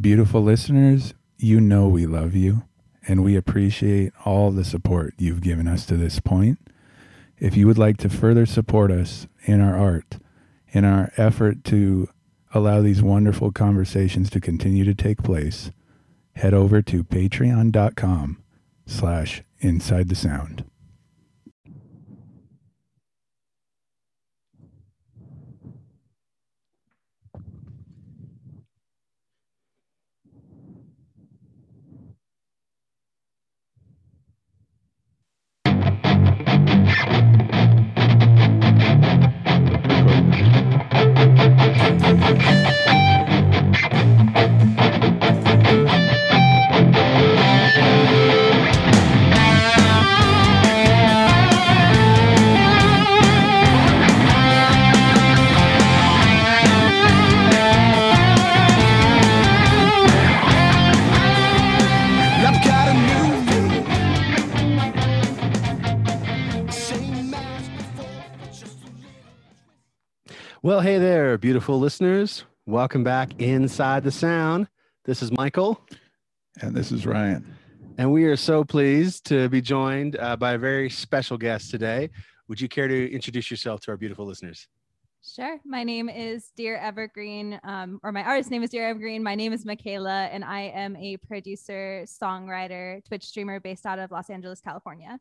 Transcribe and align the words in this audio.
Beautiful 0.00 0.42
listeners, 0.42 1.12
you 1.38 1.60
know 1.60 1.88
we 1.88 2.06
love 2.06 2.36
you 2.36 2.62
and 3.08 3.24
we 3.24 3.34
appreciate 3.34 4.12
all 4.24 4.52
the 4.52 4.62
support 4.64 5.14
you've 5.18 5.40
given 5.40 5.66
us 5.66 5.84
to 5.86 5.96
this 5.96 6.20
point. 6.20 6.60
If 7.38 7.56
you 7.56 7.66
would 7.66 7.78
like 7.78 7.96
to 7.98 8.08
further 8.08 8.46
support 8.46 8.92
us 8.92 9.26
in 9.42 9.60
our 9.60 9.76
art, 9.76 10.18
in 10.68 10.84
our 10.84 11.10
effort 11.16 11.64
to 11.64 12.08
allow 12.54 12.80
these 12.80 13.02
wonderful 13.02 13.50
conversations 13.50 14.30
to 14.30 14.40
continue 14.40 14.84
to 14.84 14.94
take 14.94 15.24
place, 15.24 15.72
head 16.36 16.54
over 16.54 16.80
to 16.80 17.02
patreon.com 17.02 18.40
slash 18.86 19.42
inside 19.58 20.10
the 20.10 20.14
sound. 20.14 20.64
Well, 70.62 70.80
hey 70.80 70.98
there, 70.98 71.38
beautiful 71.38 71.78
listeners. 71.78 72.44
Welcome 72.66 73.04
back 73.04 73.40
inside 73.40 74.04
the 74.04 74.10
sound. 74.10 74.68
This 75.04 75.22
is 75.22 75.30
Michael, 75.32 75.80
And 76.60 76.74
this 76.74 76.92
is 76.92 77.06
Ryan. 77.06 77.56
and 77.96 78.12
we 78.12 78.24
are 78.24 78.36
so 78.36 78.64
pleased 78.64 79.24
to 79.26 79.48
be 79.48 79.60
joined 79.60 80.16
uh, 80.18 80.36
by 80.36 80.52
a 80.54 80.58
very 80.58 80.90
special 80.90 81.38
guest 81.38 81.70
today. 81.70 82.10
Would 82.48 82.60
you 82.60 82.68
care 82.68 82.88
to 82.88 83.12
introduce 83.12 83.50
yourself 83.50 83.80
to 83.82 83.90
our 83.92 83.96
beautiful 83.96 84.26
listeners? 84.26 84.66
Sure. 85.24 85.58
My 85.64 85.84
name 85.84 86.08
is 86.08 86.52
Dear 86.56 86.76
Evergreen, 86.78 87.60
um, 87.64 88.00
or 88.02 88.12
my 88.12 88.22
artist 88.22 88.50
name 88.50 88.62
is 88.62 88.70
Dear 88.70 88.88
Evergreen. 88.88 89.22
My 89.22 89.34
name 89.34 89.52
is 89.52 89.64
Michaela, 89.64 90.26
and 90.26 90.44
I 90.44 90.62
am 90.74 90.96
a 90.96 91.16
producer, 91.18 92.04
songwriter, 92.06 93.04
Twitch 93.06 93.24
streamer 93.24 93.60
based 93.60 93.84
out 93.84 93.98
of 93.98 94.10
Los 94.10 94.30
Angeles, 94.30 94.60
California. 94.60 95.18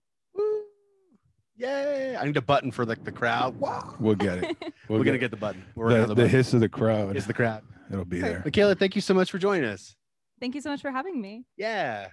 Woo! 1.60 1.66
Yay! 1.66 2.16
I 2.16 2.26
need 2.26 2.38
a 2.38 2.42
button 2.42 2.72
for 2.72 2.86
like 2.86 3.04
the 3.04 3.12
crowd. 3.12 3.60
Wow. 3.60 3.96
We'll 4.00 4.16
get 4.16 4.40
it. 4.40 4.58
We're 4.90 4.98
We'll 4.98 5.04
gonna 5.04 5.18
get 5.18 5.22
get 5.22 5.32
the 5.32 5.38
button. 5.38 5.64
We're 5.76 5.90
the, 5.90 6.00
the, 6.02 6.08
the 6.08 6.16
button. 6.16 6.30
hiss 6.30 6.54
of 6.54 6.60
the 6.60 6.70
crowd. 6.70 7.16
It's 7.16 7.26
the 7.26 7.34
crowd. 7.34 7.64
It'll 7.92 8.06
be 8.06 8.20
there. 8.20 8.42
Michaela, 8.44 8.76
thank 8.76 8.96
you 8.96 9.02
so 9.02 9.14
much 9.14 9.32
for 9.32 9.38
joining 9.38 9.66
us. 9.66 9.96
Thank 10.40 10.56
you 10.56 10.62
so 10.62 10.70
much 10.70 10.82
for 10.82 10.92
having 10.92 11.20
me. 11.22 11.46
Yeah. 11.58 12.10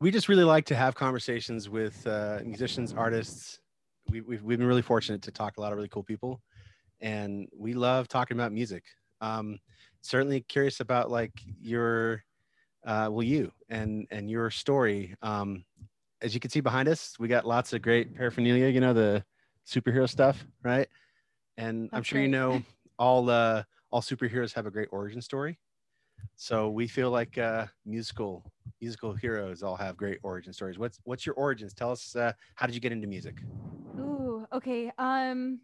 We 0.00 0.10
just 0.10 0.28
really 0.28 0.44
like 0.44 0.64
to 0.66 0.74
have 0.74 0.94
conversations 0.94 1.68
with 1.68 2.04
uh, 2.06 2.40
musicians, 2.44 2.92
artists. 2.92 3.60
We, 4.08 4.20
we've, 4.20 4.42
we've 4.42 4.58
been 4.58 4.66
really 4.66 4.82
fortunate 4.82 5.22
to 5.22 5.30
talk 5.30 5.54
to 5.54 5.60
a 5.60 5.62
lot 5.62 5.72
of 5.72 5.76
really 5.76 5.88
cool 5.88 6.02
people, 6.02 6.40
and 7.00 7.48
we 7.56 7.74
love 7.74 8.08
talking 8.08 8.36
about 8.36 8.50
music. 8.52 8.82
Um, 9.20 9.58
certainly 10.00 10.40
curious 10.40 10.80
about 10.80 11.10
like 11.10 11.32
your, 11.60 12.24
uh, 12.84 13.08
well, 13.12 13.22
you 13.22 13.52
and 13.68 14.08
and 14.10 14.28
your 14.28 14.50
story. 14.50 15.14
Um, 15.22 15.64
as 16.22 16.34
you 16.34 16.40
can 16.40 16.50
see 16.50 16.60
behind 16.60 16.88
us, 16.88 17.18
we 17.18 17.28
got 17.28 17.46
lots 17.46 17.72
of 17.72 17.82
great 17.82 18.14
paraphernalia. 18.14 18.68
You 18.68 18.80
know 18.80 18.94
the 18.94 19.24
superhero 19.66 20.08
stuff, 20.08 20.46
right? 20.62 20.88
And 21.56 21.90
I'm 21.92 21.98
That's 21.98 22.08
sure 22.08 22.20
you 22.20 22.28
know 22.28 22.62
all 22.98 23.28
uh, 23.28 23.64
all 23.90 24.00
superheroes 24.00 24.54
have 24.54 24.66
a 24.66 24.70
great 24.70 24.88
origin 24.92 25.20
story. 25.20 25.58
So 26.36 26.70
we 26.70 26.86
feel 26.86 27.10
like 27.10 27.36
uh, 27.38 27.66
musical 27.84 28.44
musical 28.80 29.14
heroes 29.14 29.62
all 29.62 29.76
have 29.76 29.96
great 29.96 30.18
origin 30.22 30.52
stories. 30.52 30.78
What's 30.78 31.00
what's 31.04 31.26
your 31.26 31.34
origins? 31.34 31.74
Tell 31.74 31.90
us 31.90 32.14
uh, 32.16 32.32
how 32.54 32.66
did 32.66 32.74
you 32.74 32.80
get 32.80 32.92
into 32.92 33.06
music? 33.08 33.42
Ooh, 33.98 34.46
okay. 34.52 34.92
Um, 34.98 35.60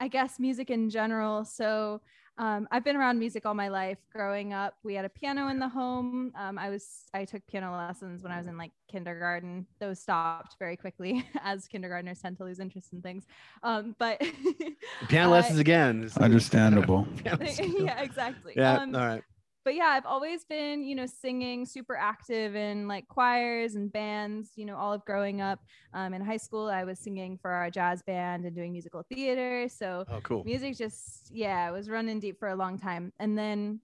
I 0.00 0.08
guess 0.08 0.38
music 0.38 0.70
in 0.70 0.90
general. 0.90 1.44
So 1.44 2.00
um, 2.38 2.68
I've 2.70 2.84
been 2.84 2.96
around 2.96 3.18
music 3.18 3.44
all 3.44 3.54
my 3.54 3.68
life. 3.68 3.98
Growing 4.12 4.52
up, 4.52 4.74
we 4.84 4.94
had 4.94 5.04
a 5.04 5.08
piano 5.08 5.48
in 5.48 5.58
the 5.58 5.68
home. 5.68 6.32
Um, 6.36 6.58
I 6.58 6.70
was 6.70 7.04
I 7.12 7.24
took 7.24 7.46
piano 7.46 7.76
lessons 7.76 8.22
when 8.22 8.30
I 8.32 8.38
was 8.38 8.46
in 8.46 8.56
like 8.56 8.70
kindergarten. 8.88 9.66
Those 9.80 9.98
stopped 9.98 10.56
very 10.58 10.76
quickly 10.76 11.26
as 11.42 11.66
kindergartners 11.66 12.20
tend 12.20 12.36
to 12.38 12.44
lose 12.44 12.60
interest 12.60 12.92
in 12.92 13.02
things. 13.02 13.24
Um, 13.62 13.96
but 13.98 14.20
Piano 15.08 15.28
Uh, 15.28 15.32
lessons 15.32 15.58
again. 15.58 16.08
Understandable. 16.20 17.06
Yeah, 17.24 18.00
exactly. 18.00 18.54
yeah. 18.56 18.80
Um, 18.80 18.94
all 18.94 19.06
right. 19.06 19.22
But 19.68 19.74
yeah, 19.74 19.88
I've 19.88 20.06
always 20.06 20.46
been, 20.46 20.82
you 20.82 20.94
know, 20.94 21.04
singing 21.04 21.66
super 21.66 21.94
active 21.94 22.56
in 22.56 22.88
like 22.88 23.06
choirs 23.06 23.74
and 23.74 23.92
bands, 23.92 24.52
you 24.56 24.64
know, 24.64 24.74
all 24.78 24.94
of 24.94 25.04
growing 25.04 25.42
up. 25.42 25.60
Um, 25.92 26.14
in 26.14 26.22
high 26.22 26.38
school, 26.38 26.68
I 26.68 26.84
was 26.84 26.98
singing 26.98 27.36
for 27.36 27.50
our 27.50 27.68
jazz 27.70 28.02
band 28.02 28.46
and 28.46 28.56
doing 28.56 28.72
musical 28.72 29.02
theater. 29.02 29.68
So 29.68 30.06
Oh, 30.10 30.22
cool. 30.22 30.42
music 30.42 30.74
just, 30.78 31.30
yeah, 31.30 31.68
it 31.68 31.72
was 31.72 31.90
running 31.90 32.18
deep 32.18 32.38
for 32.38 32.48
a 32.48 32.56
long 32.56 32.78
time. 32.78 33.12
And 33.18 33.36
then 33.36 33.80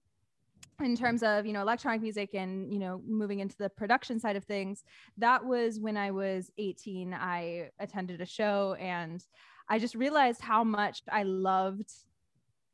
in 0.83 0.95
terms 0.95 1.21
of, 1.21 1.45
you 1.45 1.53
know, 1.53 1.61
electronic 1.61 2.01
music 2.01 2.31
and, 2.33 2.73
you 2.73 2.79
know, 2.79 2.99
moving 3.05 3.37
into 3.37 3.55
the 3.55 3.69
production 3.69 4.19
side 4.19 4.35
of 4.37 4.43
things, 4.43 4.85
that 5.19 5.45
was 5.45 5.79
when 5.79 5.97
I 5.97 6.09
was 6.09 6.49
18. 6.57 7.13
I 7.13 7.69
attended 7.79 8.21
a 8.21 8.25
show 8.25 8.73
and 8.79 9.23
I 9.69 9.77
just 9.77 9.93
realized 9.93 10.41
how 10.41 10.63
much 10.63 11.03
I 11.11 11.21
loved 11.21 11.91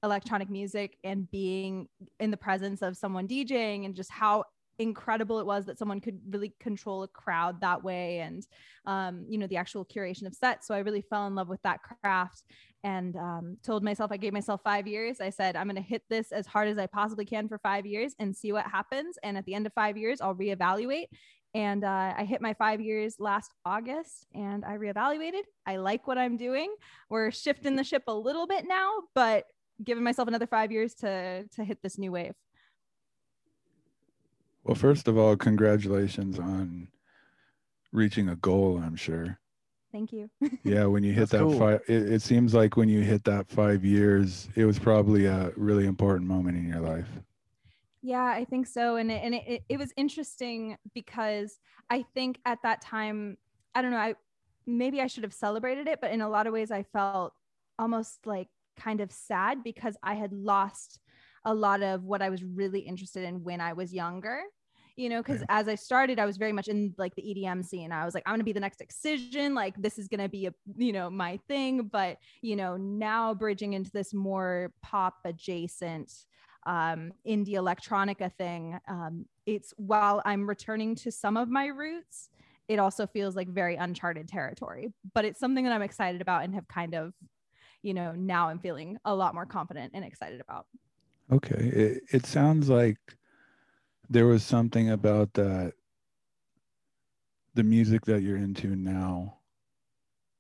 electronic 0.03 0.49
music 0.49 0.97
and 1.03 1.29
being 1.31 1.87
in 2.19 2.31
the 2.31 2.37
presence 2.37 2.81
of 2.81 2.97
someone 2.97 3.27
DJing 3.27 3.85
and 3.85 3.95
just 3.95 4.11
how 4.11 4.43
incredible 4.81 5.39
it 5.39 5.45
was 5.45 5.65
that 5.65 5.77
someone 5.77 6.01
could 6.01 6.19
really 6.29 6.53
control 6.59 7.03
a 7.03 7.07
crowd 7.07 7.61
that 7.61 7.83
way 7.83 8.19
and 8.19 8.45
um, 8.85 9.25
you 9.29 9.37
know 9.37 9.47
the 9.47 9.57
actual 9.57 9.85
curation 9.85 10.25
of 10.25 10.33
sets. 10.33 10.67
So 10.67 10.73
i 10.73 10.79
really 10.79 11.01
fell 11.01 11.27
in 11.27 11.35
love 11.35 11.49
with 11.49 11.61
that 11.63 11.79
craft 11.83 12.43
and 12.83 13.15
um, 13.15 13.57
told 13.63 13.83
myself 13.83 14.11
i 14.11 14.17
gave 14.17 14.33
myself 14.33 14.61
five 14.63 14.87
years. 14.87 15.21
I 15.21 15.29
said 15.29 15.55
i'm 15.55 15.67
going 15.67 15.75
to 15.75 15.81
hit 15.81 16.03
this 16.09 16.31
as 16.31 16.47
hard 16.47 16.67
as 16.67 16.77
i 16.77 16.87
possibly 16.87 17.25
can 17.25 17.47
for 17.47 17.59
five 17.59 17.85
years 17.85 18.15
and 18.19 18.35
see 18.35 18.51
what 18.51 18.65
happens. 18.65 19.17
And 19.23 19.37
at 19.37 19.45
the 19.45 19.53
end 19.53 19.67
of 19.67 19.73
five 19.73 19.97
years 19.97 20.19
i'll 20.21 20.35
reevaluate. 20.35 21.07
And 21.53 21.83
uh, 21.83 22.13
i 22.17 22.23
hit 22.23 22.41
my 22.41 22.53
five 22.55 22.81
years 22.81 23.15
last 23.19 23.51
august 23.65 24.25
and 24.33 24.65
i 24.65 24.77
reevaluated. 24.77 25.43
I 25.65 25.77
like 25.77 26.07
what 26.07 26.17
i'm 26.17 26.37
doing. 26.37 26.73
We're 27.09 27.31
shifting 27.31 27.75
the 27.75 27.83
ship 27.83 28.03
a 28.07 28.13
little 28.13 28.47
bit 28.47 28.65
now 28.67 28.91
but 29.13 29.45
giving 29.83 30.03
myself 30.03 30.27
another 30.27 30.47
five 30.47 30.71
years 30.71 30.93
to 30.95 31.45
to 31.55 31.63
hit 31.63 31.81
this 31.81 31.97
new 31.97 32.11
wave. 32.11 32.33
Well, 34.63 34.75
first 34.75 35.07
of 35.07 35.17
all, 35.17 35.35
congratulations 35.35 36.37
on 36.37 36.87
reaching 37.91 38.29
a 38.29 38.35
goal, 38.35 38.77
I'm 38.83 38.95
sure. 38.95 39.39
Thank 39.91 40.13
you. 40.13 40.29
Yeah, 40.63 40.85
when 40.85 41.03
you 41.03 41.11
hit 41.11 41.29
That's 41.29 41.31
that 41.31 41.39
cool. 41.39 41.59
five, 41.59 41.81
it, 41.87 42.13
it 42.13 42.21
seems 42.21 42.53
like 42.53 42.77
when 42.77 42.87
you 42.87 43.01
hit 43.01 43.23
that 43.25 43.49
five 43.49 43.83
years, 43.83 44.47
it 44.55 44.65
was 44.65 44.79
probably 44.79 45.25
a 45.25 45.51
really 45.57 45.85
important 45.85 46.27
moment 46.27 46.57
in 46.57 46.67
your 46.67 46.79
life. 46.79 47.09
Yeah, 48.01 48.23
I 48.23 48.45
think 48.45 48.67
so. 48.67 48.95
And 48.95 49.11
it, 49.11 49.21
and 49.23 49.35
it, 49.35 49.43
it, 49.47 49.63
it 49.69 49.77
was 49.77 49.91
interesting 49.97 50.77
because 50.93 51.59
I 51.89 52.05
think 52.13 52.39
at 52.45 52.59
that 52.63 52.81
time, 52.81 53.37
I 53.75 53.81
don't 53.81 53.91
know, 53.91 53.97
I 53.97 54.15
maybe 54.65 55.01
I 55.01 55.07
should 55.07 55.23
have 55.23 55.33
celebrated 55.33 55.87
it, 55.87 55.99
but 56.01 56.11
in 56.11 56.21
a 56.21 56.29
lot 56.29 56.47
of 56.47 56.53
ways, 56.53 56.71
I 56.71 56.83
felt 56.83 57.33
almost 57.77 58.25
like 58.25 58.47
kind 58.81 59.01
of 59.01 59.11
sad 59.11 59.63
because 59.63 59.95
I 60.03 60.15
had 60.15 60.33
lost 60.33 60.99
a 61.45 61.53
lot 61.53 61.81
of 61.81 62.03
what 62.03 62.21
I 62.21 62.29
was 62.29 62.43
really 62.43 62.81
interested 62.81 63.23
in 63.23 63.43
when 63.43 63.61
I 63.61 63.73
was 63.73 63.93
younger. 63.93 64.41
You 64.97 65.07
know, 65.09 65.21
because 65.21 65.41
Yeah. 65.41 65.47
as 65.49 65.67
I 65.69 65.75
started, 65.75 66.19
I 66.19 66.25
was 66.25 66.37
very 66.37 66.51
much 66.51 66.67
in 66.67 66.93
like 66.97 67.15
the 67.15 67.21
EDM 67.21 67.63
scene. 67.63 67.91
I 67.91 68.03
was 68.05 68.13
like, 68.13 68.23
I'm 68.25 68.33
gonna 68.33 68.43
be 68.43 68.51
the 68.51 68.59
next 68.59 68.81
Excision. 68.81 69.53
Like, 69.55 69.75
this 69.77 69.97
is 69.97 70.07
gonna 70.09 70.29
be 70.29 70.47
a 70.47 70.53
you 70.75 70.91
know 70.91 71.09
my 71.09 71.37
thing. 71.47 71.87
But 71.87 72.17
you 72.41 72.55
know, 72.55 72.75
now 72.77 73.33
bridging 73.33 73.73
into 73.73 73.89
this 73.91 74.13
more 74.13 74.73
pop 74.81 75.15
adjacent 75.25 76.11
um, 76.65 77.13
indie 77.27 77.53
electronica 77.53 78.31
thing. 78.37 78.79
Um, 78.87 79.25
it's 79.45 79.73
while 79.77 80.21
I'm 80.25 80.47
returning 80.47 80.95
to 80.95 81.11
some 81.11 81.37
of 81.37 81.49
my 81.49 81.67
roots, 81.67 82.29
it 82.67 82.77
also 82.79 83.07
feels 83.07 83.35
like 83.35 83.47
very 83.47 83.75
uncharted 83.75 84.27
territory. 84.27 84.93
But 85.13 85.25
it's 85.25 85.39
something 85.39 85.63
that 85.65 85.73
I'm 85.73 85.81
excited 85.81 86.21
about 86.21 86.43
and 86.43 86.53
have 86.53 86.67
kind 86.67 86.93
of, 86.95 87.13
you 87.81 87.93
know, 87.93 88.13
now 88.13 88.47
I'm 88.49 88.59
feeling 88.59 88.97
a 89.05 89.15
lot 89.15 89.33
more 89.33 89.45
confident 89.45 89.91
and 89.93 90.05
excited 90.05 90.41
about. 90.41 90.67
Okay. 91.31 91.55
It, 91.55 92.03
it 92.11 92.25
sounds 92.25 92.69
like 92.69 92.97
there 94.09 94.27
was 94.27 94.43
something 94.43 94.91
about 94.91 95.33
that, 95.33 95.73
the 97.53 97.63
music 97.63 98.05
that 98.05 98.21
you're 98.21 98.37
into 98.37 98.75
now, 98.75 99.37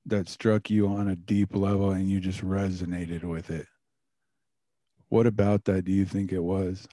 that 0.05 0.27
struck 0.27 0.69
you 0.69 0.87
on 0.87 1.09
a 1.09 1.15
deep 1.15 1.55
level 1.55 1.91
and 1.91 2.09
you 2.09 2.19
just 2.19 2.43
resonated 2.43 3.23
with 3.23 3.49
it. 3.51 3.67
What 5.09 5.27
about 5.27 5.65
that 5.65 5.85
do 5.85 5.91
you 5.91 6.05
think 6.05 6.31
it 6.31 6.39
was? 6.39 6.87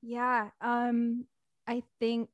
Yeah. 0.00 0.48
Um, 0.60 1.26
I 1.66 1.82
think 2.00 2.28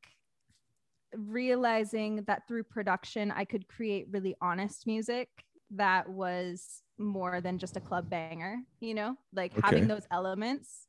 realizing 1.14 2.24
that 2.26 2.46
through 2.46 2.64
production, 2.64 3.30
I 3.30 3.44
could 3.44 3.66
create 3.68 4.06
really 4.10 4.36
honest 4.40 4.86
music 4.86 5.28
that 5.70 6.08
was 6.08 6.82
more 6.98 7.40
than 7.40 7.58
just 7.58 7.76
a 7.76 7.80
club 7.80 8.08
banger, 8.10 8.58
you 8.80 8.94
know, 8.94 9.16
like 9.32 9.52
having 9.62 9.86
those 9.86 10.06
elements 10.10 10.86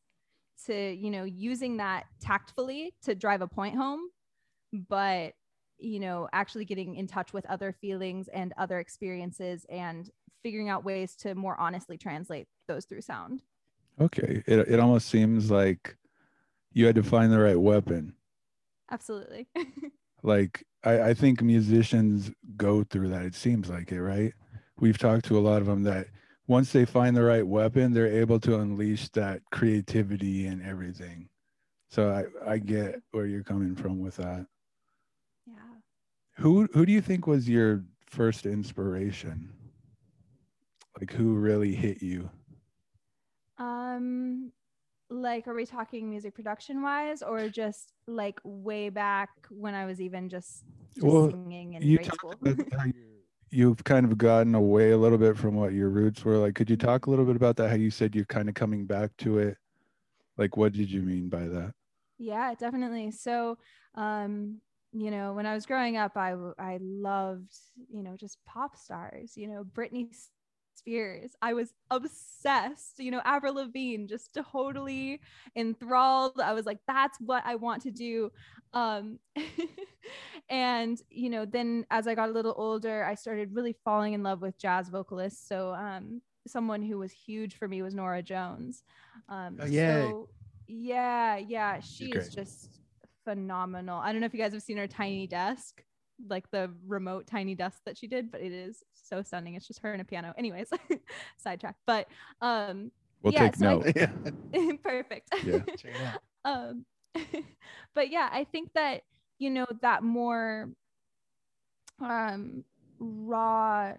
to, 0.66 0.94
you 0.94 1.10
know, 1.10 1.24
using 1.24 1.78
that 1.78 2.06
tactfully 2.20 2.94
to 3.04 3.16
drive 3.16 3.42
a 3.42 3.48
point 3.48 3.76
home, 3.76 4.02
but, 4.74 5.34
you 5.78 6.00
know, 6.00 6.28
actually 6.34 6.66
getting 6.66 6.96
in 6.96 7.08
touch 7.08 7.34
with 7.34 7.46
other 7.46 7.72
feelings 7.72 8.28
and 8.30 8.54
other 8.58 8.80
experiences 8.80 9.66
and 9.70 10.10
figuring 10.44 10.70
out 10.70 10.84
ways 10.84 11.16
to 11.16 11.36
more 11.36 11.60
honestly 11.60 11.98
translate 11.98 12.48
those 12.68 12.86
through 12.86 13.02
sound. 13.02 13.42
Okay. 14.00 14.44
It 14.48 14.60
it 14.68 14.80
almost 14.80 15.10
seems 15.10 15.52
like 15.52 15.98
you 16.72 16.86
had 16.86 16.96
to 16.96 17.04
find 17.04 17.32
the 17.32 17.40
right 17.40 17.60
weapon. 17.60 18.14
Absolutely. 18.92 19.48
Like 20.24 20.66
I, 20.84 21.02
I 21.02 21.14
think 21.14 21.42
musicians 21.42 22.32
go 22.58 22.84
through 22.84 23.10
that. 23.10 23.24
It 23.24 23.36
seems 23.36 23.70
like 23.70 23.92
it, 23.92 24.02
right? 24.02 24.34
We've 24.80 24.98
talked 24.98 25.26
to 25.26 25.38
a 25.38 25.42
lot 25.42 25.62
of 25.62 25.68
them 25.68 25.84
that 25.84 26.08
once 26.48 26.72
they 26.72 26.86
find 26.86 27.16
the 27.16 27.24
right 27.24 27.46
weapon, 27.46 27.94
they're 27.94 28.08
able 28.08 28.40
to 28.42 28.60
unleash 28.60 29.10
that 29.10 29.42
creativity 29.52 30.48
and 30.48 30.64
everything. 30.66 31.30
So 31.90 32.12
I, 32.46 32.54
I 32.54 32.58
get 32.60 33.02
where 33.12 33.26
you're 33.26 33.44
coming 33.44 33.76
from 33.76 34.00
with 34.00 34.16
that. 34.18 34.46
yeah. 35.46 35.54
Who 36.38 36.68
who 36.74 36.86
do 36.86 36.92
you 36.92 37.02
think 37.02 37.28
was 37.28 37.50
your 37.50 37.84
first 38.06 38.46
inspiration? 38.46 39.52
Like 41.00 41.12
who 41.12 41.36
really 41.36 41.76
hit 41.76 42.02
you? 42.02 42.30
Um, 43.58 44.52
like, 45.10 45.48
are 45.48 45.54
we 45.54 45.66
talking 45.66 46.10
music 46.10 46.34
production 46.34 46.81
wise, 46.81 47.22
or 47.22 47.50
just 47.50 47.94
like 48.08 48.40
way 48.44 48.90
back 48.90 49.30
when 49.50 49.74
I 49.74 49.86
was 49.86 50.00
even 50.00 50.30
just, 50.30 50.64
just 50.94 51.06
Well, 51.06 51.30
singing 51.31 51.74
in 51.74 51.81
You 51.81 51.98
grade 51.98 52.08
talked 52.08 52.20
school? 52.20 52.34
about 52.42 52.58
how 52.72 52.86
you're- 52.86 53.06
you've 53.51 53.84
kind 53.84 54.06
of 54.06 54.18
gotten 54.18 54.56
away 54.56 54.92
a 54.92 54.98
little 54.98 55.18
bit 55.18 55.38
from 55.38 55.56
what 55.56 55.74
your 55.74 55.90
roots 55.90 56.24
were. 56.24 56.38
Like, 56.38 56.56
could 56.56 56.69
you 56.69 56.78
talk 56.78 57.06
a 57.06 57.10
little 57.10 57.25
bit 57.25 57.36
about 57.36 57.56
that? 57.57 57.69
How 57.69 57.75
you 57.75 57.92
said 57.92 58.16
you're 58.16 58.25
kind 58.25 58.50
of 58.50 58.56
coming 58.56 58.86
back 58.86 59.12
to 59.19 59.40
it. 59.40 59.57
Like, 60.38 60.57
what 60.57 60.74
did 60.74 60.90
you 60.90 61.01
mean 61.01 61.30
by 61.30 61.48
that? 61.48 61.74
yeah, 62.19 62.54
definitely. 62.54 63.12
So, 63.12 63.57
um, 63.96 64.60
you 64.92 65.10
know, 65.10 65.34
when 65.34 65.46
I 65.46 65.54
was 65.54 65.66
growing 65.66 65.98
up, 65.98 66.18
i 66.18 66.36
i 66.60 66.78
loved, 66.81 67.54
you 67.90 68.04
know, 68.04 68.16
just 68.18 68.38
pop 68.46 68.75
stars. 68.75 69.34
You 69.36 69.48
know, 69.48 69.63
Britney 69.63 70.13
Spears. 70.80 71.31
I 71.42 71.54
was 71.54 71.74
obsessed. 71.92 73.00
You 73.00 73.12
know, 73.12 73.22
Avril 73.24 73.56
Lavigne, 73.56 74.06
just 74.08 74.38
totally 74.52 75.22
enthralled. 75.56 76.40
I 76.42 76.54
was 76.54 76.66
like, 76.66 76.80
that's 76.88 77.20
what 77.20 77.44
I 77.46 77.56
want 77.56 77.84
to 77.84 77.92
do. 77.92 78.31
Um, 78.74 79.20
and 80.50 81.00
you 81.10 81.30
know, 81.30 81.46
then 81.46 81.86
as 81.92 82.08
I 82.08 82.16
got 82.16 82.30
a 82.30 82.34
little 82.34 82.56
older, 82.58 83.04
I 83.04 83.16
started 83.16 83.54
really 83.54 83.76
falling 83.86 84.14
in 84.14 84.24
love 84.24 84.42
with 84.42 84.58
jazz 84.58 84.90
vocalists. 84.90 85.48
So, 85.48 85.74
um, 85.74 86.22
someone 86.48 86.81
who 86.81 86.98
was 86.98 87.12
huge 87.12 87.56
for 87.58 87.68
me 87.68 87.81
was 87.81 87.94
Norah 87.94 88.24
Jones. 88.24 88.84
Um, 89.28 89.58
Oh, 89.62 89.66
yay. 89.66 90.10
so 90.10 90.30
yeah, 90.68 91.38
yeah, 91.38 91.80
she 91.80 92.06
is 92.12 92.30
just 92.30 92.80
phenomenal. 93.26 94.00
I 94.00 94.12
don't 94.12 94.22
know 94.22 94.26
if 94.28 94.34
you 94.34 94.40
guys 94.40 94.54
have 94.54 94.64
seen 94.64 94.78
her 94.78 94.88
tiny 94.88 95.28
desk, 95.28 95.84
like 96.28 96.50
the 96.52 96.72
remote 96.88 97.28
tiny 97.28 97.56
desk 97.56 97.81
that 97.86 97.98
she 97.98 98.08
did, 98.08 98.31
but 98.31 98.42
it 98.42 98.52
is 98.52 98.84
so 99.10 99.22
stunning. 99.24 99.56
It's 99.56 99.68
just 99.68 99.80
her 99.82 99.92
and 99.92 100.02
a 100.02 100.06
piano. 100.06 100.34
Anyways, 100.38 100.70
sidetrack. 101.38 101.76
But 101.86 102.08
um, 102.42 102.92
We'll 103.22 103.34
Yeah, 103.34 103.50
take 103.50 103.56
so 103.58 103.84
I- 103.86 103.94
yeah. 103.96 104.72
perfect. 104.84 105.30
Yeah. 105.44 105.60
Check 105.78 105.96
it 105.96 106.02
out. 106.02 106.22
um, 106.46 106.86
but 107.96 108.10
yeah, 108.12 108.30
I 108.32 108.46
think 108.46 108.72
that 108.74 109.02
you 109.40 109.50
know 109.50 109.66
that 109.82 110.04
more 110.04 110.70
um 112.00 112.64
raw, 113.00 113.94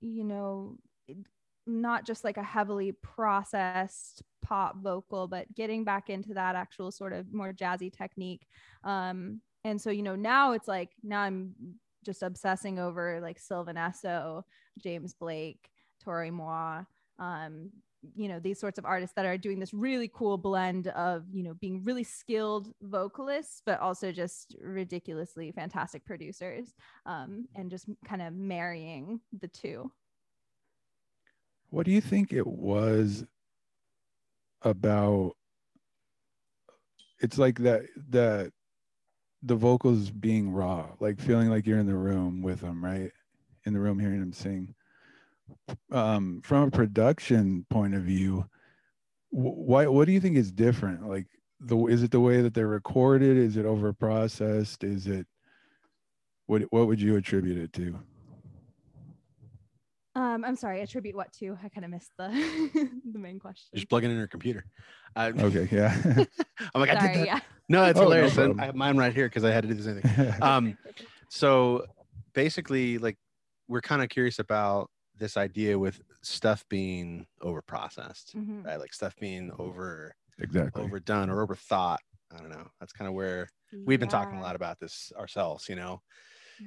you 0.00 0.24
know, 0.24 0.76
not 1.66 2.04
just 2.06 2.24
like 2.24 2.36
a 2.36 2.42
heavily 2.42 2.92
processed 2.92 4.22
pop 4.42 4.76
vocal, 4.82 5.28
but 5.28 5.52
getting 5.54 5.84
back 5.84 6.10
into 6.10 6.34
that 6.34 6.56
actual 6.56 6.90
sort 6.90 7.12
of 7.12 7.32
more 7.32 7.52
jazzy 7.52 7.92
technique. 7.92 8.46
Um, 8.84 9.40
and 9.64 9.80
so 9.80 9.90
you 9.90 10.02
know 10.02 10.16
now 10.16 10.52
it's 10.52 10.66
like 10.68 10.90
now 11.02 11.20
I'm 11.20 11.54
just 12.04 12.22
obsessing 12.22 12.78
over 12.78 13.20
like 13.20 13.38
Sylvan 13.38 13.76
Esso, 13.76 14.42
James 14.78 15.14
Blake, 15.14 15.70
Tori 16.02 16.30
Moore, 16.30 16.86
um, 17.18 17.70
you 18.16 18.26
know 18.26 18.40
these 18.40 18.58
sorts 18.58 18.78
of 18.78 18.84
artists 18.84 19.14
that 19.14 19.26
are 19.26 19.38
doing 19.38 19.60
this 19.60 19.72
really 19.72 20.10
cool 20.12 20.36
blend 20.36 20.88
of 20.88 21.24
you 21.32 21.44
know 21.44 21.54
being 21.54 21.84
really 21.84 22.02
skilled 22.02 22.72
vocalists 22.82 23.62
but 23.64 23.78
also 23.78 24.10
just 24.10 24.56
ridiculously 24.60 25.52
fantastic 25.52 26.04
producers 26.04 26.74
um, 27.06 27.46
and 27.54 27.70
just 27.70 27.86
kind 28.04 28.20
of 28.20 28.32
marrying 28.32 29.20
the 29.40 29.46
two 29.46 29.88
What 31.70 31.86
do 31.86 31.92
you 31.92 32.00
think 32.00 32.32
it 32.32 32.46
was 32.46 33.24
about? 34.60 35.36
It's 37.20 37.38
like 37.38 37.58
that 37.60 37.82
that 38.10 38.52
the 39.42 39.56
vocals 39.56 40.10
being 40.10 40.52
raw, 40.52 40.88
like 41.00 41.20
feeling 41.20 41.50
like 41.50 41.66
you're 41.66 41.78
in 41.78 41.86
the 41.86 41.94
room 41.94 42.42
with 42.42 42.60
them, 42.60 42.84
right? 42.84 43.10
In 43.64 43.72
the 43.72 43.80
room 43.80 43.98
hearing 43.98 44.20
them 44.20 44.32
sing. 44.32 44.74
Um, 45.90 46.40
from 46.44 46.68
a 46.68 46.70
production 46.70 47.66
point 47.68 47.94
of 47.94 48.02
view, 48.02 48.48
why 49.30 49.86
what 49.86 50.06
do 50.06 50.12
you 50.12 50.20
think 50.20 50.36
is 50.36 50.52
different? 50.52 51.08
Like 51.08 51.26
the 51.60 51.76
is 51.86 52.02
it 52.02 52.10
the 52.10 52.20
way 52.20 52.42
that 52.42 52.54
they're 52.54 52.68
recorded? 52.68 53.36
Is 53.36 53.56
it 53.56 53.66
over 53.66 53.92
processed? 53.92 54.84
Is 54.84 55.06
it 55.06 55.26
what 56.46 56.62
what 56.70 56.86
would 56.86 57.00
you 57.00 57.16
attribute 57.16 57.58
it 57.58 57.72
to? 57.74 57.98
Um, 60.14 60.44
i'm 60.44 60.56
sorry 60.56 60.80
attribute 60.82 61.14
what 61.16 61.32
to 61.32 61.56
i 61.64 61.68
kind 61.68 61.84
of 61.84 61.90
missed 61.90 62.12
the 62.18 62.28
the 63.12 63.18
main 63.18 63.38
question 63.38 63.64
Just 63.74 63.88
plug 63.88 64.04
it 64.04 64.10
in 64.10 64.16
your 64.16 64.26
computer. 64.26 64.64
Uh, 65.16 65.32
Okay, 65.38 65.68
yeah. 65.70 65.94
I'm 66.74 66.80
like, 66.80 66.90
I 66.90 66.94
sorry 66.94 67.12
did 67.14 67.20
that. 67.22 67.26
yeah 67.26 67.40
No, 67.68 67.84
it's 67.84 67.98
Oh, 67.98 68.04
hilarious. 68.04 68.36
and 68.36 68.46
problem. 68.56 68.60
I 68.60 68.64
have 68.66 68.74
mine 68.74 68.96
right 68.96 69.14
here 69.14 69.26
because 69.26 69.44
I 69.44 69.50
had 69.50 69.62
to 69.64 69.68
do 69.68 69.74
the 69.74 69.82
same 69.82 70.00
thing. 70.00 70.34
Um, 70.42 70.78
so 71.28 71.84
basically, 72.34 72.98
like, 72.98 73.16
we're 73.68 73.80
kind 73.80 74.02
of 74.02 74.08
curious 74.08 74.38
about 74.38 74.90
this 75.18 75.36
idea 75.36 75.78
with 75.78 76.00
stuff 76.22 76.64
being 76.68 77.26
over 77.40 77.62
processed, 77.62 78.34
Mhm. 78.36 78.64
right? 78.64 78.76
Like 78.80 78.92
stuff 78.94 79.14
being 79.20 79.50
over 79.58 80.14
exactly. 80.38 80.82
overdone 80.82 81.30
or 81.30 81.46
overthought. 81.46 81.98
I 82.34 82.38
don't 82.38 82.50
know. 82.50 82.66
That's 82.80 82.92
kind 82.92 83.08
of 83.08 83.14
where 83.14 83.48
we've 83.86 84.00
been 84.00 84.08
talking 84.08 84.38
a 84.38 84.42
lot 84.42 84.56
about 84.56 84.78
this 84.80 85.12
ourselves, 85.18 85.68
you 85.68 85.76
know. 85.76 86.00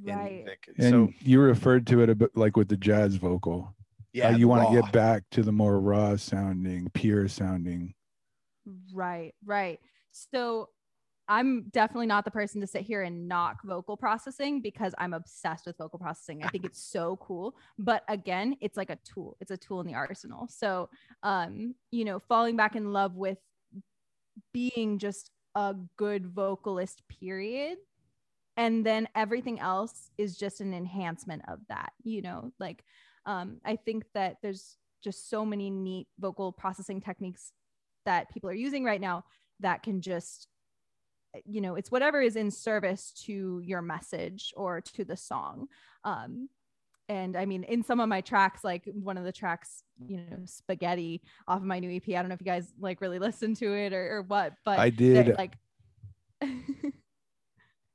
In 0.05 0.15
right 0.15 0.45
Vic. 0.45 0.75
And 0.77 0.91
so 0.91 1.13
you 1.19 1.39
referred 1.39 1.87
to 1.87 2.01
it 2.01 2.09
a 2.09 2.15
bit 2.15 2.35
like 2.35 2.57
with 2.57 2.67
the 2.67 2.77
jazz 2.77 3.15
vocal. 3.15 3.75
yeah, 4.13 4.31
how 4.31 4.37
you 4.37 4.47
want 4.47 4.67
to 4.69 4.81
get 4.81 4.91
back 4.91 5.23
to 5.31 5.43
the 5.43 5.51
more 5.51 5.79
raw 5.79 6.15
sounding, 6.15 6.89
pure 6.93 7.27
sounding. 7.27 7.93
Right, 8.93 9.33
right. 9.45 9.79
So 10.11 10.69
I'm 11.27 11.69
definitely 11.71 12.05
not 12.05 12.23
the 12.23 12.31
person 12.31 12.61
to 12.61 12.67
sit 12.67 12.83
here 12.83 13.01
and 13.01 13.27
knock 13.27 13.63
vocal 13.63 13.97
processing 13.97 14.61
because 14.61 14.93
I'm 14.97 15.13
obsessed 15.13 15.65
with 15.65 15.77
vocal 15.77 15.97
processing. 15.97 16.43
I 16.43 16.49
think 16.49 16.65
it's 16.65 16.81
so 16.81 17.17
cool. 17.17 17.55
But 17.79 18.03
again, 18.07 18.55
it's 18.61 18.77
like 18.77 18.89
a 18.89 18.97
tool. 19.03 19.35
It's 19.41 19.51
a 19.51 19.57
tool 19.57 19.81
in 19.81 19.87
the 19.87 19.95
arsenal. 19.95 20.47
So 20.49 20.89
um, 21.23 21.73
you 21.91 22.05
know, 22.05 22.19
falling 22.19 22.55
back 22.55 22.75
in 22.75 22.93
love 22.93 23.15
with 23.15 23.39
being 24.53 24.99
just 24.99 25.31
a 25.55 25.75
good 25.97 26.27
vocalist, 26.27 27.01
period. 27.07 27.77
And 28.57 28.85
then 28.85 29.07
everything 29.15 29.59
else 29.59 30.09
is 30.17 30.37
just 30.37 30.61
an 30.61 30.73
enhancement 30.73 31.43
of 31.47 31.59
that, 31.67 31.91
you 32.03 32.21
know, 32.21 32.51
like 32.59 32.83
um, 33.25 33.57
I 33.65 33.75
think 33.75 34.05
that 34.13 34.37
there's 34.41 34.77
just 35.03 35.29
so 35.29 35.45
many 35.45 35.69
neat 35.69 36.07
vocal 36.19 36.51
processing 36.51 37.01
techniques 37.01 37.51
that 38.05 38.29
people 38.31 38.49
are 38.49 38.53
using 38.53 38.83
right 38.83 39.01
now 39.01 39.23
that 39.59 39.83
can 39.83 40.01
just 40.01 40.47
you 41.45 41.59
know 41.59 41.75
it's 41.75 41.91
whatever 41.91 42.21
is 42.21 42.35
in 42.35 42.49
service 42.49 43.11
to 43.11 43.61
your 43.63 43.81
message 43.81 44.53
or 44.55 44.79
to 44.79 45.03
the 45.03 45.17
song 45.17 45.67
um 46.05 46.47
and 47.09 47.35
i 47.35 47.45
mean 47.45 47.63
in 47.63 47.83
some 47.83 47.99
of 47.99 48.07
my 48.07 48.21
tracks 48.21 48.63
like 48.63 48.83
one 48.93 49.17
of 49.17 49.25
the 49.25 49.31
tracks 49.31 49.83
you 50.07 50.17
know 50.17 50.37
spaghetti 50.45 51.21
off 51.47 51.57
of 51.57 51.63
my 51.63 51.79
new 51.79 51.89
ep 51.89 52.03
i 52.09 52.13
don't 52.13 52.29
know 52.29 52.33
if 52.33 52.41
you 52.41 52.45
guys 52.45 52.73
like 52.79 53.01
really 53.01 53.19
listened 53.27 53.57
to 53.57 53.73
it 53.73 53.91
or, 53.93 54.17
or 54.17 54.21
what 54.21 54.53
but 54.63 54.79
I 54.79 54.89
did. 54.89 55.37
like 55.37 55.57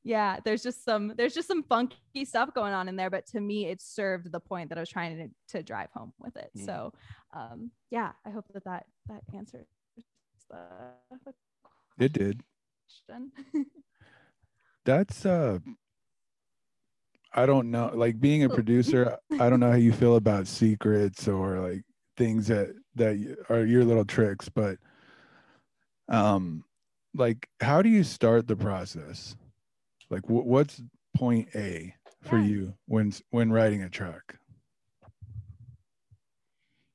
yeah 0.04 0.38
there's 0.44 0.62
just 0.62 0.84
some 0.84 1.12
there's 1.16 1.34
just 1.34 1.46
some 1.48 1.62
funky 1.62 2.24
stuff 2.24 2.52
going 2.54 2.72
on 2.72 2.88
in 2.88 2.96
there 2.96 3.10
but 3.10 3.26
to 3.26 3.40
me 3.40 3.66
it 3.66 3.80
served 3.82 4.32
the 4.32 4.40
point 4.40 4.68
that 4.68 4.78
i 4.78 4.80
was 4.80 4.88
trying 4.88 5.16
to, 5.16 5.56
to 5.58 5.62
drive 5.62 5.90
home 5.92 6.12
with 6.18 6.36
it 6.36 6.50
Mm. 6.56 6.64
so 6.64 6.92
um 7.34 7.70
yeah 7.90 8.12
i 8.26 8.30
hope 8.30 8.46
that 8.54 8.64
that 8.64 8.86
that 9.08 9.22
answers 9.34 9.66
the, 10.48 10.56
the 11.24 12.04
It 12.04 12.12
did. 12.12 12.42
That's 14.84 15.24
uh 15.26 15.58
I 17.32 17.46
don't 17.46 17.70
know. 17.70 17.92
Like 17.94 18.18
being 18.18 18.42
a 18.42 18.48
producer, 18.48 19.16
I 19.38 19.48
don't 19.48 19.60
know 19.60 19.70
how 19.70 19.76
you 19.76 19.92
feel 19.92 20.16
about 20.16 20.48
secrets 20.48 21.28
or 21.28 21.60
like 21.60 21.82
things 22.16 22.48
that 22.48 22.74
that 22.96 23.36
are 23.48 23.64
your 23.64 23.84
little 23.84 24.04
tricks, 24.04 24.48
but 24.48 24.78
um 26.08 26.64
like 27.14 27.48
how 27.60 27.82
do 27.82 27.88
you 27.88 28.02
start 28.02 28.48
the 28.48 28.56
process? 28.56 29.36
Like 30.10 30.24
wh- 30.26 30.46
what's 30.46 30.82
point 31.16 31.48
A 31.54 31.94
for 32.22 32.38
Yeah. 32.38 32.44
you 32.44 32.74
when 32.86 33.12
when 33.30 33.50
riding 33.52 33.82
a 33.82 33.88
track? 33.88 34.36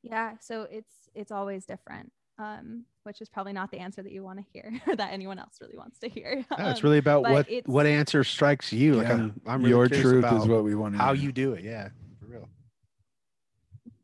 Yeah, 0.04 0.38
so 0.40 0.64
it's 0.64 1.10
it's 1.16 1.32
always 1.32 1.66
different. 1.66 2.12
Um, 2.38 2.84
which 3.04 3.22
is 3.22 3.30
probably 3.30 3.54
not 3.54 3.72
the 3.72 3.80
answer 3.80 4.04
that 4.04 4.12
you 4.12 4.22
want 4.22 4.40
to 4.40 4.46
hear 4.52 4.82
or 4.88 4.96
that 4.98 5.14
anyone 5.14 5.40
else 5.40 5.56
really 5.62 5.78
wants 5.78 6.00
to 6.00 6.10
hear. 6.10 6.46
No, 6.58 6.70
it's 6.70 6.82
Um, 6.82 6.84
really 6.84 6.98
about 6.98 7.22
what 7.22 7.48
what 7.66 7.86
answer 7.86 8.24
strikes 8.26 8.74
you. 8.74 8.96
Like 8.96 9.10
I'm, 9.10 9.40
I'm 9.48 9.60
really 9.62 9.70
Your 9.70 9.88
truth 9.88 10.20
about 10.26 10.42
is 10.42 10.48
what 10.48 10.64
we 10.66 10.76
want 10.76 10.96
to 10.96 11.00
how 11.00 11.08
know. 11.14 11.14
you 11.14 11.32
do 11.32 11.54
it. 11.54 11.64
Yeah, 11.64 11.90
for 12.20 12.26
real. 12.26 12.50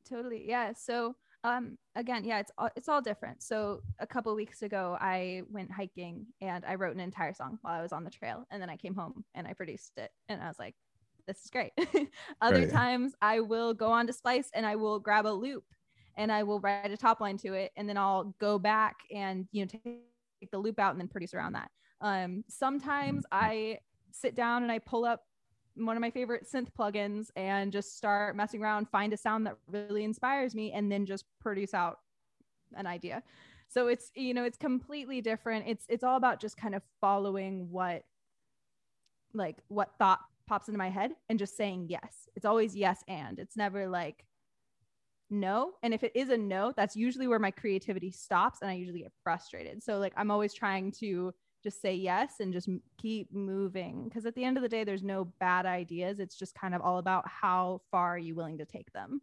totally 0.08 0.46
yeah 0.48 0.74
so 0.74 1.16
um 1.44 1.78
again 1.96 2.24
yeah 2.24 2.40
it's 2.40 2.52
all 2.58 2.70
it's 2.76 2.90
all 2.90 3.02
different. 3.02 3.42
So 3.42 3.82
a 4.00 4.08
couple 4.08 4.34
weeks 4.36 4.62
ago 4.62 4.98
i 5.00 5.42
went 5.50 5.72
hiking 5.72 6.28
and 6.42 6.64
i 6.66 6.76
wrote 6.76 6.94
an 6.96 7.00
entire 7.02 7.34
song 7.34 7.60
while 7.62 7.74
i 7.80 7.82
was 7.82 7.92
on 7.94 8.04
the 8.04 8.12
trail. 8.12 8.46
And 8.52 8.62
then 8.62 8.70
i 8.70 8.78
came 8.78 8.96
home 8.96 9.26
and 9.34 9.48
i 9.48 9.54
produced 9.54 9.98
it. 9.98 10.12
And 10.30 10.42
i 10.42 10.48
was 10.48 10.60
like 10.60 10.76
this 11.28 11.44
is 11.46 11.52
great. 11.52 11.72
Other 12.42 12.66
Right. 12.66 12.68
times 12.68 13.16
i 13.22 13.40
will 13.40 13.74
go 13.74 13.92
on 13.92 14.08
to 14.08 14.14
splice 14.14 14.50
and 14.54 14.66
i 14.66 14.76
will 14.76 15.00
grab 15.00 15.26
a 15.26 15.30
loop 15.30 15.66
and 16.18 16.32
i 16.32 16.44
will 16.44 16.60
write 16.60 16.92
a 16.92 16.98
top 16.98 17.22
line 17.22 17.38
to 17.38 17.54
it. 17.54 17.72
And 17.76 17.88
then 17.90 17.98
i'll 17.98 18.36
go 18.40 18.60
back 18.60 18.98
and 19.12 19.48
you 19.52 19.66
know 19.66 19.68
take 19.68 20.52
the 20.52 20.58
loop 20.60 20.80
out 20.80 20.92
and 20.92 21.00
then 21.00 21.08
produce 21.08 21.34
around 21.34 21.54
that. 21.54 21.72
Um 22.02 22.44
sometimes 22.50 23.26
i 23.32 23.80
sit 24.12 24.36
down 24.36 24.64
and 24.64 24.72
i 24.72 24.80
pull 24.80 25.06
up 25.06 25.24
one 25.76 25.96
of 25.96 26.02
my 26.02 26.12
favorite 26.12 26.48
synth 26.52 26.70
plugins 26.78 27.30
and 27.36 27.72
just 27.72 27.98
start 27.98 28.36
messing 28.36 28.62
around, 28.62 28.90
find 28.90 29.14
a 29.14 29.18
sound 29.18 29.46
that 29.46 29.58
really 29.68 30.04
inspires 30.04 30.54
me, 30.56 30.72
and 30.72 30.92
then 30.92 31.06
just 31.06 31.26
produce 31.40 31.74
out 31.74 32.00
an 32.76 32.88
idea. 32.88 33.24
So 33.68 33.88
it's 33.88 34.12
you 34.16 34.34
know 34.34 34.44
it's 34.44 34.58
completely 34.58 35.22
different. 35.22 35.66
It's 35.68 35.86
it's 35.88 36.04
all 36.04 36.18
about 36.18 36.42
just 36.42 36.58
kind 36.58 36.76
of 36.76 36.82
following 37.00 37.70
what 37.72 38.04
like 39.34 39.58
what 39.70 39.92
thought 39.98 40.20
pops 40.48 40.68
into 40.68 40.78
my 40.78 40.90
head 40.90 41.12
and 41.30 41.40
just 41.40 41.56
saying 41.56 41.86
yes. 41.88 42.28
It's 42.36 42.46
always 42.46 42.76
yes 42.76 43.02
and. 43.08 43.40
It's 43.40 43.56
never 43.56 43.88
like 43.88 44.26
no. 45.30 45.72
And 45.82 45.94
if 45.94 46.04
it 46.04 46.12
is 46.14 46.30
a 46.30 46.38
no, 46.38 46.74
that's 46.76 46.98
usually 46.98 47.28
where 47.28 47.40
my 47.40 47.52
creativity 47.52 48.12
stops 48.12 48.60
and 48.62 48.70
I 48.70 48.74
usually 48.74 49.04
get 49.04 49.14
frustrated. 49.24 49.82
So 49.82 49.98
like 49.98 50.14
I'm 50.18 50.32
always 50.32 50.54
trying 50.54 50.92
to 51.00 51.34
just 51.64 51.82
say 51.82 51.94
yes 51.94 52.40
and 52.40 52.54
just 52.54 52.70
keep 52.98 53.32
moving 53.34 54.06
because 54.06 54.26
at 54.26 54.36
the 54.36 54.44
end 54.44 54.58
of 54.58 54.64
the 54.64 54.70
day 54.70 54.84
there's 54.84 55.04
no 55.04 55.26
bad 55.40 55.66
ideas 55.66 56.20
it's 56.20 56.36
just 56.36 56.56
kind 56.56 56.74
of 56.74 56.82
all 56.82 56.98
about 56.98 57.28
how 57.28 57.82
far 57.92 58.16
are 58.16 58.18
you 58.18 58.36
willing 58.36 58.58
to 58.58 58.66
take 58.66 58.92
them 58.94 59.22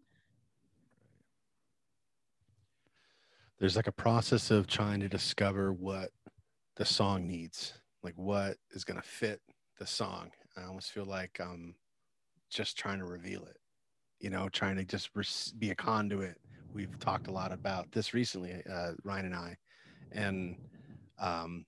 There's 3.59 3.75
like 3.75 3.89
a 3.89 3.93
process 3.93 4.51
of 4.53 4.69
trying 4.69 5.01
to 5.01 5.09
discover 5.09 5.73
what 5.73 6.11
the 6.77 6.85
song 6.85 7.27
needs, 7.27 7.75
like 8.05 8.15
what 8.17 8.57
is 8.71 8.85
gonna 8.85 9.03
fit 9.03 9.41
the 9.81 9.87
song. 9.87 10.31
I 10.57 10.65
almost 10.65 10.93
feel 10.93 11.05
like 11.05 11.41
I'm 11.41 11.75
just 12.51 12.79
trying 12.79 12.99
to 13.01 13.05
reveal 13.05 13.45
it. 13.47 13.57
You 14.21 14.31
know, 14.31 14.49
trying 14.49 14.77
to 14.77 14.85
just 14.85 15.11
be 15.59 15.71
a 15.71 15.75
conduit. 15.75 16.37
We've 16.73 16.97
talked 17.01 17.27
a 17.27 17.33
lot 17.33 17.53
about 17.53 17.91
this 17.91 18.15
recently, 18.15 18.63
uh, 18.71 18.93
Ryan 19.03 19.27
and 19.27 19.35
I, 19.35 19.57
and 20.13 20.57
um, 21.19 21.65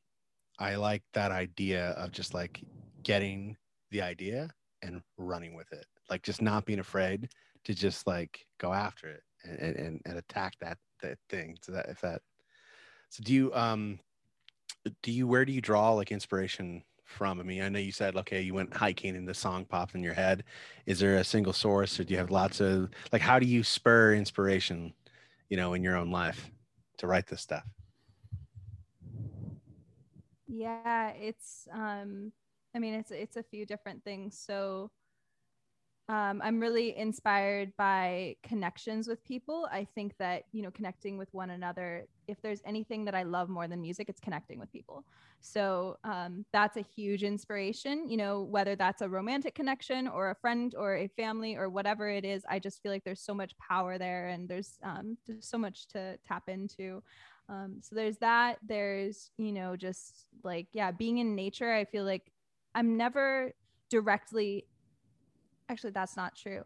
I 0.60 0.76
like 0.76 1.02
that 1.14 1.32
idea 1.32 1.90
of 1.92 2.12
just 2.12 2.34
like 2.34 2.62
getting 3.02 3.56
the 3.90 4.02
idea 4.02 4.50
and 4.82 5.00
running 5.16 5.54
with 5.54 5.72
it, 5.72 5.86
like 6.10 6.22
just 6.22 6.42
not 6.42 6.66
being 6.66 6.78
afraid 6.78 7.30
to 7.64 7.74
just 7.74 8.06
like 8.06 8.46
go 8.58 8.72
after 8.72 9.08
it 9.08 9.22
and 9.44 9.58
and, 9.58 10.00
and, 10.04 10.18
attack 10.18 10.54
that 10.60 10.78
that 11.02 11.18
thing. 11.30 11.56
So 11.62 11.72
that 11.72 11.88
if 11.88 12.00
that, 12.02 12.20
so 13.08 13.22
do 13.24 13.32
you 13.32 13.54
um, 13.54 13.98
do 15.02 15.10
you 15.10 15.26
where 15.26 15.46
do 15.46 15.52
you 15.52 15.62
draw 15.62 15.92
like 15.92 16.12
inspiration 16.12 16.82
from? 17.04 17.40
I 17.40 17.42
mean, 17.42 17.62
I 17.62 17.70
know 17.70 17.78
you 17.78 17.92
said 17.92 18.16
okay, 18.16 18.42
you 18.42 18.52
went 18.52 18.76
hiking 18.76 19.16
and 19.16 19.26
the 19.26 19.34
song 19.34 19.64
popped 19.64 19.94
in 19.94 20.02
your 20.02 20.14
head. 20.14 20.44
Is 20.84 21.00
there 21.00 21.16
a 21.16 21.24
single 21.24 21.54
source, 21.54 21.98
or 21.98 22.04
do 22.04 22.12
you 22.12 22.18
have 22.18 22.30
lots 22.30 22.60
of 22.60 22.90
like? 23.12 23.22
How 23.22 23.38
do 23.38 23.46
you 23.46 23.62
spur 23.62 24.14
inspiration, 24.14 24.92
you 25.48 25.56
know, 25.56 25.72
in 25.72 25.82
your 25.82 25.96
own 25.96 26.10
life 26.10 26.50
to 26.98 27.06
write 27.06 27.26
this 27.26 27.40
stuff? 27.40 27.64
Yeah 30.50 31.10
it's 31.10 31.68
um 31.72 32.32
i 32.74 32.78
mean 32.78 32.94
it's 32.94 33.10
it's 33.10 33.36
a 33.36 33.42
few 33.42 33.64
different 33.64 34.02
things. 34.04 34.38
So 34.38 34.90
um, 36.08 36.40
i'm 36.42 36.58
really 36.58 36.96
inspired 36.96 37.72
by 37.78 38.34
connections 38.42 39.06
with 39.06 39.22
people. 39.24 39.68
I 39.70 39.86
think 39.94 40.16
that 40.18 40.44
you 40.52 40.62
know 40.62 40.70
connecting 40.72 41.16
with 41.18 41.32
one 41.32 41.50
another 41.50 42.06
if 42.26 42.42
there's 42.42 42.62
anything 42.64 43.04
that 43.04 43.14
i 43.14 43.22
love 43.22 43.48
more 43.48 43.68
than 43.68 43.80
music 43.80 44.08
it's 44.08 44.20
connecting 44.20 44.58
with 44.58 44.72
people. 44.72 45.04
So 45.40 45.96
um, 46.04 46.44
that's 46.52 46.76
a 46.76 46.82
huge 46.82 47.22
inspiration 47.22 48.08
you 48.08 48.16
know 48.16 48.42
whether 48.42 48.74
that's 48.74 49.02
a 49.02 49.08
romantic 49.08 49.54
connection 49.54 50.08
or 50.08 50.30
a 50.30 50.34
friend 50.34 50.74
or 50.76 50.96
a 50.96 51.08
family 51.08 51.54
or 51.54 51.68
whatever 51.70 52.08
it 52.10 52.24
is 52.24 52.44
i 52.48 52.58
just 52.58 52.82
feel 52.82 52.92
like 52.92 53.04
there's 53.04 53.22
so 53.22 53.34
much 53.34 53.56
power 53.58 53.96
there 53.98 54.28
and 54.28 54.48
there's 54.48 54.78
um, 54.82 55.16
there's 55.26 55.46
so 55.48 55.58
much 55.58 55.86
to 55.88 56.18
tap 56.26 56.48
into 56.48 57.02
um, 57.50 57.80
so 57.82 57.94
there's 57.94 58.18
that 58.18 58.58
there's 58.66 59.30
you 59.36 59.52
know 59.52 59.76
just 59.76 60.26
like 60.44 60.68
yeah 60.72 60.90
being 60.90 61.18
in 61.18 61.34
nature 61.34 61.72
i 61.72 61.84
feel 61.84 62.04
like 62.04 62.30
i'm 62.74 62.96
never 62.96 63.52
directly 63.90 64.64
actually 65.70 65.90
that's 65.90 66.16
not 66.16 66.36
true. 66.36 66.64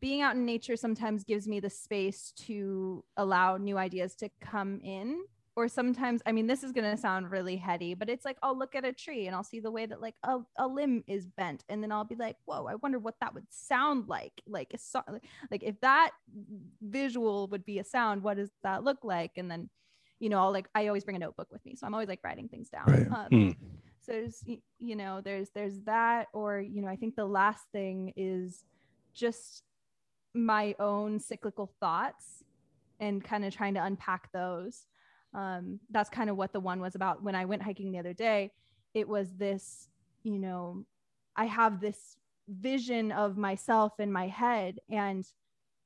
Being 0.00 0.22
out 0.22 0.34
in 0.34 0.46
nature 0.46 0.76
sometimes 0.76 1.22
gives 1.22 1.46
me 1.46 1.60
the 1.60 1.68
space 1.68 2.32
to 2.46 3.04
allow 3.18 3.58
new 3.58 3.76
ideas 3.76 4.14
to 4.16 4.30
come 4.40 4.80
in 4.82 5.22
or 5.56 5.68
sometimes 5.68 6.22
i 6.26 6.32
mean 6.32 6.46
this 6.46 6.62
is 6.62 6.72
going 6.72 6.90
to 6.90 6.96
sound 6.96 7.30
really 7.30 7.56
heady 7.56 7.94
but 7.94 8.08
it's 8.08 8.24
like 8.24 8.36
i'll 8.42 8.56
look 8.58 8.74
at 8.74 8.84
a 8.84 8.92
tree 8.92 9.26
and 9.26 9.36
i'll 9.36 9.44
see 9.44 9.60
the 9.60 9.70
way 9.70 9.84
that 9.86 10.00
like 10.00 10.14
a, 10.24 10.38
a 10.58 10.66
limb 10.66 11.02
is 11.06 11.26
bent 11.26 11.64
and 11.68 11.82
then 11.82 11.92
i'll 11.92 12.04
be 12.04 12.14
like 12.14 12.36
whoa 12.46 12.66
i 12.66 12.74
wonder 12.76 12.98
what 12.98 13.14
that 13.20 13.34
would 13.34 13.46
sound 13.50 14.08
like 14.08 14.32
like 14.46 14.72
a 14.74 14.78
so- 14.78 15.02
like 15.50 15.62
if 15.62 15.78
that 15.80 16.10
visual 16.80 17.48
would 17.48 17.64
be 17.64 17.78
a 17.78 17.84
sound 17.84 18.22
what 18.22 18.36
does 18.36 18.50
that 18.62 18.84
look 18.84 18.98
like 19.04 19.32
and 19.36 19.50
then 19.50 19.68
you 20.20 20.28
know 20.28 20.38
i'll 20.38 20.52
like 20.52 20.68
i 20.74 20.86
always 20.86 21.04
bring 21.04 21.16
a 21.16 21.20
notebook 21.20 21.48
with 21.50 21.64
me 21.64 21.74
so 21.74 21.86
i'm 21.86 21.94
always 21.94 22.08
like 22.08 22.20
writing 22.24 22.48
things 22.48 22.68
down 22.68 22.86
Right. 22.86 23.06
um, 23.12 23.26
Hmm. 23.30 23.50
so 24.00 24.12
there's 24.12 24.42
you 24.78 24.96
know 24.96 25.20
there's 25.20 25.50
there's 25.54 25.80
that 25.82 26.28
or 26.32 26.60
you 26.60 26.82
know 26.82 26.88
i 26.88 26.96
think 26.96 27.14
the 27.16 27.24
last 27.26 27.64
thing 27.72 28.12
is 28.16 28.64
just 29.14 29.62
my 30.34 30.74
own 30.78 31.18
cyclical 31.18 31.70
thoughts 31.78 32.42
and 33.00 33.22
kind 33.22 33.44
of 33.44 33.54
trying 33.54 33.74
to 33.74 33.84
unpack 33.84 34.30
those 34.32 34.86
um, 35.34 35.80
that's 35.90 36.10
kind 36.10 36.28
of 36.28 36.36
what 36.36 36.52
the 36.52 36.60
one 36.60 36.80
was 36.80 36.94
about. 36.94 37.22
When 37.22 37.34
i 37.34 37.44
went 37.44 37.62
hiking 37.62 37.92
the 37.92 37.98
other 37.98 38.12
day 38.12 38.50
it 38.94 39.08
was 39.08 39.32
this 39.32 39.88
you 40.22 40.38
know 40.38 40.84
i 41.36 41.46
have 41.46 41.80
this 41.80 42.16
vision 42.48 43.10
of 43.12 43.36
myself 43.36 43.98
in 43.98 44.12
my 44.12 44.28
head 44.28 44.78
and 44.90 45.24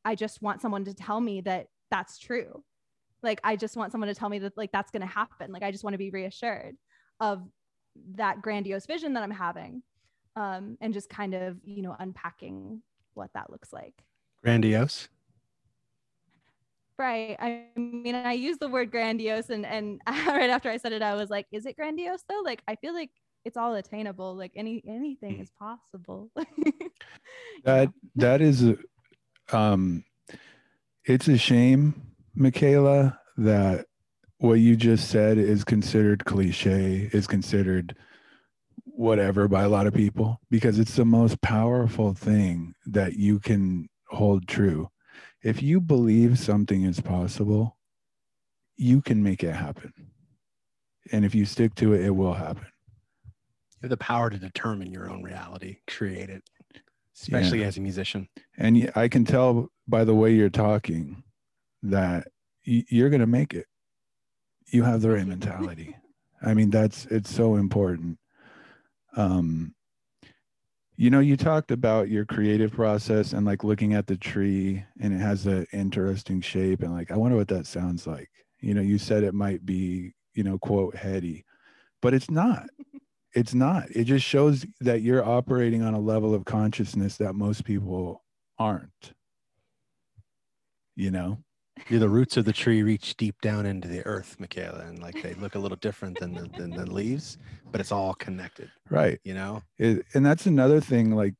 i 0.04 0.14
just 0.14 0.42
want 0.42 0.60
someone 0.60 0.84
to 0.84 0.94
tell 0.94 1.20
me 1.20 1.40
that 1.42 1.68
that's 1.90 2.18
true. 2.18 2.64
Like 3.22 3.40
i 3.44 3.56
just 3.56 3.76
want 3.76 3.92
someone 3.92 4.08
to 4.08 4.14
tell 4.14 4.28
me 4.28 4.38
that 4.40 4.56
like 4.56 4.72
that's 4.72 4.90
going 4.90 5.02
to 5.02 5.06
happen. 5.06 5.52
Like 5.52 5.62
i 5.62 5.70
just 5.70 5.84
want 5.84 5.94
to 5.94 5.98
be 5.98 6.10
reassured 6.10 6.76
of 7.20 7.42
that 8.14 8.42
grandiose 8.42 8.84
vision 8.84 9.14
that 9.14 9.22
i'm 9.22 9.30
having 9.30 9.82
um, 10.36 10.76
and 10.80 10.92
just 10.92 11.08
kind 11.08 11.34
of 11.34 11.56
you 11.64 11.82
know 11.82 11.96
unpacking 11.98 12.82
what 13.14 13.30
that 13.34 13.50
looks 13.50 13.72
like. 13.72 14.04
Grandiose. 14.42 15.08
Right 16.98 17.36
i 17.40 17.64
mean 17.76 18.14
i 18.14 18.32
use 18.32 18.58
the 18.58 18.68
word 18.68 18.90
grandiose 18.90 19.50
and 19.50 19.66
and 19.66 20.00
right 20.26 20.50
after 20.50 20.70
i 20.70 20.76
said 20.76 20.92
it 20.92 21.02
i 21.02 21.14
was 21.14 21.30
like 21.30 21.46
is 21.52 21.66
it 21.66 21.76
grandiose 21.76 22.24
though? 22.28 22.42
Like 22.44 22.62
i 22.68 22.74
feel 22.76 22.94
like 22.94 23.10
it's 23.44 23.56
all 23.56 23.74
attainable 23.74 24.34
like 24.34 24.52
any 24.56 24.82
anything 24.86 25.40
is 25.40 25.50
possible. 25.58 26.30
That 27.64 27.90
that 28.16 28.40
is 28.40 28.64
a, 28.64 28.76
um 29.52 30.04
it's 31.04 31.28
a 31.28 31.38
shame, 31.38 31.94
Michaela, 32.34 33.18
that 33.36 33.86
what 34.38 34.54
you 34.54 34.76
just 34.76 35.08
said 35.08 35.38
is 35.38 35.64
considered 35.64 36.24
cliche, 36.24 37.08
is 37.12 37.26
considered 37.26 37.96
whatever 38.84 39.46
by 39.46 39.62
a 39.62 39.68
lot 39.68 39.86
of 39.86 39.94
people 39.94 40.40
because 40.50 40.78
it's 40.78 40.96
the 40.96 41.04
most 41.04 41.40
powerful 41.42 42.14
thing 42.14 42.74
that 42.86 43.14
you 43.14 43.38
can 43.38 43.88
hold 44.08 44.48
true. 44.48 44.88
If 45.43 45.62
you 45.62 45.81
believe 45.81 46.38
something 46.38 46.83
is 46.83 47.00
possible, 47.00 47.76
you 48.76 49.00
can 49.00 49.23
make 49.23 49.43
it 49.43 49.55
happen. 49.55 49.93
And 51.12 51.25
if 51.25 51.35
you 51.35 51.45
stick 51.45 51.75
to 51.76 51.93
it, 51.93 52.05
it 52.05 52.11
will 52.11 52.35
happen. 52.35 52.66
You 53.76 53.83
have 53.83 53.90
the 53.90 53.97
power 53.97 54.31
to 54.31 54.38
determine 54.38 54.90
your 54.90 55.09
own 55.11 55.23
reality, 55.23 55.78
create 55.87 56.31
it, 56.31 56.43
especially 57.14 57.62
as 57.62 57.76
a 57.76 57.81
musician. 57.81 58.28
And 58.57 58.90
I 58.97 59.09
can 59.09 59.25
tell 59.25 59.71
by 59.87 60.05
the 60.05 60.14
way 60.14 60.35
you're 60.35 60.50
talking 60.50 61.23
that 61.83 62.28
you're 62.64 63.11
going 63.11 63.21
to 63.21 63.26
make 63.26 63.55
it. 63.55 63.66
You 64.66 64.83
have 64.83 65.00
the 65.00 65.11
right 65.11 65.26
mentality. 65.26 65.97
I 66.43 66.55
mean, 66.55 66.71
that's 66.71 67.07
it's 67.07 67.33
so 67.35 67.57
important. 67.57 68.19
Um, 69.16 69.75
you 70.96 71.10
know, 71.10 71.20
you 71.20 71.36
talked 71.36 71.70
about 71.70 72.08
your 72.08 72.24
creative 72.24 72.72
process 72.72 73.32
and 73.32 73.44
like 73.44 73.64
looking 73.64 73.92
at 73.94 74.06
the 74.06 74.16
tree 74.16 74.84
and 75.00 75.12
it 75.12 75.18
has 75.20 75.46
an 75.46 75.66
interesting 75.72 76.40
shape 76.40 76.82
and 76.82 76.92
like, 76.92 77.10
I 77.10 77.16
wonder 77.16 77.36
what 77.36 77.48
that 77.48 77.66
sounds 77.66 78.06
like. 78.06 78.30
You 78.60 78.72
know, 78.74 78.80
you 78.80 78.96
said 78.98 79.22
it 79.22 79.34
might 79.34 79.66
be, 79.66 80.14
you 80.34 80.42
know, 80.42 80.58
quote 80.58 80.96
heady, 80.96 81.44
but 82.00 82.14
it's 82.14 82.30
not. 82.30 82.68
It's 83.34 83.52
not. 83.52 83.90
It 83.90 84.04
just 84.04 84.24
shows 84.24 84.64
that 84.80 85.02
you're 85.02 85.24
operating 85.24 85.82
on 85.82 85.92
a 85.92 86.00
level 86.00 86.34
of 86.34 86.46
consciousness 86.46 87.18
that 87.18 87.34
most 87.34 87.64
people 87.64 88.24
aren't. 88.58 89.12
You 90.94 91.10
know? 91.10 91.38
You're 91.88 92.00
the 92.00 92.09
roots 92.09 92.37
of 92.37 92.45
the 92.45 92.52
tree 92.52 92.83
reach 92.83 93.16
deep 93.16 93.40
down 93.40 93.66
into 93.66 93.87
the 93.87 94.04
earth, 94.06 94.37
Michaela, 94.38 94.80
and 94.87 95.00
like 95.00 95.23
they 95.23 95.35
look 95.35 95.54
a 95.54 95.59
little 95.59 95.76
different 95.76 96.18
than 96.18 96.35
the, 96.35 96.49
than 96.56 96.71
the 96.71 96.90
leaves, 96.90 97.38
but 97.71 97.80
it's 97.80 97.92
all 97.92 98.14
connected. 98.14 98.71
Right. 98.90 99.21
You 99.25 99.35
know, 99.35 99.62
it, 99.78 100.04
and 100.14 100.25
that's 100.25 100.47
another 100.47 100.80
thing 100.80 101.12
like 101.12 101.35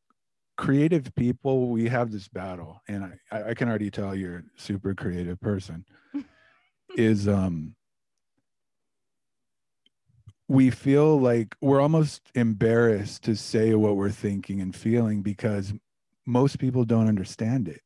creative 0.57 1.14
people 1.14 1.69
we 1.69 1.88
have 1.88 2.11
this 2.11 2.28
battle 2.28 2.81
and 2.88 3.05
I, 3.05 3.12
I 3.31 3.50
I 3.50 3.55
can 3.55 3.69
already 3.69 3.90
tell 3.90 4.14
you're 4.14 4.38
a 4.38 4.43
super 4.57 4.95
creative 4.95 5.38
person 5.40 5.85
is 6.97 7.28
um 7.28 7.75
we 10.49 10.71
feel 10.71 11.21
like 11.21 11.55
we're 11.61 11.81
almost 11.81 12.23
embarrassed 12.35 13.25
to 13.25 13.37
say 13.37 13.75
what 13.75 13.97
we're 13.97 14.11
thinking 14.11 14.61
and 14.61 14.75
feeling 14.75 15.21
because 15.21 15.75
most 16.25 16.59
people 16.59 16.85
don't 16.85 17.09
understand 17.09 17.69
it 17.69 17.83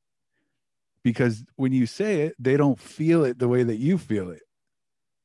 because 1.05 1.45
when 1.57 1.73
you 1.73 1.87
say 1.87 2.23
it 2.23 2.35
they 2.39 2.57
don't 2.57 2.79
feel 2.81 3.25
it 3.25 3.39
the 3.39 3.49
way 3.49 3.63
that 3.63 3.77
you 3.77 3.99
feel 3.99 4.31
it. 4.31 4.43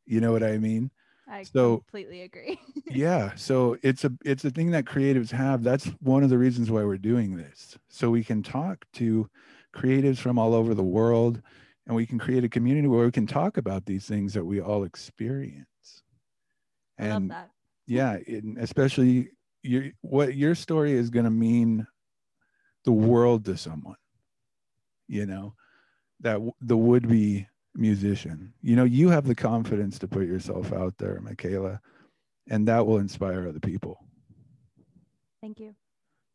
You 0.06 0.22
know 0.22 0.32
what 0.32 0.44
i 0.44 0.58
mean? 0.58 0.92
I 1.28 1.44
So- 1.44 1.78
completely 1.78 2.22
agree. 2.22 2.60
yeah 2.88 3.34
so 3.36 3.78
it's 3.82 4.06
a 4.06 4.12
it's 4.24 4.46
a 4.46 4.52
thing 4.52 4.72
that 4.72 4.86
creatives 4.86 5.32
have. 5.32 5.64
That's 5.64 5.86
one 6.02 6.24
of 6.24 6.30
the 6.30 6.38
reasons 6.38 6.70
why 6.72 6.84
we're 6.84 6.98
doing 6.98 7.36
this. 7.36 7.78
So 7.90 8.10
we 8.12 8.24
can 8.24 8.44
talk 8.44 8.86
to 8.94 9.30
creatives 9.76 10.20
from 10.20 10.38
all 10.40 10.54
over 10.54 10.74
the 10.74 10.84
world 10.84 11.42
and 11.88 11.96
we 11.96 12.06
can 12.06 12.18
create 12.20 12.44
a 12.44 12.50
community 12.50 12.88
where 12.88 13.06
we 13.06 13.12
can 13.12 13.28
talk 13.28 13.58
about 13.58 13.86
these 13.86 14.06
things 14.06 14.34
that 14.34 14.46
we 14.46 14.60
all 14.62 14.84
experience. 14.86 16.04
I 16.98 17.04
love 17.10 17.12
and 17.12 17.30
that. 17.32 17.50
yeah 17.88 18.18
and 18.28 18.58
especially 18.58 19.30
your 19.64 19.86
what 20.02 20.36
your 20.36 20.56
story 20.56 20.94
is 20.94 21.10
going 21.10 21.26
to 21.26 21.32
mean 21.32 21.86
the 22.86 22.92
world 22.94 23.44
to 23.46 23.58
someone 23.58 23.98
you 25.08 25.26
know 25.26 25.54
that 26.20 26.40
the 26.62 26.78
would 26.78 27.08
be 27.08 27.48
musician 27.76 28.54
you 28.62 28.76
know 28.76 28.86
you 28.86 29.10
have 29.10 29.26
the 29.28 29.36
confidence 29.36 30.00
to 30.00 30.08
put 30.08 30.26
yourself 30.28 30.72
out 30.72 30.98
there 30.98 31.20
michaela 31.22 31.82
and 32.50 32.68
that 32.68 32.86
will 32.88 32.98
inspire 33.00 33.48
other 33.48 33.60
people 33.60 34.00
Thank 35.42 35.60
you. 35.60 35.76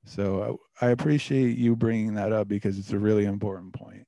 so 0.04 0.60
I, 0.80 0.86
I 0.86 0.90
appreciate 0.90 1.56
you 1.58 1.76
bringing 1.76 2.14
that 2.14 2.32
up 2.32 2.48
because 2.48 2.78
it's 2.78 2.92
a 2.92 2.98
really 2.98 3.24
important 3.24 3.72
point 3.74 4.06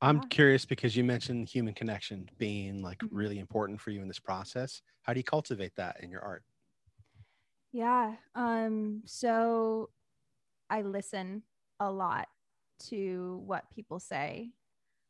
I'm 0.00 0.20
Yeah. 0.20 0.28
curious 0.30 0.64
because 0.64 0.96
you 0.96 1.04
mentioned 1.04 1.48
human 1.48 1.74
connection 1.74 2.28
being 2.38 2.82
like 2.82 3.02
Mhm. 3.02 3.10
really 3.10 3.38
important 3.38 3.80
for 3.80 3.90
you 3.90 4.00
in 4.00 4.08
this 4.08 4.18
process. 4.18 4.82
How 5.02 5.12
do 5.12 5.20
you 5.20 5.24
cultivate 5.24 5.74
that 5.76 6.02
in 6.02 6.10
your 6.10 6.22
art? 6.22 6.44
Yeah. 7.72 8.16
Um, 8.34 9.02
so 9.06 9.90
I 10.70 10.82
listen 10.82 11.44
a 11.80 11.90
lot 11.92 12.28
to 12.88 13.42
what 13.44 13.64
people 13.74 13.98
say 13.98 14.50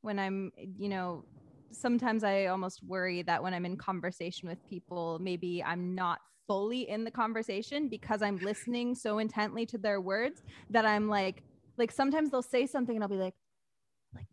when 0.02 0.18
I'm, 0.18 0.52
you 0.56 0.88
know, 0.88 1.24
sometimes 1.72 2.24
I 2.24 2.46
almost 2.46 2.82
worry 2.82 3.22
that 3.22 3.42
when 3.42 3.54
I'm 3.54 3.66
in 3.66 3.76
conversation 3.76 4.48
with 4.48 4.64
people, 4.68 5.18
maybe 5.20 5.62
I'm 5.62 5.94
not 5.94 6.20
fully 6.46 6.88
in 6.88 7.04
the 7.04 7.10
conversation 7.10 7.88
because 7.88 8.22
I'm 8.22 8.38
listening 8.38 8.94
so 8.94 9.18
intently 9.18 9.66
to 9.66 9.78
their 9.78 10.00
words 10.00 10.42
that 10.70 10.84
I'm 10.84 11.08
like, 11.08 11.42
like 11.76 11.92
sometimes 11.92 12.30
they'll 12.30 12.42
say 12.42 12.66
something 12.66 12.96
and 12.96 13.04
I'll 13.04 13.08
be 13.08 13.16
like, 13.16 13.34
like, 14.14 14.26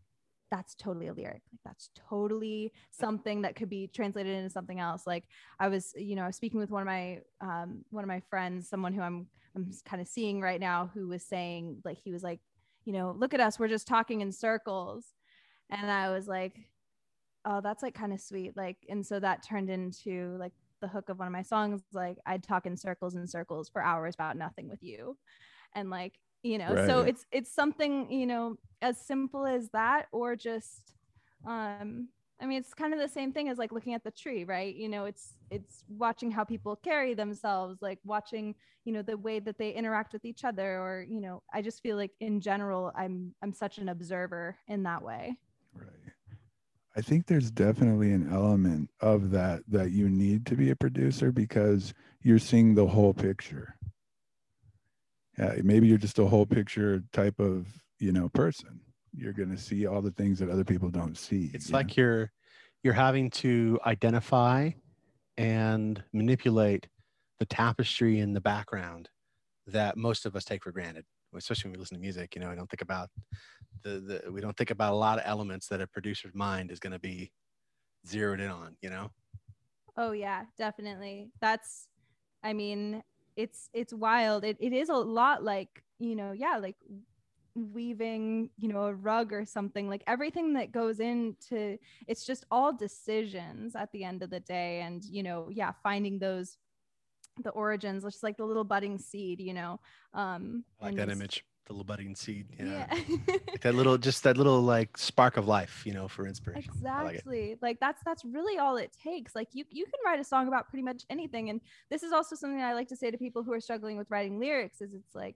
that's 0.50 0.74
totally 0.76 1.08
a 1.08 1.14
lyric. 1.14 1.42
Like 1.52 1.62
that's 1.64 1.90
totally 2.10 2.72
something 2.90 3.44
that 3.44 3.56
could 3.56 3.70
be 3.70 3.88
translated 3.88 4.36
into 4.36 4.50
something 4.50 4.80
else. 4.80 5.06
Like 5.06 5.26
I 5.60 5.68
was, 5.68 5.94
you 5.96 6.16
know, 6.16 6.24
I 6.24 6.28
was 6.28 6.36
speaking 6.36 6.60
with 6.60 6.72
one 6.72 6.82
of 6.82 6.88
my 6.88 7.20
um, 7.42 7.86
one 7.92 8.04
of 8.04 8.08
my 8.08 8.22
friends, 8.30 8.68
someone 8.68 8.94
who 8.94 9.02
I'm 9.02 9.28
I'm 9.56 9.72
kind 9.86 10.02
of 10.02 10.08
seeing 10.08 10.42
right 10.42 10.60
now, 10.60 10.90
who 10.94 11.08
was 11.08 11.24
saying 11.24 11.82
like 11.86 11.98
he 12.04 12.12
was 12.12 12.24
like, 12.24 12.40
you 12.88 12.94
know, 12.94 13.14
look 13.18 13.34
at 13.34 13.42
us, 13.42 13.60
we're 13.60 13.68
just 13.68 13.86
talking 13.86 14.22
in 14.22 14.32
circles, 14.32 15.08
and 15.70 15.92
I 15.92 16.10
was 16.10 16.26
like, 16.26 16.56
oh, 17.44 17.60
that's 17.60 17.84
like 17.84 17.94
kind 17.94 18.14
of 18.14 18.22
sweet, 18.22 18.56
like, 18.56 18.78
and 18.88 19.06
so 19.06 19.20
that 19.20 19.44
turned 19.44 19.70
into 19.70 20.38
like 20.40 20.54
the 20.80 20.88
hook 20.88 21.10
of 21.10 21.20
one 21.20 21.28
of 21.28 21.34
my 21.34 21.42
songs, 21.42 21.82
like 21.92 22.18
I'd 22.26 22.44
talk 22.44 22.66
in 22.66 22.78
circles 22.78 23.16
and 23.16 23.30
circles 23.30 23.68
for 23.68 23.82
hours 23.82 24.16
about 24.16 24.38
nothing 24.38 24.70
with 24.70 24.82
you, 24.82 25.18
and 25.76 25.90
like 25.90 26.14
you 26.44 26.58
know, 26.58 26.70
so 26.88 27.02
it's 27.02 27.26
it's 27.34 27.54
something 27.54 28.10
you 28.10 28.26
know 28.26 28.56
as 28.82 28.98
simple 28.98 29.46
as 29.46 29.70
that, 29.72 30.06
or 30.14 30.38
just 30.38 30.94
um 31.46 32.08
I 32.40 32.46
mean, 32.46 32.60
it's 32.60 32.74
kind 32.74 32.94
of 32.94 33.00
the 33.00 33.08
same 33.08 33.32
thing 33.32 33.50
as 33.50 33.58
like 33.58 33.72
looking 33.72 33.96
at 33.96 34.04
the 34.04 34.12
tree, 34.12 34.44
right? 34.44 34.76
You 34.76 34.90
know, 34.90 35.06
it's 35.06 35.34
it's 35.50 35.84
watching 35.90 36.30
how 36.30 36.44
people 36.44 36.76
carry 36.76 37.14
themselves, 37.16 37.82
like 37.82 38.00
watching, 38.06 38.54
you 38.86 38.94
know, 38.94 39.02
the 39.02 39.18
way 39.18 39.40
that 39.40 39.58
they 39.58 39.72
interact 39.72 40.14
with 40.14 40.24
each 40.24 40.44
other, 40.44 40.80
or 40.80 41.06
you 41.10 41.20
know, 41.20 41.42
I 41.52 41.62
just 41.62 41.82
feel 41.82 41.98
like 41.98 42.12
in 42.20 42.40
general, 42.40 42.92
I'm 42.96 43.34
I'm 43.42 43.54
such 43.54 43.80
an 43.80 43.90
observer 43.90 44.56
in 44.68 44.84
that 44.84 45.02
way. 45.02 45.38
Right. 45.74 45.88
I 46.96 47.02
think 47.02 47.26
there's 47.26 47.52
definitely 47.52 48.12
an 48.12 48.32
element 48.32 48.90
of 49.02 49.32
that 49.32 49.62
that 49.68 49.92
you 49.92 50.10
need 50.10 50.46
to 50.48 50.56
be 50.56 50.70
a 50.70 50.76
producer 50.76 51.32
because 51.32 51.94
you're 52.22 52.40
seeing 52.40 52.76
the 52.76 52.88
whole 52.88 53.14
picture. 53.14 53.76
Yeah, 55.40 55.56
maybe 55.64 55.88
you're 55.88 56.00
just 56.00 56.20
a 56.20 56.26
whole 56.26 56.48
picture 56.48 57.04
type 57.14 57.40
of, 57.40 57.68
you 58.00 58.12
know, 58.12 58.30
person. 58.30 58.80
You're 59.16 59.34
going 59.34 59.50
to 59.50 59.58
see 59.58 59.86
all 59.88 60.02
the 60.02 60.12
things 60.12 60.40
that 60.40 60.50
other 60.50 60.64
people 60.64 60.90
don't 60.90 61.18
see. 61.18 61.52
It's 61.54 61.70
you 61.70 61.74
know? 61.74 61.80
like 61.80 61.98
you're 61.98 62.32
you're 62.84 62.94
having 62.94 63.30
to 63.32 63.80
identify 63.86 64.72
and 65.38 66.04
manipulate 66.14 66.88
the 67.40 67.46
tapestry 67.46 68.20
in 68.20 68.34
the 68.34 68.42
background 68.42 69.10
that 69.68 69.98
most 69.98 70.26
of 70.26 70.36
us 70.36 70.46
take 70.46 70.64
for 70.64 70.72
granted, 70.72 71.06
especially 71.36 71.70
when 71.70 71.78
we 71.78 71.80
listen 71.80 71.98
to 71.98 72.02
music. 72.02 72.36
You 72.36 72.42
know, 72.42 72.50
I 72.50 72.56
don't 72.56 72.70
think 72.70 72.82
about 72.82 73.10
the, 73.84 74.22
the 74.24 74.32
we 74.32 74.42
don't 74.42 74.56
think 74.56 74.72
about 74.72 74.94
a 74.94 74.96
lot 74.96 75.20
of 75.20 75.24
elements 75.26 75.68
that 75.68 75.82
a 75.82 75.88
producer's 75.88 76.34
mind 76.34 76.72
is 76.72 76.80
going 76.80 76.94
to 76.94 77.00
be 77.00 77.32
zeroed 78.08 78.40
in 78.40 78.50
on. 78.50 78.76
You 78.82 78.90
know, 78.90 79.12
Oh 79.98 80.12
yeah, 80.12 80.44
definitely. 80.58 81.32
That's 81.42 81.88
I 82.44 82.54
mean, 82.54 83.04
it's 83.36 83.70
it's 83.74 83.94
wild. 83.94 84.44
It 84.44 84.58
it 84.60 84.72
is 84.72 84.90
a 84.90 84.96
lot 84.96 85.44
like, 85.44 85.84
you 86.00 86.16
know, 86.16 86.32
yeah, 86.32 86.58
like 86.58 86.76
weaving, 87.58 88.50
you 88.58 88.68
know, 88.70 88.84
a 88.86 88.94
rug 88.94 89.34
or 89.34 89.46
something. 89.46 89.90
Like 89.90 90.04
everything 90.08 90.54
that 90.54 90.72
goes 90.72 91.00
into 91.00 91.78
it's 92.08 92.26
just 92.26 92.46
all 92.52 92.72
decisions 92.74 93.76
at 93.76 93.92
the 93.92 94.04
end 94.04 94.24
of 94.24 94.30
the 94.30 94.40
day 94.40 94.82
and, 94.82 95.04
you 95.04 95.24
know, 95.24 95.50
yeah, 95.52 95.72
finding 95.84 96.20
those 96.20 96.58
the 97.44 97.50
origins, 97.52 98.04
just 98.04 98.24
like 98.24 98.38
the 98.38 98.46
little 98.46 98.64
budding 98.64 98.98
seed, 98.98 99.40
you 99.40 99.54
know. 99.54 99.80
Um 100.14 100.64
I 100.82 100.86
like 100.88 100.96
that 100.96 101.08
just- 101.08 101.20
image, 101.20 101.46
the 101.66 101.74
little 101.74 101.84
budding 101.86 102.16
seed. 102.16 102.48
Yeah. 102.60 102.88
like 103.28 103.62
that 103.62 103.76
little, 103.76 103.98
just 103.98 104.24
that 104.24 104.38
little 104.38 104.62
like 104.62 104.98
spark 104.98 105.38
of 105.38 105.48
life. 105.48 105.84
You 105.86 105.94
know, 105.94 106.08
for 106.08 106.26
inspiration. 106.26 106.72
I 106.86 107.04
like 107.04 107.14
exactly 107.16 107.58
like 107.62 107.80
that's 107.80 108.02
that's 108.06 108.24
really 108.26 108.58
all 108.58 108.78
it 108.78 108.92
takes 109.04 109.36
like 109.36 109.50
you 109.54 109.66
you 109.70 109.86
can 109.86 110.00
write 110.06 110.20
a 110.20 110.24
song 110.24 110.48
about 110.48 110.70
pretty 110.70 110.84
much 110.84 111.04
anything 111.10 111.50
and 111.50 111.62
this 111.90 112.04
is 112.04 112.12
also 112.12 112.36
something 112.36 112.62
i 112.62 112.74
like 112.74 112.88
to 112.88 112.96
say 112.96 113.12
to 113.12 113.18
people 113.18 113.44
who 113.44 113.52
are 113.54 113.60
struggling 113.60 113.98
with 113.98 114.10
writing 114.10 114.40
lyrics 114.40 114.82
is 114.82 114.94
it's 114.94 115.14
like 115.14 115.36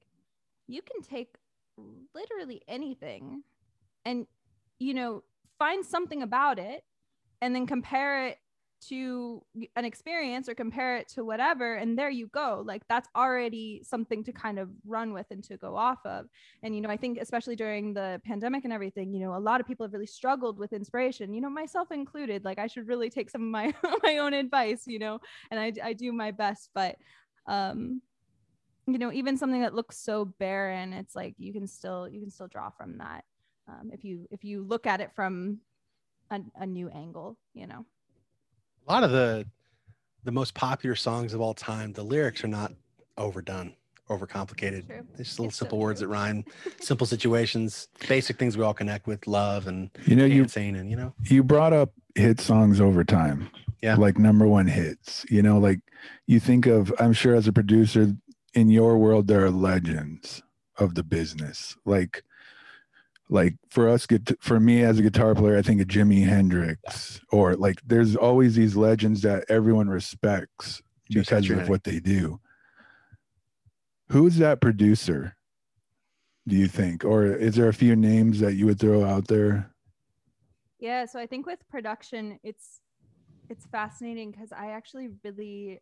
you 0.67 0.81
can 0.81 1.01
take 1.01 1.35
literally 2.13 2.61
anything. 2.67 3.43
And 4.05 4.25
you 4.81 4.95
know 4.95 5.23
find 5.59 5.85
something 5.85 6.23
about 6.23 6.57
it 6.57 6.83
and 7.41 7.53
then 7.55 7.67
compare 7.67 8.27
it 8.27 8.37
to 8.89 9.43
an 9.75 9.85
experience 9.85 10.49
or 10.49 10.55
compare 10.55 10.97
it 10.97 11.07
to 11.07 11.23
whatever 11.23 11.75
and 11.75 11.99
there 11.99 12.09
you 12.09 12.25
go. 12.25 12.63
Like 12.65 12.81
that's 12.89 13.07
already 13.15 13.83
something 13.83 14.23
to 14.23 14.31
kind 14.31 14.57
of 14.57 14.69
run 14.87 15.13
with 15.13 15.27
and 15.29 15.43
to 15.43 15.57
go 15.57 15.77
off 15.77 15.99
of. 16.03 16.25
And 16.63 16.73
you 16.73 16.81
know 16.81 16.89
i 16.89 16.97
think 16.97 17.19
especially 17.21 17.55
during 17.55 17.93
the 17.93 18.19
pandemic 18.25 18.63
and 18.63 18.73
everything 18.73 19.13
you 19.13 19.19
know 19.19 19.37
a 19.37 19.45
lot 19.49 19.61
of 19.61 19.67
people 19.67 19.85
have 19.85 19.93
really 19.93 20.07
struggled 20.07 20.57
with 20.57 20.73
inspiration 20.73 21.31
you 21.31 21.41
know 21.41 21.49
myself 21.49 21.91
included. 21.91 22.43
Like 22.43 22.57
i 22.57 22.65
should 22.65 22.87
really 22.87 23.11
take 23.11 23.29
some 23.29 23.43
of 23.43 23.49
my 23.49 23.71
my 24.03 24.17
own 24.17 24.33
advice 24.33 24.83
you 24.87 24.97
know 24.97 25.19
and 25.51 25.59
i, 25.59 25.71
I 25.83 25.93
do 25.93 26.11
my 26.11 26.31
best. 26.31 26.71
But 26.73 26.95
um 27.47 28.01
you 28.87 28.97
know 28.97 29.11
even 29.11 29.37
something 29.37 29.61
that 29.61 29.73
looks 29.75 29.97
so 29.97 30.25
barren 30.25 30.93
it's 30.93 31.15
like 31.15 31.35
you 31.37 31.53
can 31.53 31.67
still 31.67 32.07
you 32.09 32.19
can 32.19 32.29
still 32.29 32.47
draw 32.47 32.69
from 32.69 32.97
that 32.97 33.23
um, 33.67 33.91
if 33.93 34.03
you 34.03 34.27
if 34.31 34.43
you 34.43 34.63
look 34.63 34.85
at 34.87 35.01
it 35.01 35.11
from 35.13 35.59
a, 36.31 36.39
a 36.55 36.65
new 36.65 36.89
angle 36.89 37.37
you 37.53 37.67
know 37.67 37.85
a 38.87 38.91
lot 38.91 39.03
of 39.03 39.11
the 39.11 39.45
the 40.23 40.31
most 40.31 40.53
popular 40.53 40.95
songs 40.95 41.33
of 41.33 41.41
all 41.41 41.53
time 41.53 41.93
the 41.93 42.03
lyrics 42.03 42.43
are 42.43 42.47
not 42.47 42.71
overdone 43.17 43.73
overcomplicated 44.09 44.85
True. 44.87 45.05
they're 45.15 45.23
just 45.23 45.39
little 45.39 45.49
It's 45.49 45.57
so 45.57 45.65
simple 45.65 45.77
words 45.79 45.99
true. 45.99 46.07
that 46.07 46.13
rhyme 46.13 46.43
simple 46.81 47.07
situations 47.07 47.87
basic 48.09 48.37
things 48.37 48.57
we 48.57 48.63
all 48.63 48.73
connect 48.73 49.07
with 49.07 49.25
love 49.27 49.67
and 49.67 49.89
You 50.05 50.15
know, 50.15 50.25
you 50.25 50.41
dancing 50.41 50.75
and 50.75 50.89
you 50.89 50.97
know 50.97 51.13
you 51.23 51.43
brought 51.43 51.71
up 51.73 51.91
hit 52.15 52.39
songs 52.41 52.81
over 52.81 53.03
time. 53.03 53.49
Yeah. 53.81 53.95
Like 53.95 54.19
number 54.19 54.45
one 54.45 54.67
hits. 54.67 55.25
You 55.29 55.41
know, 55.41 55.57
like 55.57 55.79
you 56.27 56.39
think 56.39 56.65
of, 56.67 56.93
I'm 56.99 57.13
sure 57.13 57.33
as 57.35 57.47
a 57.47 57.53
producer 57.53 58.15
in 58.53 58.69
your 58.69 58.97
world, 58.97 59.27
there 59.27 59.43
are 59.45 59.51
legends 59.51 60.41
of 60.77 60.95
the 60.95 61.03
business. 61.03 61.75
Like 61.85 62.23
like 63.29 63.55
for 63.69 63.87
us 63.87 64.05
get 64.05 64.29
for 64.41 64.59
me 64.59 64.83
as 64.83 64.99
a 64.99 65.01
guitar 65.01 65.33
player 65.33 65.57
i 65.57 65.61
think 65.61 65.79
of 65.79 65.87
jimi 65.87 66.25
hendrix 66.27 67.21
or 67.31 67.55
like 67.55 67.81
there's 67.85 68.13
always 68.17 68.55
these 68.55 68.75
legends 68.75 69.21
that 69.21 69.45
everyone 69.47 69.87
respects 69.87 70.81
Joe 71.09 71.21
because 71.21 71.45
Satriani. 71.45 71.61
of 71.61 71.69
what 71.69 71.85
they 71.85 72.01
do 72.01 72.41
who's 74.09 74.35
that 74.35 74.59
producer 74.59 75.37
do 76.45 76.57
you 76.57 76.67
think 76.67 77.05
or 77.05 77.25
is 77.25 77.55
there 77.55 77.69
a 77.69 77.73
few 77.73 77.95
names 77.95 78.41
that 78.41 78.55
you 78.55 78.65
would 78.65 78.79
throw 78.79 79.05
out 79.05 79.27
there 79.27 79.71
Yeah, 80.79 81.05
so 81.05 81.19
I 81.19 81.27
think 81.27 81.45
with 81.45 81.59
production, 81.69 82.39
it's 82.43 82.81
it's 83.49 83.67
fascinating 83.67 84.31
because 84.31 84.51
I 84.51 84.71
actually 84.71 85.09
really 85.23 85.79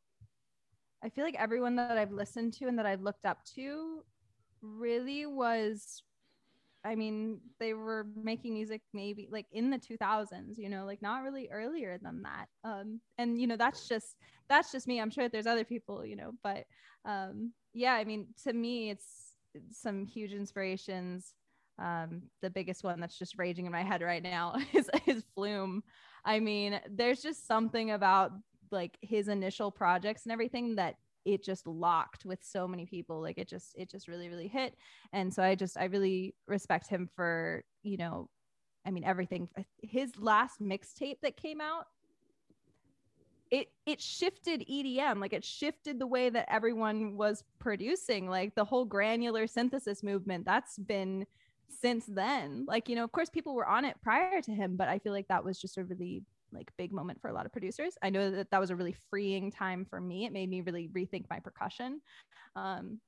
I 1.03 1.09
feel 1.09 1.23
like 1.23 1.35
everyone 1.37 1.75
that 1.77 1.97
I've 1.97 2.11
listened 2.11 2.53
to 2.55 2.67
and 2.67 2.77
that 2.77 2.85
I've 2.85 3.01
looked 3.01 3.25
up 3.25 3.43
to 3.55 4.03
really 4.61 5.25
was 5.25 6.03
I 6.85 6.95
mean, 6.95 7.41
they 7.59 7.73
were 7.73 8.07
making 8.15 8.53
music 8.53 8.81
maybe 8.93 9.27
like 9.29 9.47
in 9.51 9.69
the 9.69 9.77
2000s, 9.77 10.57
you 10.57 10.69
know, 10.69 10.85
like 10.85 11.01
not 11.01 11.23
really 11.23 11.49
earlier 11.51 11.97
than 12.01 12.23
that. 12.23 12.47
Um 12.63 13.01
and 13.17 13.39
you 13.39 13.47
know, 13.47 13.57
that's 13.57 13.87
just 13.87 14.15
that's 14.49 14.71
just 14.71 14.87
me. 14.87 14.99
I'm 14.99 15.09
sure 15.09 15.27
there's 15.27 15.47
other 15.47 15.65
people, 15.65 16.05
you 16.05 16.15
know, 16.15 16.31
but 16.43 16.65
um 17.05 17.53
yeah, 17.73 17.93
I 17.93 18.03
mean, 18.05 18.27
to 18.43 18.53
me 18.53 18.89
it's 18.91 19.35
some 19.71 20.05
huge 20.05 20.33
inspirations 20.33 21.33
um, 21.79 22.23
the 22.41 22.49
biggest 22.49 22.83
one 22.83 22.99
that's 22.99 23.17
just 23.17 23.37
raging 23.37 23.65
in 23.65 23.71
my 23.71 23.83
head 23.83 24.01
right 24.01 24.21
now 24.21 24.55
is, 24.73 24.89
is 25.07 25.23
Flume. 25.33 25.83
I 26.25 26.39
mean, 26.39 26.79
there's 26.89 27.21
just 27.21 27.47
something 27.47 27.91
about 27.91 28.31
like 28.71 28.97
his 29.01 29.27
initial 29.27 29.71
projects 29.71 30.23
and 30.23 30.31
everything 30.31 30.75
that 30.75 30.95
it 31.25 31.43
just 31.43 31.67
locked 31.67 32.25
with 32.25 32.39
so 32.41 32.67
many 32.67 32.85
people. 32.85 33.21
Like 33.21 33.37
it 33.37 33.47
just, 33.47 33.73
it 33.75 33.89
just 33.89 34.07
really, 34.07 34.29
really 34.29 34.47
hit. 34.47 34.75
And 35.13 35.33
so 35.33 35.43
I 35.43 35.55
just, 35.55 35.77
I 35.77 35.85
really 35.85 36.33
respect 36.47 36.87
him 36.87 37.09
for, 37.15 37.63
you 37.83 37.97
know, 37.97 38.29
I 38.85 38.91
mean, 38.91 39.03
everything. 39.03 39.49
His 39.81 40.17
last 40.17 40.61
mixtape 40.61 41.17
that 41.21 41.37
came 41.37 41.61
out, 41.61 41.85
it 43.51 43.71
it 43.87 43.99
shifted 43.99 44.63
EDM, 44.71 45.19
like 45.19 45.33
it 45.33 45.43
shifted 45.43 45.99
the 45.99 46.05
way 46.07 46.29
that 46.29 46.47
everyone 46.51 47.17
was 47.17 47.43
producing, 47.57 48.29
like 48.29 48.53
the 48.55 48.63
whole 48.63 48.85
granular 48.85 49.47
synthesis 49.47 50.03
movement. 50.03 50.45
That's 50.45 50.77
been 50.77 51.25
since 51.81 52.05
then 52.07 52.65
like 52.67 52.89
you 52.89 52.95
know 52.95 53.03
of 53.03 53.11
course 53.11 53.29
people 53.29 53.53
were 53.53 53.67
on 53.67 53.85
it 53.85 53.95
prior 54.01 54.41
to 54.41 54.51
him 54.51 54.75
but 54.75 54.87
i 54.87 54.99
feel 54.99 55.13
like 55.13 55.27
that 55.27 55.43
was 55.43 55.59
just 55.59 55.77
a 55.77 55.83
really 55.83 56.23
like 56.53 56.71
big 56.77 56.91
moment 56.91 57.21
for 57.21 57.29
a 57.29 57.33
lot 57.33 57.45
of 57.45 57.51
producers. 57.51 57.97
I 58.01 58.09
know 58.09 58.31
that 58.31 58.51
that 58.51 58.59
was 58.59 58.69
a 58.69 58.75
really 58.75 58.95
freeing 59.09 59.51
time 59.51 59.85
for 59.85 59.99
me. 59.99 60.25
It 60.25 60.33
made 60.33 60.49
me 60.49 60.61
really 60.61 60.89
rethink 60.89 61.25
my 61.29 61.39
percussion. 61.39 62.01
Um 62.55 62.99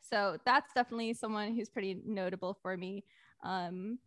so 0.00 0.36
that's 0.44 0.72
definitely 0.74 1.14
someone 1.14 1.54
who's 1.54 1.68
pretty 1.68 2.00
notable 2.04 2.58
for 2.62 2.76
me. 2.76 3.04
Um 3.44 3.98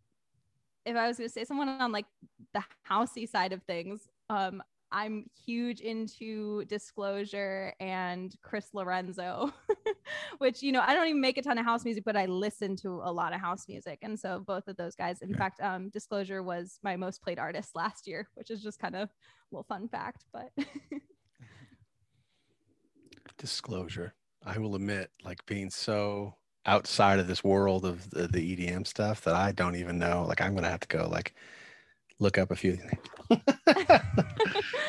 if 0.85 0.95
i 0.95 1.07
was 1.07 1.17
going 1.17 1.27
to 1.27 1.33
say 1.33 1.43
someone 1.43 1.69
on 1.69 1.91
like 1.91 2.05
the 2.53 2.63
housey 2.89 3.27
side 3.27 3.51
of 3.51 3.61
things 3.63 4.07
um 4.29 4.61
i'm 4.91 5.25
huge 5.45 5.81
into 5.81 6.63
disclosure 6.65 7.73
and 7.79 8.35
chris 8.41 8.69
lorenzo 8.73 9.51
which 10.37 10.61
you 10.61 10.71
know 10.71 10.81
i 10.85 10.93
don't 10.93 11.07
even 11.07 11.21
make 11.21 11.37
a 11.37 11.41
ton 11.41 11.57
of 11.57 11.65
house 11.65 11.83
music 11.83 12.03
but 12.03 12.15
i 12.15 12.25
listen 12.25 12.75
to 12.75 13.01
a 13.03 13.11
lot 13.11 13.33
of 13.33 13.39
house 13.39 13.65
music 13.67 13.99
and 14.01 14.19
so 14.19 14.39
both 14.45 14.67
of 14.67 14.75
those 14.77 14.95
guys 14.95 15.21
in 15.21 15.33
fact 15.33 15.61
um 15.61 15.89
disclosure 15.89 16.43
was 16.43 16.79
my 16.83 16.95
most 16.95 17.21
played 17.21 17.39
artist 17.39 17.75
last 17.75 18.07
year 18.07 18.27
which 18.35 18.51
is 18.51 18.61
just 18.61 18.79
kind 18.79 18.95
of 18.95 19.09
a 19.09 19.11
little 19.51 19.63
fun 19.63 19.87
fact 19.87 20.25
but 20.33 20.49
Disclosure. 23.37 24.13
I 24.45 24.57
will 24.59 24.75
admit, 24.75 25.11
like 25.23 25.45
being 25.45 25.69
so 25.69 26.35
outside 26.65 27.19
of 27.19 27.27
this 27.27 27.43
world 27.43 27.85
of 27.85 28.09
the, 28.11 28.27
the 28.27 28.55
EDM 28.55 28.87
stuff 28.87 29.21
that 29.21 29.35
I 29.35 29.51
don't 29.51 29.75
even 29.75 29.97
know. 29.97 30.25
Like 30.27 30.41
I'm 30.41 30.55
gonna 30.55 30.69
have 30.69 30.79
to 30.81 30.87
go 30.87 31.07
like 31.09 31.33
look 32.19 32.37
up 32.37 32.51
a 32.51 32.55
few. 32.55 32.77
things. 32.77 32.91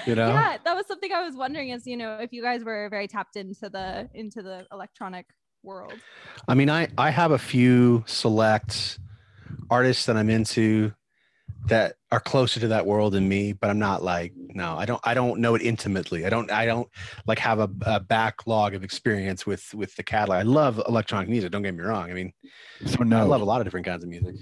you 0.06 0.14
know? 0.14 0.28
yeah 0.28 0.58
that 0.62 0.76
was 0.76 0.86
something 0.86 1.10
i 1.10 1.22
was 1.22 1.34
wondering 1.34 1.70
is 1.70 1.86
you 1.86 1.96
know 1.96 2.18
if 2.18 2.34
you 2.34 2.42
guys 2.42 2.62
were 2.62 2.86
very 2.90 3.08
tapped 3.08 3.34
into 3.36 3.70
the 3.70 4.06
into 4.12 4.42
the 4.42 4.66
electronic 4.70 5.24
world 5.62 5.94
I 6.48 6.54
mean, 6.54 6.70
I 6.70 6.88
I 6.96 7.10
have 7.10 7.32
a 7.32 7.38
few 7.38 8.04
select 8.06 8.98
artists 9.70 10.06
that 10.06 10.16
I'm 10.16 10.30
into 10.30 10.92
that 11.66 11.94
are 12.12 12.20
closer 12.20 12.60
to 12.60 12.68
that 12.68 12.86
world 12.86 13.14
than 13.14 13.28
me, 13.28 13.52
but 13.52 13.70
I'm 13.70 13.78
not 13.78 14.02
like 14.02 14.32
no, 14.36 14.76
I 14.76 14.84
don't 14.84 15.00
I 15.04 15.14
don't 15.14 15.40
know 15.40 15.54
it 15.54 15.62
intimately. 15.62 16.24
I 16.24 16.30
don't 16.30 16.50
I 16.50 16.66
don't 16.66 16.88
like 17.26 17.38
have 17.40 17.58
a, 17.58 17.68
a 17.82 18.00
backlog 18.00 18.74
of 18.74 18.84
experience 18.84 19.46
with 19.46 19.74
with 19.74 19.94
the 19.96 20.02
catalog. 20.02 20.38
I 20.38 20.42
love 20.42 20.80
electronic 20.88 21.28
music. 21.28 21.50
Don't 21.50 21.62
get 21.62 21.74
me 21.74 21.82
wrong. 21.82 22.10
I 22.10 22.14
mean, 22.14 22.32
so 22.84 23.02
no. 23.02 23.18
I 23.18 23.22
love 23.22 23.40
a 23.40 23.44
lot 23.44 23.60
of 23.60 23.66
different 23.66 23.86
kinds 23.86 24.04
of 24.04 24.10
music. 24.10 24.36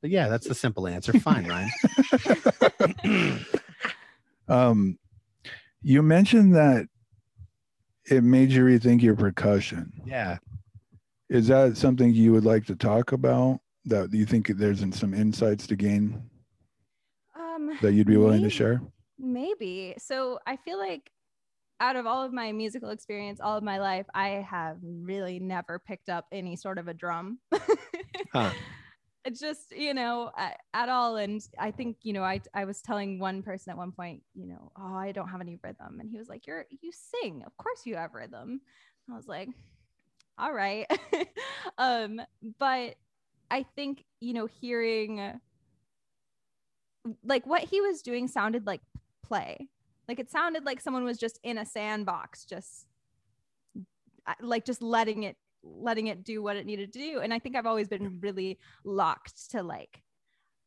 But 0.00 0.10
yeah, 0.10 0.28
that's 0.28 0.46
the 0.46 0.54
simple 0.54 0.86
answer. 0.86 1.12
Fine, 1.18 1.46
Ryan. 1.46 3.44
um 4.48 4.98
you 5.82 6.02
mentioned 6.02 6.54
that 6.54 6.86
it 8.06 8.24
made 8.24 8.50
you 8.50 8.64
rethink 8.64 9.02
your 9.02 9.14
percussion 9.14 9.92
yeah. 10.06 10.38
is 11.28 11.48
that 11.48 11.76
something 11.76 12.14
you 12.14 12.32
would 12.32 12.46
like 12.46 12.64
to 12.64 12.74
talk 12.74 13.12
about 13.12 13.60
that 13.84 14.10
you 14.12 14.24
think 14.24 14.48
there's 14.48 14.80
some 14.96 15.12
insights 15.12 15.66
to 15.66 15.76
gain 15.76 16.22
um 17.38 17.76
that 17.82 17.92
you'd 17.92 18.06
be 18.06 18.16
willing 18.16 18.42
to 18.42 18.48
share 18.48 18.80
Maybe. 19.18 19.94
So 19.98 20.38
I 20.46 20.56
feel 20.56 20.78
like 20.78 21.10
out 21.80 21.96
of 21.96 22.06
all 22.06 22.22
of 22.22 22.32
my 22.32 22.52
musical 22.52 22.90
experience, 22.90 23.40
all 23.40 23.56
of 23.56 23.64
my 23.64 23.78
life, 23.78 24.06
I 24.14 24.46
have 24.48 24.78
really 24.82 25.38
never 25.40 25.78
picked 25.78 26.08
up 26.08 26.26
any 26.32 26.56
sort 26.56 26.78
of 26.78 26.88
a 26.88 26.94
drum. 26.94 27.38
Huh. 28.32 28.50
Just, 29.34 29.72
you 29.76 29.94
know, 29.94 30.30
at 30.74 30.88
all. 30.88 31.16
And 31.16 31.42
I 31.58 31.70
think, 31.70 31.98
you 32.02 32.12
know, 32.12 32.22
I, 32.22 32.40
I 32.54 32.64
was 32.64 32.80
telling 32.80 33.18
one 33.18 33.42
person 33.42 33.70
at 33.70 33.76
one 33.76 33.92
point, 33.92 34.22
you 34.34 34.46
know, 34.46 34.72
oh, 34.76 34.94
I 34.94 35.12
don't 35.12 35.28
have 35.28 35.40
any 35.40 35.58
rhythm. 35.62 35.98
And 36.00 36.10
he 36.10 36.18
was 36.18 36.28
like, 36.28 36.46
you're, 36.46 36.66
you 36.80 36.90
sing. 36.92 37.42
Of 37.46 37.56
course 37.56 37.82
you 37.84 37.96
have 37.96 38.14
rhythm. 38.14 38.60
I 39.10 39.16
was 39.16 39.26
like, 39.26 39.48
all 40.38 40.52
right. 40.52 40.86
um, 41.78 42.20
but 42.58 42.94
I 43.50 43.64
think, 43.74 44.04
you 44.20 44.34
know, 44.34 44.46
hearing 44.46 45.40
like 47.24 47.46
what 47.46 47.62
he 47.62 47.80
was 47.80 48.02
doing 48.02 48.28
sounded 48.28 48.66
like 48.66 48.82
play. 49.22 49.68
Like 50.08 50.18
it 50.18 50.30
sounded 50.30 50.64
like 50.64 50.80
someone 50.80 51.04
was 51.04 51.18
just 51.18 51.38
in 51.42 51.58
a 51.58 51.66
sandbox, 51.66 52.44
just 52.44 52.86
like 54.40 54.64
just 54.64 54.82
letting 54.82 55.22
it 55.22 55.36
letting 55.76 56.08
it 56.08 56.24
do 56.24 56.42
what 56.42 56.56
it 56.56 56.66
needed 56.66 56.92
to 56.92 56.98
do. 56.98 57.20
And 57.20 57.32
I 57.32 57.38
think 57.38 57.56
I've 57.56 57.66
always 57.66 57.88
been 57.88 58.18
really 58.20 58.58
locked 58.84 59.50
to 59.52 59.62
like 59.62 60.02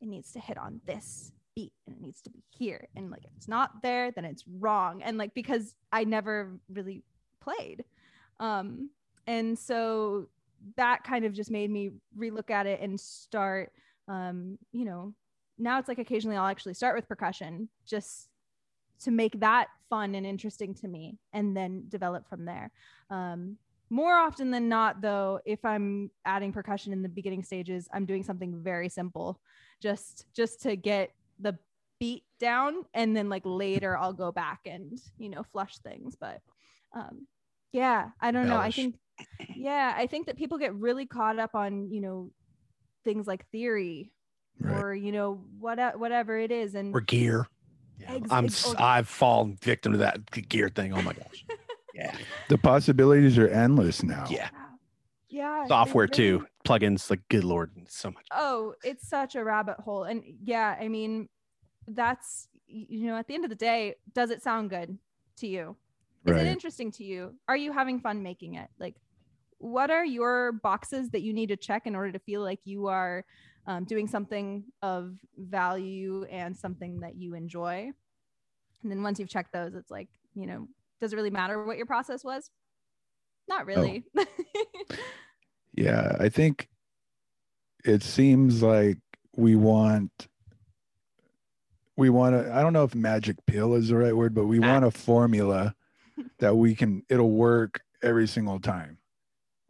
it 0.02 0.08
needs 0.08 0.32
to 0.32 0.40
hit 0.40 0.58
on 0.58 0.82
this 0.86 1.32
beat 1.56 1.74
and 1.86 1.96
it 1.96 2.02
needs 2.02 2.22
to 2.22 2.30
be 2.30 2.44
here. 2.50 2.88
And 2.96 3.12
like 3.12 3.26
if 3.26 3.32
it's 3.36 3.48
not 3.48 3.82
there, 3.84 4.12
then 4.12 4.26
it's 4.26 4.44
wrong. 4.60 5.04
And 5.04 5.18
like 5.18 5.34
because 5.34 5.76
I 5.92 6.04
never 6.04 6.54
really 6.70 7.04
played. 7.42 7.84
Um 8.40 8.90
and 9.28 9.58
so 9.58 10.28
that 10.78 11.04
kind 11.04 11.26
of 11.26 11.34
just 11.34 11.52
made 11.52 11.70
me 11.70 11.92
relook 12.18 12.50
at 12.50 12.68
it 12.68 12.82
and 12.82 13.00
start 13.00 13.72
um, 14.08 14.58
you 14.72 14.86
know, 14.86 15.14
now 15.58 15.80
it's 15.80 15.88
like 15.88 16.00
occasionally 16.00 16.38
I'll 16.38 16.48
actually 16.48 16.74
start 16.74 16.96
with 16.96 17.08
percussion 17.08 17.70
just 17.86 18.28
to 19.04 19.12
make 19.12 19.40
that 19.40 19.68
fun 19.90 20.16
and 20.16 20.26
interesting 20.26 20.74
to 20.76 20.88
me 20.88 21.18
and 21.34 21.56
then 21.56 21.86
develop 21.90 22.28
from 22.28 22.46
there. 22.46 22.72
Um, 23.10 23.58
more 23.92 24.16
often 24.16 24.50
than 24.52 24.70
not, 24.70 25.02
though, 25.02 25.40
if 25.46 25.64
I'm 25.66 26.10
adding 26.26 26.54
percussion 26.54 26.94
in 26.94 27.02
the 27.04 27.10
beginning 27.10 27.44
stages, 27.44 27.88
I'm 27.94 28.06
doing 28.06 28.24
something 28.24 28.64
very 28.64 28.88
simple 28.90 29.40
just 29.82 30.26
just 30.34 30.62
to 30.62 30.76
get 30.76 31.12
the 31.40 31.58
beat 32.00 32.24
down 32.40 32.84
and 32.94 33.16
then 33.16 33.30
like 33.30 33.42
later 33.46 33.96
I'll 34.02 34.14
go 34.14 34.32
back 34.32 34.62
and 34.66 34.98
you 35.18 35.30
know 35.30 35.44
flush 35.44 35.78
things. 35.80 36.16
But 36.20 36.40
um 36.96 37.28
yeah, 37.74 38.10
I 38.20 38.32
don't 38.32 38.48
know. 38.48 38.58
I 38.58 38.72
think 38.72 38.96
yeah, 39.56 39.94
I 39.96 40.08
think 40.08 40.26
that 40.28 40.38
people 40.38 40.58
get 40.58 40.74
really 40.76 41.06
caught 41.06 41.38
up 41.38 41.54
on, 41.54 41.92
you 41.92 42.02
know, 42.02 42.32
things 43.04 43.28
like 43.28 43.46
theory 43.52 44.12
Right. 44.60 44.78
or 44.78 44.94
you 44.94 45.12
know 45.12 45.44
what 45.60 45.98
whatever 46.00 46.38
it 46.38 46.52
is 46.52 46.76
and 46.76 46.94
Or 46.96 47.02
gear. 47.02 47.48
Yeah, 48.00 48.18
I'm 48.30 48.46
or- 48.46 48.76
I've 48.80 49.08
fallen 49.08 49.58
victim 49.62 49.92
to 49.94 49.98
that 50.00 50.30
gear 50.50 50.70
thing. 50.70 50.94
Oh 50.94 51.02
my 51.02 51.14
gosh. 51.14 51.46
Yeah. 51.94 52.16
the 52.50 52.58
possibilities 52.58 53.38
are 53.38 53.48
endless 53.48 54.04
now 54.04 54.26
Yeah. 54.30 54.50
Yeah 55.30 55.66
Software 55.68 56.06
really- 56.12 56.40
too. 56.42 56.48
Plugins, 56.66 57.10
like 57.10 57.22
good 57.30 57.44
lord, 57.44 57.72
so 57.88 58.12
much. 58.12 58.28
oh 58.32 58.76
it's 58.84 59.08
such 59.10 59.36
a 59.36 59.44
rabbit 59.44 59.78
hole 59.80 60.04
and 60.04 60.24
yeah 60.44 60.76
i 60.80 60.88
mean 60.88 61.28
that's 61.88 62.48
you 62.68 63.08
know 63.08 63.18
at 63.18 63.28
the 63.28 63.34
end 63.34 63.44
of 63.44 63.50
the 63.50 63.56
day 63.56 63.96
does 64.14 64.30
it 64.30 64.44
sound 64.44 64.70
good 64.70 64.96
to 65.38 65.48
you 65.48 65.76
is 66.26 66.32
right 66.34 66.46
it 66.46 66.48
interesting 66.48 66.92
to 66.92 67.04
you 67.04 67.34
are 67.48 67.58
you 67.58 67.72
having 67.74 68.00
fun 68.00 68.22
making 68.22 68.54
it 68.56 68.70
like 68.80 68.96
what 69.58 69.90
are 69.90 70.06
your 70.06 70.52
boxes 70.52 71.10
that 71.10 71.22
you 71.24 71.34
need 71.34 71.48
to 71.48 71.58
check 71.58 71.88
in 71.88 71.96
order 71.96 72.12
to 72.12 72.20
feel 72.20 72.42
like 72.44 72.60
you 72.64 72.86
are 72.88 73.26
um, 73.66 73.84
doing 73.86 74.08
something 74.08 74.64
of 74.84 75.16
value 75.38 76.24
and 76.26 76.56
something 76.56 77.00
that 77.00 77.16
you 77.16 77.34
enjoy 77.34 77.90
and 78.84 78.92
then 78.92 79.02
once 79.02 79.20
you've 79.20 79.30
checked 79.30 79.52
those 79.52 79.74
it's 79.74 79.90
like 79.90 80.10
you 80.36 80.46
know 80.46 80.68
does 81.02 81.12
it 81.12 81.16
really 81.18 81.30
matter 81.32 81.64
what 81.66 81.76
your 81.78 81.86
process 81.86 82.24
was? 82.24 82.50
Not 83.50 83.66
really. 83.66 84.06
Yeah 85.74 86.18
i 86.20 86.28
think 86.28 86.68
it 87.86 88.04
seems 88.04 88.62
like 88.62 88.98
we 89.38 89.56
want 89.56 90.28
we 91.96 92.10
want 92.10 92.36
to 92.36 92.54
i 92.54 92.62
don't 92.62 92.74
know 92.74 92.84
if 92.84 92.94
magic 92.94 93.38
pill 93.48 93.74
is 93.76 93.88
the 93.88 93.96
right 93.96 94.16
word 94.16 94.34
but 94.34 94.46
we 94.48 94.60
Ah. 94.62 94.68
want 94.68 94.86
a 94.86 94.92
formula 94.92 95.74
that 96.40 96.56
we 96.58 96.76
can 96.76 97.04
it'll 97.10 97.32
work 97.32 97.80
every 98.04 98.28
single 98.28 98.60
time. 98.60 98.98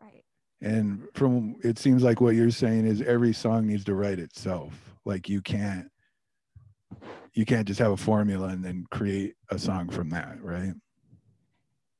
Right. 0.01 0.23
and 0.59 1.07
from 1.13 1.55
it 1.63 1.77
seems 1.77 2.01
like 2.01 2.19
what 2.19 2.33
you're 2.35 2.49
saying 2.49 2.87
is 2.87 3.01
every 3.03 3.31
song 3.33 3.67
needs 3.67 3.83
to 3.85 3.93
write 3.93 4.17
itself. 4.19 4.73
Like 5.05 5.29
you 5.29 5.41
can't 5.41 5.91
you 7.33 7.45
can't 7.45 7.67
just 7.67 7.79
have 7.79 7.91
a 7.91 7.97
formula 7.97 8.47
and 8.47 8.65
then 8.65 8.85
create 8.89 9.35
a 9.49 9.59
song 9.59 9.89
from 9.89 10.09
that 10.09 10.41
right 10.41 10.73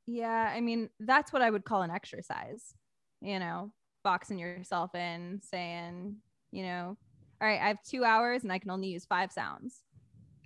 Yeah, 0.06 0.52
I 0.54 0.60
mean, 0.60 0.90
that's 1.00 1.32
what 1.32 1.42
I 1.42 1.50
would 1.50 1.64
call 1.64 1.82
an 1.82 1.90
exercise. 1.90 2.74
You 3.20 3.38
know, 3.38 3.72
boxing 4.02 4.38
yourself 4.38 4.94
in, 4.94 5.40
saying, 5.42 6.16
you 6.50 6.64
know, 6.64 6.96
all 7.40 7.48
right, 7.48 7.60
I 7.60 7.68
have 7.68 7.82
two 7.84 8.04
hours 8.04 8.42
and 8.42 8.52
I 8.52 8.58
can 8.58 8.70
only 8.70 8.88
use 8.88 9.04
five 9.04 9.30
sounds, 9.32 9.82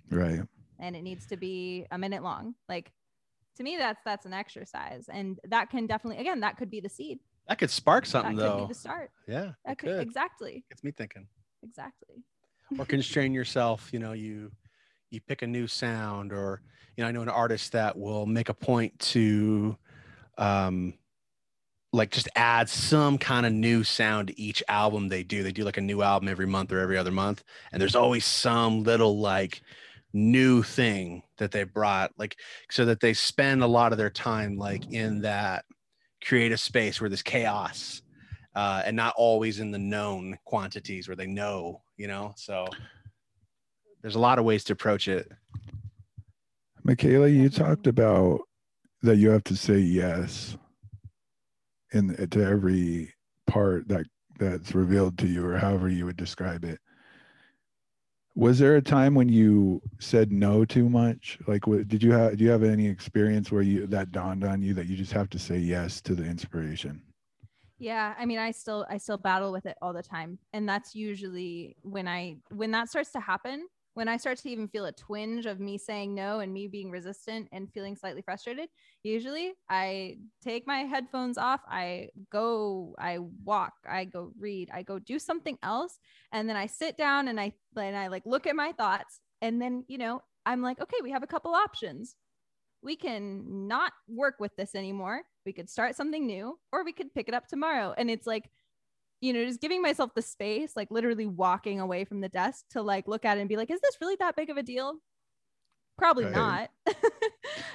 right 0.09 0.41
and 0.79 0.95
it 0.95 1.01
needs 1.01 1.25
to 1.27 1.37
be 1.37 1.85
a 1.91 1.97
minute 1.97 2.21
long. 2.21 2.53
Like, 2.69 2.91
to 3.55 3.63
me, 3.63 3.77
that's 3.77 4.01
that's 4.05 4.25
an 4.27 4.33
exercise, 4.33 5.05
and 5.09 5.39
that 5.45 5.71
can 5.71 5.87
definitely, 5.87 6.21
again, 6.21 6.41
that 6.41 6.57
could 6.57 6.69
be 6.69 6.79
the 6.79 6.89
seed. 6.89 7.19
That 7.47 7.57
could 7.57 7.71
spark 7.71 8.03
That 8.05 8.09
something 8.11 8.37
could 8.37 8.43
though. 8.43 8.61
be 8.61 8.67
the 8.67 8.73
start. 8.79 9.09
Yeah, 9.27 9.53
That 9.65 9.71
it 9.73 9.77
could, 9.79 9.89
could. 9.89 10.01
exactly, 10.01 10.63
Gets 10.69 10.83
me 10.83 10.91
thinking. 10.91 11.27
exactly. 11.63 12.23
or 12.77 12.85
constrain 12.85 13.33
yourself 13.33 13.89
you 13.93 13.97
know 13.99 14.11
you 14.11 14.51
you 15.09 15.21
pick 15.21 15.41
a 15.41 15.47
new 15.47 15.67
sound 15.67 16.31
or 16.33 16.61
you 16.97 17.03
know 17.03 17.07
i 17.07 17.11
know 17.11 17.21
an 17.21 17.29
artist 17.29 17.71
that 17.71 17.97
will 17.97 18.25
make 18.25 18.49
a 18.49 18.53
point 18.53 18.97
to 18.99 19.77
um 20.37 20.93
like 21.93 22.11
just 22.11 22.27
add 22.35 22.67
some 22.67 23.17
kind 23.17 23.45
of 23.45 23.53
new 23.53 23.83
sound 23.83 24.27
to 24.27 24.39
each 24.39 24.61
album 24.67 25.07
they 25.07 25.23
do 25.23 25.41
they 25.43 25.53
do 25.53 25.63
like 25.63 25.77
a 25.77 25.81
new 25.81 26.01
album 26.01 26.27
every 26.27 26.45
month 26.45 26.73
or 26.73 26.79
every 26.79 26.97
other 26.97 27.11
month 27.11 27.43
and 27.71 27.81
there's 27.81 27.95
always 27.95 28.25
some 28.25 28.83
little 28.83 29.19
like 29.19 29.61
new 30.11 30.61
thing 30.63 31.23
that 31.37 31.51
they 31.51 31.63
brought 31.63 32.11
like 32.17 32.37
so 32.69 32.83
that 32.83 32.99
they 32.99 33.13
spend 33.13 33.63
a 33.63 33.67
lot 33.67 33.91
of 33.93 33.97
their 33.97 34.09
time 34.09 34.57
like 34.57 34.91
in 34.91 35.21
that 35.21 35.63
creative 36.21 36.59
space 36.59 36.99
where 36.99 37.09
there's 37.09 37.21
chaos 37.21 38.01
uh, 38.57 38.81
and 38.85 38.95
not 38.95 39.13
always 39.17 39.59
in 39.59 39.69
the 39.69 39.77
known 39.77 40.37
quantities 40.43 41.07
where 41.07 41.15
they 41.15 41.27
know, 41.27 41.79
you 41.95 42.07
know. 42.07 42.33
So 42.35 42.65
there's 44.01 44.15
a 44.15 44.19
lot 44.19 44.39
of 44.39 44.45
ways 44.45 44.63
to 44.65 44.73
approach 44.73 45.07
it. 45.07 45.31
Michaela, 46.87 47.27
you 47.27 47.49
talked 47.49 47.85
about 47.85 48.39
that 49.01 49.17
you 49.17 49.29
have 49.29 49.43
to 49.43 49.57
say 49.57 49.77
yes 49.77 50.55
in 51.91 52.15
to 52.29 52.41
every 52.41 53.13
part 53.45 53.89
that 53.89 54.05
that's 54.39 54.73
revealed 54.73 55.17
to 55.17 55.27
you, 55.27 55.45
or 55.45 55.57
however 55.57 55.89
you 55.89 56.05
would 56.05 56.15
describe 56.15 56.63
it. 56.63 56.79
Was 58.35 58.57
there 58.59 58.77
a 58.77 58.81
time 58.81 59.15
when 59.15 59.27
you 59.27 59.81
said 59.99 60.31
no 60.31 60.63
too 60.63 60.87
much? 60.87 61.37
Like, 61.45 61.67
what, 61.67 61.89
did 61.89 62.01
you 62.01 62.13
have? 62.13 62.37
Do 62.37 62.45
you 62.45 62.51
have 62.51 62.63
any 62.63 62.87
experience 62.87 63.51
where 63.51 63.63
you 63.63 63.85
that 63.87 64.13
dawned 64.13 64.45
on 64.45 64.61
you 64.61 64.73
that 64.75 64.87
you 64.87 64.95
just 64.95 65.11
have 65.11 65.29
to 65.31 65.39
say 65.39 65.57
yes 65.57 65.99
to 66.03 66.15
the 66.15 66.23
inspiration? 66.23 67.01
Yeah, 67.79 68.13
I 68.17 68.25
mean, 68.25 68.39
I 68.39 68.51
still 68.51 68.85
I 68.89 68.97
still 68.97 69.17
battle 69.17 69.51
with 69.51 69.65
it 69.65 69.75
all 69.81 69.91
the 69.91 70.03
time, 70.03 70.39
and 70.53 70.69
that's 70.69 70.95
usually 70.95 71.75
when 71.81 72.07
I 72.07 72.37
when 72.49 72.71
that 72.71 72.87
starts 72.87 73.11
to 73.11 73.19
happen, 73.19 73.67
when 73.97 74.07
I 74.07 74.17
start 74.17 74.37
to 74.37 74.49
even 74.51 74.67
feel 74.67 74.85
a 74.85 74.91
twinge 74.91 75.47
of 75.47 75.59
me 75.59 75.75
saying 75.75 76.13
no 76.13 76.39
and 76.41 76.53
me 76.53 76.67
being 76.67 76.91
resistant 76.91 77.47
and 77.51 77.67
feeling 77.73 77.95
slightly 77.95 78.21
frustrated. 78.21 78.69
Usually, 79.01 79.53
I 79.71 80.17
take 80.39 80.67
my 80.67 80.81
headphones 80.81 81.35
off, 81.39 81.61
I 81.67 82.09
go, 82.31 82.93
I 82.99 83.17
walk, 83.43 83.73
I 83.89 84.05
go 84.05 84.33
read, 84.39 84.69
I 84.71 84.83
go 84.83 84.99
do 84.99 85.17
something 85.17 85.57
else, 85.63 85.97
and 86.31 86.47
then 86.47 86.55
I 86.55 86.67
sit 86.67 86.95
down 86.95 87.27
and 87.27 87.39
I 87.39 87.53
and 87.75 87.97
I 87.97 88.09
like 88.09 88.21
look 88.27 88.45
at 88.45 88.55
my 88.55 88.71
thoughts, 88.71 89.19
and 89.41 89.59
then 89.59 89.83
you 89.87 89.97
know 89.97 90.21
I'm 90.45 90.61
like, 90.61 90.79
okay, 90.79 90.97
we 91.01 91.09
have 91.09 91.23
a 91.23 91.27
couple 91.27 91.55
options 91.55 92.15
we 92.83 92.95
can 92.95 93.67
not 93.67 93.91
work 94.07 94.35
with 94.39 94.55
this 94.55 94.75
anymore. 94.75 95.21
We 95.45 95.53
could 95.53 95.69
start 95.69 95.95
something 95.95 96.25
new 96.25 96.57
or 96.71 96.83
we 96.83 96.93
could 96.93 97.13
pick 97.13 97.27
it 97.27 97.33
up 97.33 97.47
tomorrow. 97.47 97.93
And 97.97 98.09
it's 98.09 98.27
like, 98.27 98.49
you 99.21 99.33
know, 99.33 99.43
just 99.45 99.61
giving 99.61 99.81
myself 99.81 100.13
the 100.15 100.21
space, 100.21 100.75
like 100.75 100.89
literally 100.91 101.25
walking 101.25 101.79
away 101.79 102.05
from 102.05 102.21
the 102.21 102.29
desk 102.29 102.65
to 102.71 102.81
like 102.81 103.07
look 103.07 103.25
at 103.25 103.37
it 103.37 103.41
and 103.41 103.49
be 103.49 103.57
like, 103.57 103.71
is 103.71 103.81
this 103.81 103.97
really 104.01 104.15
that 104.19 104.35
big 104.35 104.49
of 104.49 104.57
a 104.57 104.63
deal? 104.63 104.95
Probably 105.97 106.25
Right. 106.25 106.33
not. 106.35 106.71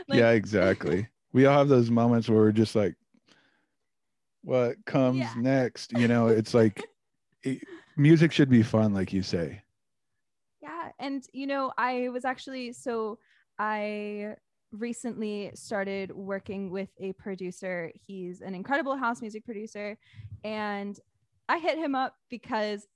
Like, 0.09 0.18
yeah, 0.20 0.31
exactly. 0.31 1.09
we 1.33 1.46
all 1.46 1.59
have 1.59 1.68
those 1.68 1.90
moments 1.90 2.28
where 2.28 2.38
we're 2.38 2.52
just 2.52 2.74
like, 2.76 2.94
"What 4.42 4.85
comes 4.85 5.18
Yeah. 5.18 5.33
next?" 5.37 5.92
You 5.92 6.09
know, 6.09 6.26
it's 6.38 6.55
like 6.55 6.85
it, 7.42 7.62
music 7.96 8.33
should 8.33 8.50
be 8.50 8.62
fun, 8.62 8.92
like 8.94 9.12
you 9.12 9.22
say. 9.22 9.62
Yeah. 10.61 10.90
And, 10.98 11.24
you 11.33 11.46
know, 11.46 11.72
I 11.78 12.09
was 12.11 12.24
actually, 12.24 12.72
so 12.72 13.18
I 13.59 14.37
recently 14.70 15.50
started 15.55 16.12
working 16.12 16.70
with 16.70 16.90
a 16.98 17.12
producer. 17.14 17.90
He's 18.07 18.40
an 18.40 18.55
incredible 18.55 18.96
house 18.96 19.20
music 19.20 19.44
producer. 19.44 19.98
And 20.44 20.98
I 21.48 21.59
hit 21.59 21.78
him 21.78 21.94
up 21.94 22.16
because 22.28 22.87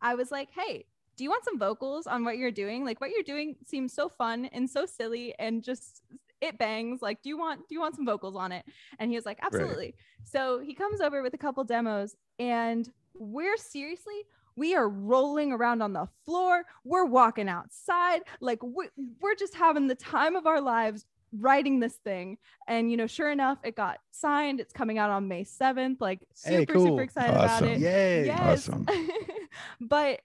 I 0.00 0.14
was 0.14 0.30
like, 0.30 0.48
hey, 0.52 0.86
do 1.16 1.24
you 1.24 1.30
want 1.30 1.44
some 1.44 1.58
vocals 1.58 2.06
on 2.06 2.24
what 2.24 2.38
you're 2.38 2.50
doing? 2.50 2.84
Like 2.84 3.00
what 3.00 3.10
you're 3.10 3.22
doing 3.22 3.56
seems 3.66 3.92
so 3.92 4.08
fun 4.08 4.46
and 4.46 4.68
so 4.70 4.86
silly 4.86 5.34
and 5.38 5.62
just 5.64 6.02
it 6.40 6.56
bangs. 6.58 7.02
Like, 7.02 7.22
do 7.22 7.28
you 7.28 7.38
want 7.38 7.68
do 7.68 7.74
you 7.74 7.80
want 7.80 7.96
some 7.96 8.06
vocals 8.06 8.36
on 8.36 8.52
it? 8.52 8.64
And 8.98 9.10
he 9.10 9.16
was 9.16 9.26
like, 9.26 9.40
absolutely. 9.42 9.94
So 10.22 10.60
he 10.60 10.74
comes 10.74 11.00
over 11.00 11.22
with 11.22 11.34
a 11.34 11.38
couple 11.38 11.64
demos 11.64 12.14
and 12.38 12.88
we're 13.14 13.56
seriously 13.56 14.22
we 14.58 14.74
are 14.74 14.88
rolling 14.88 15.52
around 15.52 15.82
on 15.82 15.92
the 15.92 16.08
floor. 16.24 16.64
We're 16.84 17.04
walking 17.04 17.48
outside. 17.48 18.22
Like 18.40 18.60
we, 18.60 18.88
we're 19.20 19.36
just 19.36 19.54
having 19.54 19.86
the 19.86 19.94
time 19.94 20.34
of 20.34 20.46
our 20.46 20.60
lives 20.60 21.06
writing 21.32 21.80
this 21.80 21.94
thing. 21.96 22.38
And, 22.66 22.90
you 22.90 22.96
know, 22.96 23.06
sure 23.06 23.30
enough, 23.30 23.58
it 23.64 23.76
got 23.76 23.98
signed. 24.10 24.60
It's 24.60 24.72
coming 24.72 24.98
out 24.98 25.10
on 25.10 25.28
May 25.28 25.44
7th. 25.44 26.00
Like 26.00 26.20
super, 26.34 26.56
Hey, 26.56 26.66
cool. 26.66 26.86
super 26.86 27.02
excited 27.02 27.34
about 27.34 27.62
it. 27.62 27.78
Yay. 27.80 28.26
Yes. 28.26 28.68
Awesome. 28.68 28.86
but 29.80 30.20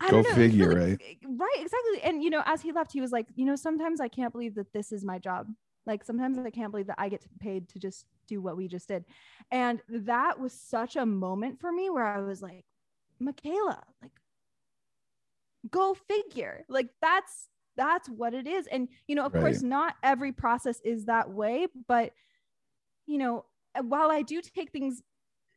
I 0.00 0.10
Go 0.10 0.22
don't 0.22 0.28
know, 0.30 0.34
figure, 0.34 0.68
really- 0.70 0.90
right? 0.92 1.00
Eh, 1.08 1.26
right, 1.28 1.56
exactly. 1.60 2.02
And 2.02 2.22
you 2.22 2.30
know, 2.30 2.42
as 2.46 2.60
he 2.62 2.72
left, 2.72 2.92
he 2.92 3.00
was 3.00 3.12
like, 3.12 3.26
you 3.36 3.44
know, 3.44 3.56
sometimes 3.56 4.00
I 4.00 4.08
can't 4.08 4.32
believe 4.32 4.54
that 4.56 4.72
this 4.72 4.92
is 4.92 5.04
my 5.04 5.18
job. 5.18 5.48
Like 5.86 6.02
sometimes 6.04 6.38
I 6.38 6.50
can't 6.50 6.70
believe 6.70 6.86
that 6.86 6.96
I 6.98 7.08
get 7.08 7.24
paid 7.40 7.68
to 7.70 7.78
just 7.78 8.06
do 8.26 8.40
what 8.40 8.56
we 8.56 8.68
just 8.68 8.88
did. 8.88 9.04
And 9.50 9.80
that 9.88 10.40
was 10.40 10.52
such 10.52 10.96
a 10.96 11.04
moment 11.04 11.60
for 11.60 11.70
me 11.70 11.90
where 11.90 12.04
I 12.06 12.20
was 12.20 12.40
like, 12.42 12.64
Michaela, 13.20 13.82
like 14.02 14.10
go 15.70 15.94
figure. 15.94 16.64
Like 16.68 16.88
that's 17.00 17.48
that's 17.76 18.08
what 18.08 18.34
it 18.34 18.46
is. 18.46 18.66
And 18.68 18.88
you 19.06 19.14
know, 19.14 19.24
of 19.24 19.34
course, 19.36 19.62
not 19.62 19.94
every 20.02 20.32
process 20.32 20.80
is 20.84 21.06
that 21.06 21.30
way, 21.30 21.66
but 21.88 22.12
you 23.06 23.18
know, 23.18 23.44
uh, 23.74 23.82
while 23.82 24.10
I 24.10 24.22
do 24.22 24.40
take 24.40 24.70
things 24.72 25.02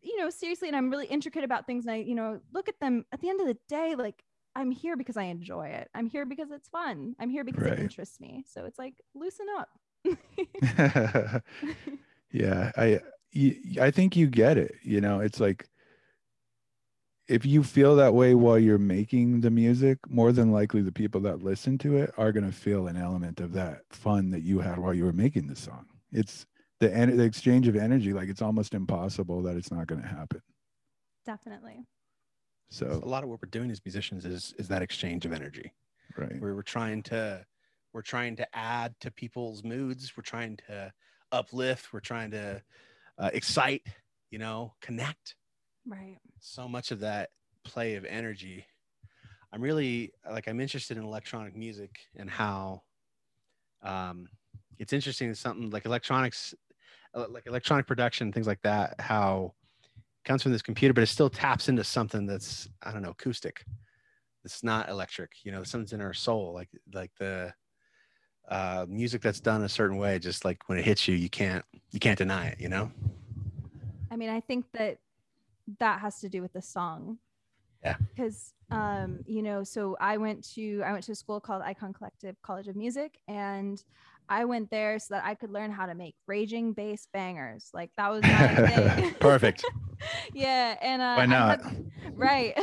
you 0.03 0.17
know 0.19 0.29
seriously 0.29 0.67
and 0.67 0.77
i'm 0.77 0.91
really 0.91 1.07
intricate 1.07 1.43
about 1.43 1.65
things 1.65 1.85
and 1.85 1.93
i 1.93 1.97
you 1.97 2.13
know 2.13 2.39
look 2.53 2.69
at 2.69 2.79
them 2.79 3.03
at 3.11 3.19
the 3.19 3.29
end 3.29 3.41
of 3.41 3.47
the 3.47 3.57
day 3.67 3.95
like 3.95 4.23
i'm 4.55 4.69
here 4.69 4.95
because 4.95 5.17
i 5.17 5.23
enjoy 5.23 5.67
it 5.67 5.89
i'm 5.95 6.05
here 6.07 6.23
because 6.25 6.51
it's 6.51 6.69
fun 6.69 7.15
i'm 7.19 7.29
here 7.31 7.43
because 7.43 7.65
Right. 7.65 7.73
it 7.73 7.79
interests 7.79 8.19
me 8.19 8.43
so 8.47 8.65
it's 8.65 8.77
like 8.77 8.93
loosen 9.15 9.47
up 9.57 9.69
yeah, 12.31 12.71
i 12.77 12.99
i 13.81 13.91
think 13.91 14.15
you 14.15 14.27
get 14.27 14.57
it. 14.57 14.75
You 14.83 15.01
know, 15.01 15.19
it's 15.19 15.39
like 15.39 15.67
if 17.27 17.45
you 17.45 17.63
feel 17.63 17.95
that 17.97 18.13
way 18.13 18.33
while 18.35 18.57
you're 18.57 18.77
making 18.77 19.41
the 19.41 19.49
music, 19.49 19.99
more 20.09 20.31
than 20.31 20.51
likely 20.51 20.81
the 20.81 20.91
people 20.91 21.21
that 21.21 21.43
listen 21.43 21.77
to 21.79 21.97
it 21.97 22.13
are 22.17 22.31
going 22.31 22.45
to 22.45 22.51
feel 22.55 22.87
an 22.87 22.95
element 22.97 23.39
of 23.39 23.53
that 23.53 23.81
fun 23.89 24.29
that 24.31 24.41
you 24.43 24.59
had 24.59 24.77
while 24.77 24.93
you 24.93 25.03
were 25.05 25.13
making 25.13 25.47
the 25.47 25.55
song. 25.55 25.85
It's 26.11 26.45
the 26.79 26.93
en- 26.93 27.17
the 27.17 27.23
exchange 27.23 27.67
of 27.67 27.75
energy 27.75 28.13
like 28.13 28.29
it's 28.29 28.41
almost 28.41 28.73
impossible 28.73 29.41
that 29.43 29.57
it's 29.57 29.71
not 29.71 29.87
going 29.87 30.01
to 30.01 30.07
happen. 30.07 30.41
definitely 31.25 31.85
So, 32.69 33.01
a 33.03 33.07
lot 33.07 33.23
of 33.23 33.29
what 33.29 33.41
we're 33.41 33.49
doing 33.49 33.71
as 33.71 33.81
musicians 33.83 34.25
is 34.25 34.53
is 34.57 34.67
that 34.69 34.81
exchange 34.81 35.25
of 35.25 35.33
energy. 35.33 35.73
right. 36.17 36.39
Where 36.39 36.55
we're 36.55 36.61
trying 36.61 37.03
to 37.03 37.45
we're 37.93 38.01
trying 38.03 38.35
to 38.37 38.47
add 38.55 38.93
to 39.01 39.11
people's 39.11 39.63
moods. 39.63 40.13
We're 40.15 40.23
trying 40.23 40.57
to 40.67 40.93
uplift. 41.31 41.91
We're 41.91 41.99
trying 41.99 42.31
to 42.31 42.61
uh, 43.17 43.29
excite. 43.33 43.83
You 44.29 44.39
know, 44.39 44.73
connect. 44.81 45.35
Right. 45.87 46.17
so 46.39 46.67
much 46.67 46.91
of 46.91 46.99
that 46.99 47.29
play 47.63 47.95
of 47.95 48.05
energy. 48.05 48.65
I'm 49.51 49.61
really 49.61 50.13
like 50.29 50.47
i'm 50.47 50.59
interested 50.59 50.97
in 50.97 51.03
electronic 51.03 51.55
music 51.55 51.99
and 52.15 52.29
how 52.29 52.81
um 53.81 54.27
it's 54.77 54.93
interesting 54.93 55.33
something 55.33 55.69
like 55.69 55.85
electronics 55.85 56.53
uh, 57.13 57.25
like 57.29 57.47
electronic 57.47 57.87
production 57.87 58.31
things 58.31 58.47
like 58.47 58.61
that 58.61 58.95
how 58.99 59.53
it 59.95 60.27
comes 60.27 60.43
from 60.43 60.51
this 60.51 60.61
computer 60.61 60.93
but 60.93 61.01
it 61.01 61.07
still 61.07 61.29
taps 61.29 61.69
into 61.69 61.83
something 61.83 62.25
that's 62.25 62.67
i 62.83 62.91
don't 62.91 63.01
know 63.01 63.11
acoustic. 63.11 63.63
It's 64.43 64.63
not 64.63 64.89
electric 64.89 65.31
you 65.43 65.51
know 65.51 65.63
something's 65.63 65.93
in 65.93 66.01
our 66.01 66.13
soul 66.13 66.53
like 66.53 66.69
like 66.93 67.11
the 67.19 67.53
uh 68.49 68.85
music 68.87 69.21
that's 69.21 69.39
done 69.39 69.63
a 69.63 69.69
certain 69.69 69.97
way 69.97 70.19
just 70.19 70.45
like 70.45 70.67
when 70.67 70.77
it 70.77 70.85
hits 70.85 71.07
you 71.07 71.15
you 71.15 71.29
can't 71.29 71.65
you 71.91 71.99
can't 71.99 72.17
deny 72.17 72.47
it 72.47 72.59
you 72.59 72.69
know? 72.69 72.91
I 74.11 74.15
mean 74.15 74.29
i 74.29 74.39
think 74.39 74.65
that 74.73 74.99
that 75.79 75.99
has 75.99 76.19
to 76.21 76.29
do 76.29 76.41
with 76.41 76.53
the 76.53 76.61
song 76.61 77.17
Yeah. 77.83 77.97
because 78.15 78.53
um 78.71 79.19
you 79.25 79.41
know 79.41 79.63
so 79.63 79.95
i 79.99 80.17
went 80.17 80.43
to 80.55 80.81
i 80.85 80.91
went 80.91 81.03
to 81.05 81.11
a 81.11 81.15
school 81.15 81.39
called 81.39 81.61
icon 81.63 81.93
collective 81.93 82.35
college 82.41 82.67
of 82.67 82.75
music 82.75 83.17
and 83.27 83.83
i 84.29 84.43
went 84.45 84.69
there 84.69 84.97
so 84.99 85.13
that 85.13 85.23
i 85.25 85.33
could 85.35 85.51
learn 85.51 85.71
how 85.71 85.85
to 85.85 85.95
make 85.95 86.15
raging 86.27 86.73
bass 86.73 87.07
bangers 87.13 87.69
like 87.73 87.91
that 87.97 88.09
was 88.11 88.23
my 88.23 88.55
thing 88.67 89.13
Perfect. 89.19 89.63
yeah 90.33 90.75
and 90.81 91.01
uh, 91.01 91.15
Why 91.15 91.25
not? 91.25 91.61
had- 91.61 91.91
right 92.15 92.57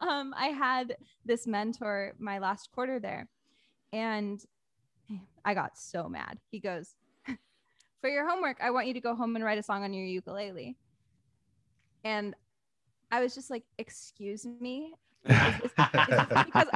um 0.00 0.34
i 0.36 0.46
had 0.48 0.96
this 1.24 1.46
mentor 1.46 2.14
my 2.18 2.38
last 2.38 2.70
quarter 2.72 2.98
there 3.00 3.28
and 3.92 4.40
i 5.44 5.54
got 5.54 5.76
so 5.76 6.08
mad 6.08 6.38
he 6.50 6.58
goes 6.60 6.94
for 8.00 8.08
your 8.08 8.28
homework 8.28 8.56
i 8.62 8.70
want 8.70 8.86
you 8.86 8.94
to 8.94 9.00
go 9.00 9.14
home 9.14 9.36
and 9.36 9.44
write 9.44 9.58
a 9.58 9.62
song 9.62 9.82
on 9.84 9.92
your 9.92 10.06
ukulele 10.06 10.76
and 12.04 12.34
i 13.10 13.20
was 13.20 13.34
just 13.34 13.50
like 13.50 13.64
excuse 13.78 14.46
me 14.46 14.92
Is 15.28 15.34
this- 15.34 15.72
is 15.78 16.28
this 16.28 16.44
because 16.46 16.66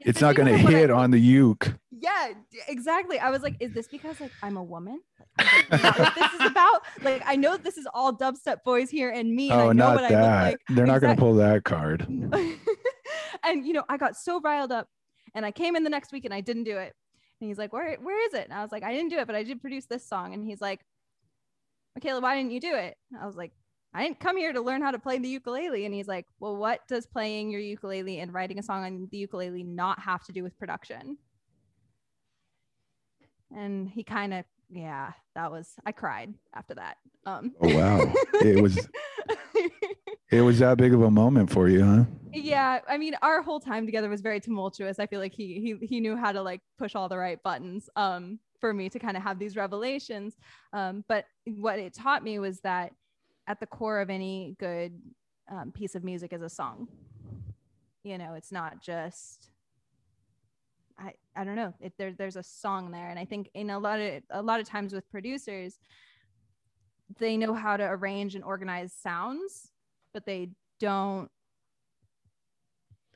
It's 0.00 0.20
not 0.20 0.34
going 0.34 0.46
to 0.48 0.52
because 0.52 0.60
of 0.60 0.64
what 0.64 0.74
I- 0.74 0.78
hit 0.78 0.90
on 0.90 1.10
the 1.10 1.18
uke. 1.18 1.74
yeah 1.90 2.32
exactly 2.68 3.18
i 3.18 3.30
was 3.30 3.42
like 3.42 3.56
is 3.60 3.72
this 3.72 3.88
because 3.88 4.20
like 4.20 4.32
i'm 4.42 4.56
a 4.56 4.62
woman 4.62 5.00
like, 5.38 5.46
is 5.72 5.80
it 5.80 5.82
not 5.82 5.98
what 5.98 6.14
this 6.14 6.32
is 6.34 6.46
about 6.50 6.82
like 7.02 7.22
i 7.26 7.36
know 7.36 7.56
this 7.56 7.76
is 7.78 7.86
all 7.94 8.12
dubstep 8.16 8.58
boys 8.64 8.90
here 8.90 9.10
and 9.10 9.34
me 9.34 9.50
and 9.50 9.60
Oh, 9.60 9.70
i 9.70 9.72
know 9.72 9.86
not 9.88 9.94
what 9.96 10.04
i 10.04 10.08
that. 10.10 10.50
look 10.52 10.52
like 10.68 10.76
They're 10.76 10.86
not 10.86 11.00
going 11.00 11.16
to 11.16 11.20
pull 11.20 11.34
that 11.36 11.64
card. 11.64 12.06
and 13.44 13.66
you 13.66 13.72
know, 13.72 13.84
I 13.88 13.96
got 13.96 14.16
so 14.16 14.40
riled 14.40 14.72
up 14.72 14.88
and 15.34 15.44
I 15.44 15.50
came 15.50 15.76
in 15.76 15.84
the 15.84 15.90
next 15.90 16.12
week 16.12 16.24
and 16.24 16.32
I 16.32 16.40
didn't 16.40 16.64
do 16.64 16.76
it. 16.78 16.92
And 17.40 17.48
he's 17.48 17.58
like, 17.58 17.72
Where 17.72 17.96
where 17.96 18.26
is 18.26 18.32
it? 18.34 18.44
And 18.44 18.52
I 18.54 18.62
was 18.62 18.72
like, 18.72 18.82
I 18.82 18.92
didn't 18.92 19.10
do 19.10 19.18
it, 19.18 19.26
but 19.26 19.34
I 19.36 19.42
did 19.42 19.60
produce 19.60 19.86
this 19.86 20.06
song. 20.06 20.32
And 20.34 20.44
he's 20.46 20.60
like, 20.60 20.80
Michaela, 21.94 22.20
why 22.20 22.36
didn't 22.36 22.52
you 22.52 22.60
do 22.60 22.74
it? 22.74 22.96
And 23.12 23.20
I 23.20 23.26
was 23.26 23.36
like, 23.36 23.52
I 23.94 24.02
didn't 24.02 24.18
come 24.18 24.36
here 24.36 24.52
to 24.52 24.60
learn 24.60 24.82
how 24.82 24.90
to 24.90 24.98
play 24.98 25.18
the 25.18 25.28
ukulele. 25.28 25.84
And 25.86 25.94
he's 25.94 26.08
like, 26.08 26.26
Well, 26.40 26.56
what 26.56 26.80
does 26.88 27.06
playing 27.06 27.50
your 27.50 27.60
ukulele 27.60 28.18
and 28.18 28.34
writing 28.34 28.58
a 28.58 28.62
song 28.62 28.84
on 28.84 29.08
the 29.10 29.18
ukulele 29.18 29.62
not 29.62 30.00
have 30.00 30.24
to 30.24 30.32
do 30.32 30.42
with 30.42 30.58
production? 30.58 31.16
And 33.56 33.88
he 33.88 34.02
kind 34.02 34.34
of, 34.34 34.44
yeah, 34.68 35.12
that 35.36 35.52
was 35.52 35.74
I 35.86 35.92
cried 35.92 36.34
after 36.54 36.74
that. 36.74 36.96
Um 37.24 37.52
Oh, 37.60 37.74
wow. 37.74 38.12
It 38.42 38.60
was 38.60 38.88
it 40.30 40.40
was 40.40 40.58
that 40.58 40.76
big 40.76 40.92
of 40.92 41.02
a 41.02 41.10
moment 41.10 41.50
for 41.50 41.68
you, 41.68 41.84
huh? 41.84 42.04
yeah 42.36 42.80
i 42.88 42.98
mean 42.98 43.14
our 43.22 43.42
whole 43.42 43.60
time 43.60 43.86
together 43.86 44.08
was 44.08 44.20
very 44.20 44.40
tumultuous 44.40 44.98
i 44.98 45.06
feel 45.06 45.20
like 45.20 45.32
he 45.32 45.60
he 45.80 45.86
he 45.86 46.00
knew 46.00 46.16
how 46.16 46.32
to 46.32 46.42
like 46.42 46.60
push 46.78 46.96
all 46.96 47.08
the 47.08 47.16
right 47.16 47.40
buttons 47.44 47.88
um 47.94 48.40
for 48.60 48.74
me 48.74 48.88
to 48.88 48.98
kind 48.98 49.16
of 49.16 49.22
have 49.22 49.38
these 49.38 49.54
revelations 49.56 50.34
um 50.72 51.04
but 51.06 51.26
what 51.46 51.78
it 51.78 51.94
taught 51.94 52.24
me 52.24 52.40
was 52.40 52.58
that 52.60 52.92
at 53.46 53.60
the 53.60 53.66
core 53.66 54.00
of 54.00 54.10
any 54.10 54.56
good 54.58 55.00
um, 55.50 55.72
piece 55.72 55.94
of 55.94 56.04
music 56.04 56.32
is 56.32 56.42
a 56.42 56.48
song. 56.48 56.88
You 58.02 58.18
know 58.18 58.34
it's 58.34 58.52
not 58.52 58.82
just 58.82 59.50
i 60.98 61.12
i 61.34 61.42
don't 61.42 61.56
know 61.56 61.72
it, 61.80 61.92
there, 61.98 62.12
there's 62.12 62.36
a 62.36 62.42
song 62.42 62.90
there. 62.90 63.08
And 63.08 63.18
i 63.18 63.24
think 63.24 63.50
in 63.54 63.70
a 63.70 63.78
lot 63.78 63.98
of 63.98 64.22
a 64.30 64.42
lot 64.42 64.60
of 64.60 64.68
times 64.68 64.92
with 64.92 65.10
producers 65.10 65.78
they 67.18 67.36
know 67.36 67.54
how 67.54 67.76
to 67.76 67.84
arrange 67.84 68.34
and 68.34 68.44
organize 68.44 68.92
sounds 68.92 69.70
but 70.12 70.26
they 70.26 70.50
don't 70.80 71.30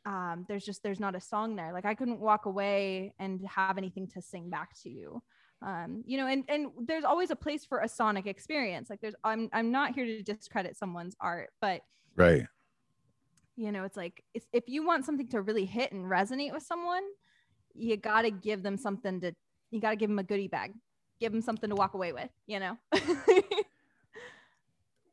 um, 0.06 0.46
there's 0.48 0.64
just 0.64 0.82
there's 0.82 1.00
not 1.00 1.14
a 1.14 1.20
song 1.20 1.54
there. 1.54 1.72
Like 1.72 1.84
i 1.84 1.94
couldn't 1.94 2.20
walk 2.20 2.46
away 2.46 3.12
and 3.18 3.46
have 3.46 3.76
anything 3.76 4.06
to 4.08 4.22
sing 4.22 4.48
back 4.48 4.70
to 4.82 4.90
you 4.90 5.22
um, 5.62 6.02
you 6.06 6.16
know 6.16 6.26
and 6.26 6.44
and 6.48 6.68
there's 6.86 7.04
always 7.04 7.30
a 7.30 7.36
place 7.36 7.64
for 7.64 7.80
a 7.80 7.88
sonic 7.88 8.26
experience 8.26 8.88
like 8.90 9.00
there's 9.00 9.14
i'm 9.24 9.48
i'm 9.52 9.70
not 9.70 9.94
here 9.94 10.06
to 10.06 10.22
discredit 10.22 10.76
someone's 10.76 11.16
art 11.20 11.50
but 11.60 11.82
Right. 12.14 12.46
you 13.56 13.72
know 13.72 13.84
it's 13.84 13.96
like 13.96 14.22
it's, 14.34 14.46
if 14.52 14.64
you 14.68 14.86
want 14.86 15.04
something 15.04 15.28
to 15.28 15.42
really 15.42 15.64
hit 15.64 15.92
and 15.92 16.04
resonate 16.04 16.52
with 16.52 16.62
someone 16.62 17.02
you 17.74 17.96
got 17.96 18.22
to 18.22 18.30
give 18.30 18.62
them 18.62 18.76
something 18.76 19.20
to 19.20 19.32
you 19.70 19.80
got 19.80 19.90
to 19.90 19.96
give 19.96 20.08
them 20.10 20.18
a 20.18 20.24
goodie 20.24 20.48
bag 20.48 20.72
give 21.20 21.32
them 21.32 21.42
something 21.42 21.70
to 21.70 21.76
walk 21.76 21.94
away 21.94 22.12
with 22.12 22.30
you 22.46 22.60
know 22.60 22.78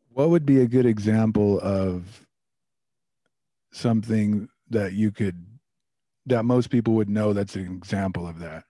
What 0.09 0.29
would 0.29 0.45
be 0.45 0.61
a 0.61 0.67
good 0.67 0.85
example 0.85 1.59
of 1.59 2.25
something 3.73 4.47
that 4.69 4.93
you 4.93 5.11
could 5.11 5.45
that 6.25 6.45
most 6.45 6.69
people 6.69 6.93
would 6.93 7.09
know 7.09 7.33
that's 7.33 7.55
an 7.55 7.65
example 7.65 8.25
of 8.27 8.39
that? 8.39 8.63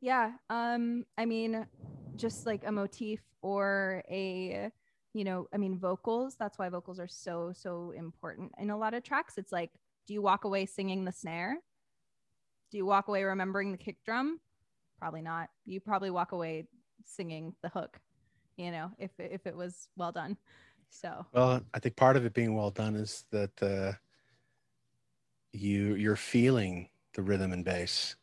Yeah. 0.00 0.32
Um, 0.50 1.04
I 1.16 1.24
mean, 1.24 1.66
just 2.16 2.46
like 2.46 2.62
a 2.66 2.72
motif 2.72 3.20
or 3.42 4.02
a, 4.10 4.70
you 5.12 5.24
know, 5.24 5.48
I 5.52 5.56
mean, 5.56 5.78
vocals. 5.78 6.36
That's 6.38 6.58
why 6.58 6.68
vocals 6.68 7.00
are 7.00 7.08
so, 7.08 7.52
so 7.54 7.92
important. 7.96 8.52
In 8.58 8.70
a 8.70 8.76
lot 8.76 8.94
of 8.94 9.02
tracks, 9.02 9.38
it's 9.38 9.52
like, 9.52 9.70
do 10.06 10.14
you 10.14 10.22
walk 10.22 10.44
away 10.44 10.66
singing 10.66 11.04
the 11.04 11.12
snare? 11.12 11.58
Do 12.70 12.78
you 12.78 12.86
walk 12.86 13.08
away 13.08 13.24
remembering 13.24 13.72
the 13.72 13.78
kick 13.78 13.96
drum? 14.04 14.40
Probably 14.98 15.22
not. 15.22 15.48
You 15.64 15.80
probably 15.80 16.10
walk 16.10 16.32
away 16.32 16.66
singing 17.04 17.54
the 17.62 17.68
hook, 17.68 18.00
you 18.56 18.70
know, 18.70 18.90
if 18.98 19.10
if 19.18 19.46
it 19.46 19.56
was 19.56 19.88
well 19.96 20.12
done. 20.12 20.36
So 20.90 21.26
Well, 21.32 21.62
I 21.74 21.78
think 21.78 21.96
part 21.96 22.16
of 22.16 22.24
it 22.24 22.34
being 22.34 22.54
well 22.54 22.70
done 22.70 22.96
is 22.96 23.24
that 23.30 23.62
uh, 23.62 23.92
you 25.52 25.94
you're 25.94 26.16
feeling 26.16 26.88
the 27.14 27.22
rhythm 27.22 27.52
and 27.52 27.64
bass. 27.64 28.16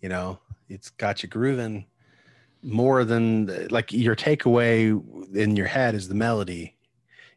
You 0.00 0.08
know, 0.08 0.38
it's 0.70 0.90
got 0.90 1.22
you 1.22 1.28
grooving 1.28 1.86
more 2.62 3.04
than 3.04 3.68
like 3.70 3.92
your 3.92 4.16
takeaway 4.16 5.00
in 5.34 5.56
your 5.56 5.66
head 5.66 5.94
is 5.94 6.08
the 6.08 6.14
melody. 6.14 6.76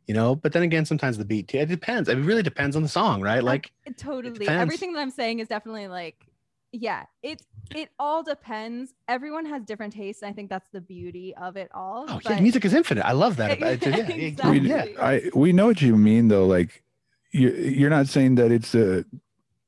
You 0.08 0.14
know, 0.14 0.36
but 0.36 0.52
then 0.52 0.64
again, 0.64 0.86
sometimes 0.86 1.18
the 1.18 1.24
beat. 1.24 1.54
It 1.56 1.70
depends. 1.70 2.10
It 2.10 2.18
really 2.18 2.44
depends 2.44 2.76
on 2.76 2.82
the 2.82 2.90
song, 2.90 3.22
right? 3.22 3.42
Like, 3.42 3.72
it 3.86 3.98
totally 3.98 4.38
depends. 4.38 4.62
everything 4.62 4.92
that 4.94 5.00
i'm 5.00 5.10
saying 5.10 5.40
is 5.40 5.48
definitely 5.48 5.88
like 5.88 6.28
yeah 6.74 7.04
it 7.22 7.42
it 7.76 7.90
all 8.00 8.24
depends 8.24 8.94
everyone 9.08 9.46
has 9.46 9.64
different 9.64 9.94
tastes 9.94 10.24
and 10.24 10.30
i 10.30 10.34
think 10.34 10.50
that's 10.50 10.68
the 10.72 10.82
beauty 10.82 11.34
of 11.36 11.56
it 11.56 11.70
all 11.74 12.06
oh 12.10 12.20
yeah, 12.28 12.40
music 12.40 12.66
is 12.66 12.74
infinite. 12.74 13.06
I 13.06 13.12
love 13.14 13.38
that. 13.38 13.58
About 13.58 13.74
it. 13.74 13.86
Yeah, 13.86 13.98
yeah, 13.98 14.26
Exactly. 14.26 14.60
We, 14.60 14.70
yeah. 14.70 14.86
I 15.00 15.30
we 15.36 15.54
know 15.54 15.68
what 15.68 15.82
you 15.82 15.96
mean 15.96 16.28
though. 16.28 16.48
Like 16.48 16.84
you're 17.32 17.56
you're 17.56 17.90
not 17.90 18.08
saying 18.08 18.36
that 18.36 18.52
it's 18.52 18.74
a 18.76 19.06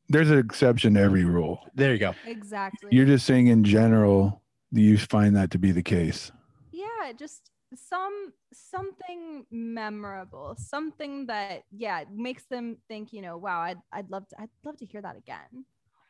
there's 0.10 0.30
an 0.30 0.40
exception 0.40 0.94
to 0.96 1.02
every 1.02 1.24
rule. 1.26 1.60
There 1.76 1.92
you 1.94 2.00
go. 2.00 2.14
exactly 2.26 2.90
You're 2.92 3.06
just 3.06 3.26
saying 3.26 3.48
in 3.48 3.64
general 3.64 4.42
you 4.72 4.98
find 4.98 5.36
that 5.36 5.52
to 5.52 5.58
be 5.58 5.72
the 5.72 5.84
case. 5.84 6.32
yeah 6.72 7.12
just 7.18 7.50
some 7.76 8.32
something 8.54 9.46
memorable 9.52 10.56
something 10.58 11.26
that 11.28 11.64
yeah 11.72 12.04
makes 12.14 12.46
them 12.46 12.78
think 12.88 13.12
you 13.12 13.22
know 13.22 13.38
wow 13.38 13.60
i'd, 13.62 13.78
I'd 13.92 14.10
love 14.10 14.28
to 14.30 14.36
i'd 14.42 14.50
love 14.64 14.78
to 14.78 14.86
hear 14.86 15.02
that 15.02 15.18
again 15.18 15.66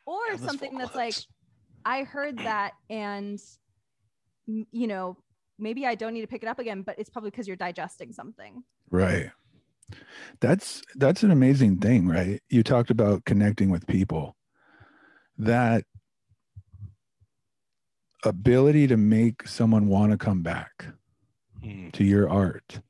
or 0.06 0.18
Yeah, 0.30 0.36
something 0.36 0.70
vocal 0.72 0.78
that's 0.86 0.94
like 0.96 1.14
i 1.84 2.04
heard 2.04 2.36
that 2.38 2.72
and 2.90 3.40
you 4.46 4.86
know 4.86 5.16
maybe 5.58 5.86
i 5.86 5.94
don't 5.94 6.14
need 6.14 6.20
to 6.20 6.26
pick 6.28 6.42
it 6.42 6.48
up 6.48 6.58
again 6.58 6.82
but 6.82 6.98
it's 6.98 7.10
probably 7.10 7.30
because 7.30 7.46
you're 7.48 7.56
digesting 7.56 8.12
something 8.12 8.62
Right. 8.90 9.30
That's 10.40 10.82
that's 10.96 11.22
an 11.22 11.30
amazing 11.30 11.78
thing, 11.78 12.08
right? 12.08 12.40
You 12.48 12.62
talked 12.62 12.90
about 12.90 13.24
connecting 13.24 13.70
with 13.70 13.86
people. 13.86 14.36
That 15.38 15.84
ability 18.24 18.86
to 18.88 18.96
make 18.96 19.46
someone 19.46 19.88
want 19.88 20.12
to 20.12 20.18
come 20.18 20.42
back 20.42 20.86
Hmm. 21.62 21.90
to 21.90 22.04
your 22.04 22.28
art. 22.28 22.80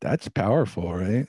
That's 0.00 0.28
powerful, 0.28 0.94
right? 0.94 1.26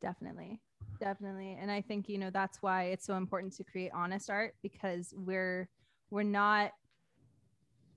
definitely 0.00 0.60
definitely 1.00 1.56
and 1.60 1.70
i 1.70 1.80
think 1.80 2.08
you 2.08 2.18
know 2.18 2.30
that's 2.30 2.62
why 2.62 2.84
it's 2.84 3.04
so 3.04 3.14
important 3.16 3.52
to 3.52 3.64
create 3.64 3.90
honest 3.92 4.30
art 4.30 4.54
because 4.62 5.12
we're 5.16 5.68
we're 6.10 6.22
not 6.22 6.72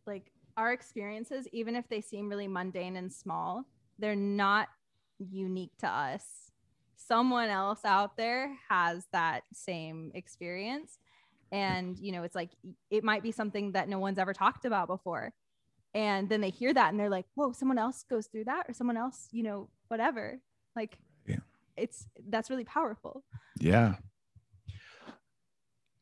like 0.07 0.31
our 0.57 0.73
experiences 0.73 1.47
even 1.51 1.75
if 1.75 1.87
they 1.89 2.01
seem 2.01 2.27
really 2.27 2.47
mundane 2.47 2.97
and 2.97 3.11
small 3.11 3.65
they're 3.99 4.15
not 4.15 4.67
unique 5.29 5.71
to 5.79 5.87
us 5.87 6.51
someone 6.95 7.49
else 7.49 7.79
out 7.83 8.15
there 8.17 8.55
has 8.69 9.05
that 9.11 9.43
same 9.53 10.11
experience 10.13 10.99
and 11.51 11.97
you 11.99 12.11
know 12.11 12.23
it's 12.23 12.35
like 12.35 12.51
it 12.89 13.03
might 13.03 13.23
be 13.23 13.31
something 13.31 13.71
that 13.73 13.89
no 13.89 13.99
one's 13.99 14.17
ever 14.19 14.33
talked 14.33 14.65
about 14.65 14.87
before 14.87 15.33
and 15.93 16.29
then 16.29 16.39
they 16.41 16.49
hear 16.49 16.73
that 16.73 16.89
and 16.89 16.99
they're 16.99 17.09
like 17.09 17.25
whoa 17.35 17.51
someone 17.51 17.77
else 17.77 18.03
goes 18.09 18.27
through 18.27 18.45
that 18.45 18.65
or 18.69 18.73
someone 18.73 18.97
else 18.97 19.27
you 19.31 19.43
know 19.43 19.69
whatever 19.89 20.39
like 20.75 20.97
Yeah. 21.27 21.39
it's 21.75 22.07
that's 22.29 22.49
really 22.49 22.63
powerful 22.65 23.23
Yeah. 23.59 23.95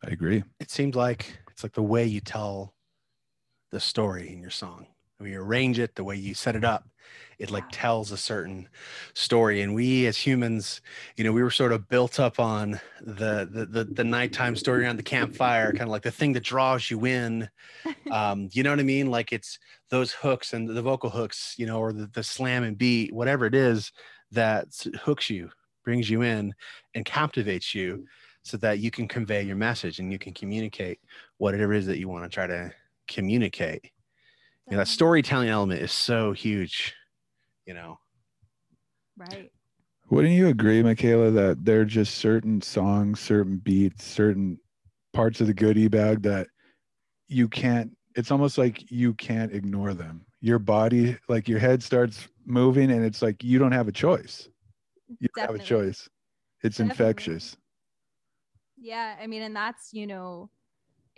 I 0.05 0.11
agree. 0.11 0.43
it 0.61 0.72
seems 0.72 0.95
like 0.95 1.38
it's 1.51 1.61
like 1.63 1.74
the 1.74 1.82
way 1.84 2.05
you 2.05 2.22
tell 2.22 2.74
the 3.72 3.80
story 3.80 4.32
in 4.32 4.39
your 4.41 4.49
song 4.51 4.88
the 5.20 5.26
way 5.26 5.32
you 5.32 5.41
arrange 5.41 5.80
it 5.80 5.95
the 5.95 6.03
way 6.03 6.15
you 6.15 6.34
set 6.34 6.55
it 6.55 6.63
up 6.63 6.88
it 7.39 7.49
like 7.49 7.63
tells 7.72 8.11
a 8.11 8.17
certain 8.17 8.67
story. 9.13 9.61
And 9.61 9.74
we 9.74 10.05
as 10.07 10.17
humans 10.17 10.82
you 11.15 11.24
know 11.24 11.32
we 11.32 11.41
were 11.41 11.51
sort 11.51 11.72
of 11.72 11.88
built 11.88 12.20
up 12.20 12.39
on 12.39 12.80
the 13.01 13.47
the 13.49 13.65
the, 13.65 13.84
the 13.86 14.03
nighttime 14.03 14.55
story 14.55 14.84
around 14.84 14.97
the 14.97 15.03
campfire 15.03 15.72
kind 15.72 15.84
of 15.84 15.89
like 15.89 16.03
the 16.03 16.11
thing 16.11 16.34
that 16.34 16.43
draws 16.43 16.91
you 16.91 17.05
in. 17.05 17.49
Um 18.11 18.49
you 18.51 18.63
know 18.63 18.72
what 18.72 18.80
i 18.80 18.84
mean? 18.84 19.09
Like 19.09 19.32
it's 19.32 19.59
those 19.89 20.11
hooks 20.11 20.53
and 20.53 20.67
the 20.67 20.82
vocal 20.82 21.09
hooks 21.09 21.55
you 21.57 21.65
know 21.65 21.80
or 21.80 21.93
the, 21.93 22.07
the 22.07 22.24
slam 22.24 22.63
and 22.63 22.78
beat 22.78 23.13
whatever 23.13 23.45
it 23.45 23.55
is 23.55 23.91
that 24.32 24.67
hooks 25.01 25.30
you 25.30 25.49
brings 25.84 26.09
you 26.09 26.24
in 26.24 26.53
and 26.95 27.05
captivates 27.05 27.74
you 27.74 28.05
so 28.43 28.57
that 28.57 28.80
you 28.80 28.91
can 28.91 29.07
convey 29.07 29.43
your 29.43 29.55
message 29.55 29.99
and 29.99 30.11
you 30.11 30.20
can 30.20 30.34
communicate 30.34 30.99
whatever 31.38 31.74
it 31.74 31.80
is 31.80 31.86
that 31.86 31.99
you 31.99 32.09
want 32.09 32.24
to 32.24 32.30
try 32.30 32.47
to 32.47 32.72
communicate. 33.07 33.91
You 34.70 34.78
know, 34.78 34.82
that 34.82 34.88
storytelling 34.88 35.49
element 35.49 35.82
is 35.82 35.91
so 35.91 36.32
huge, 36.32 36.93
you 37.65 37.74
know. 37.74 37.97
Right. 39.17 39.51
Wouldn't 40.09 40.34
you 40.34 40.47
agree, 40.47 40.82
Michaela, 40.84 41.32
that 41.32 41.65
there 41.65 41.82
are 41.82 41.86
just 41.86 42.15
certain 42.15 42.61
songs, 42.61 43.20
certain 43.20 43.57
beats, 43.57 44.05
certain 44.05 44.59
parts 45.13 45.41
of 45.41 45.47
the 45.47 45.53
goodie 45.53 45.88
bag 45.88 46.22
that 46.24 46.47
you 47.28 47.47
can't, 47.47 47.91
it's 48.15 48.32
almost 48.32 48.57
like 48.57 48.91
you 48.91 49.13
can't 49.15 49.53
ignore 49.53 49.93
them. 49.93 50.26
Your 50.41 50.59
body, 50.59 51.17
like 51.28 51.47
your 51.47 51.59
head 51.59 51.84
starts 51.84 52.28
moving 52.45 52.91
and 52.91 53.03
it's 53.03 53.22
like 53.22 53.43
you 53.43 53.59
don't 53.59 53.72
have 53.72 53.88
a 53.88 53.91
choice. 53.91 54.49
You 55.20 55.28
don't 55.36 55.47
have 55.47 55.55
a 55.55 55.59
choice. 55.59 56.07
It's 56.63 56.78
Definitely. 56.78 57.03
infectious. 57.05 57.57
Yeah, 58.78 59.15
I 59.22 59.28
mean, 59.28 59.41
and 59.41 59.55
that's 59.55 59.93
you 59.93 60.07
know, 60.07 60.49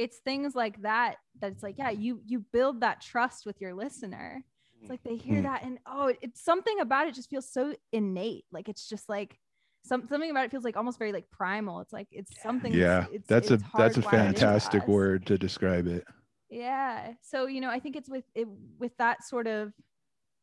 it's 0.04 0.18
things 0.20 0.56
like 0.56 0.82
that 0.82 1.16
that's 1.39 1.62
like, 1.64 1.78
yeah, 1.78 1.91
you 1.91 2.22
you 2.26 2.39
build 2.52 2.82
that 2.82 3.02
trust 3.02 3.45
with 3.45 3.58
your 3.62 3.74
listener. 3.74 4.43
It's 4.82 4.89
like 4.89 5.04
they 5.04 5.16
hear 5.16 5.38
Hmm. 5.38 5.43
that 5.49 5.64
and 5.64 5.78
oh, 5.86 6.08
it- 6.08 6.20
it's 6.22 6.41
something 6.43 6.80
about 6.80 7.08
it 7.08 7.14
just 7.14 7.30
feels 7.30 7.47
so 7.58 7.76
innate. 7.91 8.45
Like 8.52 8.68
it's 8.68 8.89
just 8.89 9.08
like 9.08 9.38
some 9.84 10.08
something 10.08 10.32
about 10.32 10.45
it 10.45 10.52
feels 10.52 10.64
like 10.64 10.78
almost 10.78 10.97
very 10.99 11.12
like 11.12 11.30
primal. 11.32 11.82
It's 11.82 11.93
like 11.93 12.08
it's 12.12 12.41
something. 12.41 12.74
Yeah, 12.74 13.06
it's, 13.12 13.28
that's 13.28 13.52
it's 13.52 13.64
a 13.64 13.78
that's 13.78 13.97
a 13.97 14.02
fantastic 14.02 14.88
word 14.88 15.26
to 15.28 15.38
describe 15.38 15.88
it. 15.88 16.04
Yeah. 16.49 17.14
So, 17.22 17.45
you 17.47 17.62
know, 17.62 17.70
I 17.70 17.80
think 17.80 17.95
it's 17.95 18.10
with 18.10 18.26
it 18.36 18.47
with 18.80 18.95
that 18.97 19.24
sort 19.24 19.47
of 19.47 19.72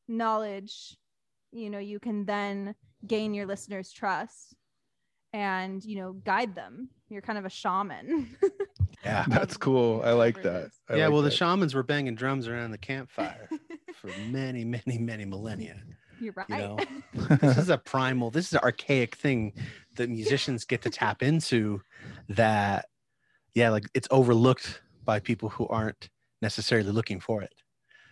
knowledge, 0.08 0.96
you 1.52 1.70
know, 1.70 1.78
you 1.78 1.98
can 2.00 2.24
then 2.24 2.74
gain 3.06 3.34
your 3.34 3.46
listeners' 3.46 3.92
trust 3.92 4.54
and, 5.32 5.84
you 5.84 5.96
know, 6.00 6.12
guide 6.12 6.54
them. 6.54 6.90
You're 7.10 7.22
kind 7.22 7.38
of 7.38 7.44
a 7.44 7.50
shaman. 7.50 8.36
Yeah. 9.04 9.24
That's 9.28 9.56
cool. 9.56 10.02
I 10.04 10.12
like 10.12 10.36
whatever 10.38 10.56
it 10.56 10.60
that. 10.60 10.66
is. 10.66 10.72
I 10.88 10.96
yeah, 10.96 11.04
like 11.06 11.12
well, 11.12 11.22
the 11.22 11.30
shamans 11.30 11.74
were 11.74 11.82
banging 11.82 12.14
drums 12.14 12.48
around 12.48 12.72
the 12.72 12.78
campfire 12.78 13.48
for 13.94 14.10
many, 14.28 14.64
many, 14.64 14.98
many 14.98 15.24
millennia. 15.24 15.80
You're 16.20 16.32
right. 16.34 16.48
You 16.48 16.56
know, 16.56 16.78
this 17.36 17.58
is 17.58 17.68
a 17.68 17.78
primal, 17.78 18.30
this 18.30 18.48
is 18.48 18.54
an 18.54 18.60
archaic 18.64 19.14
thing 19.16 19.52
that 19.96 20.10
musicians 20.10 20.64
get 20.64 20.82
to 20.82 20.90
tap 20.90 21.22
into 21.22 21.80
that, 22.28 22.86
yeah, 23.54 23.70
like 23.70 23.84
it's 23.94 24.08
overlooked 24.10 24.82
by 25.04 25.20
people 25.20 25.48
who 25.48 25.66
aren't 25.68 26.08
necessarily 26.42 26.90
looking 26.90 27.20
for 27.20 27.42
it, 27.42 27.54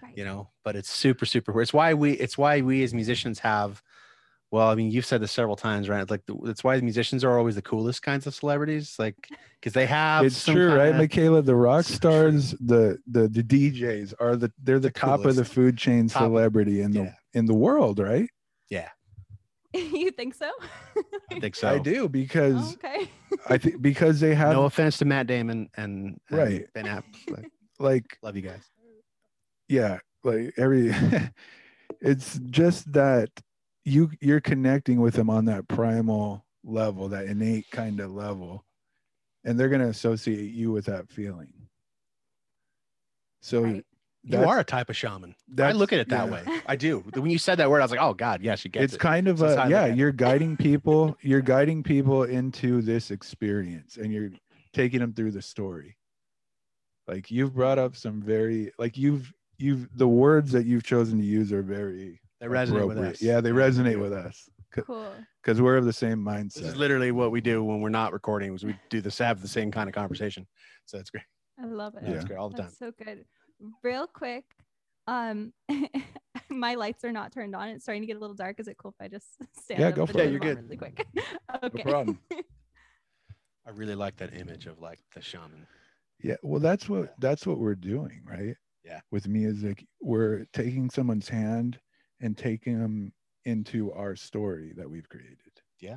Right. 0.03 0.17
you 0.17 0.25
know, 0.25 0.51
but 0.65 0.77
it's 0.77 0.91
super, 0.91 1.27
super, 1.27 1.61
it's 1.61 1.73
why 1.73 1.95
we, 1.95 2.13
it's 2.13 2.39
why 2.39 2.61
we 2.61 2.83
as 2.85 2.95
musicians 2.95 3.41
have, 3.41 3.83
well, 4.53 4.69
I 4.69 4.75
mean, 4.77 4.91
you've 4.91 5.05
said 5.07 5.21
this 5.21 5.33
several 5.33 5.57
times, 5.57 5.89
right? 5.89 6.09
Like, 6.09 6.25
the, 6.27 6.37
that's 6.45 6.63
why 6.63 6.81
musicians 6.81 7.25
are 7.25 7.37
always 7.37 7.57
the 7.57 7.63
coolest 7.63 8.03
kinds 8.03 8.27
of 8.27 8.35
celebrities, 8.35 8.95
like, 8.99 9.17
because 9.61 9.73
they 9.73 9.87
have. 9.87 10.25
It's 10.25 10.37
some 10.37 10.55
true, 10.55 10.69
right, 10.75 10.87
kinda- 10.93 10.99
Michaela? 10.99 11.43
The 11.43 11.55
rock 11.57 11.85
stars, 11.85 12.53
the 12.61 12.99
the 13.07 13.29
the 13.29 13.43
DJs 13.43 14.15
are 14.21 14.37
the 14.37 14.53
they're 14.63 14.79
the, 14.79 14.89
The 14.89 14.93
top 14.93 15.25
of 15.25 15.35
the 15.37 15.45
food 15.45 15.77
chain 15.77 16.09
Top. 16.09 16.23
celebrity 16.23 16.81
in 16.83 16.93
the 16.93 17.01
Yeah. 17.05 17.13
in 17.35 17.47
the 17.47 17.55
world, 17.55 17.99
right? 17.99 18.29
Yeah. 18.71 18.89
you 19.75 20.11
think 20.13 20.35
so? 20.35 20.51
I 21.33 21.41
think 21.41 21.55
so. 21.63 21.69
I 21.69 21.79
do 21.79 22.05
oh, 22.05 22.09
because 22.09 22.75
okay. 22.75 23.11
I 23.51 23.59
think 23.59 23.83
because 23.83 24.21
they 24.21 24.35
have 24.35 24.53
no 24.53 24.65
offense 24.65 24.97
to 24.99 25.05
Matt 25.05 25.27
Damon 25.27 25.69
and, 25.77 26.19
and 26.31 26.39
Right. 26.39 26.67
Ben 26.73 26.87
Affleck. 26.87 27.47
like 27.81 28.17
Love 28.23 28.37
you 28.37 28.43
guys. 28.43 28.63
yeah, 29.69 29.99
like 30.25 30.55
every 30.57 30.95
it's 32.01 32.39
just 32.51 32.91
that 32.93 33.29
you 33.87 34.11
you're 34.21 34.41
connecting 34.41 35.01
with 35.01 35.15
them 35.15 35.31
on 35.31 35.47
that 35.47 35.69
primal 35.69 36.45
level, 36.65 37.09
that 37.09 37.27
innate 37.27 37.71
kind 37.71 38.01
of 38.01 38.11
level, 38.11 38.65
and 39.45 39.59
they're 39.59 39.69
gonna 39.69 39.89
associate 39.89 40.53
you 40.53 40.73
with 40.73 40.87
that 40.87 41.09
feeling. 41.09 41.53
So 43.41 43.63
Right. 43.63 43.85
You 44.43 44.49
are 44.49 44.59
a 44.59 44.65
type 44.65 44.91
of 44.91 44.97
shaman. 44.97 45.37
I 45.57 45.71
look 45.71 45.93
at 45.93 46.01
it 46.01 46.09
that 46.09 46.27
yeah. 46.27 46.33
way. 46.33 46.63
I 46.67 46.75
do. 46.75 46.99
When 47.15 47.31
you 47.31 47.39
said 47.39 47.59
that 47.59 47.71
word, 47.71 47.79
I 47.81 47.85
was 47.85 47.93
like, 47.93 48.01
oh 48.01 48.13
God, 48.13 48.43
yeah, 48.43 48.57
she 48.57 48.69
gets 48.69 48.81
it. 48.81 48.85
it's 48.87 48.95
it. 48.95 48.99
kind 48.99 49.29
of 49.29 49.39
So 49.39 49.45
that's 49.47 49.57
how 49.57 49.63
I 49.63 49.67
a 49.67 49.69
look 49.69 49.89
yeah 49.89 49.95
you're 49.95 50.11
guiding 50.11 50.57
people 50.57 51.17
you're 51.23 51.41
guiding 51.41 51.85
people 51.85 52.25
into 52.25 52.83
this 52.83 53.13
experience 53.13 53.99
and 53.99 54.13
you're 54.13 54.31
taking 54.73 54.99
them 54.99 55.13
through 55.13 55.31
the 55.31 55.43
story 55.43 55.97
like 57.07 57.31
you've 57.31 57.55
brought 57.55 57.79
up 57.79 57.95
some 57.95 58.21
very 58.21 58.73
like 58.79 58.97
you've 58.99 59.33
you've 59.59 59.89
the 59.97 60.09
words 60.09 60.51
that 60.53 60.67
you've 60.67 60.83
chosen 60.83 61.19
to 61.19 61.25
use 61.25 61.53
are 61.53 61.63
very 61.63 62.21
They 62.41 62.47
resonate 62.47 62.87
with 62.87 62.99
us. 62.99 63.23
yeah 63.23 63.41
they 63.41 63.51
do. 63.51 63.55
resonate 63.57 64.01
with 64.01 64.13
us 64.13 64.49
Cool. 64.73 65.11
because 65.43 65.61
we're 65.63 65.77
of 65.79 65.85
the 65.87 65.93
same 65.93 66.23
This 66.25 66.57
is 66.59 66.77
literally 66.77 67.11
what 67.13 67.31
we 67.31 67.41
do 67.41 67.65
when 67.65 67.81
we're 67.81 67.89
not 67.89 68.13
recording. 68.13 68.55
Is 68.55 68.65
we 68.65 68.77
do 68.91 69.01
this, 69.01 69.17
have 69.19 69.41
the 69.41 69.49
same 69.49 69.71
kind 69.71 69.89
of 69.89 69.95
conversation. 69.95 70.47
So 70.85 70.99
it's 70.99 71.09
great. 71.11 71.25
I 71.59 71.65
love 71.67 71.95
it. 71.97 72.03
Yeah, 72.05 72.11
it's 72.13 72.23
Yeah. 72.23 72.29
great 72.29 72.39
all 72.39 72.51
the 72.51 72.57
time. 72.59 72.67
That's 72.67 72.79
so 72.79 72.93
good. 73.03 73.25
Real 73.83 74.07
quick, 74.07 74.45
um, 75.07 75.55
my 76.51 76.75
lights 76.75 77.05
are 77.05 77.13
not 77.13 77.33
turned 77.33 77.57
on. 77.57 77.69
It's 77.69 77.85
starting 77.85 78.03
to 78.03 78.07
get 78.07 78.17
a 78.17 78.21
little 78.21 78.37
dark. 78.37 78.61
Is 78.61 78.69
it 78.69 78.77
cool 78.77 78.95
if 78.99 79.03
I 79.05 79.09
just 79.09 79.29
stand 79.63 79.81
Yeah, 79.81 79.89
up 79.89 79.95
go 79.95 80.05
for 80.07 80.21
it. 80.21 80.25
Yeah, 80.25 80.31
you're 80.31 80.41
good. 80.41 80.63
Really 80.65 80.77
quick. 80.77 81.07
okay. 81.17 81.29
no 81.63 81.69
okay. 81.69 81.83
problem 81.83 82.19
I 83.67 83.71
really 83.71 83.95
like 83.95 84.17
that 84.19 84.35
image 84.35 84.67
of 84.67 84.79
like 84.81 85.01
the 85.15 85.23
shaman. 85.23 85.67
yeah 86.23 86.37
well 86.43 86.61
that's 86.61 86.89
what 86.89 87.15
that's 87.19 87.47
what 87.47 87.59
we're 87.59 87.75
doing 87.75 88.23
right 88.25 88.55
Yeah. 88.85 89.01
with 89.11 89.27
music 89.27 89.85
we're 90.01 90.45
taking 90.53 90.89
someone's 90.91 91.29
hand 91.29 91.79
and 92.21 92.37
taking 92.37 92.81
them 92.81 93.13
into 93.45 93.93
our 93.93 94.17
story 94.17 94.73
that 94.77 94.89
we've 94.91 95.09
created 95.09 95.39
Yeah. 95.81 95.97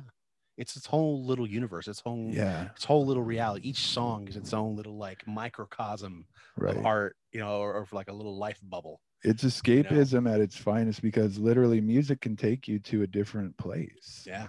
It's 0.56 0.76
its 0.76 0.86
whole 0.86 1.24
little 1.24 1.46
universe. 1.46 1.88
Its 1.88 2.00
whole 2.00 2.28
yeah 2.30 2.70
its 2.76 2.84
whole 2.84 3.06
little 3.06 3.22
reality. 3.22 3.68
Each 3.68 3.86
song 3.86 4.28
is 4.28 4.36
its 4.36 4.52
own 4.52 4.76
little 4.76 4.98
like 4.98 5.26
microcosm 5.26 6.26
right 6.56 6.76
of 6.76 6.84
art, 6.84 7.16
you 7.32 7.40
know, 7.40 7.60
or, 7.60 7.72
or 7.74 7.86
like 7.92 8.08
a 8.08 8.12
little 8.12 8.36
life 8.38 8.60
bubble. 8.62 9.00
it's 9.24 9.42
escapism 9.42 10.30
at 10.32 10.40
its 10.40 10.56
finest 10.56 11.00
because 11.02 11.38
literally 11.38 11.80
music 11.80 12.20
can 12.20 12.36
take 12.36 12.68
you 12.68 12.78
to 12.80 13.02
a 13.02 13.06
different 13.06 13.56
place. 13.56 14.24
Yeah. 14.26 14.48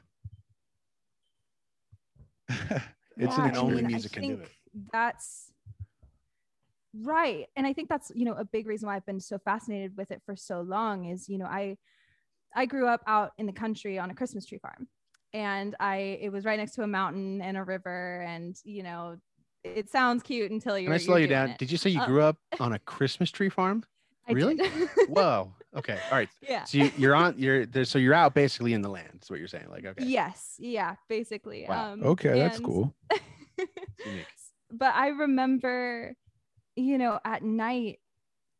it's 2.50 2.84
Yeah, 3.18 3.44
an 3.44 3.50
And 3.50 3.58
only 3.58 3.76
mean, 3.78 3.86
I 3.86 3.88
music 3.90 4.12
can 4.12 4.24
do 4.24 4.34
it. 4.42 4.50
That's 4.92 5.51
right. 6.94 7.48
And 7.56 7.66
I 7.68 7.74
think 7.74 7.90
that's, 7.90 8.12
you 8.16 8.26
know, 8.26 8.34
a 8.34 8.46
big 8.46 8.68
reason 8.68 8.88
why 8.88 8.96
I've 8.96 9.06
been 9.06 9.20
so 9.20 9.38
fascinated 9.38 9.96
with 9.98 10.12
it 10.12 10.22
for 10.26 10.36
so 10.36 10.62
long 10.62 11.06
is, 11.06 11.30
you 11.30 11.38
know, 11.38 11.46
I 11.46 11.78
I 12.56 12.66
grew 12.66 12.88
up 12.88 13.02
out 13.08 13.32
in 13.38 13.46
the 13.46 13.54
country 13.54 13.98
on 13.98 14.10
a 14.12 14.16
Christmas 14.16 14.46
tree 14.46 14.60
farm. 14.60 14.88
And 15.34 15.76
I 15.80 16.20
it 16.22 16.32
was 16.32 16.44
right 16.46 16.60
next 16.60 16.74
to 16.76 16.84
a 16.84 16.88
mountain 16.88 17.42
and 17.42 17.56
a 17.58 17.64
river 17.64 18.22
and, 18.28 18.56
you 18.64 18.84
know, 18.84 19.18
it 19.64 19.90
sounds 19.90 20.24
cute 20.24 20.52
until 20.52 20.78
you're 20.78 20.88
Can 20.90 20.94
I 20.94 20.98
slow 20.98 21.16
you're 21.16 21.22
you 21.22 21.28
doing 21.28 21.40
down? 21.40 21.50
it. 21.52 21.58
Did 21.58 21.72
you 21.72 21.78
say 21.78 21.90
you 21.92 22.02
Uh, 22.02 22.06
grew 22.08 22.22
up 22.22 22.38
on 22.60 22.74
a 22.74 22.80
Christmas 22.80 23.32
tree 23.32 23.50
farm? 23.50 23.84
I 24.28 24.34
really? 24.34 24.58
Whoa. 25.08 25.54
Okay. 25.76 25.98
All 26.12 26.18
right. 26.18 26.30
yeah. 26.42 26.64
So 26.66 26.78
you, 26.80 26.92
you're 26.98 27.16
on. 27.16 27.36
You're 27.38 27.66
there. 27.66 27.86
So 27.86 27.98
you're 27.98 28.14
out 28.14 28.34
basically 28.34 28.74
in 28.74 28.82
the 28.82 28.90
land. 28.90 29.20
Is 29.24 29.30
what 29.30 29.40
you're 29.40 29.48
saying. 29.48 29.70
Like 29.70 29.86
okay. 29.86 30.06
Yes. 30.06 30.56
Yeah, 30.60 30.96
basically. 31.08 31.66
Wow. 31.68 31.94
Um, 31.94 32.04
okay, 32.04 32.38
that's 32.38 32.60
cool. 32.60 32.94
but 34.72 34.94
I 34.96 35.08
remember, 35.10 36.14
you 36.76 36.98
know, 36.98 37.20
at 37.26 37.44
night, 37.44 38.00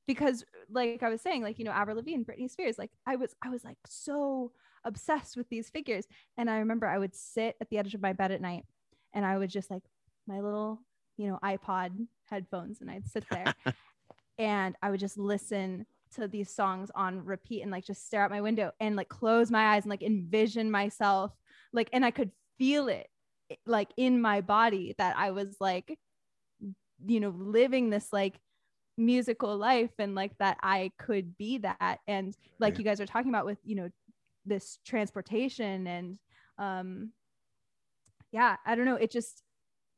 because 0.08 0.44
like 0.70 1.04
I 1.04 1.10
was 1.10 1.22
saying, 1.22 1.44
like, 1.44 1.60
you 1.60 1.66
know, 1.66 1.72
Avril 1.72 1.98
Lavigne, 1.98 2.24
Britney 2.24 2.50
Spears, 2.50 2.78
like 2.78 2.92
I 3.06 3.16
was, 3.16 3.36
I 3.44 3.50
was 3.50 3.64
like 3.64 3.78
so 3.86 4.52
obsessed 4.84 5.38
with 5.38 5.50
these 5.50 5.70
figures. 5.70 6.06
And 6.38 6.50
I 6.50 6.58
remember 6.58 6.88
I 6.88 6.98
would 6.98 7.16
sit 7.16 7.56
at 7.62 7.70
the 7.70 7.78
edge 7.78 7.94
of 7.94 8.02
my 8.02 8.14
bed 8.14 8.32
at 8.32 8.42
night 8.42 8.66
and 9.14 9.26
I 9.26 9.38
would 9.38 9.50
just 9.50 9.70
like 9.70 9.84
my 10.28 10.40
little, 10.40 10.82
you 11.18 11.28
know, 11.28 11.40
iPod 11.44 11.92
headphones 12.30 12.82
and 12.82 12.90
I'd 12.90 13.08
sit 13.08 13.26
there 13.30 13.54
and 14.38 14.76
I 14.82 14.90
would 14.90 15.00
just 15.00 15.18
listen 15.18 15.86
to 16.16 16.28
these 16.28 16.50
songs 16.50 16.92
on 16.96 17.24
repeat 17.24 17.62
and 17.62 17.72
like 17.72 17.86
just 17.86 18.06
stare 18.06 18.24
out 18.24 18.32
my 18.32 18.42
window 18.42 18.72
and 18.80 18.96
like 18.96 19.10
close 19.10 19.50
my 19.50 19.76
eyes 19.76 19.84
and 19.84 19.90
like 19.90 20.04
envision 20.04 20.70
myself 20.70 21.32
like 21.74 21.90
and 21.94 22.04
I 22.04 22.12
could 22.12 22.32
feel 22.58 22.88
it 22.88 23.08
like 23.66 23.90
in 23.98 24.22
my 24.22 24.42
body 24.42 24.94
that 24.98 25.18
I 25.18 25.32
was 25.32 25.56
like 25.60 25.98
you 27.06 27.20
know 27.20 27.30
living 27.38 27.90
this 27.90 28.12
like 28.14 28.40
musical 28.98 29.58
life 29.58 29.92
and 30.00 30.16
like 30.16 30.38
that 30.40 30.58
I 30.62 30.92
could 31.00 31.38
be 31.38 31.60
that. 31.60 32.00
And 32.08 32.36
like 32.60 32.78
Right. 32.78 32.80
you 32.80 32.86
guys 32.86 33.00
are 33.02 33.06
talking 33.06 33.30
about 33.30 33.46
with 33.46 33.60
you 33.64 33.76
know 33.76 33.90
this 34.46 34.80
transportation 34.86 35.88
and 35.88 36.18
um 36.58 37.12
yeah 38.32 38.58
I 38.66 38.76
don't 38.76 38.86
know. 38.86 38.96
It 38.96 39.12
just 39.12 39.44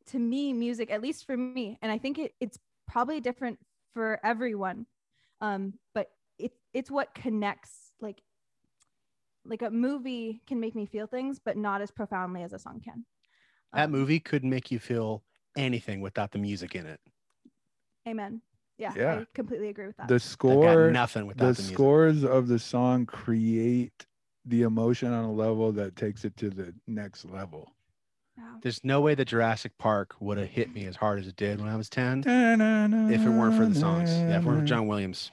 to 0.07 0.19
me 0.19 0.53
music 0.53 0.91
at 0.91 1.01
least 1.01 1.25
for 1.25 1.37
me 1.37 1.77
and 1.81 1.91
I 1.91 1.97
think 1.97 2.17
it, 2.19 2.33
it's 2.39 2.59
probably 2.87 3.19
different 3.21 3.59
for 3.93 4.19
everyone 4.23 4.85
um 5.39 5.73
but 5.93 6.07
it, 6.37 6.51
it's 6.73 6.91
what 6.91 7.13
connects 7.13 7.93
like 8.01 8.21
like 9.45 9.61
a 9.61 9.69
movie 9.69 10.41
can 10.47 10.59
make 10.59 10.75
me 10.75 10.85
feel 10.85 11.07
things 11.07 11.39
but 11.43 11.57
not 11.57 11.81
as 11.81 11.91
profoundly 11.91 12.43
as 12.43 12.53
a 12.53 12.59
song 12.59 12.81
can. 12.83 13.05
That 13.73 13.89
Um, 13.89 13.91
movie 13.91 14.19
couldn't 14.19 14.49
make 14.49 14.71
you 14.71 14.79
feel 14.79 15.23
anything 15.57 16.01
without 16.01 16.31
the 16.31 16.37
music 16.39 16.75
in 16.75 16.85
it. 16.85 16.99
amen 18.07 18.41
yeah, 18.77 18.91
Yeah. 18.95 19.19
i 19.19 19.25
completely 19.33 19.69
agree 19.69 19.85
with 19.87 19.97
that 19.97 20.07
The 20.07 20.15
I've 20.15 20.21
got 20.21 20.27
score, 20.27 20.91
nothing 20.91 21.25
without 21.27 21.47
the 21.47 21.53
the, 21.53 21.61
music. 21.61 21.73
scores 21.75 22.23
of 22.23 22.47
the 22.47 22.59
song 22.59 23.05
create 23.05 24.05
the 24.45 24.63
emotion 24.63 25.13
on 25.13 25.23
a 25.25 25.31
level 25.31 25.71
that 25.73 25.95
takes 25.95 26.25
it 26.25 26.35
to 26.37 26.49
the 26.49 26.73
next 26.87 27.23
level. 27.23 27.71
Yeah. 28.37 28.43
There's 28.61 28.83
no 28.83 28.99
way 28.99 29.15
that 29.15 29.25
Jurassic 29.25 29.71
Park 29.77 30.15
would 30.19 30.37
have 30.37 30.49
hit 30.49 30.73
me 30.73 30.85
as 30.85 30.95
hard 30.97 31.19
as 31.19 31.27
it 31.27 31.35
did 31.37 31.59
when 31.61 31.69
I 31.69 31.77
was 31.77 31.87
10 31.89 32.23
if 32.27 33.21
it 33.21 33.29
weren't 33.29 33.55
for 33.55 33.65
the 33.67 33.75
songs. 33.75 34.09
Yeah, 34.11 34.37
if 34.39 34.43
it 34.43 34.45
weren't 34.47 34.61
for 34.61 34.65
John 34.65 34.87
Williams. 34.87 35.31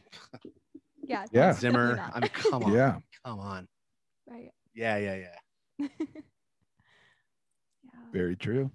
Yeah. 1.03 1.25
Yeah. 1.33 1.53
Zimmer. 1.55 1.99
I 2.15 2.21
mean, 2.21 2.31
come 2.33 2.63
on. 2.63 2.73
Yeah, 2.73 2.99
Come 3.25 3.41
on. 3.41 3.67
right. 4.29 4.53
Yeah, 4.75 4.97
yeah, 4.99 5.17
yeah. 5.17 5.89
Yeah. 7.83 7.91
very 8.13 8.37
true. 8.37 8.71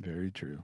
Very 0.00 0.30
true. 0.32 0.62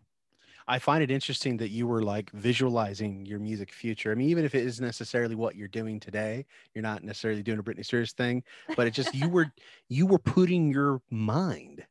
I 0.67 0.79
find 0.79 1.03
it 1.03 1.11
interesting 1.11 1.59
that 1.59 1.71
you 1.71 1.87
were 1.87 2.03
like 2.03 2.31
visualizing 2.31 3.27
your 3.27 3.39
music 3.39 3.73
future. 3.73 4.11
I 4.11 4.15
mean, 4.15 4.31
even 4.31 4.45
if 4.45 4.55
it 4.55 4.65
isn't 4.65 4.85
necessarily 4.85 5.35
what 5.35 5.57
you're 5.57 5.69
doing 5.69 6.01
today, 6.01 6.47
you're 6.75 6.83
not 6.83 7.05
necessarily 7.05 7.43
doing 7.43 7.59
a 7.59 7.62
Britney 7.62 7.85
Spears 7.85 8.12
thing, 8.12 8.43
but 8.77 8.87
it 8.87 8.93
just 8.93 9.15
you 9.15 9.29
were 9.29 9.53
you 9.89 10.07
were 10.07 10.19
putting 10.19 10.73
your 10.73 11.03
mind 11.11 11.87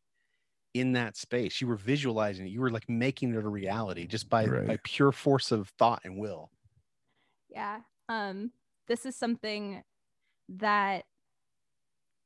in 0.74 0.94
that 0.94 1.16
space. 1.18 1.62
You 1.62 1.68
were 1.68 1.76
visualizing 1.76 2.48
it. 2.48 2.50
You 2.50 2.62
were 2.62 2.72
like 2.72 2.90
making 2.90 3.36
it 3.36 3.44
a 3.44 3.48
reality 3.48 4.08
just 4.08 4.30
by 4.30 4.48
by 4.48 4.78
pure 4.84 5.12
force 5.12 5.52
of 5.52 5.70
thought 5.78 6.02
and 6.04 6.18
will. 6.18 6.50
yeah 7.50 7.80
um 8.10 8.52
this 8.88 9.06
is 9.06 9.16
something 9.16 9.84
that 10.50 11.06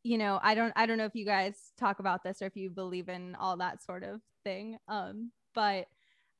you 0.03 0.17
know 0.17 0.39
i 0.41 0.55
don't 0.55 0.73
i 0.75 0.85
don't 0.85 0.97
know 0.97 1.05
if 1.05 1.15
you 1.15 1.25
guys 1.25 1.55
talk 1.77 1.99
about 1.99 2.23
this 2.23 2.41
or 2.41 2.45
if 2.45 2.55
you 2.55 2.69
believe 2.69 3.09
in 3.09 3.35
all 3.35 3.57
that 3.57 3.83
sort 3.83 4.03
of 4.03 4.21
thing 4.43 4.77
um 4.87 5.31
but 5.53 5.87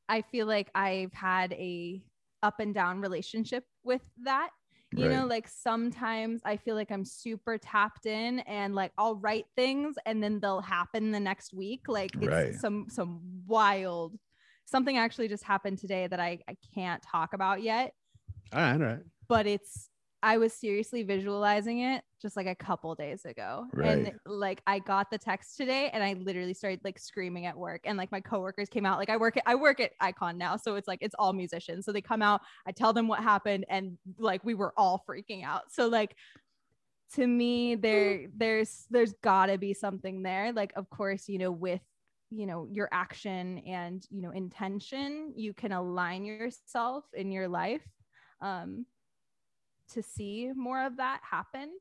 i 0.09 0.21
feel 0.21 0.47
like 0.47 0.69
i've 0.75 1.13
had 1.13 1.53
a 1.53 2.01
up 2.43 2.59
and 2.59 2.73
down 2.73 3.01
relationship 3.01 3.63
with 3.83 4.01
that 4.23 4.49
you 4.95 5.09
know 5.09 5.25
like 5.25 5.47
sometimes 5.47 6.41
i 6.45 6.55
feel 6.55 6.75
like 6.75 6.91
i'm 6.91 7.03
super 7.05 7.57
tapped 7.57 8.05
in 8.05 8.39
and 8.41 8.73
like 8.73 8.91
i'll 8.97 9.15
write 9.15 9.45
things 9.55 9.95
and 10.05 10.23
then 10.23 10.39
they'll 10.39 10.61
happen 10.61 11.11
the 11.11 11.19
next 11.19 11.53
week 11.53 11.81
like 11.87 12.11
it's 12.21 12.27
Right. 12.27 12.55
some 12.55 12.85
some 12.89 13.19
wild 13.45 14.17
something 14.65 14.97
actually 14.97 15.27
just 15.27 15.43
happened 15.43 15.77
today 15.77 16.07
that 16.07 16.19
i 16.19 16.39
i 16.47 16.55
can't 16.73 17.01
talk 17.03 17.33
about 17.33 17.61
yet 17.61 17.93
All 18.53 18.61
right, 18.61 18.73
all 18.73 18.79
right. 18.79 18.99
but 19.27 19.45
it's 19.45 19.89
I 20.23 20.37
was 20.37 20.53
seriously 20.53 21.03
visualizing 21.03 21.79
it 21.81 22.03
just 22.21 22.35
like 22.35 22.47
a 22.47 22.55
couple 22.55 22.95
days 22.95 23.23
ago. 23.25 23.67
And 23.83 24.13
like 24.25 24.61
I 24.65 24.79
got 24.79 25.11
the 25.11 25.17
text 25.17 25.57
today 25.57 25.91
and 25.93 26.03
I 26.03 26.13
literally 26.13 26.55
started 26.55 26.81
like 26.83 26.97
screaming 26.97 27.45
at 27.45 27.55
work 27.55 27.81
and 27.85 27.97
like 27.97 28.11
my 28.11 28.19
coworkers 28.19 28.67
came 28.67 28.85
out 28.85 28.97
like 28.97 29.09
I 29.09 29.17
work 29.17 29.37
at 29.37 29.43
I 29.45 29.53
work 29.55 29.79
at 29.79 29.91
Icon 29.99 30.37
now 30.37 30.57
so 30.57 30.75
it's 30.75 30.87
like 30.87 30.99
it's 31.01 31.15
all 31.19 31.33
musicians. 31.33 31.85
So 31.85 31.91
they 31.91 32.01
come 32.01 32.23
out, 32.23 32.41
I 32.65 32.71
tell 32.71 32.93
them 32.93 33.07
what 33.07 33.21
happened 33.21 33.65
and 33.69 33.97
like 34.17 34.43
we 34.43 34.55
were 34.55 34.73
all 34.75 35.03
freaking 35.07 35.43
out. 35.43 35.71
So 35.71 35.87
like 35.87 36.15
to 37.13 37.25
me 37.25 37.75
there 37.75 38.27
there's 38.35 38.85
there's 38.89 39.13
got 39.23 39.45
to 39.45 39.57
be 39.57 39.73
something 39.73 40.23
there 40.23 40.51
like 40.51 40.73
of 40.75 40.89
course, 40.89 41.29
you 41.29 41.37
know, 41.37 41.51
with 41.51 41.81
you 42.31 42.45
know 42.45 42.67
your 42.71 42.89
action 42.91 43.59
and 43.59 44.05
you 44.09 44.21
know 44.21 44.31
intention 44.31 45.31
you 45.35 45.53
can 45.53 45.71
align 45.71 46.25
yourself 46.25 47.05
in 47.13 47.31
your 47.31 47.47
life 47.47 47.87
um 48.41 48.85
to 49.93 50.03
see 50.03 50.51
more 50.55 50.85
of 50.85 50.97
that 50.97 51.21
happen. 51.29 51.71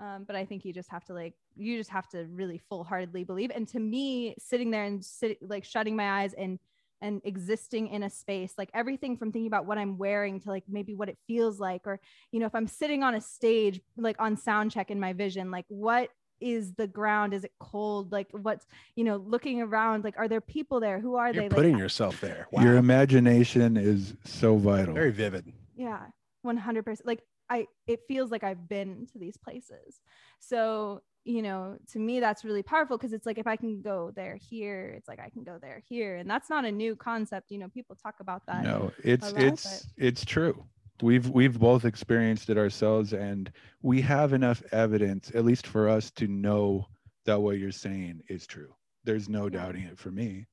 Um, 0.00 0.22
but 0.24 0.36
i 0.36 0.44
think 0.44 0.64
you 0.64 0.72
just 0.72 0.88
have 0.90 1.04
to 1.06 1.12
like 1.12 1.34
you 1.56 1.76
just 1.76 1.90
have 1.90 2.08
to 2.10 2.24
really 2.30 2.58
full-heartedly 2.68 3.24
believe. 3.24 3.50
And 3.54 3.66
to 3.68 3.80
me 3.80 4.36
sitting 4.38 4.70
there 4.70 4.84
and 4.84 5.04
sit, 5.04 5.38
like 5.42 5.64
shutting 5.64 5.96
my 5.96 6.22
eyes 6.22 6.34
and 6.34 6.58
and 7.00 7.20
existing 7.24 7.88
in 7.88 8.02
a 8.02 8.10
space 8.10 8.54
like 8.58 8.70
everything 8.74 9.16
from 9.16 9.30
thinking 9.30 9.46
about 9.46 9.66
what 9.66 9.78
i'm 9.78 9.98
wearing 9.98 10.40
to 10.40 10.48
like 10.48 10.64
maybe 10.68 10.96
what 10.96 11.08
it 11.08 11.16
feels 11.28 11.60
like 11.60 11.82
or 11.86 12.00
you 12.32 12.40
know 12.40 12.46
if 12.46 12.54
i'm 12.56 12.66
sitting 12.66 13.04
on 13.04 13.14
a 13.14 13.20
stage 13.20 13.80
like 13.96 14.16
on 14.18 14.36
sound 14.36 14.72
check 14.72 14.90
in 14.90 14.98
my 14.98 15.12
vision 15.12 15.52
like 15.52 15.64
what 15.68 16.10
is 16.40 16.74
the 16.74 16.86
ground? 16.86 17.34
Is 17.34 17.44
it 17.44 17.52
cold? 17.58 18.12
Like 18.12 18.28
what's 18.30 18.66
you 18.96 19.04
know 19.04 19.16
looking 19.16 19.60
around 19.60 20.04
like 20.04 20.14
are 20.18 20.28
there 20.28 20.40
people 20.40 20.80
there? 20.80 21.00
Who 21.00 21.16
are 21.16 21.32
You're 21.32 21.44
they? 21.44 21.48
Putting 21.48 21.72
like 21.74 21.80
yourself 21.80 22.20
there. 22.20 22.46
Your 22.52 22.76
imagination 22.76 23.76
is 23.76 24.14
so 24.24 24.56
vital. 24.56 24.94
Very 24.94 25.10
vivid. 25.10 25.52
yeah 25.76 26.06
100% 26.46 27.00
like 27.04 27.20
i 27.50 27.66
it 27.86 28.00
feels 28.08 28.30
like 28.30 28.44
i've 28.44 28.68
been 28.68 29.06
to 29.06 29.18
these 29.18 29.36
places 29.36 30.00
so 30.38 31.00
you 31.24 31.42
know 31.42 31.76
to 31.90 31.98
me 31.98 32.20
that's 32.20 32.44
really 32.44 32.62
powerful 32.62 32.96
because 32.96 33.12
it's 33.12 33.26
like 33.26 33.38
if 33.38 33.46
i 33.46 33.56
can 33.56 33.82
go 33.82 34.10
there 34.14 34.36
here 34.36 34.94
it's 34.96 35.08
like 35.08 35.20
i 35.20 35.28
can 35.28 35.44
go 35.44 35.58
there 35.60 35.82
here 35.88 36.16
and 36.16 36.30
that's 36.30 36.48
not 36.50 36.64
a 36.64 36.72
new 36.72 36.96
concept 36.96 37.50
you 37.50 37.58
know 37.58 37.68
people 37.68 37.96
talk 37.96 38.16
about 38.20 38.46
that 38.46 38.68
no, 38.68 38.92
it's 39.04 39.32
lot, 39.32 39.36
it's 39.36 39.88
it's 39.96 40.24
true. 40.24 40.64
We've 41.02 41.28
we've 41.28 41.58
both 41.58 41.84
experienced 41.84 42.50
it 42.50 42.58
ourselves, 42.58 43.12
and 43.12 43.52
we 43.82 44.00
have 44.02 44.32
enough 44.32 44.62
evidence, 44.72 45.30
at 45.34 45.44
least 45.44 45.66
for 45.66 45.88
us, 45.88 46.10
to 46.12 46.26
know 46.26 46.86
that 47.24 47.40
what 47.40 47.58
you're 47.58 47.70
saying 47.72 48.22
is 48.28 48.46
true. 48.46 48.74
There's 49.04 49.28
no 49.28 49.48
Yeah. 49.48 49.60
doubting 49.60 49.82
it 49.84 49.98
for 49.98 50.10
me. 50.10 50.46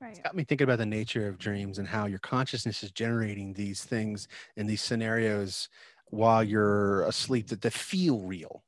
right 0.00 0.12
It's 0.12 0.20
got 0.20 0.34
me 0.36 0.44
thinking 0.44 0.64
about 0.64 0.78
the 0.78 0.86
nature 0.86 1.28
of 1.28 1.38
dreams 1.38 1.78
and 1.78 1.88
how 1.88 2.06
your 2.06 2.18
consciousness 2.20 2.82
is 2.82 2.90
generating 2.90 3.52
these 3.52 3.84
things 3.84 4.28
and 4.56 4.68
these 4.68 4.82
scenarios 4.82 5.68
while 6.06 6.42
you're 6.42 7.02
asleep 7.02 7.48
that, 7.48 7.62
that 7.62 7.72
feel 7.72 8.20
real. 8.20 8.64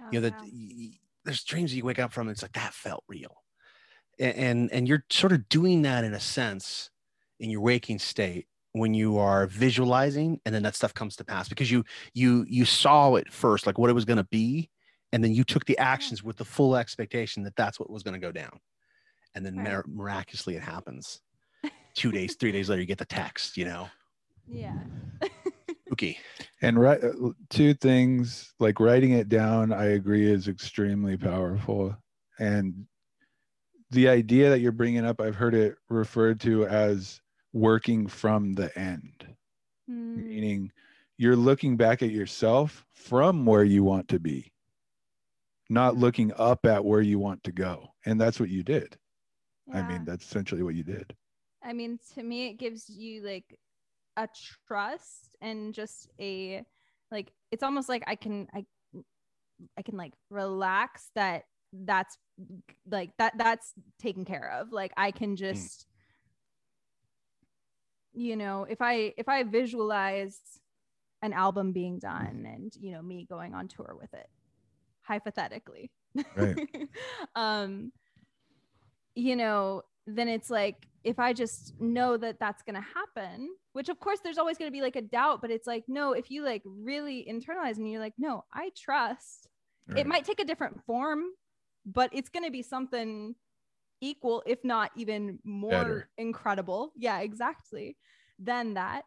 Oh, 0.00 0.04
you 0.12 0.20
know 0.20 0.28
that 0.28 0.40
wow. 0.40 0.46
y- 0.52 0.72
y- 0.76 0.98
there's 1.24 1.42
dreams 1.44 1.70
that 1.70 1.76
you 1.76 1.84
wake 1.84 1.98
up 1.98 2.12
from 2.12 2.28
and 2.28 2.34
it's 2.34 2.42
like 2.42 2.52
that 2.52 2.72
felt 2.74 3.02
real 3.08 3.42
A- 4.20 4.38
and 4.38 4.70
and 4.72 4.86
you're 4.86 5.04
sort 5.10 5.32
of 5.32 5.48
doing 5.48 5.82
that 5.82 6.04
in 6.04 6.14
a 6.14 6.20
sense 6.20 6.90
in 7.40 7.50
your 7.50 7.60
waking 7.60 7.98
state 7.98 8.46
when 8.72 8.94
you 8.94 9.18
are 9.18 9.46
visualizing 9.46 10.40
and 10.44 10.54
then 10.54 10.62
that 10.62 10.74
stuff 10.76 10.94
comes 10.94 11.16
to 11.16 11.24
pass 11.24 11.48
because 11.48 11.70
you 11.70 11.82
you 12.14 12.44
you 12.48 12.64
saw 12.64 13.14
it 13.16 13.32
first 13.32 13.66
like 13.66 13.78
what 13.78 13.90
it 13.90 13.94
was 13.94 14.04
going 14.04 14.18
to 14.18 14.28
be 14.30 14.70
and 15.12 15.24
then 15.24 15.32
you 15.32 15.42
took 15.44 15.64
the 15.64 15.78
uh-huh. 15.78 15.88
actions 15.88 16.22
with 16.22 16.36
the 16.36 16.44
full 16.44 16.76
expectation 16.76 17.42
that 17.42 17.56
that's 17.56 17.80
what 17.80 17.90
was 17.90 18.02
going 18.02 18.14
to 18.14 18.20
go 18.24 18.30
down 18.30 18.60
and 19.34 19.44
then 19.44 19.56
Right. 19.56 19.64
mir- 19.64 19.84
miraculously 19.88 20.54
it 20.56 20.62
happens 20.62 21.20
two 21.94 22.12
days 22.12 22.36
three 22.36 22.52
days 22.52 22.68
later 22.68 22.82
you 22.82 22.86
get 22.86 22.98
the 22.98 23.04
text 23.06 23.56
you 23.56 23.64
know 23.64 23.88
yeah 24.46 24.78
okay 25.96 26.18
And 26.62 26.78
right, 26.80 27.00
two 27.50 27.74
things 27.74 28.54
like 28.58 28.80
writing 28.80 29.12
it 29.12 29.28
down, 29.28 29.72
I 29.72 29.86
agree, 29.86 30.30
is 30.30 30.48
extremely 30.48 31.16
powerful. 31.16 31.96
And 32.38 32.86
the 33.90 34.08
idea 34.08 34.50
that 34.50 34.60
you're 34.60 34.72
bringing 34.72 35.04
up, 35.06 35.20
I've 35.20 35.36
heard 35.36 35.54
it 35.54 35.76
referred 35.88 36.40
to 36.40 36.66
as 36.66 37.20
working 37.52 38.06
from 38.08 38.54
the 38.54 38.76
end, 38.78 39.36
Mm, 39.88 40.24
meaning 40.28 40.72
you're 41.18 41.36
looking 41.36 41.76
back 41.76 42.02
at 42.02 42.10
yourself 42.10 42.86
from 42.94 43.46
where 43.46 43.64
you 43.64 43.84
want 43.84 44.08
to 44.08 44.20
be, 44.20 44.52
not 45.68 45.96
looking 45.96 46.32
up 46.36 46.66
at 46.66 46.84
where 46.84 47.00
you 47.00 47.18
want 47.18 47.42
to 47.44 47.52
go. 47.52 47.94
And 48.04 48.20
that's 48.20 48.40
what 48.40 48.50
you 48.50 48.62
did. 48.62 48.98
I 49.72 49.82
mean, 49.82 50.04
that's 50.04 50.24
essentially 50.24 50.62
what 50.62 50.74
you 50.74 50.84
did. 50.84 51.16
I 51.62 51.72
mean, 51.72 51.98
to 52.14 52.22
me, 52.22 52.48
it 52.48 52.54
gives 52.54 52.88
you 52.88 53.22
like 53.22 53.58
a 54.16 54.28
trust 54.66 55.36
and 55.40 55.74
just 55.74 56.08
a 56.20 56.64
like 57.10 57.32
it's 57.50 57.62
almost 57.62 57.88
like 57.88 58.04
I 58.06 58.14
can 58.14 58.48
I 58.54 58.64
I 59.78 59.82
can 59.82 59.96
like 59.96 60.12
relax 60.30 61.10
that 61.14 61.44
that's 61.72 62.16
like 62.90 63.10
that 63.18 63.34
that's 63.38 63.72
taken 63.98 64.24
care 64.24 64.58
of. 64.60 64.72
Like 64.72 64.92
I 64.96 65.10
can 65.10 65.36
just 65.36 65.86
you 68.12 68.34
know, 68.34 68.64
if 68.64 68.80
I 68.80 69.12
if 69.18 69.28
I 69.28 69.42
visualize 69.42 70.40
an 71.22 71.32
album 71.32 71.72
being 71.72 71.98
done 71.98 72.46
and 72.46 72.72
you 72.78 72.92
know 72.92 73.02
me 73.02 73.26
going 73.28 73.54
on 73.54 73.68
tour 73.68 73.96
with 73.98 74.12
it 74.14 74.28
hypothetically 75.02 75.90
Right. 76.36 76.68
um 77.34 77.90
you 79.14 79.34
know 79.34 79.82
then 80.06 80.28
it's 80.28 80.50
like 80.50 80.86
if 81.04 81.18
i 81.18 81.32
just 81.32 81.74
know 81.80 82.16
that 82.16 82.38
that's 82.38 82.62
going 82.62 82.74
to 82.74 82.86
happen 82.94 83.48
which 83.76 83.88
of 83.90 84.00
course 84.00 84.20
there's 84.24 84.38
always 84.38 84.56
going 84.56 84.70
to 84.70 84.72
be 84.72 84.80
like 84.80 84.96
a 84.96 85.02
doubt 85.02 85.40
but 85.42 85.50
it's 85.50 85.66
like 85.66 85.84
no 85.86 86.12
if 86.12 86.30
you 86.30 86.42
like 86.42 86.62
really 86.64 87.26
internalize 87.30 87.76
and 87.76 87.90
you're 87.90 88.00
like 88.00 88.14
no 88.16 88.42
i 88.54 88.70
trust 88.76 89.48
it 89.96 90.06
might 90.06 90.24
take 90.24 90.40
a 90.40 90.44
different 90.44 90.82
form 90.84 91.20
but 91.84 92.10
it's 92.12 92.28
going 92.28 92.44
to 92.44 92.50
be 92.50 92.62
something 92.62 93.34
equal 94.00 94.42
if 94.46 94.64
not 94.64 94.90
even 94.96 95.38
more 95.44 95.70
Better. 95.70 96.08
incredible. 96.18 96.92
Yeah 96.96 97.20
exactly 97.20 97.96
than 98.38 98.74
that. 98.74 99.02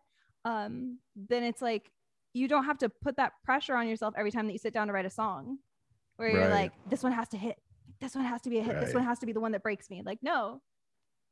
Um 0.45 0.99
then 1.15 1.43
it's 1.43 1.61
like 1.61 1.91
you 2.34 2.47
don't 2.47 2.65
have 2.65 2.78
to 2.80 2.89
put 2.89 3.17
that 3.17 3.34
pressure 3.43 3.76
on 3.76 3.88
yourself 3.88 4.13
every 4.17 4.32
time 4.32 4.47
that 4.47 4.53
you 4.53 4.59
sit 4.59 4.74
down 4.74 4.88
to 4.88 4.93
write 4.93 5.05
a 5.05 5.09
song 5.09 5.57
where 6.17 6.30
you're 6.30 6.41
Right. 6.41 6.49
like 6.49 6.72
this 6.89 7.03
one 7.03 7.11
has 7.11 7.28
to 7.30 7.38
hit 7.38 7.57
this 7.99 8.15
one 8.15 8.26
has 8.26 8.41
to 8.41 8.49
be 8.49 8.59
a 8.59 8.63
hit 8.63 8.80
this 8.80 8.93
one 8.93 9.03
has 9.03 9.20
to 9.20 9.26
be 9.26 9.34
the 9.34 9.41
one 9.41 9.51
that 9.51 9.63
breaks 9.63 9.89
me. 9.89 10.01
Like 10.05 10.20
no 10.22 10.61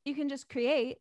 you 0.05 0.13
can 0.13 0.29
just 0.29 0.49
create 0.49 0.97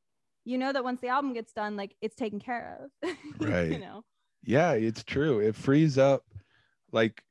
you 0.47 0.57
know 0.57 0.72
that 0.72 0.82
once 0.84 1.01
the 1.01 1.09
album 1.09 1.32
gets 1.34 1.53
done 1.53 1.76
like 1.76 1.94
it's 2.01 2.14
taken 2.16 2.38
care 2.38 2.78
of 3.03 3.11
right. 3.40 3.70
you 3.72 3.78
know 3.78 4.05
yeah 4.44 4.72
it's 4.72 5.03
true 5.05 5.40
it 5.40 5.55
frees 5.55 5.99
up 5.99 6.24
like 6.92 7.22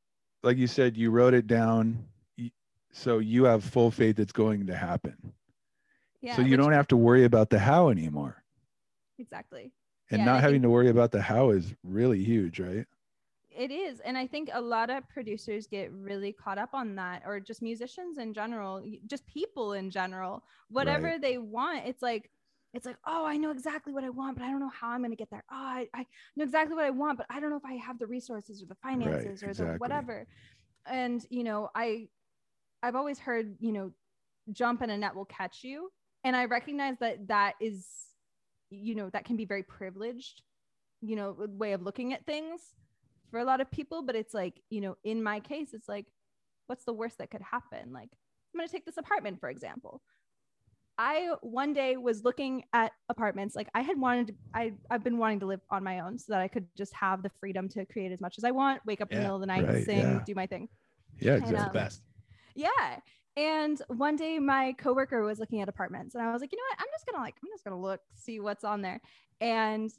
like 0.43 0.57
you 0.57 0.67
said 0.67 0.95
you 0.97 1.09
wrote 1.09 1.33
it 1.33 1.47
down 1.47 2.05
so 2.91 3.17
you 3.19 3.45
have 3.45 3.63
full 3.63 3.89
faith 3.89 4.19
it's 4.19 4.31
going 4.33 4.67
to 4.67 4.75
happen 4.75 5.15
yeah 6.21 6.35
so 6.35 6.41
you 6.41 6.57
don't 6.57 6.73
have 6.73 6.87
to 6.87 6.97
worry 6.97 7.23
about 7.23 7.49
the 7.49 7.57
how 7.57 7.89
anymore 7.89 8.43
exactly 9.17 9.71
and 10.11 10.19
Yeah, 10.19 10.25
not 10.25 10.41
having 10.41 10.55
think- 10.55 10.63
to 10.63 10.69
worry 10.69 10.89
about 10.89 11.11
the 11.11 11.21
how 11.21 11.49
is 11.51 11.73
really 11.83 12.23
huge 12.23 12.59
right 12.59 12.85
It 13.57 13.71
is. 13.71 14.01
And 14.01 14.17
I 14.17 14.27
think 14.27 14.49
a 14.51 14.59
lot 14.59 14.89
of 14.89 15.07
producers 15.07 15.65
get 15.65 15.89
really 15.93 16.33
caught 16.33 16.57
up 16.57 16.73
on 16.73 16.93
that, 16.97 17.23
or 17.25 17.39
just 17.39 17.61
musicians 17.61 18.17
in 18.17 18.33
general, 18.33 18.83
just 19.07 19.25
people 19.25 19.71
in 19.79 19.89
general, 19.89 20.43
whatever 20.69 21.15
they 21.17 21.37
want. 21.37 21.85
It's 21.87 22.01
like, 22.01 22.29
it's 22.75 22.85
like, 22.85 22.97
oh, 23.05 23.25
I 23.25 23.37
know 23.37 23.51
exactly 23.51 23.93
what 23.93 24.03
I 24.03 24.09
want, 24.09 24.37
but 24.37 24.43
I 24.43 24.49
don't 24.49 24.59
know 24.59 24.69
how 24.69 24.89
I'm 24.89 24.99
going 24.99 25.11
to 25.11 25.15
get 25.15 25.29
there. 25.29 25.43
Oh, 25.51 25.55
I, 25.55 25.87
I 25.93 26.05
know 26.35 26.43
exactly 26.43 26.75
what 26.75 26.85
I 26.85 26.89
want, 26.89 27.17
but 27.17 27.27
I 27.29 27.39
don't 27.39 27.49
know 27.49 27.57
if 27.57 27.65
I 27.65 27.73
have 27.73 27.99
the 27.99 28.07
resources 28.07 28.61
or 28.61 28.65
the 28.65 28.75
finances 28.75 29.43
or 29.43 29.49
exactly. 29.49 29.73
the 29.73 29.77
whatever. 29.77 30.27
And, 30.85 31.25
you 31.29 31.43
know, 31.43 31.69
I, 31.75 32.07
I've 32.83 32.95
always 32.95 33.19
heard, 33.19 33.55
you 33.59 33.71
know, 33.71 33.91
jump 34.51 34.81
and 34.81 34.91
a 34.91 34.97
net 34.97 35.15
will 35.15 35.25
catch 35.25 35.63
you. 35.63 35.89
And 36.23 36.35
I 36.35 36.45
recognize 36.45 36.97
that 36.99 37.27
that 37.27 37.53
is, 37.61 37.87
you 38.69 38.95
know, 38.95 39.09
that 39.11 39.25
can 39.25 39.37
be 39.37 39.45
very 39.45 39.63
privileged, 39.63 40.41
you 41.01 41.15
know, 41.15 41.35
way 41.37 41.73
of 41.73 41.81
looking 41.81 42.13
at 42.13 42.25
things 42.25 42.61
for 43.31 43.39
a 43.39 43.45
lot 43.45 43.61
of 43.61 43.71
people. 43.71 44.01
But 44.01 44.15
it's 44.15 44.33
like, 44.33 44.61
you 44.69 44.81
know, 44.81 44.97
in 45.03 45.21
my 45.21 45.39
case, 45.39 45.73
it's 45.73 45.87
like, 45.87 46.07
what's 46.67 46.83
the 46.83 46.93
worst 46.93 47.19
that 47.19 47.29
could 47.29 47.43
happen? 47.43 47.93
Like, 47.93 48.09
I'm 48.53 48.59
going 48.59 48.67
to 48.67 48.71
take 48.71 48.85
this 48.85 48.97
apartment, 48.97 49.39
for 49.39 49.49
example. 49.49 50.01
I 50.97 51.31
one 51.41 51.73
day 51.73 51.97
was 51.97 52.23
looking 52.23 52.63
at 52.73 52.91
apartments. 53.09 53.55
Like 53.55 53.69
I 53.73 53.81
had 53.81 53.99
wanted 53.99 54.27
to, 54.27 54.33
I, 54.53 54.73
I've 54.89 55.03
been 55.03 55.17
wanting 55.17 55.39
to 55.41 55.45
live 55.45 55.61
on 55.69 55.83
my 55.83 55.99
own 55.99 56.17
so 56.17 56.33
that 56.33 56.41
I 56.41 56.47
could 56.47 56.67
just 56.77 56.93
have 56.93 57.23
the 57.23 57.31
freedom 57.39 57.67
to 57.69 57.85
create 57.85 58.11
as 58.11 58.21
much 58.21 58.37
as 58.37 58.43
I 58.43 58.51
want, 58.51 58.81
wake 58.85 59.01
up 59.01 59.11
in 59.11 59.17
the 59.17 59.23
middle 59.23 59.35
of 59.35 59.41
the 59.41 59.47
night, 59.47 59.67
right, 59.67 59.83
sing, 59.83 59.99
yeah. 59.99 60.21
do 60.25 60.35
my 60.35 60.47
thing. 60.47 60.69
Yeah, 61.19 61.39
the 61.39 61.65
um, 61.65 61.71
best. 61.71 62.01
Yeah. 62.55 62.99
And 63.37 63.81
one 63.87 64.15
day 64.15 64.39
my 64.39 64.73
coworker 64.77 65.23
was 65.23 65.39
looking 65.39 65.61
at 65.61 65.67
apartments 65.67 66.15
and 66.15 66.23
I 66.23 66.31
was 66.31 66.41
like, 66.41 66.51
you 66.51 66.57
know 66.57 66.63
what? 66.71 66.79
I'm 66.79 66.91
just 66.93 67.05
gonna 67.05 67.23
like, 67.23 67.35
I'm 67.43 67.49
just 67.51 67.63
gonna 67.65 67.81
look, 67.81 67.99
see 68.13 68.39
what's 68.39 68.63
on 68.63 68.81
there. 68.81 69.01
And 69.41 69.91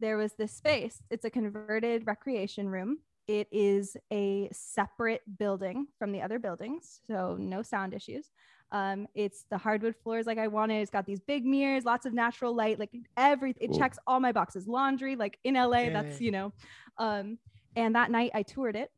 there 0.00 0.16
was 0.16 0.32
this 0.34 0.52
space. 0.52 1.02
It's 1.10 1.24
a 1.24 1.30
converted 1.30 2.06
recreation 2.06 2.68
room. 2.68 2.98
It 3.26 3.48
is 3.52 3.94
a 4.10 4.48
separate 4.52 5.20
building 5.38 5.88
from 5.98 6.12
the 6.12 6.22
other 6.22 6.38
buildings, 6.38 7.00
so 7.06 7.36
no 7.38 7.60
sound 7.60 7.92
issues. 7.92 8.30
Um, 8.70 9.06
it's 9.14 9.44
the 9.50 9.56
hardwood 9.58 9.94
floors 10.02 10.26
like 10.26 10.38
I 10.38 10.48
wanted. 10.48 10.82
It's 10.82 10.90
got 10.90 11.06
these 11.06 11.20
big 11.20 11.44
mirrors, 11.46 11.84
lots 11.84 12.04
of 12.06 12.12
natural 12.12 12.54
light, 12.54 12.78
like 12.78 12.90
everything. 13.16 13.70
It 13.70 13.78
checks 13.78 13.98
all 14.06 14.20
my 14.20 14.32
boxes. 14.32 14.66
Laundry, 14.68 15.16
like 15.16 15.38
in 15.44 15.54
LA, 15.54 15.88
that's 15.90 16.20
you 16.20 16.30
know. 16.30 16.52
Um, 16.98 17.38
and 17.76 17.94
that 17.94 18.10
night 18.10 18.30
I 18.34 18.42
toured 18.42 18.76
it. 18.76 18.90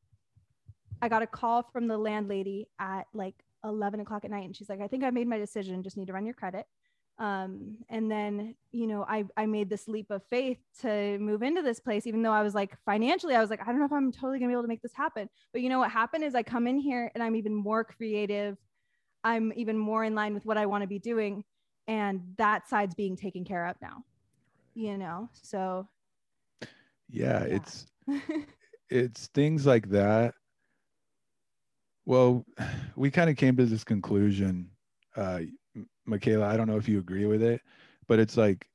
I 1.03 1.09
got 1.09 1.23
a 1.23 1.27
call 1.27 1.63
from 1.63 1.87
the 1.87 1.97
landlady 1.97 2.69
at 2.79 3.05
like 3.15 3.35
11 3.65 4.01
o'clock 4.01 4.25
at 4.25 4.31
night, 4.31 4.45
and 4.45 4.57
she's 4.57 4.69
like, 4.69 4.81
"I 4.81 4.89
think 4.89 5.05
I 5.05 5.11
made 5.11 5.29
my 5.29 5.39
decision. 5.39 5.83
Just 5.83 5.97
need 5.97 6.07
to 6.09 6.13
run 6.13 6.27
your 6.27 6.35
credit." 6.35 6.67
Um, 7.19 7.77
and 7.91 8.11
then 8.11 8.55
you 8.73 8.87
know, 8.87 9.05
I 9.07 9.25
I 9.37 9.47
made 9.47 9.69
this 9.69 9.87
leap 9.87 10.11
of 10.11 10.23
faith 10.31 10.59
to 10.81 11.19
move 11.19 11.43
into 11.43 11.63
this 11.63 11.79
place, 11.79 12.07
even 12.07 12.23
though 12.23 12.33
I 12.33 12.43
was 12.43 12.55
like 12.55 12.77
financially, 12.85 13.35
I 13.35 13.41
was 13.41 13.51
like, 13.51 13.61
I 13.61 13.67
don't 13.67 13.79
know 13.79 13.85
if 13.85 13.93
I'm 13.93 14.11
totally 14.11 14.39
gonna 14.39 14.49
be 14.49 14.55
able 14.55 14.63
to 14.63 14.69
make 14.69 14.83
this 14.83 14.95
happen. 14.95 15.29
But 15.53 15.61
you 15.63 15.69
know 15.69 15.79
what 15.79 15.91
happened 15.91 16.25
is 16.25 16.35
I 16.35 16.43
come 16.43 16.67
in 16.67 16.79
here 16.79 17.13
and 17.15 17.23
I'm 17.23 17.37
even 17.37 17.55
more 17.55 17.85
creative. 17.85 18.57
I'm 19.25 19.53
even 19.57 19.77
more 19.79 20.05
in 20.05 20.15
line 20.15 20.35
with 20.35 20.45
what 20.45 20.57
I 20.59 20.67
want 20.67 20.83
to 20.83 20.89
be 20.89 20.99
doing, 20.99 21.45
and 21.87 22.35
that 22.39 22.69
side's 22.69 22.95
being 22.95 23.17
taken 23.17 23.45
care 23.45 23.67
of 23.67 23.77
now. 23.81 24.05
You 24.75 24.97
know, 24.99 25.31
so 25.33 25.89
yeah, 27.09 27.45
Yeah. 27.45 27.55
it's 27.55 27.87
it's 28.91 29.29
things 29.29 29.67
like 29.67 29.89
that. 29.91 30.35
Well, 32.07 32.45
we 32.97 33.11
kind 33.11 33.31
of 33.31 33.37
came 33.37 33.57
to 33.57 33.67
this 33.67 33.85
conclusion, 33.85 34.71
uh, 35.17 35.41
Michaela. 36.07 36.47
I 36.47 36.57
don't 36.57 36.69
know 36.69 36.77
if 36.77 36.89
you 36.89 36.99
agree 36.99 37.27
with 37.27 37.43
it, 37.43 37.61
but 38.09 38.19
it's 38.19 38.37
like, 38.37 38.69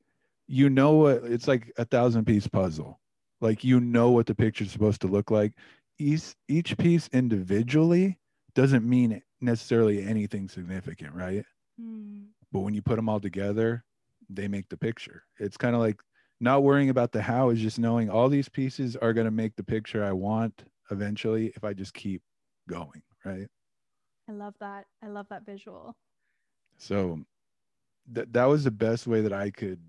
you 0.48 0.70
know 0.70 0.94
what? 0.94 1.24
It's 1.24 1.48
like 1.48 1.72
a 1.78 1.86
thousand 1.86 2.26
piece 2.26 2.48
puzzle. 2.48 3.00
Like 3.42 3.64
you 3.64 3.80
know 3.80 4.12
what 4.12 4.28
the 4.28 4.36
picture's 4.36 4.72
supposed 4.72 5.02
to 5.02 5.08
look 5.08 5.32
like. 5.32 5.54
Each 6.00 6.36
each 6.48 6.78
piece 6.78 7.08
individually 7.14 8.20
doesn't 8.56 8.88
mean 8.88 9.22
necessarily 9.42 10.04
anything 10.04 10.48
significant, 10.48 11.14
right? 11.14 11.46
Hmm. 11.80 12.24
But 12.52 12.62
when 12.62 12.74
you 12.74 12.82
put 12.82 12.96
them 12.96 13.10
all 13.10 13.20
together, 13.20 13.84
they 14.30 14.48
make 14.48 14.70
the 14.70 14.78
picture. 14.78 15.24
It's 15.40 15.58
kind 15.58 15.76
of 15.76 15.82
like 15.82 16.00
not 16.40 16.64
worrying 16.64 16.90
about 16.90 17.12
the 17.12 17.22
how 17.22 17.50
is 17.50 17.60
just 17.60 17.80
knowing 17.80 18.10
all 18.10 18.30
these 18.30 18.50
pieces 18.50 18.96
are 18.96 19.14
going 19.14 19.26
to 19.26 19.32
make 19.32 19.56
the 19.56 19.64
picture 19.64 20.04
I 20.04 20.12
want 20.12 20.64
eventually 20.92 21.48
if 21.56 21.64
I 21.64 21.74
just 21.74 21.94
keep 21.94 22.22
going, 22.70 23.02
right? 23.24 23.48
I 24.30 24.32
love 24.32 24.56
that. 24.60 24.86
I 25.04 25.08
love 25.08 25.28
that 25.30 25.46
visual. 25.46 25.96
So 26.78 27.20
th- 28.14 28.28
that 28.32 28.46
was 28.46 28.64
the 28.64 28.72
best 28.72 29.08
way 29.08 29.22
that 29.22 29.34
I 29.34 29.52
could 29.52 29.80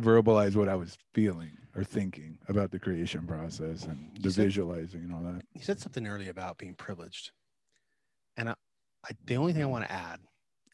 verbalize 0.00 0.56
what 0.56 0.68
I 0.68 0.76
was 0.76 0.96
feeling 1.14 1.56
or 1.78 1.84
thinking 1.84 2.36
about 2.48 2.72
the 2.72 2.78
creation 2.78 3.24
process 3.24 3.84
and 3.84 4.10
the 4.20 4.30
said- 4.30 4.44
visualizing 4.44 5.02
and 5.02 5.14
all 5.14 5.22
that. 5.22 5.42
You 5.54 5.62
said 5.62 5.78
something 5.78 6.06
earlier 6.06 6.30
about 6.30 6.58
being 6.58 6.74
privileged, 6.74 7.30
and 8.36 8.48
I, 8.50 8.54
I, 9.06 9.10
the 9.24 9.36
only 9.36 9.52
thing 9.52 9.62
I 9.62 9.66
want 9.66 9.84
to 9.84 9.92
add 9.92 10.18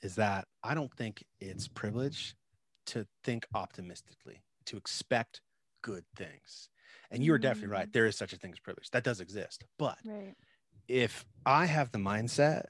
is 0.03 0.15
that 0.17 0.47
I 0.63 0.75
don't 0.75 0.93
think 0.95 1.23
it's 1.41 1.69
privilege 1.69 2.35
to 2.87 3.07
think 3.23 3.47
optimistically, 3.55 4.43
to 4.67 4.77
expect 4.77 5.41
good 5.83 6.05
things. 6.17 6.69
And 7.11 7.23
you 7.23 7.33
are 7.35 7.39
definitely 7.39 7.69
right. 7.69 7.89
Mm. 7.89 7.93
There 7.93 8.07
is 8.07 8.17
such 8.17 8.33
a 8.33 8.37
thing 8.37 8.53
as 8.53 8.59
privilege. 8.59 8.91
That 8.91 9.05
does 9.05 9.21
exist. 9.21 9.65
But 9.79 9.99
Right. 10.05 10.35
if 10.89 11.25
I 11.47 11.67
have 11.67 11.93
the 11.93 11.99
mindset 11.99 12.65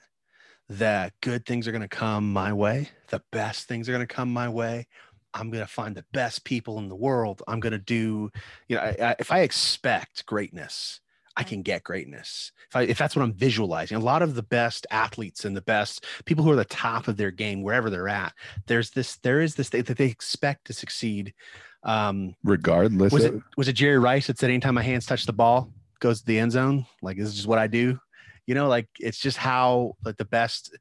that 0.68 1.12
good 1.20 1.47
things 1.47 1.66
are 1.66 1.72
going 1.72 1.82
to 1.82 1.89
come 1.89 2.32
my 2.32 2.53
way, 2.53 2.91
the 3.09 3.22
best 3.32 3.68
things 3.68 3.89
are 3.89 3.93
going 3.93 4.07
to 4.07 4.12
come 4.12 4.32
my 4.32 4.49
way, 4.49 4.87
I'm 5.35 5.51
going 5.51 5.64
to 5.64 5.70
find 5.70 5.95
the 5.95 6.05
best 6.12 6.45
people 6.45 6.78
in 6.78 6.89
the 6.89 6.95
world. 6.95 7.43
I'm 7.49 7.61
going 7.61 7.72
to 7.72 7.78
do, 7.78 8.30
you 8.68 8.76
know, 8.76 8.82
I, 8.82 8.97
I, 9.01 9.16
if 9.18 9.32
I 9.32 9.41
expect 9.41 10.24
greatness, 10.26 11.01
I 11.37 11.43
can 11.43 11.62
get 11.62 11.82
greatness. 11.82 12.53
If 12.70 12.76
I, 12.76 12.82
if 12.82 12.97
that's 12.97 13.16
what 13.16 13.22
I'm 13.22 13.35
visualizing, 13.35 13.97
a 13.97 14.01
lot 14.01 14.22
of 14.22 14.37
the 14.37 14.43
best 14.43 14.87
athletes 14.91 15.45
and 15.45 15.57
the 15.57 15.62
best 15.62 16.07
people 16.24 16.45
who 16.45 16.53
are 16.53 16.57
the 16.57 16.64
top 16.64 17.09
of 17.09 17.16
their 17.16 17.32
game, 17.32 17.62
wherever 17.62 17.91
they're 17.91 18.09
at, 18.09 18.32
there's 18.66 18.91
this, 18.91 19.16
there 19.16 19.41
is 19.41 19.57
this 19.57 19.70
that 19.70 19.87
they 19.87 20.07
expect 20.07 20.66
to 20.66 20.72
succeed. 20.72 21.35
Um, 21.82 22.35
Regardless 22.45 23.12
was 23.12 23.24
of 23.24 23.35
it 23.35 23.43
was 23.57 23.68
it 23.68 23.74
Jerry 23.74 23.99
Rice 23.99 24.28
that 24.28 24.39
said 24.39 24.49
anytime 24.49 24.74
my 24.74 24.82
hands 24.82 25.05
touch 25.05 25.26
the 25.26 25.35
ball 25.35 25.70
goes 26.01 26.20
to 26.20 26.26
the 26.26 26.39
end 26.39 26.53
zone? 26.53 26.87
Like 27.03 27.18
this 27.18 27.28
is 27.28 27.35
just 27.35 27.47
what 27.47 27.59
I 27.59 27.66
do. 27.66 27.99
You 28.47 28.55
know, 28.55 28.68
like 28.68 28.89
it's 28.99 29.18
just 29.18 29.37
how 29.37 29.97
like 30.05 30.16
the 30.16 30.24
best 30.24 30.76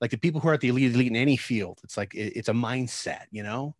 like 0.00 0.10
the 0.10 0.16
people 0.18 0.40
who 0.40 0.48
are 0.48 0.54
at 0.54 0.60
the 0.60 0.68
elite 0.68 0.94
elite 0.94 1.10
in 1.10 1.16
any 1.16 1.36
field, 1.36 1.80
it's 1.84 1.96
like 1.96 2.14
it- 2.14 2.34
it's 2.36 2.48
a 2.48 2.52
mindset, 2.52 3.24
you 3.30 3.42
know? 3.42 3.74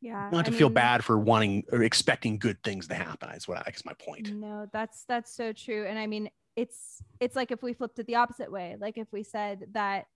Yeah. 0.00 0.28
Not 0.32 0.46
I 0.48 0.50
to 0.50 0.52
feel 0.52 0.68
mean, 0.68 0.74
bad 0.74 1.04
for 1.04 1.18
wanting 1.18 1.64
or 1.70 1.82
expecting 1.84 2.36
good 2.38 2.60
things 2.64 2.88
to 2.88 2.94
happen. 2.94 3.30
Is 3.30 3.46
what 3.46 3.58
I 3.58 3.70
guess 3.70 3.84
my 3.84 3.94
point. 3.94 4.32
No, 4.34 4.66
that's 4.72 5.04
that's 5.06 5.32
so 5.34 5.52
true. 5.52 5.86
And 5.86 5.96
I 5.98 6.06
mean, 6.08 6.28
it's 6.56 7.02
it's 7.20 7.36
like 7.36 7.52
if 7.52 7.62
we 7.62 7.72
flipped 7.72 7.98
it 8.00 8.06
the 8.06 8.16
opposite 8.16 8.50
way. 8.50 8.76
Like 8.80 8.98
if 8.98 9.06
we 9.12 9.22
said 9.22 9.66
that, 9.74 10.06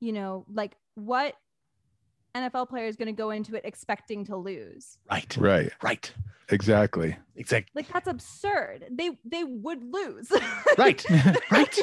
you 0.00 0.12
know, 0.12 0.46
like 0.52 0.76
what 0.94 1.34
NFL 2.36 2.68
player 2.68 2.86
is 2.86 2.94
going 2.94 3.06
to 3.06 3.12
go 3.12 3.30
into 3.30 3.56
it 3.56 3.62
expecting 3.64 4.24
to 4.26 4.36
lose? 4.36 4.98
Right. 5.10 5.36
right, 5.36 5.72
Right. 5.82 6.12
exactly. 6.50 7.16
Exactly. 7.34 7.72
Like 7.74 7.92
that's 7.92 8.06
absurd. 8.06 8.84
They 8.92 9.18
they 9.24 9.42
would 9.42 9.82
lose. 9.82 10.30
Right. 10.78 11.04
Right. 11.50 11.76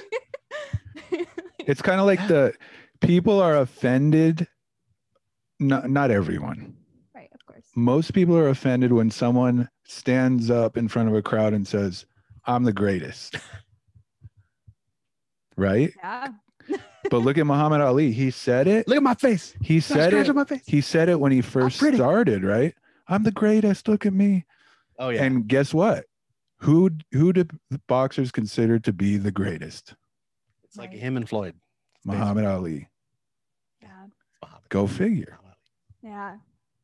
It's 1.66 1.82
kind 1.82 2.00
of 2.00 2.06
like 2.06 2.26
the 2.28 2.54
people 3.02 3.42
are 3.42 3.58
offended. 3.58 4.48
Not 5.60 5.90
not 5.90 6.12
everyone. 6.12 6.76
right, 7.16 7.30
of 7.34 7.46
course. 7.46 7.66
Most 7.76 8.14
people 8.14 8.38
are 8.38 8.50
offended 8.50 8.94
when 8.94 9.10
someone 9.10 9.70
stands 9.86 10.50
up 10.50 10.78
in 10.78 10.88
front 10.88 11.10
of 11.10 11.16
a 11.16 11.22
crowd 11.22 11.54
and 11.54 11.68
says, 11.68 12.06
"I'm 12.46 12.64
the 12.64 12.74
greatest." 12.74 13.38
right? 15.58 15.92
Yeah. 15.98 16.28
But 17.12 17.20
look 17.20 17.38
at 17.38 17.46
Muhammad 17.46 17.82
Ali. 17.82 18.12
He 18.12 18.32
said 18.32 18.68
it. 18.68 18.88
Look 18.88 18.98
at 18.98 19.04
my 19.04 19.14
face. 19.14 19.54
He 19.62 19.80
said 19.80 20.10
scratch 20.10 20.26
it. 20.26 20.30
on 20.32 20.36
my 20.38 20.44
face. 20.44 20.64
He 20.66 20.82
said 20.82 21.08
it 21.08 21.20
when 21.20 21.32
he 21.32 21.42
first 21.42 21.78
started, 21.78 22.44
right? 22.44 22.74
I'm 23.08 23.22
the 23.22 23.32
greatest. 23.32 23.88
Look 23.88 24.08
at 24.08 24.14
me. 24.14 24.44
Oh 24.98 25.10
yeah. 25.10 25.24
And 25.24 25.48
guess 25.48 25.72
what? 25.72 26.06
Who 26.62 26.90
who 27.12 27.32
did 27.32 27.52
boxers 27.88 28.32
consider 28.32 28.80
to 28.80 28.92
be 28.92 29.18
the 29.18 29.32
greatest? 29.32 29.94
It's 30.76 30.80
like 30.80 30.90
Right. 30.92 31.00
him 31.00 31.16
and 31.16 31.28
Floyd. 31.28 31.56
Muhammad 32.04 32.44
Ali. 32.46 32.90
Yeah. 33.82 34.08
Muhammad. 34.44 34.70
Go 34.70 34.88
figure. 34.88 35.40
Yeah. 36.02 36.38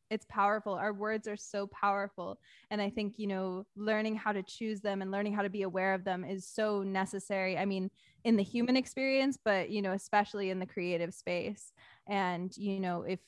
It's 0.09 0.25
powerful. 0.29 0.73
Our 0.73 0.93
words 0.93 1.27
are 1.27 1.37
so 1.37 1.67
powerful. 1.67 2.39
And 2.69 2.81
I 2.81 2.89
think, 2.89 3.17
you 3.17 3.27
know, 3.27 3.65
learning 3.75 4.15
how 4.15 4.31
to 4.31 4.43
choose 4.43 4.81
them 4.81 5.01
and 5.01 5.11
learning 5.11 5.33
how 5.33 5.41
to 5.41 5.49
be 5.49 5.61
aware 5.63 5.93
of 5.93 6.03
them 6.03 6.23
is 6.25 6.45
so 6.45 6.83
necessary. 6.83 7.57
I 7.57 7.65
mean, 7.65 7.91
in 8.23 8.35
the 8.37 8.43
human 8.43 8.75
experience, 8.77 9.37
but, 9.43 9.69
you 9.69 9.81
know, 9.81 9.91
especially 9.91 10.49
in 10.49 10.59
the 10.59 10.65
creative 10.65 11.13
space. 11.13 11.71
And, 12.07 12.55
you 12.57 12.79
know, 12.79 13.03
if, 13.03 13.19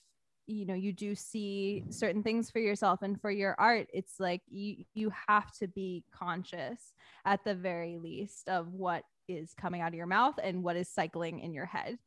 you 0.46 0.66
know, 0.66 0.74
you 0.74 0.92
do 0.92 1.16
see 1.16 1.86
certain 1.90 2.22
things 2.24 2.50
for 2.52 2.60
yourself 2.60 3.02
and 3.02 3.20
for 3.22 3.32
your 3.32 3.56
art, 3.60 3.88
it's 3.94 4.20
like 4.20 4.42
you, 4.50 4.84
you 4.94 5.12
have 5.28 5.52
to 5.60 5.68
be 5.68 6.04
conscious 6.14 6.94
at 7.24 7.44
the 7.46 7.56
very 7.56 7.98
least 7.98 8.50
of 8.50 8.74
what 8.74 9.04
is 9.28 9.54
coming 9.54 9.82
out 9.82 9.90
of 9.90 9.94
your 9.96 10.06
mouth 10.08 10.36
and 10.44 10.64
what 10.64 10.76
is 10.76 10.88
cycling 10.90 11.40
in 11.40 11.54
your 11.54 11.66
head. 11.66 11.98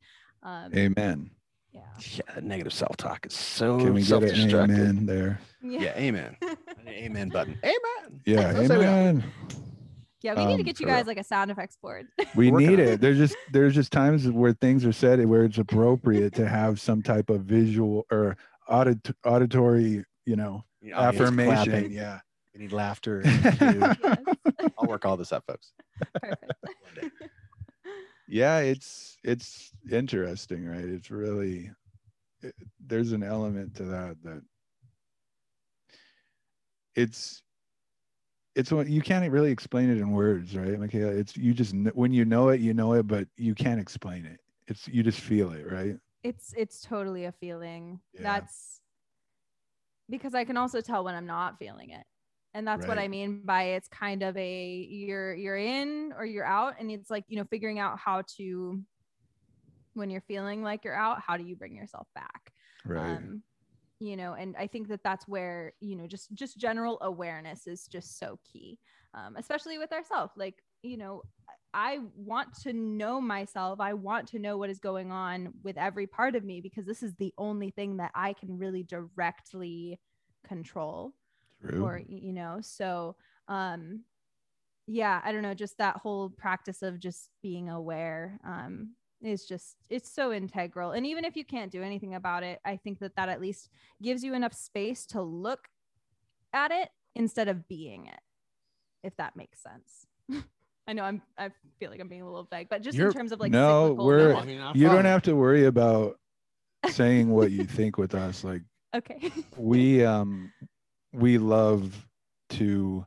Um, 0.43 0.71
Amen. 0.75 1.31
yeah. 1.71 1.81
Yeah, 1.99 2.39
negative 2.41 2.73
self-talk 2.73 3.25
is 3.25 3.33
so 3.33 3.77
Can 3.79 3.93
we 3.93 4.01
get 4.01 4.21
an 4.23 4.29
self-destructive. 4.29 4.77
amen 4.77 5.05
there? 5.05 5.39
Yeah, 5.61 5.93
amen. 5.97 6.37
amen 6.87 7.29
button. 7.29 7.57
Amen. 7.63 8.21
Yeah, 8.25 8.53
Don't 8.53 8.69
we 8.69 8.75
amen. 8.75 9.23
Yeah, 10.23 10.33
we 10.33 10.45
need 10.45 10.53
to 10.55 10.59
Um, 10.61 10.65
get 10.65 10.79
you 10.79 10.85
guys 10.87 11.05
like 11.05 11.19
a 11.19 11.23
sound 11.23 11.51
effects 11.51 11.77
board. 11.81 12.07
We 12.35 12.49
need 12.51 12.79
it. 12.79 12.99
There's 13.01 13.17
just 13.17 13.35
there's 13.51 13.75
just 13.75 13.91
times 13.91 14.27
where 14.29 14.53
things 14.53 14.83
are 14.85 14.91
said 14.91 15.23
where 15.25 15.43
it's 15.45 15.57
appropriate 15.59 16.33
to 16.35 16.47
have 16.47 16.79
some 16.81 17.01
type 17.03 17.29
of 17.29 17.41
visual 17.41 18.05
or 18.11 18.35
audit, 18.67 18.97
auditory, 19.25 20.03
you 20.25 20.35
know, 20.35 20.63
The 20.81 20.93
audience 20.93 21.21
affirmation. 21.21 21.91
Yeah. 21.91 22.19
We 22.53 22.61
need 22.61 22.71
laughter. 22.73 23.21
I'll 24.87 24.91
work 24.91 25.05
all 25.05 25.17
this 25.17 25.31
up, 25.31 25.43
folks. 25.45 25.73
Yeah, 28.29 28.59
it's 28.59 29.17
it's 29.23 29.71
interesting, 29.89 30.65
right? 30.65 30.83
It's 30.83 31.09
really 31.09 31.71
it, 32.41 32.53
there's 32.85 33.13
an 33.13 33.23
element 33.23 33.75
to 33.75 33.83
that 33.85 34.17
that 34.23 34.41
it's 36.97 37.41
it's 38.53 38.69
what 38.69 38.89
you 38.89 39.01
can't 39.01 39.31
really 39.31 39.49
explain 39.49 39.89
it 39.89 39.99
in 39.99 40.11
words, 40.11 40.57
right, 40.57 40.77
Michaela? 40.77 41.13
It's 41.13 41.37
you 41.37 41.53
just 41.53 41.73
when 41.93 42.11
you 42.11 42.25
know 42.25 42.49
it, 42.49 42.59
you 42.59 42.73
know 42.73 42.91
it, 42.95 43.07
but 43.07 43.29
you 43.37 43.55
can't 43.55 43.79
explain 43.79 44.25
it. 44.25 44.41
It's 44.67 44.89
you 44.89 45.03
just 45.03 45.21
feel 45.21 45.51
it, 45.53 45.65
right? 45.71 45.95
it's 46.23 46.53
it's 46.57 46.81
totally 46.81 47.23
a 47.25 47.31
feeling 47.31 48.01
Yeah. 48.13 48.23
that's 48.23 48.81
because 50.09 50.33
i 50.33 50.43
can 50.43 50.57
also 50.57 50.81
tell 50.81 51.03
when 51.03 51.13
i'm 51.13 51.27
not 51.27 51.59
feeling 51.59 51.91
it 51.91 52.03
and 52.57 52.67
that's 52.67 52.87
what 52.87 52.97
i 52.97 53.07
mean 53.07 53.41
by 53.45 53.63
it's 53.63 53.87
kind 53.87 54.23
of 54.23 54.35
a 54.35 54.87
you're 54.89 55.35
you're 55.35 55.57
in 55.57 56.11
or 56.17 56.25
you're 56.25 56.45
out 56.45 56.73
and 56.79 56.89
it's 56.89 57.09
like 57.09 57.23
you 57.27 57.37
know 57.37 57.45
figuring 57.49 57.77
out 57.77 57.99
how 57.99 58.23
to 58.35 58.81
when 59.93 60.09
you're 60.09 60.21
feeling 60.21 60.63
like 60.63 60.83
you're 60.83 60.95
out 60.95 61.21
how 61.21 61.37
do 61.37 61.43
you 61.43 61.55
bring 61.55 61.75
yourself 61.75 62.07
back? 62.15 62.51
Right. 62.85 63.17
um 63.17 63.41
you 63.99 64.15
know 64.15 64.33
and 64.33 64.55
i 64.57 64.67
think 64.67 64.87
that 64.89 65.01
that's 65.03 65.27
where 65.27 65.73
you 65.79 65.95
know 65.95 66.07
just 66.07 66.33
just 66.33 66.57
general 66.57 66.97
awareness 67.01 67.67
is 67.67 67.87
just 67.87 68.19
so 68.19 68.39
key 68.51 68.77
um, 69.13 69.35
especially 69.37 69.77
with 69.77 69.91
ourselves. 69.93 70.33
Like 70.35 70.55
you 70.81 70.97
know 70.97 71.23
i 71.73 71.99
want 72.15 72.53
to 72.63 72.73
know 72.73 73.19
myself. 73.19 73.79
I 73.79 73.93
want 73.93 74.27
to 74.29 74.39
know 74.39 74.57
what 74.57 74.69
is 74.69 74.79
going 74.79 75.11
on 75.11 75.53
with 75.63 75.77
every 75.77 76.07
part 76.07 76.35
of 76.35 76.43
me 76.43 76.61
because 76.61 76.85
this 76.85 77.03
is 77.03 77.13
the 77.15 77.33
only 77.37 77.71
thing 77.71 77.97
that 77.97 78.11
i 78.15 78.33
can 78.33 78.57
really 78.57 78.83
directly 78.83 79.99
control 80.47 81.13
True. 81.61 81.83
or 81.83 82.01
you 82.07 82.33
know 82.33 82.59
so 82.61 83.15
um 83.47 84.01
yeah 84.85 85.21
i 85.23 85.31
don't 85.31 85.41
know 85.41 85.53
just 85.53 85.77
that 85.79 85.97
whole 85.97 86.29
practice 86.29 86.81
of 86.81 86.99
just 86.99 87.29
being 87.41 87.69
aware 87.69 88.39
um 88.45 88.91
is 89.21 89.45
just 89.45 89.75
it's 89.89 90.09
so 90.11 90.31
integral 90.31 90.91
and 90.91 91.05
even 91.05 91.25
if 91.25 91.35
you 91.35 91.43
can't 91.43 91.71
do 91.71 91.81
anything 91.81 92.13
about 92.13 92.43
it 92.43 92.59
i 92.63 92.75
think 92.77 92.99
that 92.99 93.15
that 93.15 93.29
at 93.29 93.41
least 93.41 93.69
gives 94.01 94.23
you 94.23 94.33
enough 94.35 94.53
space 94.53 95.05
to 95.07 95.21
look 95.21 95.67
at 96.53 96.71
it 96.71 96.89
instead 97.15 97.47
of 97.47 97.67
being 97.67 98.05
it 98.05 98.19
if 99.03 99.15
that 99.17 99.35
makes 99.35 99.59
sense 99.63 100.05
i 100.87 100.93
know 100.93 101.03
i'm 101.03 101.21
i 101.39 101.49
feel 101.79 101.89
like 101.89 101.99
i'm 101.99 102.07
being 102.07 102.21
a 102.21 102.25
little 102.25 102.47
vague 102.51 102.67
but 102.69 102.83
just 102.83 102.95
You're- 102.95 103.09
in 103.09 103.13
terms 103.15 103.31
of 103.31 103.39
like 103.39 103.51
No, 103.51 103.93
we're- 103.93 104.33
moments- 104.33 104.47
mean, 104.47 104.61
you 104.75 104.87
don't 104.87 105.05
have 105.05 105.23
to 105.23 105.35
worry 105.35 105.65
about 105.65 106.19
saying 106.89 107.31
what 107.31 107.49
you 107.51 107.65
think 107.65 107.97
with 107.97 108.13
us. 108.13 108.43
Like 108.43 108.61
okay 108.95 109.31
we 109.57 110.05
um 110.05 110.51
we 111.17 111.37
love 111.37 112.07
to 112.49 113.05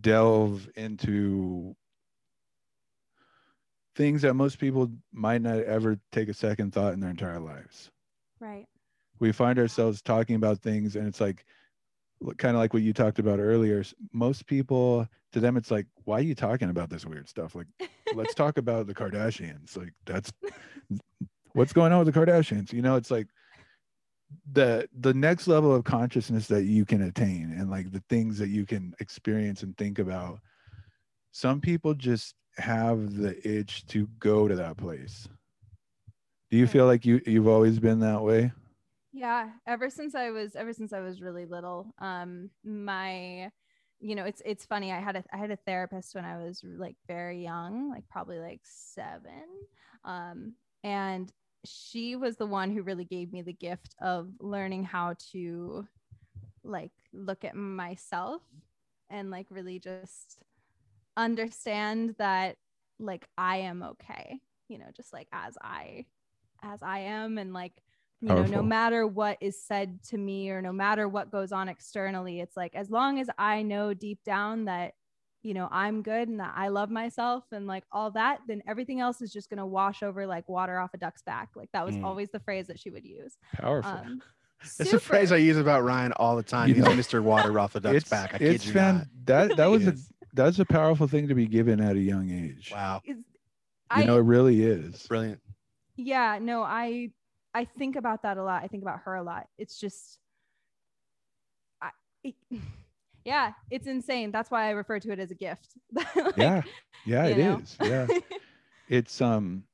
delve 0.00 0.68
into 0.76 1.74
things 3.94 4.22
that 4.22 4.34
most 4.34 4.58
people 4.58 4.90
might 5.12 5.42
not 5.42 5.58
ever 5.60 5.98
take 6.12 6.28
a 6.28 6.34
second 6.34 6.72
thought 6.72 6.92
in 6.92 7.00
their 7.00 7.10
entire 7.10 7.40
lives. 7.40 7.90
right 8.40 8.66
We 9.18 9.32
find 9.32 9.58
ourselves 9.58 10.02
talking 10.02 10.36
about 10.36 10.58
things 10.58 10.96
and 10.96 11.06
it's 11.06 11.20
like 11.20 11.44
kind 12.38 12.54
of 12.54 12.60
like 12.60 12.72
what 12.72 12.82
you 12.82 12.92
talked 12.92 13.18
about 13.18 13.40
earlier. 13.40 13.82
Most 14.12 14.46
people 14.46 15.08
to 15.32 15.40
them 15.40 15.56
it's 15.56 15.70
like 15.70 15.86
why 16.04 16.18
are 16.18 16.22
you 16.22 16.34
talking 16.34 16.70
about 16.70 16.90
this 16.90 17.04
weird 17.04 17.28
stuff? 17.28 17.54
Like 17.54 17.66
let's 18.14 18.34
talk 18.42 18.58
about 18.58 18.86
the 18.86 18.94
Kardashians. 18.94 19.76
Like 19.76 19.92
that's 20.06 20.32
what's 21.52 21.72
going 21.72 21.92
on 21.92 22.04
with 22.04 22.12
the 22.12 22.18
Kardashians. 22.18 22.72
You 22.72 22.82
know, 22.82 22.96
it's 22.96 23.10
like 23.10 23.28
the 24.52 24.88
the 25.00 25.14
next 25.14 25.46
level 25.46 25.74
of 25.74 25.84
consciousness 25.84 26.46
that 26.48 26.64
you 26.64 26.84
can 26.84 27.02
attain 27.02 27.54
and 27.58 27.70
like 27.70 27.90
the 27.90 28.02
things 28.08 28.38
that 28.38 28.48
you 28.48 28.66
can 28.66 28.94
experience 29.00 29.62
and 29.62 29.76
think 29.76 29.98
about. 29.98 30.40
Some 31.32 31.60
people 31.60 31.94
just 31.94 32.34
have 32.56 33.16
the 33.16 33.36
itch 33.48 33.86
to 33.86 34.06
go 34.18 34.48
to 34.48 34.56
that 34.56 34.76
place. 34.76 35.28
Do 36.50 36.58
you 36.58 36.66
feel 36.66 36.86
like 36.86 37.06
you 37.06 37.20
you've 37.26 37.48
always 37.48 37.78
been 37.78 38.00
that 38.00 38.22
way? 38.22 38.52
yeah 39.12 39.50
ever 39.66 39.90
since 39.90 40.14
i 40.14 40.30
was 40.30 40.56
ever 40.56 40.72
since 40.72 40.92
i 40.92 41.00
was 41.00 41.20
really 41.20 41.44
little 41.44 41.94
um 41.98 42.48
my 42.64 43.50
you 44.00 44.14
know 44.14 44.24
it's 44.24 44.42
it's 44.44 44.64
funny 44.64 44.90
i 44.90 44.98
had 44.98 45.16
a 45.16 45.24
i 45.32 45.36
had 45.36 45.50
a 45.50 45.58
therapist 45.66 46.14
when 46.14 46.24
i 46.24 46.36
was 46.36 46.64
like 46.64 46.96
very 47.06 47.42
young 47.42 47.90
like 47.90 48.04
probably 48.10 48.38
like 48.38 48.60
seven 48.64 49.44
um 50.04 50.54
and 50.82 51.30
she 51.64 52.16
was 52.16 52.36
the 52.36 52.46
one 52.46 52.70
who 52.70 52.82
really 52.82 53.04
gave 53.04 53.32
me 53.32 53.42
the 53.42 53.52
gift 53.52 53.94
of 54.00 54.28
learning 54.40 54.84
how 54.84 55.14
to 55.32 55.86
like 56.64 56.92
look 57.12 57.44
at 57.44 57.54
myself 57.54 58.42
and 59.10 59.30
like 59.30 59.46
really 59.50 59.78
just 59.78 60.42
understand 61.16 62.14
that 62.18 62.56
like 62.98 63.26
i 63.36 63.58
am 63.58 63.82
okay 63.82 64.38
you 64.68 64.78
know 64.78 64.86
just 64.96 65.12
like 65.12 65.28
as 65.32 65.56
i 65.62 66.04
as 66.62 66.82
i 66.82 67.00
am 67.00 67.38
and 67.38 67.52
like 67.52 67.72
you 68.20 68.28
know 68.28 68.44
no 68.44 68.62
matter 68.62 69.06
what 69.06 69.36
is 69.40 69.60
said 69.60 70.02
to 70.04 70.16
me 70.16 70.48
or 70.50 70.62
no 70.62 70.72
matter 70.72 71.08
what 71.08 71.30
goes 71.30 71.52
on 71.52 71.68
externally 71.68 72.40
it's 72.40 72.56
like 72.56 72.74
as 72.74 72.90
long 72.90 73.18
as 73.18 73.28
i 73.36 73.62
know 73.62 73.92
deep 73.92 74.22
down 74.24 74.64
that 74.64 74.94
you 75.42 75.54
know 75.54 75.68
i'm 75.72 76.02
good 76.02 76.28
and 76.28 76.38
that 76.40 76.52
i 76.56 76.68
love 76.68 76.90
myself 76.90 77.44
and 77.52 77.66
like 77.66 77.84
all 77.90 78.10
that 78.12 78.38
then 78.46 78.62
everything 78.66 79.00
else 79.00 79.20
is 79.20 79.32
just 79.32 79.50
going 79.50 79.58
to 79.58 79.66
wash 79.66 80.02
over 80.02 80.26
like 80.26 80.48
water 80.48 80.78
off 80.78 80.94
a 80.94 80.96
duck's 80.96 81.22
back 81.22 81.48
like 81.56 81.68
that 81.72 81.84
was 81.84 81.96
Mm. 81.96 82.04
always 82.04 82.30
the 82.30 82.38
phrase 82.40 82.66
that 82.68 82.78
she 82.78 82.90
would 82.90 83.04
use 83.04 83.36
Powerful. 83.54 83.90
um 83.90 84.22
That's 84.78 84.92
a 84.92 85.00
phrase 85.00 85.32
I 85.32 85.38
use 85.38 85.56
about 85.56 85.82
Ryan 85.82 86.12
all 86.12 86.36
the 86.36 86.42
time. 86.44 86.68
You 86.68 86.76
He's 86.76 86.84
know, 86.84 86.92
Mr. 86.92 87.20
Water 87.20 87.58
off 87.58 87.72
the 87.72 87.80
duck's 87.80 87.96
it's 87.96 88.08
back. 88.08 88.32
I 88.34 88.38
kid 88.38 88.54
it's 88.54 88.64
you 88.64 88.72
fan- 88.72 88.94
not. 88.98 89.06
that 89.24 89.56
that 89.56 89.66
was 89.66 89.84
a 89.88 89.96
that's 90.34 90.60
a 90.60 90.64
powerful 90.64 91.08
thing 91.08 91.26
to 91.26 91.34
be 91.34 91.46
given 91.48 91.80
at 91.80 91.96
a 91.96 92.00
young 92.00 92.30
age. 92.30 92.70
Wow. 92.72 93.00
Is- 93.04 93.16
You 93.16 93.24
I, 93.90 94.04
know, 94.04 94.18
it 94.18 94.22
really 94.24 94.62
is. 94.62 95.04
Brilliant. 95.08 95.40
yeah 95.96 96.38
no 96.40 96.62
i 96.62 97.10
i 97.54 97.64
think 97.64 97.96
about 97.96 98.22
that 98.22 98.36
a 98.38 98.42
lot 98.44 98.62
i 98.62 98.68
think 98.68 98.82
about 98.84 99.00
her 99.04 99.16
a 99.16 99.22
lot 99.24 99.48
it's 99.58 99.78
just 99.80 100.18
i 101.82 101.90
it, 102.22 102.34
yeah 103.24 103.52
it's 103.70 103.86
insane 103.86 104.30
that's 104.30 104.50
why 104.50 104.66
i 104.66 104.70
refer 104.70 104.98
to 104.98 105.12
it 105.12 105.18
as 105.18 105.30
a 105.30 105.34
gift 105.34 105.68
Like, 105.94 106.36
yeah. 106.36 106.62
Yeah, 107.04 107.26
it 107.26 107.38
is. 107.38 107.76
know? 107.80 107.86
Yeah. 107.86 108.06
It's 108.88 109.20
um 109.20 109.64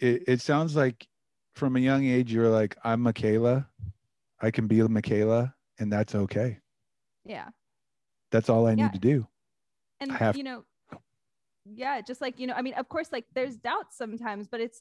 it, 0.00 0.24
it 0.28 0.40
sounds 0.40 0.76
like 0.76 1.06
from 1.54 1.76
a 1.76 1.80
young 1.80 2.04
age 2.04 2.32
you're 2.32 2.48
like, 2.48 2.76
I'm 2.84 3.00
Michaela. 3.00 3.66
I 4.40 4.50
can 4.52 4.66
be 4.68 4.80
Michaela, 4.82 5.54
and 5.80 5.92
that's 5.92 6.14
okay. 6.14 6.58
yeah 7.24 7.48
That's 8.30 8.48
all 8.48 8.66
I 8.66 8.74
need 8.74 8.92
to 8.92 8.98
do. 8.98 9.26
and 10.00 10.12
I 10.12 10.16
have- 10.16 10.36
you 10.36 10.44
know 10.44 10.64
yeah 11.74 12.00
just 12.00 12.22
like 12.22 12.38
you 12.40 12.46
know 12.46 12.54
i 12.54 12.62
mean 12.62 12.72
of 12.74 12.88
course 12.88 13.12
like 13.12 13.26
there's 13.34 13.54
doubts 13.56 13.94
sometimes 13.98 14.46
but 14.48 14.58
it's 14.58 14.80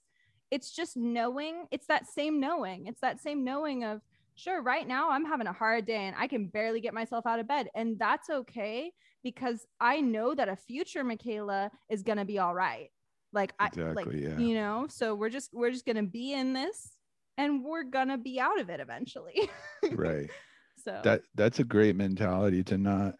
it's 0.51 0.71
just 0.71 0.95
knowing 0.95 1.65
it's 1.69 1.85
that 1.87 2.07
same 2.07 2.39
knowing 2.39 2.87
it's 2.87 3.01
that 3.01 3.19
same 3.19 3.43
knowing 3.43 3.83
of 3.83 3.99
sure 4.37 4.61
right 4.61 4.87
now 4.87 5.09
i'm 5.11 5.25
having 5.25 5.47
a 5.47 5.53
hard 5.53 5.85
day 5.85 6.05
and 6.05 6.15
i 6.17 6.27
can 6.27 6.47
barely 6.47 6.79
get 6.79 6.93
myself 6.93 7.25
out 7.25 7.39
of 7.39 7.47
bed 7.47 7.67
and 7.75 7.97
that's 7.99 8.29
okay 8.29 8.91
because 9.23 9.65
i 9.79 9.99
know 9.99 10.33
that 10.33 10.47
a 10.47 10.55
future 10.55 11.03
michaela 11.03 11.69
is 11.89 12.03
going 12.03 12.17
to 12.17 12.25
be 12.25 12.39
all 12.39 12.53
right 12.53 12.89
like 13.33 13.53
i 13.59 13.69
like 13.93 14.07
yeah. 14.13 14.37
you 14.37 14.55
know 14.55 14.87
so 14.89 15.13
we're 15.13 15.29
just 15.29 15.49
we're 15.53 15.71
just 15.71 15.85
going 15.85 15.97
to 15.97 16.03
be 16.03 16.33
in 16.33 16.53
this 16.53 16.93
and 17.37 17.63
we're 17.63 17.83
going 17.83 18.07
to 18.07 18.17
be 18.17 18.39
out 18.39 18.59
of 18.59 18.69
it 18.69 18.79
eventually 18.79 19.49
Right. 19.91 20.29
so 20.83 20.99
That 21.03 21.21
that's 21.35 21.59
a 21.59 21.63
great 21.63 21.95
mentality 21.95 22.63
to 22.65 22.77
not 22.77 23.15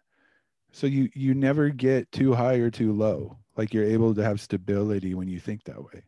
so 0.72 0.86
you 0.86 1.08
you 1.14 1.34
never 1.34 1.70
get 1.70 2.10
too 2.12 2.34
high 2.34 2.56
or 2.56 2.70
too 2.70 2.92
low. 2.92 3.38
Like 3.56 3.72
you're 3.72 3.84
able 3.84 4.14
to 4.14 4.22
have 4.22 4.40
stability 4.40 5.14
when 5.14 5.28
you 5.28 5.40
think 5.40 5.64
that 5.64 5.82
way. 5.82 6.02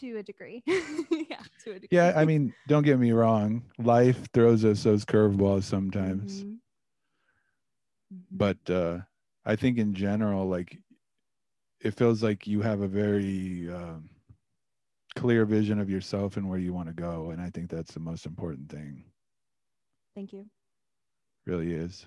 To 0.00 0.18
a 0.18 0.22
degree 0.22 0.62
yeah 0.66 1.42
to 1.64 1.70
a 1.72 1.78
degree 1.78 1.88
Yeah, 1.90 2.12
I 2.16 2.24
mean, 2.24 2.52
don't 2.66 2.82
get 2.84 2.98
me 2.98 3.12
wrong. 3.12 3.62
Life 3.78 4.28
throws 4.32 4.64
us 4.64 4.82
those 4.82 5.04
curveballs 5.04 5.64
sometimes. 5.64 6.44
Mhm. 6.44 6.58
Mhm. 8.12 8.18
but 8.30 8.70
uh 8.70 8.98
i 9.44 9.56
think 9.56 9.78
in 9.78 9.94
general 9.94 10.46
like 10.48 10.78
it 11.80 11.94
feels 11.94 12.22
like 12.22 12.46
you 12.46 12.60
have 12.62 12.80
a 12.80 12.86
very 12.88 13.68
um, 13.72 14.08
clear 15.16 15.44
vision 15.44 15.78
of 15.80 15.90
yourself 15.90 16.36
and 16.36 16.48
where 16.48 16.58
you 16.58 16.72
want 16.72 16.88
to 16.88 16.94
go 16.94 17.30
and 17.30 17.40
i 17.40 17.50
think 17.50 17.68
that's 17.70 17.92
the 17.92 18.00
most 18.00 18.24
important 18.26 18.68
thing 18.70 19.04
thank 20.14 20.32
you 20.32 20.46
really 21.46 21.72
is 21.72 22.06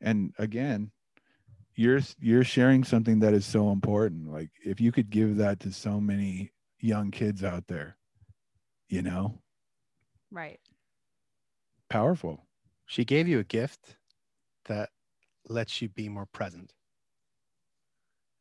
and 0.00 0.32
again 0.38 0.90
you're 1.74 2.00
you're 2.20 2.44
sharing 2.44 2.84
something 2.84 3.18
that 3.20 3.34
is 3.34 3.44
so 3.46 3.70
important 3.70 4.30
like 4.30 4.50
if 4.64 4.80
you 4.80 4.92
could 4.92 5.10
give 5.10 5.36
that 5.36 5.60
to 5.60 5.72
so 5.72 6.00
many 6.00 6.52
young 6.80 7.10
kids 7.10 7.42
out 7.44 7.66
there 7.68 7.96
you 8.88 9.02
know 9.02 9.40
right 10.30 10.60
powerful 11.88 12.46
She 12.86 13.04
gave 13.04 13.28
you 13.28 13.38
a 13.38 13.44
gift 13.44 13.96
that 14.66 14.90
lets 15.48 15.80
you 15.82 15.88
be 15.88 16.08
more 16.08 16.26
present. 16.26 16.72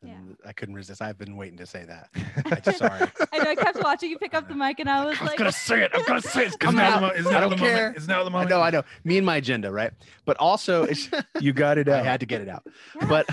Yeah. 0.03 0.11
And 0.13 0.37
I 0.45 0.53
couldn't 0.53 0.75
resist. 0.75 1.01
I've 1.01 1.17
been 1.17 1.35
waiting 1.35 1.57
to 1.57 1.65
say 1.65 1.83
that. 1.85 2.09
I 2.45 2.59
just 2.61 2.77
sorry. 2.77 3.01
I 3.33 3.37
know 3.39 3.49
I 3.49 3.55
kept 3.55 3.83
watching 3.83 4.09
you 4.11 4.17
pick 4.17 4.33
up 4.33 4.47
the 4.47 4.55
mic 4.55 4.79
and 4.79 4.89
I 4.89 5.03
was 5.03 5.17
I 5.19 5.23
was 5.23 5.29
like, 5.31 5.37
gonna 5.39 5.51
say 5.51 5.83
it. 5.83 5.91
I'm 5.93 6.03
gonna 6.05 6.21
say 6.21 6.43
it. 6.43 6.45
It's 6.47 6.55
It's 6.55 6.57
coming 6.57 6.77
now 6.77 6.95
out. 6.95 6.99
the 7.01 7.07
mo- 7.07 7.13
it's 7.15 7.29
now 7.29 7.39
don't 7.41 7.49
the 7.49 7.55
care. 7.57 7.75
moment. 7.75 7.97
It's 7.97 8.07
now 8.07 8.23
the 8.23 8.29
I 8.29 8.33
moment. 8.33 8.49
know, 8.51 8.61
I 8.61 8.69
know. 8.69 8.83
Me 9.03 9.17
and 9.17 9.25
my 9.25 9.37
agenda, 9.37 9.71
right? 9.71 9.91
But 10.25 10.37
also, 10.37 10.83
it's, 10.83 11.09
You 11.41 11.51
got 11.53 11.77
it 11.77 11.89
I 11.89 12.01
had 12.01 12.19
to 12.21 12.25
get 12.25 12.39
it 12.41 12.47
out. 12.49 12.63
Yeah. 12.95 13.07
But 13.07 13.25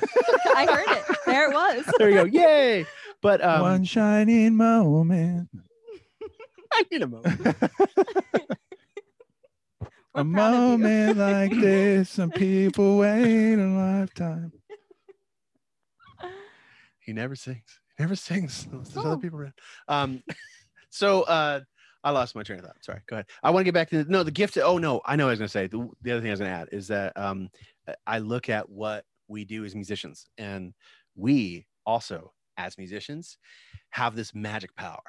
I 0.57 0.67
heard 0.67 0.89
it. 0.97 1.17
There 1.27 1.51
it 1.51 1.55
was. 1.55 1.85
there 1.99 2.09
you 2.11 2.17
go. 2.17 2.25
Yay! 2.25 2.85
But 3.27 3.43
um, 3.43 3.61
One 3.63 3.85
shining 3.85 4.55
moment. 4.55 5.49
I 6.73 6.85
need 6.93 7.03
a 7.03 7.09
moment. 7.09 7.41
A 10.15 10.15
proud 10.15 10.15
of 10.15 10.27
you. 10.27 10.33
moment 10.79 11.19
like 11.19 11.51
this, 11.51 12.09
some 12.09 12.31
people 12.31 12.99
wait 12.99 13.55
a 13.55 13.67
lifetime. 13.67 14.53
He 17.01 17.13
never 17.13 17.35
sings. 17.35 17.81
He 17.99 18.05
never 18.05 18.15
sings. 18.15 18.65
There's 18.71 18.97
other 18.97 19.09
Oh. 19.11 19.19
people 19.19 19.41
around. 19.41 19.55
Um, 19.89 20.23
so 20.91 21.23
uh, 21.23 21.63
I 22.05 22.11
lost 22.13 22.37
my 22.37 22.45
train 22.45 22.61
of 22.61 22.65
thought. 22.67 22.77
Sorry. 22.85 23.01
Go 23.09 23.17
ahead. 23.17 23.27
I 23.43 23.51
want 23.51 23.63
to 23.63 23.65
get 23.65 23.75
back 23.75 23.91
to 23.91 24.05
the, 24.05 24.09
no 24.11 24.23
the 24.23 24.31
gift. 24.31 24.57
Oh 24.57 24.79
no, 24.79 25.01
I 25.05 25.17
know. 25.17 25.25
what 25.25 25.31
I 25.31 25.33
was 25.33 25.39
gonna 25.41 25.49
say 25.49 25.67
the, 25.67 25.89
the 26.03 26.13
other 26.13 26.21
thing 26.21 26.31
I 26.31 26.35
was 26.35 26.39
gonna 26.41 26.53
add 26.53 26.69
is 26.71 26.87
that 26.89 27.13
um, 27.17 27.49
I 28.07 28.21
look 28.21 28.49
at 28.49 28.69
what 28.71 29.05
we 29.27 29.45
do 29.45 29.65
as 29.65 29.75
musicians, 29.75 30.29
and 30.39 30.73
we 31.17 31.67
also 31.85 32.33
as 32.57 32.79
musicians 32.79 33.39
have 33.91 34.17
this 34.17 34.35
magic 34.35 34.75
power 34.77 35.03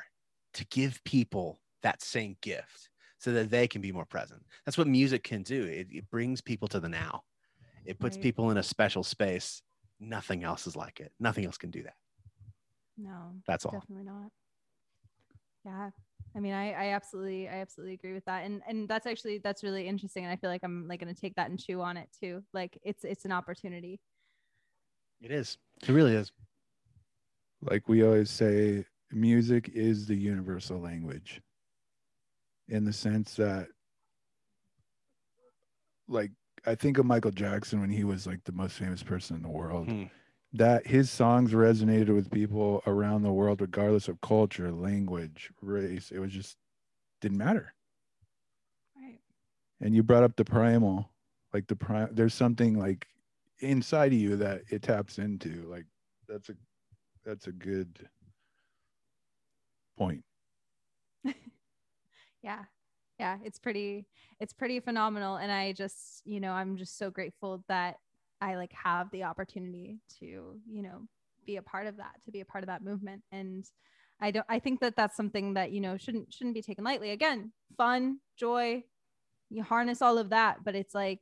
to 0.53 0.65
give 0.67 1.03
people 1.03 1.59
that 1.83 2.01
same 2.01 2.35
gift 2.41 2.89
so 3.19 3.31
that 3.31 3.49
they 3.49 3.67
can 3.67 3.81
be 3.81 3.91
more 3.91 4.05
present. 4.05 4.43
That's 4.65 4.77
what 4.77 4.87
music 4.87 5.23
can 5.23 5.43
do. 5.43 5.63
It, 5.63 5.87
it 5.91 6.09
brings 6.09 6.41
people 6.41 6.67
to 6.69 6.79
the 6.79 6.89
now. 6.89 7.23
It 7.85 7.99
puts 7.99 8.17
Right. 8.17 8.23
people 8.23 8.51
in 8.51 8.57
a 8.57 8.63
special 8.63 9.03
space. 9.03 9.61
Nothing 9.99 10.43
else 10.43 10.67
is 10.67 10.75
like 10.75 10.99
it. 10.99 11.11
Nothing 11.19 11.45
else 11.45 11.57
can 11.57 11.71
do 11.71 11.83
that. 11.83 11.95
No, 12.97 13.33
That's 13.47 13.65
all. 13.65 13.71
definitely 13.71 14.05
not. 14.05 14.31
Yeah. 15.65 15.89
I 16.35 16.39
mean, 16.39 16.53
I, 16.53 16.71
I 16.71 16.93
absolutely, 16.93 17.47
I 17.49 17.61
absolutely 17.61 17.93
agree 17.95 18.13
with 18.13 18.25
that. 18.25 18.45
And, 18.45 18.61
and 18.67 18.87
that's 18.87 19.07
actually, 19.07 19.39
that's 19.39 19.63
really 19.63 19.87
interesting. 19.87 20.23
And 20.23 20.31
I 20.31 20.35
feel 20.35 20.49
like 20.49 20.61
I'm 20.63 20.87
like 20.87 20.99
going 20.99 21.13
to 21.13 21.19
take 21.19 21.35
that 21.35 21.49
and 21.49 21.59
chew 21.59 21.81
on 21.81 21.97
it 21.97 22.09
too. 22.19 22.43
Like 22.53 22.77
it's, 22.83 23.03
it's 23.03 23.25
an 23.25 23.31
opportunity. 23.31 23.99
It 25.21 25.31
is. 25.31 25.57
It 25.81 25.89
really 25.89 26.13
is. 26.13 26.31
Like 27.61 27.87
we 27.89 28.03
always 28.03 28.29
say, 28.29 28.85
music 29.11 29.69
is 29.73 30.05
the 30.05 30.15
universal 30.15 30.79
language 30.79 31.41
in 32.67 32.85
the 32.85 32.93
sense 32.93 33.35
that, 33.35 33.67
like, 36.07 36.31
I 36.65 36.75
think 36.75 36.97
of 36.97 37.05
Michael 37.05 37.31
Jackson 37.31 37.79
when 37.79 37.89
he 37.89 38.03
was 38.03 38.27
like 38.27 38.43
the 38.43 38.51
most 38.51 38.73
famous 38.75 39.03
person 39.03 39.37
in 39.37 39.41
the 39.41 39.49
world. 39.49 39.87
Hmm. 39.87 40.03
That 40.53 40.87
his 40.87 41.11
songs 41.11 41.51
resonated 41.51 42.13
with 42.13 42.31
people 42.31 42.81
around 42.87 43.21
the 43.23 43.31
world, 43.33 43.61
regardless 43.61 44.07
of 44.07 44.21
culture, 44.21 44.71
language, 44.71 45.51
race. 45.61 46.09
It 46.11 46.19
was 46.19 46.31
just 46.31 46.57
didn't 47.21 47.37
matter. 47.37 47.73
Right. 48.95 49.19
and 49.81 49.95
you 49.95 50.03
brought 50.03 50.23
up 50.23 50.35
the 50.35 50.45
primal 50.45 51.09
like 51.53 51.67
the 51.67 51.75
prime 51.75 52.09
there's 52.11 52.33
something 52.33 52.77
like 52.77 53.07
inside 53.59 54.13
of 54.13 54.19
you 54.19 54.35
that 54.37 54.61
it 54.69 54.83
taps 54.83 55.17
into 55.17 55.65
like 55.69 55.85
that's 56.27 56.49
a 56.49 56.53
that's 57.27 57.47
a 57.47 57.51
good 57.51 58.07
point 59.97 60.23
Yeah. 62.43 62.63
Yeah. 63.19 63.37
It's 63.43 63.59
pretty, 63.59 64.05
it's 64.39 64.53
pretty 64.53 64.79
phenomenal. 64.79 65.37
And 65.37 65.51
I 65.51 65.73
just, 65.73 66.21
you 66.23 66.39
know, 66.39 66.51
I'm 66.51 66.77
just 66.77 66.97
so 66.97 67.09
grateful 67.09 67.63
that 67.67 67.95
I 68.39 68.55
like 68.55 68.71
have 68.73 69.09
the 69.11 69.23
opportunity 69.23 69.99
to, 70.19 70.25
you 70.25 70.83
know, 70.83 71.01
be 71.45 71.57
a 71.57 71.61
part 71.61 71.87
of 71.87 71.97
that, 71.97 72.21
to 72.25 72.31
be 72.31 72.41
a 72.41 72.45
part 72.45 72.63
of 72.63 72.67
that 72.67 72.83
movement. 72.83 73.23
And 73.31 73.65
I 74.21 74.31
don't, 74.31 74.45
I 74.47 74.59
think 74.59 74.79
that 74.81 74.95
that's 74.95 75.17
something 75.17 75.55
that, 75.55 75.71
you 75.71 75.81
know, 75.81 75.97
shouldn't, 75.97 76.31
shouldn't 76.31 76.53
be 76.55 76.61
taken 76.61 76.83
lightly. 76.83 77.11
Again, 77.11 77.51
fun, 77.75 78.19
joy, 78.37 78.83
you 79.49 79.63
harness 79.63 80.01
all 80.01 80.17
of 80.17 80.29
that. 80.29 80.63
But 80.63 80.75
it's 80.75 80.93
like, 80.93 81.21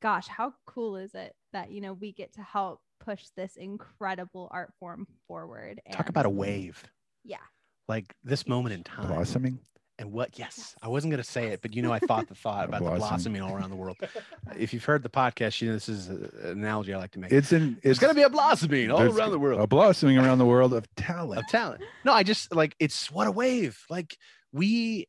gosh, 0.00 0.28
how 0.28 0.54
cool 0.66 0.96
is 0.96 1.14
it 1.14 1.34
that, 1.52 1.70
you 1.70 1.80
know, 1.80 1.92
we 1.92 2.12
get 2.12 2.32
to 2.34 2.42
help 2.42 2.80
push 3.04 3.24
this 3.36 3.56
incredible 3.56 4.48
art 4.50 4.72
form 4.78 5.06
forward? 5.28 5.80
Talk 5.92 6.08
about 6.08 6.26
a 6.26 6.30
wave. 6.30 6.82
Yeah. 7.24 7.36
Like 7.88 8.14
this 8.24 8.46
moment 8.46 8.74
in 8.74 8.84
time. 8.84 9.08
blossoming 9.08 9.58
And 9.98 10.10
what, 10.10 10.38
yes, 10.38 10.74
I 10.82 10.88
wasn't 10.88 11.12
going 11.12 11.22
to 11.22 11.28
say 11.28 11.48
it, 11.48 11.60
but 11.62 11.76
you 11.76 11.82
know, 11.82 11.92
I 11.92 11.98
thought 11.98 12.26
the 12.26 12.34
thought 12.34 12.64
A 12.64 12.68
about 12.68 12.82
the 12.82 12.96
blossoming 12.96 13.42
all 13.42 13.54
around 13.54 13.70
the 13.70 13.76
world. 13.76 13.96
If 14.58 14.74
you've 14.74 14.84
heard 14.84 15.02
the 15.02 15.08
podcast, 15.08 15.60
you 15.60 15.68
know, 15.68 15.74
this 15.74 15.88
is 15.88 16.08
an 16.08 16.30
analogy 16.44 16.92
I 16.92 16.98
like 16.98 17.12
to 17.12 17.20
make. 17.20 17.32
it's 17.32 17.52
in 17.52 17.78
There's 17.82 17.92
it's 17.92 17.98
going 18.00 18.10
to 18.10 18.14
be 18.14 18.22
a 18.22 18.28
blossoming 18.28 18.90
all 18.90 19.00
around 19.00 19.30
the 19.30 19.38
world 19.38 19.60
a 19.60 19.66
blossoming 19.66 20.18
around 20.18 20.38
the 20.38 20.44
world 20.44 20.74
of 20.74 20.92
talent 20.96 21.40
of 21.40 21.46
talent. 21.46 21.82
No, 22.04 22.12
I 22.12 22.22
just 22.22 22.54
like 22.54 22.74
it's 22.80 23.10
what 23.10 23.28
a 23.28 23.30
wave. 23.30 23.78
Like 23.88 24.16
we, 24.52 25.06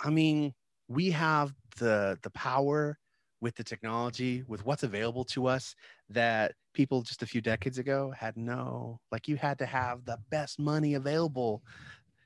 I 0.00 0.10
mean, 0.10 0.54
we 0.88 1.10
have 1.10 1.52
the 1.78 2.18
the 2.22 2.30
power 2.30 2.98
with 3.40 3.56
the 3.56 3.64
technology, 3.64 4.44
with 4.46 4.64
what's 4.64 4.82
available 4.82 5.24
to 5.24 5.46
us 5.46 5.74
that 6.10 6.54
people 6.72 7.02
just 7.02 7.22
a 7.22 7.26
few 7.26 7.40
decades 7.40 7.78
ago 7.78 8.12
had 8.16 8.36
no. 8.36 9.00
Like 9.10 9.28
you 9.28 9.36
had 9.36 9.58
to 9.58 9.66
have 9.66 10.04
the 10.04 10.18
best 10.30 10.58
money 10.58 10.94
available 10.94 11.62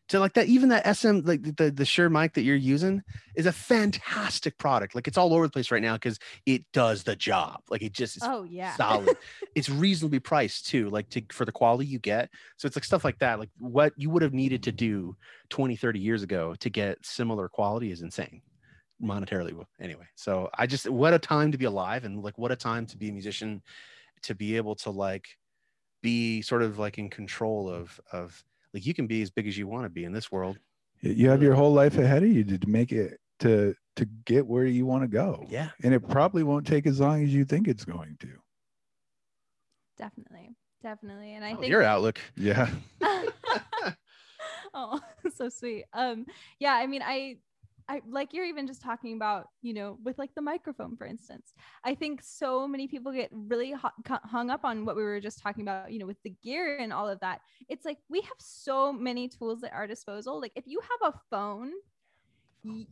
to 0.09 0.21
like 0.21 0.35
that. 0.35 0.49
Even 0.49 0.69
that 0.69 0.87
SM, 0.97 1.21
like 1.25 1.43
the 1.57 1.71
the 1.71 1.85
Shure 1.85 2.11
mic 2.11 2.35
that 2.35 2.43
you're 2.43 2.57
using, 2.57 3.03
is 3.35 3.47
a 3.47 3.53
fantastic 3.53 4.59
product. 4.59 4.95
Like 4.95 5.09
it's 5.09 5.17
all 5.17 5.33
over 5.33 5.47
the 5.47 5.53
place 5.53 5.71
right 5.71 5.83
now 5.83 5.95
because 5.95 6.19
it 6.47 6.65
does 6.73 7.05
the 7.05 7.17
job. 7.17 7.61
Like 7.71 7.83
it 7.83 7.93
just 7.93 8.17
is 8.17 8.23
Oh, 8.25 8.43
yeah. 8.45 8.75
solid. 8.77 9.17
it's 9.55 9.71
reasonably 9.71 10.19
priced 10.21 10.67
too, 10.67 10.91
like 10.91 11.09
to 11.11 11.23
for 11.31 11.45
the 11.45 11.53
quality 11.53 11.87
you 11.87 11.99
get. 11.99 12.31
So 12.59 12.67
it's 12.67 12.77
like 12.77 12.85
stuff 12.85 13.05
like 13.05 13.19
that. 13.21 13.39
Like 13.39 13.51
what 13.59 13.93
you 13.97 14.11
would 14.11 14.23
have 14.23 14.35
needed 14.35 14.63
to 14.65 14.73
do 14.73 15.17
20, 15.51 15.77
30 15.77 15.99
years 16.01 16.23
ago 16.23 16.55
to 16.61 16.71
get 16.71 17.05
similar 17.05 17.49
quality 17.49 17.91
is 17.91 18.03
insane 18.03 18.43
monetarily. 19.03 19.53
Anyway, 19.81 20.07
so 20.15 20.51
I 20.57 20.67
just 20.67 20.89
what 20.89 21.15
a 21.15 21.19
time 21.19 21.53
to 21.53 21.59
be 21.59 21.65
alive 21.67 22.05
and 22.05 22.23
like 22.23 22.39
what 22.39 22.53
a 22.53 22.57
time 22.57 22.87
to 22.87 22.97
be 22.97 23.09
a 23.09 23.13
musician 23.13 23.63
to 24.23 24.35
be 24.35 24.57
able 24.57 24.75
to 24.77 24.91
like 24.91 25.27
be 26.03 26.43
sort 26.43 26.63
of 26.63 26.79
like 26.79 26.99
in 26.99 27.09
control 27.11 27.69
of 27.69 28.01
of 28.13 28.43
like 28.73 28.87
you 28.87 28.95
can 28.95 29.07
be 29.07 29.23
as 29.23 29.31
big 29.31 29.47
as 29.49 29.57
you 29.59 29.67
want 29.67 29.85
to 29.85 29.89
be 29.91 30.05
in 30.05 30.13
this 30.13 30.31
world. 30.33 30.59
you 31.01 31.29
have 31.31 31.43
your 31.43 31.55
whole 31.55 31.73
life 31.73 31.99
ahead 31.99 32.23
of 32.23 32.29
you 32.29 32.45
to 32.45 32.69
make 32.69 32.93
it 32.93 33.19
to 33.41 33.75
to 33.97 34.05
get 34.25 34.47
where 34.47 34.65
you 34.65 34.87
want 34.87 35.03
to 35.03 35.09
go 35.09 35.45
Yeah. 35.49 35.71
and 35.83 35.93
it 35.95 36.01
probably 36.09 36.43
won't 36.43 36.67
take 36.67 36.87
as 36.87 37.01
long 37.01 37.23
as 37.23 37.33
you 37.35 37.45
think 37.45 37.69
it's 37.69 37.85
going 37.85 38.17
to 38.21 38.29
Definitely. 39.97 40.57
Definitely. 40.83 41.35
And 41.35 41.45
I 41.45 41.53
Oh, 41.53 41.57
think 41.57 41.71
your 41.71 41.83
outlook. 41.83 42.21
yeah 42.37 42.69
oh, 44.75 45.01
so 45.35 45.49
sweet. 45.49 45.85
Um, 45.93 46.27
yeah, 46.59 46.75
I 46.75 46.87
mean, 46.87 47.03
I 47.05 47.37
I 47.89 48.01
like 48.09 48.33
you're 48.33 48.47
even 48.47 48.67
just 48.67 48.81
talking 48.81 49.15
about, 49.15 49.49
you 49.61 49.75
know, 49.75 49.99
with 50.03 50.19
like 50.19 50.35
the 50.35 50.41
microphone, 50.43 50.97
for 50.97 51.07
instance. 51.07 51.53
I 51.85 51.95
think 51.95 52.23
so 52.23 52.67
many 52.67 52.89
people 52.89 53.13
get 53.13 53.29
really 53.33 53.73
hu- 53.73 54.19
hung 54.25 54.51
up 54.51 54.65
on 54.65 54.87
what 54.87 54.97
we 54.97 55.03
were 55.03 55.21
just 55.21 55.41
talking 55.43 55.63
about, 55.63 55.93
you 55.93 55.99
know, 55.99 56.07
with 56.07 56.23
the 56.23 56.35
gear 56.43 56.79
and 56.79 56.93
all 56.93 57.09
of 57.09 57.21
that. 57.21 57.41
It's 57.69 57.85
like 57.85 57.99
we 58.09 58.23
have 58.23 58.39
so 58.39 58.93
many 58.93 59.29
tools 59.29 59.63
at 59.65 59.73
our 59.73 59.87
disposal. 59.87 60.41
Like 60.41 60.53
if 60.57 60.67
you 60.67 60.81
have 60.81 61.13
a 61.15 61.19
phone, 61.31 61.73
y- 62.65 62.87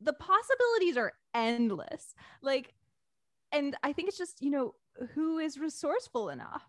the 0.00 0.12
possibilities 0.14 0.96
are 0.96 1.12
endless. 1.34 2.14
Like, 2.42 2.74
and 3.52 3.76
I 3.82 3.92
think 3.92 4.08
it's 4.08 4.18
just, 4.18 4.42
you 4.42 4.50
know, 4.50 4.74
who 5.14 5.38
is 5.38 5.58
resourceful 5.58 6.30
enough. 6.30 6.64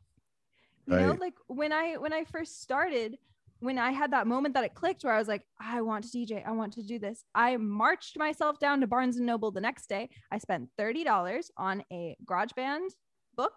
You 0.85 0.97
know, 0.97 1.11
Right. 1.11 1.19
like 1.19 1.35
when 1.47 1.71
I 1.71 1.97
when 1.97 2.13
I 2.13 2.25
first 2.25 2.61
started, 2.61 3.17
when 3.61 3.77
I 3.77 3.91
had 3.91 4.11
that 4.11 4.27
moment 4.27 4.55
that 4.55 4.63
it 4.63 4.73
clicked 4.73 5.03
where 5.03 5.13
I 5.13 5.19
was 5.19 5.27
like, 5.27 5.43
I 5.59 5.81
want 5.81 6.11
to 6.11 6.17
DJ, 6.17 6.45
I 6.45 6.51
want 6.51 6.73
to 6.73 6.83
do 6.83 6.99
this. 6.99 7.23
I 7.33 7.57
marched 7.57 8.17
myself 8.17 8.59
down 8.59 8.81
to 8.81 8.87
Barnes 8.87 9.17
and 9.17 9.25
Noble 9.25 9.51
the 9.51 9.61
next 9.61 9.87
day. 9.87 10.09
I 10.31 10.39
spent 10.39 10.69
$30 10.79 11.45
on 11.57 11.83
a 11.91 12.17
GarageBand 12.25 12.89
book. 13.35 13.53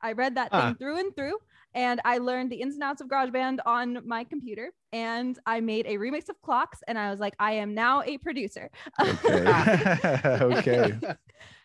I 0.00 0.12
read 0.12 0.36
that 0.36 0.52
thing 0.52 0.76
through 0.76 1.00
and 1.00 1.16
through, 1.16 1.38
and 1.74 2.00
I 2.04 2.18
learned 2.18 2.52
the 2.52 2.60
ins 2.60 2.74
and 2.74 2.84
outs 2.84 3.00
of 3.00 3.08
GarageBand 3.08 3.58
on 3.66 4.06
my 4.06 4.22
computer. 4.22 4.70
And 4.92 5.36
I 5.44 5.60
made 5.60 5.86
a 5.86 5.96
remix 5.96 6.28
of 6.28 6.40
clocks, 6.40 6.78
and 6.86 6.96
I 6.96 7.10
was 7.10 7.18
like, 7.18 7.34
I 7.40 7.52
am 7.54 7.74
now 7.74 8.02
a 8.02 8.16
producer. 8.18 8.70
okay 9.00 10.00
okay 10.24 10.92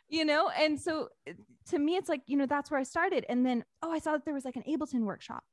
you 0.09 0.25
know 0.25 0.49
and 0.49 0.79
so 0.79 1.09
uh, 1.27 1.33
to 1.67 1.79
me 1.79 1.95
it's 1.95 2.07
like 2.07 2.21
you 2.27 2.37
know 2.37 2.45
that's 2.45 2.69
where 2.69 2.79
i 2.79 2.83
started 2.83 3.25
and 3.29 3.43
then 3.45 3.63
oh 3.81 3.91
i 3.91 3.97
saw 3.97 4.11
that 4.11 4.23
there 4.25 4.33
was 4.33 4.45
like 4.45 4.55
an 4.55 4.63
ableton 4.69 5.01
workshop 5.01 5.43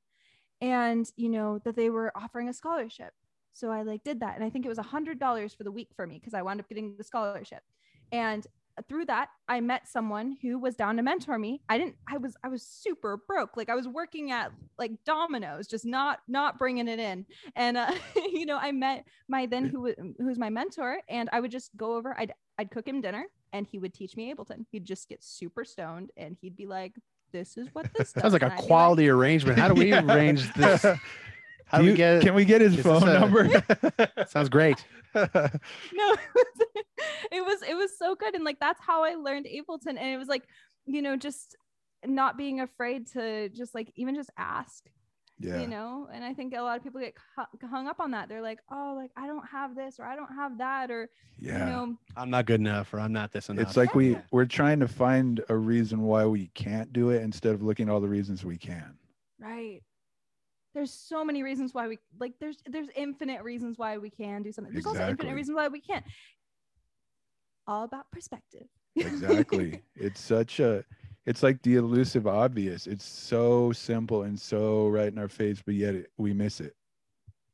and 0.61 1.11
you 1.17 1.29
know 1.29 1.59
that 1.65 1.77
they 1.77 1.91
were 1.91 2.13
offering 2.15 2.49
a 2.49 2.53
scholarship. 2.53 3.13
So 3.53 3.71
i 3.71 3.83
like 3.83 4.05
did 4.05 4.21
that 4.21 4.37
and 4.37 4.45
i 4.45 4.51
think 4.51 4.65
it 4.65 4.69
was 4.69 4.79
a 4.79 4.83
hundred 4.83 5.19
dollars 5.19 5.53
for 5.53 5.65
the 5.65 5.73
week 5.73 5.89
for 5.95 6.07
me 6.07 6.19
because 6.19 6.35
i 6.35 6.43
wound 6.43 6.61
up 6.61 6.69
getting 6.69 6.97
the 6.97 7.05
scholarship. 7.05 7.63
And 8.13 8.47
through 8.89 9.05
that 9.05 9.29
i 9.49 9.61
met 9.61 9.87
someone 9.89 10.37
who 10.41 10.59
was 10.59 10.75
down 10.77 10.97
to 10.97 11.03
mentor 11.03 11.39
me. 11.39 11.61
I 11.69 11.77
didn't 11.77 11.97
i 12.09 12.17
was 12.17 12.37
i 12.45 12.49
was 12.49 12.63
super 12.63 13.19
broke 13.29 13.57
like 13.57 13.69
i 13.69 13.75
was 13.75 13.89
working 13.89 14.31
at 14.31 14.53
like 14.79 14.93
domino's 15.05 15.67
just 15.67 15.85
not 15.85 16.21
not 16.29 16.59
bringing 16.59 16.89
it 16.89 16.99
in. 16.99 17.27
And 17.57 17.77
uh, 17.77 17.93
you 18.17 18.47
know 18.47 18.57
i 18.57 18.73
met 18.73 19.05
my 19.29 19.47
then 19.47 19.65
who 19.67 19.93
who's 20.19 20.39
my 20.39 20.49
mentor 20.49 21.01
and 21.09 21.29
i 21.33 21.41
would 21.41 21.51
just 21.51 21.77
go 21.77 21.95
over 21.95 22.19
i'd 22.19 22.33
i'd 22.59 22.71
cook 22.71 22.87
him 22.87 23.01
dinner 23.01 23.27
and 23.53 23.67
he 23.67 23.79
would 23.79 23.95
teach 23.95 24.17
me 24.17 24.33
Ableton. 24.33 24.65
He'd 24.71 24.85
just 24.85 25.09
get 25.09 25.23
super 25.23 25.65
stoned 25.65 26.11
and 26.17 26.37
he'd 26.41 26.57
be 26.57 26.67
like, 26.67 26.95
"This 27.33 27.57
is 27.57 27.69
what 27.73 27.93
this." 27.95 28.11
sounds 28.19 28.33
like 28.33 28.43
a 28.43 28.47
and 28.47 28.55
I'd 28.55 28.59
quality 28.61 29.09
arrangement. 29.09 29.59
How 29.59 29.69
do 29.69 29.75
we 29.75 29.91
Yeah. 29.91 30.05
arrange 30.13 30.53
this? 30.55 30.83
How 31.67 31.79
Do 31.79 31.85
do 31.85 31.91
we 31.93 31.97
get? 31.97 32.23
Can 32.23 32.35
we 32.35 32.45
get 32.45 32.61
his 32.61 32.81
phone 32.81 33.07
a- 33.09 33.21
number? 33.21 33.49
Sounds 34.29 34.49
great. 34.49 34.85
no 35.15 35.25
it 35.25 36.19
was, 36.35 36.67
it 37.33 37.45
was 37.45 37.63
it 37.71 37.75
was 37.75 37.99
so 37.99 38.15
good 38.15 38.37
and 38.37 38.45
like 38.45 38.61
that's 38.61 38.81
how 38.81 39.03
i 39.03 39.15
learned 39.15 39.45
ableton 39.47 39.89
and 39.89 39.99
it 39.99 40.17
was 40.17 40.29
like 40.29 40.45
you 40.87 41.03
know 41.03 41.17
just 41.17 41.57
not 42.07 42.39
being 42.39 42.61
afraid 42.61 43.09
to 43.09 43.49
just 43.49 43.75
like 43.75 43.91
even 43.97 44.15
just 44.15 44.31
ask 44.39 44.85
yeah. 45.41 45.61
you 45.61 45.67
know 45.67 46.07
and 46.13 46.23
i 46.23 46.33
think 46.35 46.55
a 46.55 46.61
lot 46.61 46.77
of 46.77 46.83
people 46.85 47.01
get 47.01 47.15
hu- 47.37 47.67
hung 47.69 47.89
up 47.89 47.99
on 47.99 48.11
that 48.13 48.29
they're 48.29 48.43
like 48.43 48.61
oh 48.71 48.93
like 48.97 49.11
i 49.17 49.27
don't 49.27 49.45
have 49.51 49.75
this 49.75 49.99
or 49.99 50.05
i 50.05 50.15
don't 50.15 50.33
have 50.35 50.59
that 50.59 50.91
or 50.91 51.09
Yeah. 51.41 51.59
you 51.67 51.73
know 51.73 51.97
I'm 52.17 52.29
not 52.31 52.45
good 52.47 52.61
enough, 52.61 52.93
or 52.93 53.01
I'm 53.01 53.13
not 53.15 53.33
this 53.33 53.49
enough. 53.49 53.67
It's 53.67 53.77
like 53.77 53.95
we 53.95 54.11
Yeah. 54.13 54.21
we're 54.31 54.45
trying 54.45 54.79
to 54.81 54.89
find 54.89 55.41
a 55.49 55.57
reason 55.57 56.03
why 56.03 56.27
we 56.27 56.49
can't 56.49 56.93
do 56.93 57.09
it 57.11 57.23
instead 57.23 57.55
of 57.55 57.63
looking 57.63 57.89
at 57.89 57.93
all 57.93 58.01
the 58.01 58.09
reasons 58.09 58.45
we 58.45 58.59
can. 58.59 58.95
right 59.39 59.81
there's 60.75 60.93
so 60.93 61.25
many 61.25 61.43
reasons 61.43 61.73
why 61.75 61.89
we 61.89 61.99
like 62.21 62.35
there's 62.41 62.59
there's 62.67 62.89
infinite 62.95 63.43
reasons 63.43 63.79
why 63.79 63.97
we 63.99 64.11
can 64.11 64.43
do 64.43 64.53
something 64.53 64.73
there's 64.73 64.87
also 64.87 65.09
infinite 65.09 65.35
reasons 65.35 65.57
why 65.57 65.67
we 65.69 65.81
can't 65.81 66.05
all 67.67 67.85
about 67.85 68.11
perspective 68.13 68.67
Exactly. 68.97 69.81
it's 69.97 70.21
such 70.21 70.61
a 70.61 70.85
it's 71.27 71.43
like 71.43 71.63
the 71.63 71.77
elusive 71.77 72.27
obvious. 72.27 72.87
It's 72.87 73.05
so 73.05 73.73
simple 73.73 74.23
and 74.23 74.39
so 74.39 74.89
right 74.89 75.13
in 75.13 75.19
our 75.19 75.29
face, 75.29 75.63
but 75.65 75.75
yet 75.75 75.95
it, 75.95 76.11
we 76.17 76.33
miss 76.33 76.61
it, 76.61 76.75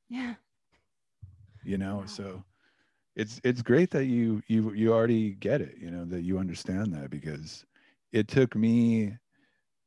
yeah 0.09 0.35
you 1.67 1.77
know? 1.77 1.97
Wow. 1.97 2.07
So 2.07 2.45
it's 3.17 3.41
it's 3.45 3.63
great 3.63 3.91
that 3.91 4.07
you 4.07 4.43
you 4.47 4.73
you 4.73 4.93
already 4.93 5.33
get 5.33 5.61
it, 5.61 5.77
you 5.79 5.91
know, 5.91 6.05
that 6.07 6.23
you 6.23 6.39
understand 6.39 6.95
that 6.95 7.11
because 7.11 7.67
it 8.13 8.29
took 8.29 8.55
me 8.55 9.17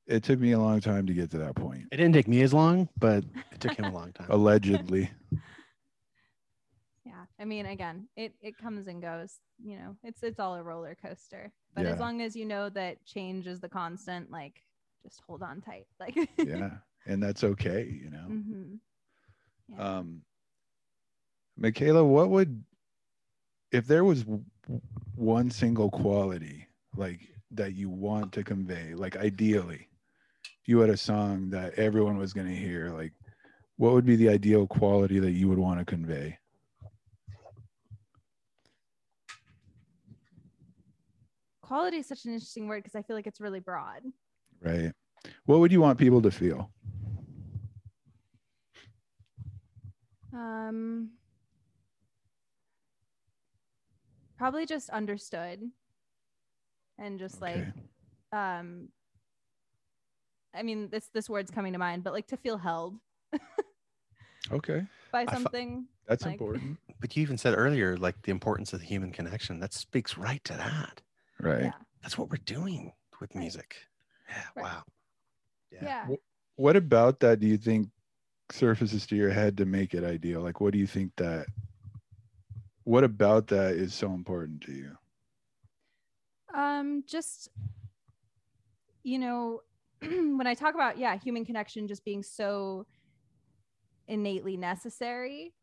it 0.05 0.23
took 0.23 0.39
me 0.39 0.51
a 0.51 0.59
long 0.59 0.81
time 0.81 1.05
to 1.07 1.13
get 1.13 1.31
to 1.31 1.37
that 1.37 1.55
point. 1.55 1.87
it 1.91 1.97
didn't 1.97 2.13
take 2.13 2.27
me 2.27 2.41
as 2.41 2.53
long, 2.53 2.89
but 2.99 3.23
it 3.51 3.59
took 3.59 3.73
him 3.73 3.85
a 3.85 3.91
long 3.91 4.11
time. 4.11 4.27
Allegedly. 4.29 5.09
I 7.39 7.45
mean 7.45 7.65
again 7.65 8.07
it 8.15 8.33
it 8.41 8.57
comes 8.57 8.87
and 8.87 9.01
goes 9.01 9.39
you 9.63 9.77
know 9.77 9.95
it's 10.03 10.23
it's 10.23 10.39
all 10.39 10.55
a 10.55 10.63
roller 10.63 10.95
coaster 11.01 11.51
but 11.73 11.85
Yeah. 11.85 11.93
as 11.93 11.99
long 11.99 12.21
as 12.21 12.35
you 12.35 12.45
know 12.45 12.69
that 12.69 13.03
change 13.05 13.47
is 13.47 13.59
the 13.59 13.69
constant 13.69 14.29
like 14.31 14.61
just 15.03 15.21
hold 15.27 15.41
on 15.41 15.61
tight 15.61 15.87
like 15.99 16.15
yeah. 16.37 16.69
And 17.05 17.23
that's 17.23 17.43
okay, 17.43 17.89
you 18.03 18.11
know. 18.11 18.25
Mhm. 18.29 18.79
Yeah. 19.69 19.97
Um, 19.97 20.21
Michaela, 21.57 22.03
what 22.03 22.29
would 22.29 22.63
if 23.71 23.87
there 23.87 24.03
was 24.03 24.25
one 25.15 25.49
single 25.49 25.89
quality 25.89 26.67
like 26.95 27.19
that 27.51 27.73
you 27.73 27.89
want 27.89 28.31
to 28.33 28.43
convey, 28.43 28.93
like 28.93 29.15
ideally, 29.17 29.87
if 30.43 30.67
you 30.67 30.79
had 30.79 30.89
a 30.89 30.97
song 30.97 31.49
that 31.49 31.73
everyone 31.75 32.17
was 32.17 32.33
going 32.33 32.47
to 32.47 32.55
hear, 32.55 32.89
like 32.91 33.13
what 33.77 33.93
would 33.93 34.05
be 34.05 34.15
the 34.15 34.29
ideal 34.29 34.67
quality 34.67 35.19
that 35.19 35.31
you 35.31 35.47
would 35.47 35.57
want 35.59 35.79
to 35.79 35.85
convey? 35.85 36.37
Quality 41.69 41.97
is 41.97 42.07
such 42.07 42.25
an 42.25 42.33
interesting 42.33 42.67
word 42.67 42.81
because 42.83 42.95
i 42.95 43.01
feel 43.03 43.15
like 43.15 43.27
it's 43.27 43.39
really 43.39 43.59
broad 43.59 44.01
Right. 44.61 44.91
What 45.45 45.59
would 45.59 45.71
you 45.71 45.79
want 45.79 45.97
people 45.99 46.21
to 46.23 46.31
feel? 46.31 46.69
um 50.33 51.09
probably 54.37 54.65
just 54.65 54.89
understood 54.89 55.59
and 56.97 57.19
just 57.19 57.41
like 57.41 57.65
um 58.31 58.89
i 60.53 60.61
mean 60.63 60.87
this 60.91 61.09
this 61.13 61.29
word's 61.29 61.51
coming 61.51 61.73
to 61.73 61.79
mind 61.79 62.03
but 62.03 62.13
like 62.13 62.27
to 62.27 62.37
feel 62.37 62.57
held 62.57 62.97
Okay. 64.51 64.83
by 65.11 65.25
fu- 65.25 65.33
something 65.33 65.85
That's 66.07 66.25
Like- 66.25 66.33
important. 66.33 66.77
But 67.01 67.15
you 67.15 67.21
even 67.21 67.37
said 67.37 67.53
earlier, 67.55 67.95
like 67.97 68.21
the 68.23 68.31
importance 68.31 68.73
of 68.73 68.79
the 68.79 68.85
human 68.85 69.11
connection. 69.11 69.59
That 69.59 69.73
speaks 69.73 70.17
right 70.17 70.43
to 70.45 70.53
that. 70.53 71.01
Right. 71.41 71.63
yeah 71.63 71.71
That's 72.01 72.17
what 72.17 72.29
we're 72.29 72.37
doing 72.45 72.93
with 73.19 73.33
Right. 73.35 73.41
music. 73.41 73.75
Yeah. 74.29 74.43
Right. 74.55 74.63
Wow. 74.63 74.83
yeah, 75.71 76.07
What 76.55 76.75
about 76.75 77.19
that 77.21 77.39
do 77.39 77.47
you 77.47 77.57
think 77.57 77.89
surfaces 78.51 79.05
to 79.07 79.15
your 79.15 79.29
head 79.29 79.57
to 79.57 79.65
make 79.65 79.93
it 79.93 80.03
ideal? 80.03 80.41
Like 80.41 80.59
what 80.59 80.73
do 80.73 80.79
you 80.79 80.87
think 80.87 81.11
that 81.17 81.47
what 82.83 83.03
about 83.03 83.47
that 83.47 83.75
is 83.75 83.93
so 83.93 84.11
important 84.13 84.61
to 84.61 84.71
you? 84.73 84.97
um 86.53 87.03
just 87.07 87.49
you 89.03 89.19
know 89.19 89.61
when 90.01 90.47
i 90.47 90.55
talk 90.55 90.73
about 90.73 90.97
yeah 90.97 91.15
human 91.15 91.45
connection 91.45 91.87
just 91.87 92.03
being 92.03 92.23
so 92.23 92.87
innately 94.07 94.57
necessary 94.57 95.53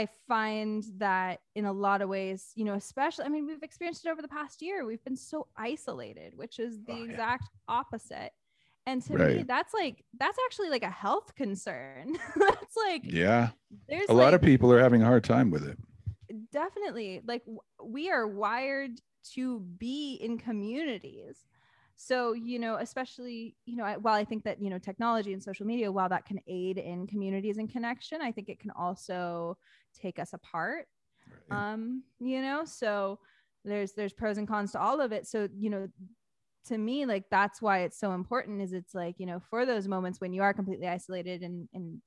i 0.00 0.06
find 0.28 0.84
that 0.98 1.40
in 1.54 1.64
a 1.64 1.72
lot 1.72 2.02
of 2.02 2.08
ways 2.08 2.40
you 2.58 2.64
know 2.64 2.74
especially 2.74 3.24
i 3.24 3.28
mean 3.28 3.46
we've 3.46 3.62
experienced 3.62 4.04
it 4.04 4.10
over 4.10 4.22
the 4.22 4.28
past 4.38 4.60
year 4.66 4.84
we've 4.84 5.04
been 5.04 5.16
so 5.16 5.46
isolated 5.56 6.30
which 6.36 6.58
is 6.58 6.72
the 6.84 6.92
Oh, 6.92 7.04
yeah. 7.04 7.10
exact 7.10 7.48
opposite 7.68 8.32
and 8.86 9.00
to 9.06 9.12
me 9.16 9.42
that's 9.54 9.72
like 9.72 10.04
that's 10.18 10.38
actually 10.46 10.70
like 10.70 10.82
a 10.82 10.90
health 11.04 11.34
concern 11.34 12.06
that's 12.36 12.76
like 12.86 13.02
Yeah. 13.04 13.50
there's 13.88 14.08
A 14.10 14.12
lot 14.24 14.34
of 14.34 14.42
people 14.42 14.68
are 14.72 14.80
having 14.86 15.02
a 15.02 15.06
hard 15.06 15.24
time 15.24 15.48
with 15.50 15.64
it. 15.66 15.78
definitely 16.52 17.20
like 17.26 17.42
w- 17.44 17.60
we 17.82 18.10
are 18.10 18.26
wired 18.28 19.00
to 19.34 19.60
be 19.78 20.14
in 20.20 20.36
communities 20.38 21.36
so 21.96 22.32
you 22.32 22.58
know 22.58 22.76
especially 22.76 23.56
you 23.66 23.76
know 23.76 23.84
I, 23.84 23.96
while 23.96 24.14
i 24.14 24.24
think 24.24 24.44
that 24.44 24.60
you 24.60 24.70
know 24.70 24.78
technology 24.78 25.32
and 25.32 25.42
social 25.42 25.66
media 25.66 25.90
while 25.92 26.08
that 26.08 26.26
can 26.26 26.40
aid 26.46 26.78
in 26.78 27.06
communities 27.06 27.58
and 27.58 27.70
connection 27.70 28.20
i 28.20 28.32
think 28.32 28.48
it 28.48 28.58
can 28.60 28.70
also 28.72 29.56
take 30.00 30.18
us 30.18 30.32
apart. 30.32 30.86
Um 31.50 32.02
you 32.20 32.42
know 32.42 32.64
so 32.64 33.18
there's 33.64 33.92
there's 33.92 34.12
pros 34.12 34.38
and 34.38 34.48
cons 34.48 34.72
to 34.72 34.80
all 34.80 35.00
of 35.00 35.12
it. 35.12 35.26
So 35.26 35.48
you 35.56 35.70
know 35.70 35.88
to 36.66 36.78
me 36.78 37.06
like 37.06 37.24
that's 37.30 37.60
why 37.62 37.80
it's 37.80 37.98
so 37.98 38.12
important 38.12 38.60
is 38.62 38.72
it's 38.72 38.94
like 38.94 39.16
you 39.18 39.26
know 39.26 39.40
for 39.50 39.66
those 39.66 39.86
moments 39.86 40.20
when 40.20 40.32
you 40.32 40.42
are 40.42 40.54
completely 40.54 40.88
isolated 40.88 41.42
and 41.42 41.68
and 41.74 42.00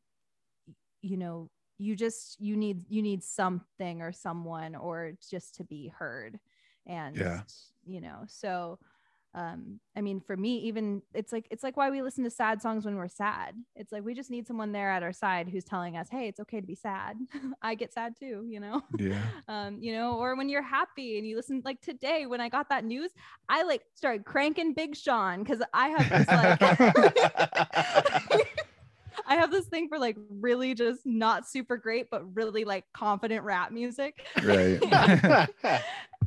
you 1.02 1.18
know 1.18 1.50
you 1.78 1.96
just 1.96 2.40
you 2.40 2.56
need 2.58 2.84
you 2.90 3.02
need 3.02 3.24
something 3.24 4.02
or 4.02 4.12
someone 4.12 4.76
or 4.76 5.14
just 5.30 5.56
to 5.56 5.64
be 5.64 5.94
heard 5.98 6.40
and 6.88 7.18
Yeah. 7.18 7.42
you 7.86 8.02
know 8.02 8.24
so 8.28 8.80
um 9.38 9.80
i 9.96 10.02
mean 10.02 10.20
for 10.20 10.36
me 10.36 10.58
even 10.58 11.00
it's 11.14 11.32
like 11.32 11.48
it's 11.52 11.64
like 11.64 11.78
why 11.78 11.92
we 11.92 12.02
listen 12.02 12.24
to 12.24 12.30
sad 12.30 12.60
songs 12.60 12.86
when 12.86 12.96
we're 12.96 13.08
sad 13.08 13.54
it's 13.76 13.92
like 13.92 14.04
we 14.04 14.16
just 14.16 14.32
need 14.32 14.48
someone 14.48 14.72
there 14.72 14.90
at 14.90 15.04
our 15.04 15.14
side 15.14 15.48
who's 15.48 15.64
telling 15.64 15.96
us 15.96 16.08
hey 16.10 16.28
it's 16.28 16.40
okay 16.40 16.60
to 16.60 16.66
be 16.66 16.74
sad 16.74 17.16
i 17.62 17.76
get 17.76 17.94
sad 17.94 18.16
too 18.18 18.44
you 18.50 18.60
know 18.60 18.82
Yeah. 18.98 19.22
um 19.48 19.78
you 19.80 19.94
know 19.94 20.16
or 20.16 20.36
when 20.36 20.50
you're 20.50 20.64
happy 20.64 21.20
and 21.20 21.28
you 21.28 21.36
listen 21.36 21.62
like 21.64 21.80
today 21.82 22.26
when 22.26 22.42
i 22.42 22.50
got 22.50 22.68
that 22.70 22.84
news 22.84 23.12
i 23.48 23.62
like 23.62 23.84
started 23.94 24.26
cranking 24.26 24.74
big 24.74 24.96
sean 24.96 25.44
because 25.44 25.62
i 25.72 25.90
have 25.90 26.10
this 26.10 26.28
like 26.28 26.60
I 29.30 29.36
have 29.36 29.52
this 29.52 29.66
thing 29.66 29.90
for 29.90 30.00
like 30.00 30.16
really 30.30 30.74
just 30.74 31.06
not 31.06 31.46
super 31.46 31.76
great, 31.76 32.10
but 32.10 32.34
really 32.34 32.64
like 32.64 32.86
confident 32.94 33.44
rap 33.44 33.74
music. 33.74 34.26
Right. 34.42 34.80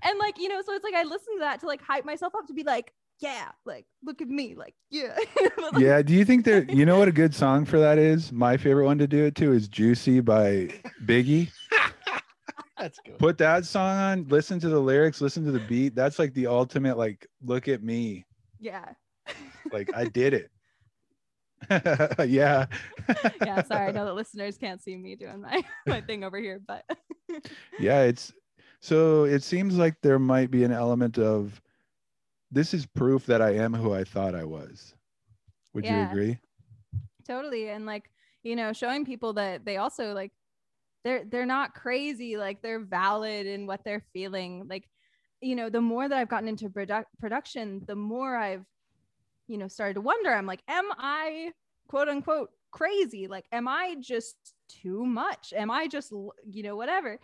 And 0.02 0.18
like, 0.18 0.38
you 0.38 0.48
know, 0.48 0.60
so 0.64 0.72
it's 0.72 0.84
like 0.84 0.94
I 0.94 1.02
listen 1.02 1.34
to 1.34 1.40
that 1.40 1.60
to 1.60 1.66
like 1.66 1.82
hype 1.82 2.04
myself 2.04 2.34
up 2.34 2.46
to 2.46 2.54
be 2.54 2.62
like, 2.62 2.92
yeah, 3.20 3.50
like 3.64 3.86
look 4.02 4.20
at 4.22 4.28
me, 4.28 4.54
like, 4.54 4.74
yeah. 4.90 5.16
But, 5.56 5.74
like, 5.74 5.82
yeah. 5.82 6.02
Do 6.02 6.14
you 6.14 6.24
think 6.24 6.44
there 6.44 6.64
you 6.64 6.84
know 6.84 6.98
what 6.98 7.08
a 7.08 7.12
good 7.12 7.34
song 7.34 7.64
for 7.64 7.78
that 7.78 7.98
is? 7.98 8.32
My 8.32 8.56
favorite 8.56 8.86
one 8.86 8.98
to 8.98 9.06
do 9.06 9.24
it 9.24 9.34
to 9.36 9.52
is 9.52 9.68
Juicy 9.68 10.20
by 10.20 10.68
Biggie. 11.04 11.50
That's 12.78 12.98
good. 13.04 13.18
Put 13.18 13.36
that 13.38 13.66
song 13.66 13.98
on, 13.98 14.26
listen 14.28 14.58
to 14.60 14.68
the 14.68 14.80
lyrics, 14.80 15.20
listen 15.20 15.44
to 15.44 15.52
the 15.52 15.60
beat. 15.60 15.94
That's 15.94 16.18
like 16.18 16.32
the 16.32 16.46
ultimate 16.46 16.96
like 16.96 17.26
look 17.44 17.68
at 17.68 17.82
me. 17.82 18.24
yeah. 18.58 18.86
Like 19.70 19.90
I 19.94 20.06
did 20.06 20.34
it. 20.34 20.50
yeah. 22.28 22.66
yeah. 23.42 23.62
Sorry. 23.64 23.88
I 23.88 23.90
know 23.92 24.06
that 24.06 24.14
listeners 24.14 24.56
can't 24.56 24.82
see 24.82 24.96
me 24.96 25.14
doing 25.14 25.42
my, 25.42 25.62
my 25.86 26.00
thing 26.00 26.24
over 26.24 26.38
here, 26.38 26.60
but 26.66 26.84
yeah 27.78 28.02
it's 28.02 28.32
so 28.80 29.24
it 29.24 29.42
seems 29.42 29.76
like 29.76 29.94
there 30.02 30.18
might 30.18 30.50
be 30.50 30.64
an 30.64 30.72
element 30.72 31.18
of 31.18 31.60
this 32.50 32.74
is 32.74 32.86
proof 32.86 33.26
that 33.26 33.40
i 33.42 33.54
am 33.54 33.74
who 33.74 33.94
i 33.94 34.04
thought 34.04 34.34
i 34.34 34.44
was. 34.44 34.94
Would 35.74 35.86
you 35.86 36.00
agree? 36.00 36.38
Totally 37.26 37.68
and 37.68 37.86
like 37.86 38.10
you 38.42 38.56
know 38.56 38.72
showing 38.72 39.04
people 39.04 39.34
that 39.34 39.64
they 39.64 39.76
also 39.76 40.12
like 40.14 40.32
they're 41.04 41.24
they're 41.24 41.46
not 41.46 41.74
crazy 41.74 42.36
like 42.36 42.62
they're 42.62 42.80
valid 42.84 43.46
in 43.46 43.66
what 43.66 43.84
they're 43.84 44.04
feeling 44.12 44.66
like 44.68 44.88
you 45.40 45.54
know 45.54 45.70
the 45.70 45.80
more 45.80 46.08
that 46.08 46.18
i've 46.18 46.28
gotten 46.28 46.48
into 46.48 46.68
produ- 46.68 47.04
production 47.20 47.82
the 47.86 47.94
more 47.94 48.36
i've 48.36 48.64
you 49.46 49.58
know 49.58 49.68
started 49.68 49.94
to 49.94 50.00
wonder 50.00 50.30
i'm 50.34 50.46
like 50.46 50.62
am 50.68 50.88
i 50.98 51.52
quote 51.88 52.08
unquote 52.08 52.50
crazy? 52.70 53.26
Like 53.26 53.46
am 53.52 53.68
i 53.68 53.96
just 54.00 54.36
too 54.68 55.04
much? 55.04 55.52
Am 55.56 55.70
i 55.70 55.86
just 55.88 56.10
you 56.12 56.62
know 56.62 56.76
whatever. 56.76 57.18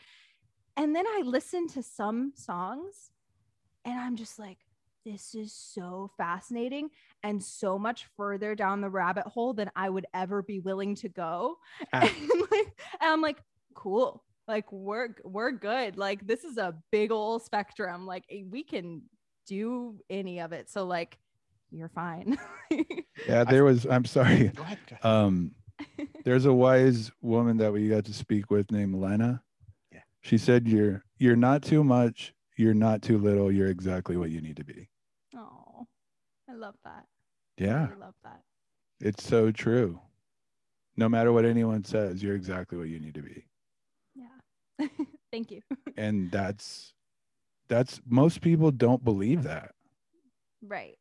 And 0.76 0.94
then 0.94 1.06
i 1.06 1.22
listen 1.24 1.68
to 1.68 1.82
some 1.82 2.32
songs 2.34 3.10
And 3.84 3.98
I'm 3.98 4.16
just 4.16 4.38
like, 4.38 4.58
this 5.06 5.34
is 5.34 5.52
so 5.52 6.10
fascinating 6.16 6.90
and 7.22 7.42
so 7.42 7.78
much 7.78 8.06
further 8.16 8.54
down 8.54 8.80
the 8.80 8.90
rabbit 8.90 9.24
hole 9.24 9.54
than 9.54 9.70
I 9.76 9.88
would 9.88 10.06
ever 10.12 10.42
be 10.42 10.58
willing 10.58 10.96
to 10.96 11.08
go. 11.08 11.58
Ah. 11.92 12.00
And, 12.00 12.40
like, 12.50 12.80
and 13.00 13.12
I'm 13.12 13.22
like, 13.22 13.38
cool. 13.74 14.24
Like 14.48 14.70
we're 14.70 15.08
we're 15.24 15.50
good. 15.50 15.96
Like 15.96 16.26
this 16.26 16.44
is 16.44 16.56
a 16.56 16.74
big 16.92 17.10
old 17.10 17.42
spectrum. 17.42 18.06
Like 18.06 18.24
eh, 18.30 18.42
we 18.48 18.62
can 18.62 19.02
do 19.46 19.98
any 20.08 20.40
of 20.40 20.52
it. 20.52 20.70
So 20.70 20.84
like 20.84 21.18
you're 21.70 21.88
fine. 21.88 22.38
Yeah, 23.26 23.44
there 23.44 23.64
was. 23.64 23.86
I'm 23.86 24.04
sorry. 24.04 24.48
Go 24.48 24.62
ahead. 24.62 24.78
Go 24.88 24.96
ahead. 25.00 25.24
Um, 25.24 25.52
there's 26.24 26.44
a 26.44 26.52
wise 26.52 27.10
woman 27.22 27.56
that 27.56 27.72
we 27.72 27.88
got 27.88 28.04
to 28.04 28.12
speak 28.12 28.50
with 28.50 28.70
named 28.70 28.94
Lena. 28.94 29.42
Yeah. 29.90 30.00
She 30.20 30.36
said, 30.36 30.68
"You're 30.68 31.02
you're 31.18 31.34
not 31.34 31.62
too 31.62 31.82
much. 31.82 32.34
You're 32.58 32.74
not 32.74 33.00
too 33.00 33.16
little. 33.16 33.50
You're 33.50 33.70
exactly 33.70 34.18
what 34.18 34.30
you 34.30 34.42
need 34.42 34.56
to 34.56 34.64
be." 34.64 34.90
I 36.48 36.54
love 36.54 36.74
that. 36.84 37.04
Yeah, 37.58 37.88
I 37.92 37.98
love 37.98 38.14
that. 38.24 38.42
it's 39.00 39.24
so 39.24 39.50
true. 39.50 40.00
No 40.96 41.08
matter 41.08 41.32
what 41.32 41.44
anyone 41.44 41.84
says, 41.84 42.22
you're 42.22 42.34
exactly 42.36 42.78
what 42.78 42.88
you 42.88 42.98
need 42.98 43.14
to 43.14 43.22
be, 43.22 43.46
Yeah. 44.14 44.86
Thank 45.32 45.50
you. 45.50 45.60
and 45.96 46.30
that's 46.30 46.94
that's 47.68 48.00
most 48.08 48.40
people 48.40 48.70
don't 48.70 49.04
believe 49.04 49.42
that. 49.42 49.72
Right. 50.62 50.96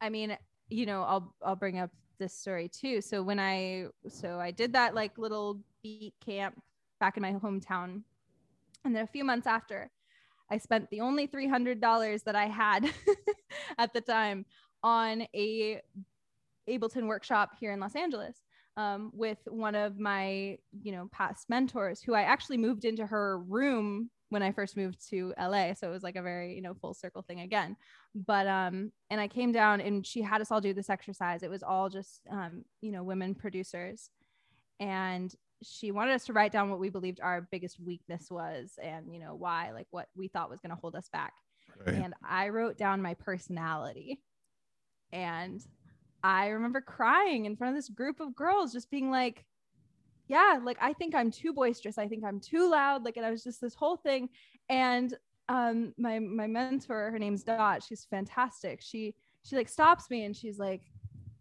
I 0.00 0.08
mean, 0.08 0.36
you 0.68 0.86
know, 0.86 1.02
I'll 1.02 1.34
I'll 1.44 1.56
bring 1.56 1.78
up 1.78 1.90
this 2.18 2.32
story 2.34 2.68
too. 2.68 3.00
So 3.00 3.22
when 3.22 3.38
I 3.38 3.86
so 4.08 4.40
I 4.40 4.50
did 4.50 4.72
that 4.72 4.94
like 4.94 5.18
little 5.18 5.60
beat 5.82 6.14
camp 6.24 6.60
back 7.00 7.16
in 7.16 7.22
my 7.22 7.32
hometown. 7.34 8.02
And 8.84 8.94
then 8.94 9.04
a 9.04 9.06
few 9.08 9.24
months 9.24 9.46
after, 9.46 9.90
I 10.50 10.58
spent 10.58 10.88
the 10.90 11.00
only 11.00 11.26
$300 11.28 12.24
that 12.24 12.34
I 12.36 12.46
had 12.46 12.90
at 13.78 13.92
the 13.92 14.00
time 14.00 14.46
on 14.88 15.26
a 15.34 15.82
Ableton 16.66 17.06
workshop 17.08 17.50
here 17.60 17.72
in 17.72 17.80
Los 17.80 17.94
Angeles 17.94 18.40
um, 18.78 19.10
with 19.12 19.36
one 19.46 19.74
of 19.74 19.98
my, 19.98 20.56
you 20.82 20.92
know, 20.92 21.10
past 21.12 21.50
mentors 21.50 22.00
who 22.00 22.14
I 22.14 22.22
actually 22.22 22.56
moved 22.56 22.86
into 22.86 23.04
her 23.04 23.38
room 23.40 24.08
when 24.30 24.42
I 24.42 24.50
first 24.50 24.78
moved 24.78 25.06
to 25.10 25.34
LA. 25.38 25.74
So 25.74 25.88
it 25.88 25.92
was 25.92 26.02
like 26.02 26.16
a 26.16 26.22
very, 26.22 26.54
you 26.54 26.62
know, 26.62 26.72
full 26.72 26.94
circle 26.94 27.20
thing 27.20 27.40
again. 27.40 27.76
But, 28.14 28.46
um, 28.46 28.90
and 29.10 29.20
I 29.20 29.28
came 29.28 29.52
down 29.52 29.82
and 29.82 30.06
she 30.06 30.22
had 30.22 30.40
us 30.40 30.50
all 30.50 30.60
do 30.60 30.72
this 30.72 30.88
exercise. 30.88 31.42
It 31.42 31.50
was 31.50 31.62
all 31.62 31.90
just, 31.90 32.22
um, 32.30 32.64
you 32.80 32.90
know, 32.90 33.02
women 33.02 33.34
producers. 33.34 34.08
And 34.80 35.34
she 35.62 35.90
wanted 35.90 36.14
us 36.14 36.24
to 36.26 36.32
write 36.32 36.52
down 36.52 36.70
what 36.70 36.78
we 36.78 36.88
believed 36.88 37.20
our 37.20 37.46
biggest 37.50 37.78
weakness 37.78 38.28
was 38.30 38.78
and, 38.82 39.12
you 39.12 39.20
know, 39.20 39.34
why, 39.34 39.70
like 39.72 39.88
what 39.90 40.08
we 40.16 40.28
thought 40.28 40.48
was 40.48 40.60
going 40.60 40.74
to 40.74 40.80
hold 40.80 40.96
us 40.96 41.10
back 41.12 41.34
Right? 41.84 41.96
and 41.96 42.14
I 42.26 42.48
wrote 42.48 42.78
down 42.78 43.02
my 43.02 43.14
personality. 43.14 44.20
And 45.12 45.64
I 46.22 46.48
remember 46.48 46.80
crying 46.80 47.46
in 47.46 47.56
front 47.56 47.74
of 47.74 47.78
this 47.78 47.88
group 47.88 48.20
of 48.20 48.34
girls, 48.34 48.72
just 48.72 48.90
being 48.90 49.10
like, 49.10 49.44
yeah, 50.28 50.58
like 50.62 50.78
I 50.80 50.92
think 50.92 51.14
I'm 51.14 51.30
too 51.30 51.52
boisterous. 51.52 51.96
I 51.98 52.06
think 52.08 52.24
I'm 52.24 52.40
too 52.40 52.70
loud. 52.70 53.04
Like, 53.04 53.16
and 53.16 53.24
I 53.24 53.30
was 53.30 53.42
just 53.44 53.60
this 53.60 53.74
whole 53.74 53.96
thing. 53.96 54.28
And 54.68 55.14
um, 55.48 55.94
my 55.96 56.18
my 56.18 56.46
mentor, 56.46 57.10
her 57.10 57.18
name's 57.18 57.44
Dot. 57.44 57.82
She's 57.82 58.04
fantastic. 58.04 58.80
She 58.82 59.14
she 59.44 59.56
like 59.56 59.68
stops 59.68 60.10
me 60.10 60.24
and 60.24 60.36
she's 60.36 60.58
like, 60.58 60.82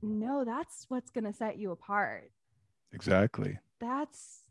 no, 0.02 0.46
that's 0.46 0.86
what's 0.90 1.10
gonna 1.12 1.34
set 1.34 1.58
you 1.58 1.72
apart 1.72 2.32
Exactly. 2.94 3.60
that's 3.82 4.44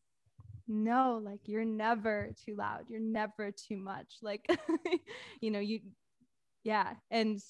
no 0.69 1.21
like 1.25 1.41
you're 1.47 1.64
never 1.64 2.33
too 2.45 2.55
loud 2.57 2.83
you're 2.89 3.01
never 3.01 3.51
too 3.53 3.77
much 3.77 4.17
like 4.21 4.45
you 5.41 5.51
know 5.51 5.61
you 5.61 5.81
yeah 6.64 6.95
and 7.11 7.41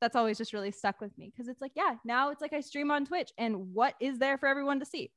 that's 0.00 0.16
always 0.16 0.38
just 0.38 0.52
really 0.52 0.70
stuck 0.70 1.00
with 1.00 1.16
me 1.18 1.30
because 1.30 1.48
it's 1.48 1.60
like 1.60 1.72
yeah 1.74 1.94
now 2.04 2.30
it's 2.30 2.40
like 2.40 2.52
i 2.52 2.60
stream 2.60 2.90
on 2.90 3.04
twitch 3.04 3.32
and 3.38 3.74
what 3.74 3.94
is 4.00 4.18
there 4.18 4.38
for 4.38 4.46
everyone 4.46 4.80
to 4.80 4.86
see 4.86 5.10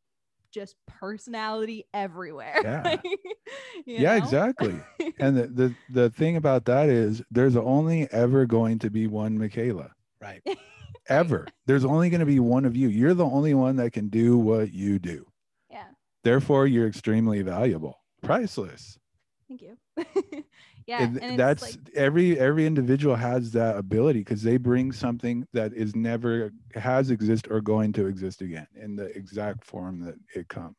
just 0.51 0.75
personality 0.87 1.85
everywhere 1.93 2.59
Yeah. 2.63 2.97
Yeah, 3.85 4.11
know? 4.17 4.23
exactly. 4.23 4.75
and 5.19 5.35
the, 5.35 5.47
the 5.47 5.75
the 5.89 6.09
thing 6.11 6.35
about 6.37 6.65
that 6.65 6.89
is 6.89 7.21
there's 7.31 7.55
only 7.57 8.07
ever 8.11 8.45
going 8.45 8.79
to 8.79 8.89
be 8.91 9.07
one 9.07 9.37
Michaela. 9.37 9.91
right. 10.21 10.41
Ever. 11.09 11.47
There's 11.65 11.83
only 11.83 12.09
going 12.09 12.21
to 12.21 12.25
be 12.25 12.39
one 12.39 12.63
of 12.63 12.77
you. 12.77 12.87
You're 12.87 13.13
the 13.13 13.25
only 13.25 13.53
one 13.53 13.75
that 13.75 13.91
can 13.91 14.07
do 14.07 14.37
what 14.37 14.71
you 14.71 14.99
do. 14.99 15.25
yeah 15.69 15.87
Therefore, 16.23 16.65
you're 16.65 16.87
extremely 16.87 17.41
valuable. 17.41 17.99
Priceless. 18.21 18.97
thank 19.49 19.61
you 19.63 19.77
yeah 20.87 21.09
And 21.21 21.39
that's 21.39 21.61
like 21.61 21.77
every 21.95 22.39
every 22.39 22.65
individual 22.65 23.15
has 23.15 23.51
that 23.51 23.77
ability 23.77 24.19
because 24.19 24.43
they 24.43 24.57
bring 24.57 24.91
something 24.91 25.47
that 25.53 25.73
is 25.73 25.95
never 25.95 26.51
has 26.75 27.09
exist 27.11 27.47
or 27.49 27.61
going 27.61 27.93
to 27.93 28.07
exist 28.07 28.41
again 28.41 28.67
in 28.75 28.95
the 28.95 29.05
exact 29.17 29.63
form 29.63 29.99
that 30.01 30.15
it 30.35 30.47
comes. 30.47 30.75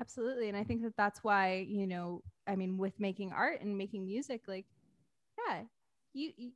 absolutely 0.00 0.48
and 0.48 0.56
i 0.56 0.64
think 0.64 0.82
that 0.82 0.96
that's 0.96 1.22
why 1.22 1.66
you 1.68 1.86
know 1.86 2.22
i 2.46 2.56
mean 2.56 2.78
with 2.78 2.98
making 2.98 3.32
art 3.32 3.60
and 3.60 3.76
making 3.76 4.06
music 4.06 4.42
like 4.48 4.66
yeah 5.46 5.62
you, 6.12 6.32
you 6.36 6.50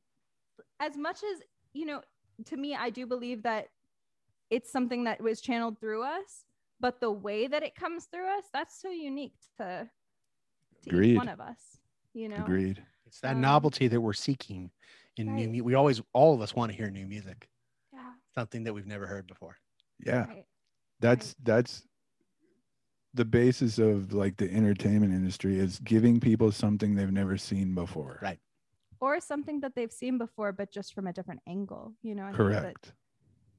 as 0.79 0.97
much 0.97 1.17
as 1.17 1.41
you 1.73 1.85
know 1.85 2.01
to 2.45 2.57
me 2.57 2.75
i 2.75 2.89
do 2.89 3.05
believe 3.05 3.43
that 3.43 3.67
it's 4.49 4.71
something 4.71 5.03
that 5.03 5.21
was 5.21 5.41
channeled 5.41 5.79
through 5.79 6.03
us 6.03 6.45
but 6.79 6.99
the 6.99 7.11
way 7.11 7.47
that 7.47 7.63
it 7.63 7.75
comes 7.75 8.05
through 8.05 8.27
us 8.27 8.45
that's 8.53 8.81
so 8.81 8.89
unique 8.89 9.35
to, 9.57 9.87
to 10.83 11.01
each 11.01 11.17
one 11.17 11.29
of 11.29 11.39
us 11.39 11.79
you 12.15 12.27
know 12.29 12.37
Agreed. 12.37 12.83
It's 13.05 13.19
that 13.21 13.35
Um, 13.35 13.41
novelty 13.41 13.87
that 13.87 14.01
we're 14.01 14.13
seeking 14.13 14.71
in 15.17 15.27
new 15.35 15.47
music. 15.47 15.65
We 15.65 15.75
always, 15.75 16.01
all 16.13 16.33
of 16.33 16.41
us 16.41 16.55
want 16.55 16.71
to 16.71 16.75
hear 16.77 16.89
new 16.89 17.05
music, 17.05 17.47
yeah 17.93 18.13
something 18.33 18.63
that 18.63 18.73
we've 18.73 18.87
never 18.87 19.05
heard 19.07 19.27
before. 19.27 19.57
Yeah. 19.99 20.25
right 20.25 20.45
that's 20.99 21.35
that's 21.43 21.85
the 23.13 23.25
basis 23.25 23.77
of 23.79 24.11
like 24.13 24.35
the 24.37 24.49
entertainment 24.51 25.13
industry 25.13 25.57
is 25.59 25.79
giving 25.79 26.19
people 26.19 26.51
something 26.51 26.95
they've 26.95 27.11
never 27.11 27.37
seen 27.37 27.75
before. 27.75 28.19
Right. 28.21 28.39
or 29.01 29.19
something 29.19 29.59
that 29.61 29.73
they've 29.75 29.91
seen 29.91 30.17
before 30.17 30.51
but 30.51 30.71
just 30.71 30.93
from 30.93 31.05
a 31.07 31.13
different 31.13 31.41
angle 31.47 31.93
you 32.01 32.15
know 32.15 32.23
I 32.23 32.27
think 32.27 32.37
that- 32.37 32.61
Correct. 32.61 32.93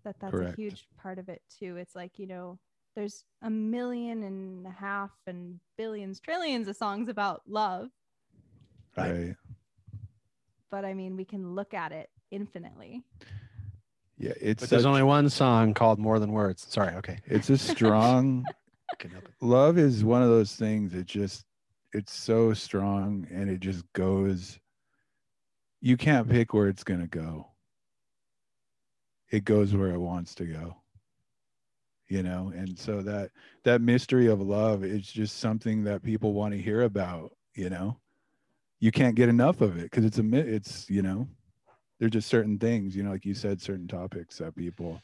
that 0.04 0.16
that's 0.20 0.30
Correct. 0.30 0.59
a 0.59 0.62
huge 0.62 0.88
part 0.98 1.18
of 1.18 1.28
it 1.28 1.42
too. 1.59 1.76
It's 1.76 1.94
like, 1.94 2.18
you 2.18 2.26
know, 2.26 2.59
there's 2.94 3.24
a 3.42 3.50
million 3.50 4.22
and 4.22 4.66
a 4.66 4.70
half 4.70 5.11
and 5.26 5.59
billions, 5.76 6.20
trillions 6.20 6.68
of 6.68 6.76
songs 6.76 7.09
about 7.09 7.42
love, 7.46 7.90
Right. 8.97 9.11
Right. 9.12 9.36
but 10.70 10.84
I 10.84 10.94
mean, 10.94 11.16
we 11.16 11.24
can 11.24 11.55
look 11.55 11.74
at 11.74 11.92
it 11.92 12.11
infinitely. 12.30 13.03
Yeah. 14.18 14.33
It's 14.41 14.62
But 14.62 14.71
there's 14.71 14.83
such- 14.83 14.88
only 14.88 15.03
one 15.03 15.29
song 15.29 15.75
called 15.75 15.99
More 15.99 16.18
Than 16.18 16.33
Words. 16.33 16.66
Sorry. 16.68 16.95
Okay. 16.96 17.18
it's 17.26 17.50
a 17.50 17.58
strong 17.58 18.45
Couldn't 18.99 19.12
help 19.16 19.29
it. 19.29 19.34
love 19.45 19.79
is 19.79 20.04
one 20.04 20.22
of 20.22 20.29
those 20.29 20.54
things 20.54 20.95
it 20.95 21.07
just 21.07 21.45
it's 21.92 22.14
so 22.14 22.54
strong 22.54 23.26
and 23.30 23.50
it 23.50 23.61
just 23.61 23.84
goes 23.92 24.58
you 25.80 25.96
can't 25.96 26.29
pick 26.29 26.54
where 26.54 26.68
it's 26.68 26.84
going 26.84 27.00
to 27.00 27.07
go 27.08 27.49
it 29.30 29.45
goes 29.45 29.75
where 29.75 29.91
it 29.91 29.99
wants 29.99 30.34
to 30.37 30.45
go 30.46 30.76
you 32.08 32.22
know 32.22 32.53
and 32.54 32.79
so 32.79 33.03
that 33.03 33.30
that 33.64 33.80
mystery 33.80 34.29
of 34.29 34.41
love 34.41 34.84
is 34.84 35.04
just 35.11 35.38
something 35.38 35.83
that 35.84 36.03
people 36.04 36.33
want 36.33 36.54
to 36.54 36.61
hear 36.62 36.83
about 36.83 37.33
you 37.54 37.68
know 37.68 37.99
you 38.80 38.90
can't 38.92 39.14
get 39.16 39.28
enough 39.28 39.61
of 39.61 39.76
it 39.76 39.84
because 39.84 40.04
it's 40.04 40.18
a 40.18 40.22
mi- 40.22 40.38
it's 40.38 40.88
you 40.90 41.03
know 41.03 41.28
there're 41.98 42.08
just 42.11 42.28
certain 42.28 42.58
things 42.58 42.94
you 42.96 43.03
know 43.03 43.11
like 43.11 43.24
you 43.24 43.34
said 43.34 43.61
certain 43.61 43.88
topics 43.88 44.38
that 44.38 44.54
people 44.57 45.00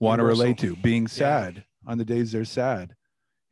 want 0.00 0.20
to 0.20 0.24
relate 0.24 0.56
to 0.58 0.68
Universal. 0.68 0.82
being 0.82 1.04
Yeah. 1.04 1.08
sad 1.08 1.64
on 1.86 1.98
the 1.98 2.04
days 2.04 2.32
they're 2.32 2.44
sad 2.44 2.94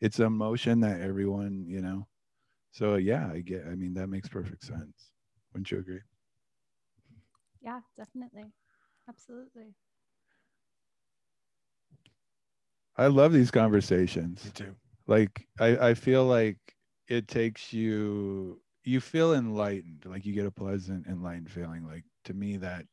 it's 0.01 0.19
an 0.19 0.27
emotion 0.27 0.81
that 0.81 1.01
everyone 1.01 1.65
you 1.67 1.81
know 1.81 2.07
so 2.71 2.97
yeah 2.97 3.29
i 3.33 3.41
get 3.41 3.65
i 3.67 3.75
mean 3.75 3.95
that 3.95 4.09
makes 4.09 4.29
perfect 4.29 4.63
sense 4.65 5.11
wouldn't 5.53 5.71
you 5.71 5.79
agree 5.79 6.01
Yeah, 7.61 7.81
definitely. 7.97 8.53
Absolutely. 9.09 9.75
i 12.97 13.07
love 13.07 13.33
these 13.33 13.51
conversations 13.51 14.45
Me 14.45 14.51
too. 14.51 14.77
like 15.07 15.47
I, 15.61 15.89
I 15.91 15.95
feel 15.95 16.25
like 16.25 16.59
it 17.09 17.29
takes 17.29 17.73
you 17.73 18.61
you 18.87 19.01
feel 19.01 19.35
enlightened 19.35 20.03
like 20.07 20.25
you 20.25 20.33
get 20.33 20.47
a 20.47 20.51
pleasant 20.51 21.07
enlightened 21.07 21.51
feeling 21.51 21.87
like 21.87 22.05
to 22.25 22.33
me 22.33 22.57
that 22.57 22.87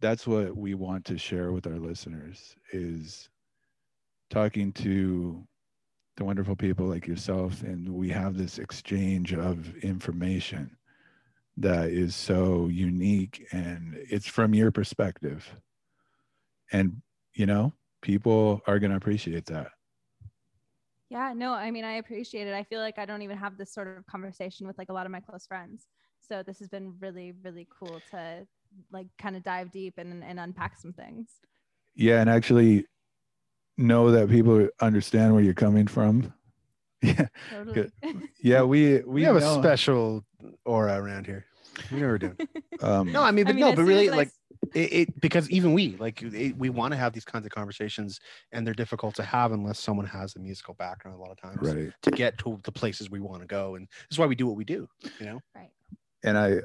that's 0.00 0.26
what 0.26 0.56
we 0.56 0.74
want 0.74 1.04
to 1.04 1.18
share 1.18 1.52
with 1.52 1.66
our 1.66 1.78
listeners 1.78 2.56
is 2.72 3.28
talking 4.30 4.72
to 4.72 5.46
the 6.16 6.24
wonderful 6.24 6.56
people 6.56 6.86
like 6.86 7.06
yourself 7.06 7.62
and 7.62 7.88
we 7.88 8.08
have 8.08 8.36
this 8.36 8.58
exchange 8.58 9.32
of 9.34 9.74
information 9.78 10.76
that 11.58 11.88
is 11.88 12.14
so 12.14 12.68
unique 12.68 13.46
and 13.52 13.96
it's 14.10 14.26
from 14.26 14.54
your 14.54 14.70
perspective. 14.70 15.50
And 16.72 17.02
you 17.34 17.46
know 17.46 17.72
people 18.02 18.60
are 18.66 18.78
going 18.78 18.90
to 18.90 18.96
appreciate 18.96 19.46
that 19.46 19.68
Yeah, 21.08 21.32
no, 21.34 21.52
I 21.52 21.70
mean, 21.70 21.84
I 21.84 21.94
appreciate 21.94 22.48
it. 22.48 22.54
I 22.54 22.64
feel 22.64 22.80
like 22.80 22.98
I 22.98 23.06
don't 23.06 23.22
even 23.22 23.36
have 23.36 23.56
this 23.56 23.72
sort 23.72 23.96
of 23.96 24.04
conversation 24.06 24.66
with 24.66 24.76
like 24.76 24.88
a 24.88 24.92
lot 24.92 25.06
of 25.06 25.12
my 25.12 25.20
close 25.20 25.46
friends. 25.46 25.86
So 26.20 26.42
this 26.42 26.58
has 26.58 26.68
been 26.68 26.94
really, 27.00 27.32
really 27.44 27.68
cool 27.78 28.00
to 28.10 28.46
like 28.90 29.06
kind 29.18 29.36
of 29.36 29.44
dive 29.44 29.70
deep 29.70 29.94
and, 29.98 30.24
and 30.24 30.40
unpack 30.40 30.76
some 30.76 30.92
things. 30.92 31.28
Yeah, 31.94 32.20
and 32.20 32.28
actually 32.28 32.86
know 33.78 34.10
that 34.10 34.28
people 34.28 34.68
understand 34.80 35.34
where 35.34 35.42
you're 35.42 35.54
coming 35.54 35.86
from. 35.86 36.32
Yeah, 37.02 37.28
Totally. 37.50 37.90
yeah, 38.40 38.62
we 38.62 38.96
we, 39.00 39.02
We, 39.06 39.22
have 39.24 39.38
know, 39.38 39.58
a 39.58 39.62
special 39.62 40.24
aura 40.64 41.00
around 41.00 41.26
here. 41.26 41.44
We 41.92 42.00
know 42.00 42.12
what. 42.12 42.48
Um, 42.82 43.10
No, 43.10 43.22
I 43.22 43.30
mean, 43.30 43.46
I 43.46 43.48
but 43.48 43.56
mean, 43.56 43.64
no, 43.64 43.74
but 43.74 43.84
really, 43.84 44.08
as 44.08 44.12
I 44.12 44.16
like 44.16 44.30
it, 44.74 44.92
it 44.92 45.20
because 45.20 45.48
even 45.50 45.72
we 45.72 45.96
like 45.96 46.22
it, 46.22 46.56
we 46.56 46.68
want 46.68 46.92
to 46.92 46.98
have 46.98 47.12
these 47.12 47.24
kinds 47.24 47.46
of 47.46 47.52
conversations, 47.52 48.20
and 48.52 48.66
they're 48.66 48.74
difficult 48.74 49.14
to 49.16 49.22
have 49.22 49.52
unless 49.52 49.78
someone 49.78 50.06
has 50.06 50.36
a 50.36 50.38
musical 50.38 50.74
background. 50.74 51.16
A 51.16 51.20
lot 51.20 51.30
of 51.30 51.40
times, 51.40 51.58
right. 51.62 51.92
to 52.02 52.10
get 52.10 52.36
to 52.38 52.60
the 52.64 52.72
places 52.72 53.10
we 53.10 53.20
want 53.20 53.40
to 53.40 53.46
go, 53.46 53.76
and 53.76 53.86
this 53.88 54.12
is 54.12 54.18
why 54.18 54.26
we 54.26 54.34
do 54.34 54.46
what 54.46 54.56
we 54.56 54.64
do. 54.64 54.88
You 55.18 55.26
know, 55.26 55.40
right. 55.54 55.70
and 56.22 56.36
I, 56.36 56.56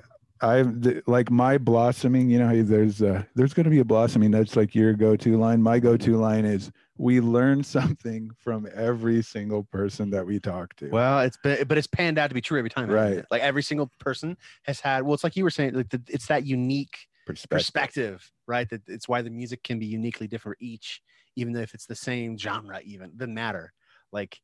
I 0.41 0.63
the, 0.63 1.01
like 1.07 1.31
my 1.31 1.57
blossoming. 1.57 2.29
You 2.29 2.39
know, 2.39 2.61
there's 2.61 3.01
uh 3.01 3.23
there's 3.35 3.53
going 3.53 3.63
to 3.65 3.69
be 3.69 3.79
a 3.79 3.85
blossoming. 3.85 4.31
That's 4.31 4.55
like 4.55 4.75
your 4.75 4.93
go-to 4.93 5.37
line. 5.37 5.61
My 5.61 5.79
go-to 5.79 6.17
line 6.17 6.45
is 6.45 6.71
we 7.01 7.19
learn 7.19 7.63
something 7.77 8.29
from 8.37 8.67
every 8.73 9.21
single 9.23 9.63
person 9.63 10.11
that 10.11 10.25
we 10.25 10.39
talk 10.39 10.75
to. 10.75 10.89
well, 10.89 11.19
it's 11.21 11.37
been, 11.37 11.67
but 11.67 11.77
it's 11.77 11.87
panned 11.87 12.19
out 12.19 12.27
to 12.27 12.33
be 12.35 12.41
true 12.41 12.59
every 12.59 12.69
time. 12.69 12.89
Right. 12.89 13.25
Like 13.31 13.41
every 13.41 13.63
single 13.63 13.91
person 13.99 14.37
has 14.63 14.79
had. 14.79 15.03
Well, 15.03 15.15
it's 15.15 15.23
like 15.23 15.35
you 15.35 15.43
were 15.43 15.49
saying, 15.49 15.73
like 15.73 15.89
the, 15.89 16.01
it's 16.07 16.27
that 16.27 16.45
unique 16.45 16.95
perspective. 17.25 17.57
perspective, 17.57 18.31
right? 18.47 18.69
That 18.69 18.81
it's 18.87 19.07
why 19.07 19.23
the 19.23 19.31
music 19.31 19.63
can 19.63 19.79
be 19.79 19.87
uniquely 19.87 20.27
different 20.27 20.59
each, 20.61 21.01
even 21.35 21.55
if 21.55 21.73
it's 21.73 21.87
the 21.87 21.95
same 21.95 22.37
genre, 22.37 22.79
even 22.83 23.11
doesn't 23.17 23.33
matter. 23.33 23.73
Like, 24.11 24.39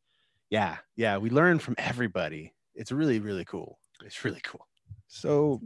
yeah, 0.49 0.77
yeah, 0.95 1.17
we 1.17 1.29
learn 1.29 1.59
from 1.59 1.75
everybody. 1.77 2.53
It's 2.73 2.91
really, 2.91 3.19
really 3.19 3.45
cool. 3.45 3.77
It's 4.03 4.25
really 4.25 4.41
cool. 4.43 4.65
So 5.07 5.61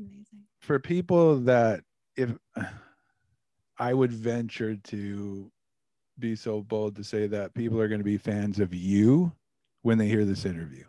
for 0.60 0.78
people 0.78 1.38
that 1.42 1.82
if 2.18 2.32
I 3.80 3.94
would 3.94 4.12
venture 4.12 4.76
to 4.76 5.52
be 6.22 6.36
so 6.36 6.62
bold 6.62 6.96
to 6.96 7.04
say 7.04 7.28
that 7.28 7.54
people 7.54 7.80
are 7.82 7.88
going 7.88 8.00
to 8.00 8.06
be 8.06 8.18
fans 8.18 8.60
of 8.60 8.74
you 8.74 9.34
when 9.82 9.98
they 9.98 10.08
hear 10.08 10.26
this 10.26 10.46
interview. 10.46 10.86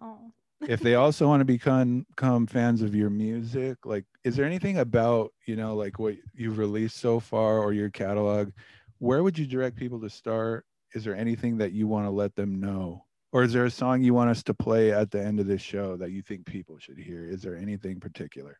Oh, 0.00 0.32
if 0.68 0.80
they 0.80 0.94
also 0.94 1.26
want 1.26 1.40
to 1.40 1.44
become 1.44 2.06
become 2.10 2.46
fans 2.46 2.82
of 2.82 2.94
your 2.94 3.10
music, 3.10 3.78
like 3.84 4.04
is 4.24 4.36
there 4.36 4.46
anything 4.46 4.78
about, 4.78 5.32
you 5.46 5.56
know, 5.56 5.74
like 5.74 5.98
what 5.98 6.16
you've 6.34 6.58
released 6.58 6.98
so 6.98 7.20
far 7.20 7.58
or 7.58 7.72
your 7.72 7.90
catalog, 7.90 8.50
where 8.98 9.22
would 9.22 9.38
you 9.38 9.46
direct 9.46 9.76
people 9.76 10.00
to 10.00 10.10
start? 10.10 10.66
Is 10.94 11.04
there 11.04 11.16
anything 11.16 11.58
that 11.58 11.72
you 11.72 11.86
want 11.86 12.06
to 12.06 12.10
let 12.10 12.34
them 12.34 12.60
know? 12.60 13.04
Or 13.32 13.44
is 13.44 13.52
there 13.52 13.64
a 13.64 13.70
song 13.70 14.02
you 14.02 14.12
want 14.12 14.30
us 14.30 14.42
to 14.44 14.54
play 14.54 14.92
at 14.92 15.10
the 15.10 15.22
end 15.22 15.40
of 15.40 15.46
this 15.46 15.62
show 15.62 15.96
that 15.96 16.10
you 16.10 16.20
think 16.20 16.44
people 16.46 16.78
should 16.78 16.98
hear? 16.98 17.24
Is 17.24 17.42
there 17.42 17.56
anything 17.56 18.00
particular? 18.00 18.58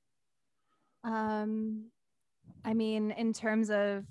Um, 1.03 1.87
I 2.65 2.73
mean, 2.73 3.11
in 3.11 3.33
terms 3.33 3.71
of, 3.71 4.05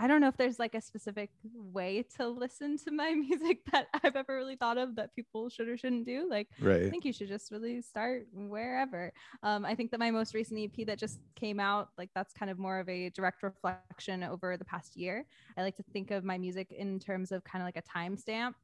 I 0.00 0.06
don't 0.06 0.22
know 0.22 0.28
if 0.28 0.36
there's 0.38 0.58
like 0.58 0.74
a 0.74 0.80
specific 0.80 1.28
way 1.54 2.06
to 2.16 2.26
listen 2.26 2.78
to 2.78 2.90
my 2.90 3.10
music 3.28 3.58
that 3.70 3.88
I've 4.02 4.16
ever 4.16 4.34
really 4.34 4.56
thought 4.56 4.78
of 4.78 4.96
that 4.96 5.14
people 5.14 5.50
should 5.50 5.68
or 5.68 5.76
shouldn't 5.76 6.06
do. 6.06 6.26
Like, 6.28 6.48
I 6.86 6.90
think 6.90 7.04
you 7.04 7.12
should 7.12 7.28
just 7.28 7.50
really 7.50 7.82
start 7.82 8.26
wherever. 8.32 9.12
Um, 9.42 9.66
I 9.66 9.74
think 9.74 9.90
that 9.90 10.00
my 10.00 10.10
most 10.10 10.32
recent 10.32 10.58
EP 10.58 10.86
that 10.86 10.98
just 10.98 11.20
came 11.36 11.60
out, 11.60 11.90
like 11.98 12.08
that's 12.14 12.32
kind 12.32 12.50
of 12.50 12.58
more 12.58 12.80
of 12.80 12.88
a 12.88 13.10
direct 13.10 13.42
reflection 13.42 14.22
over 14.22 14.56
the 14.56 14.64
past 14.64 14.96
year. 14.96 15.26
I 15.58 15.62
like 15.62 15.76
to 15.76 15.84
think 15.92 16.10
of 16.10 16.24
my 16.24 16.38
music 16.38 16.72
in 16.72 16.98
terms 16.98 17.30
of 17.30 17.44
kind 17.44 17.62
of 17.62 17.66
like 17.66 17.76
a 17.76 17.82
timestamp. 17.82 18.54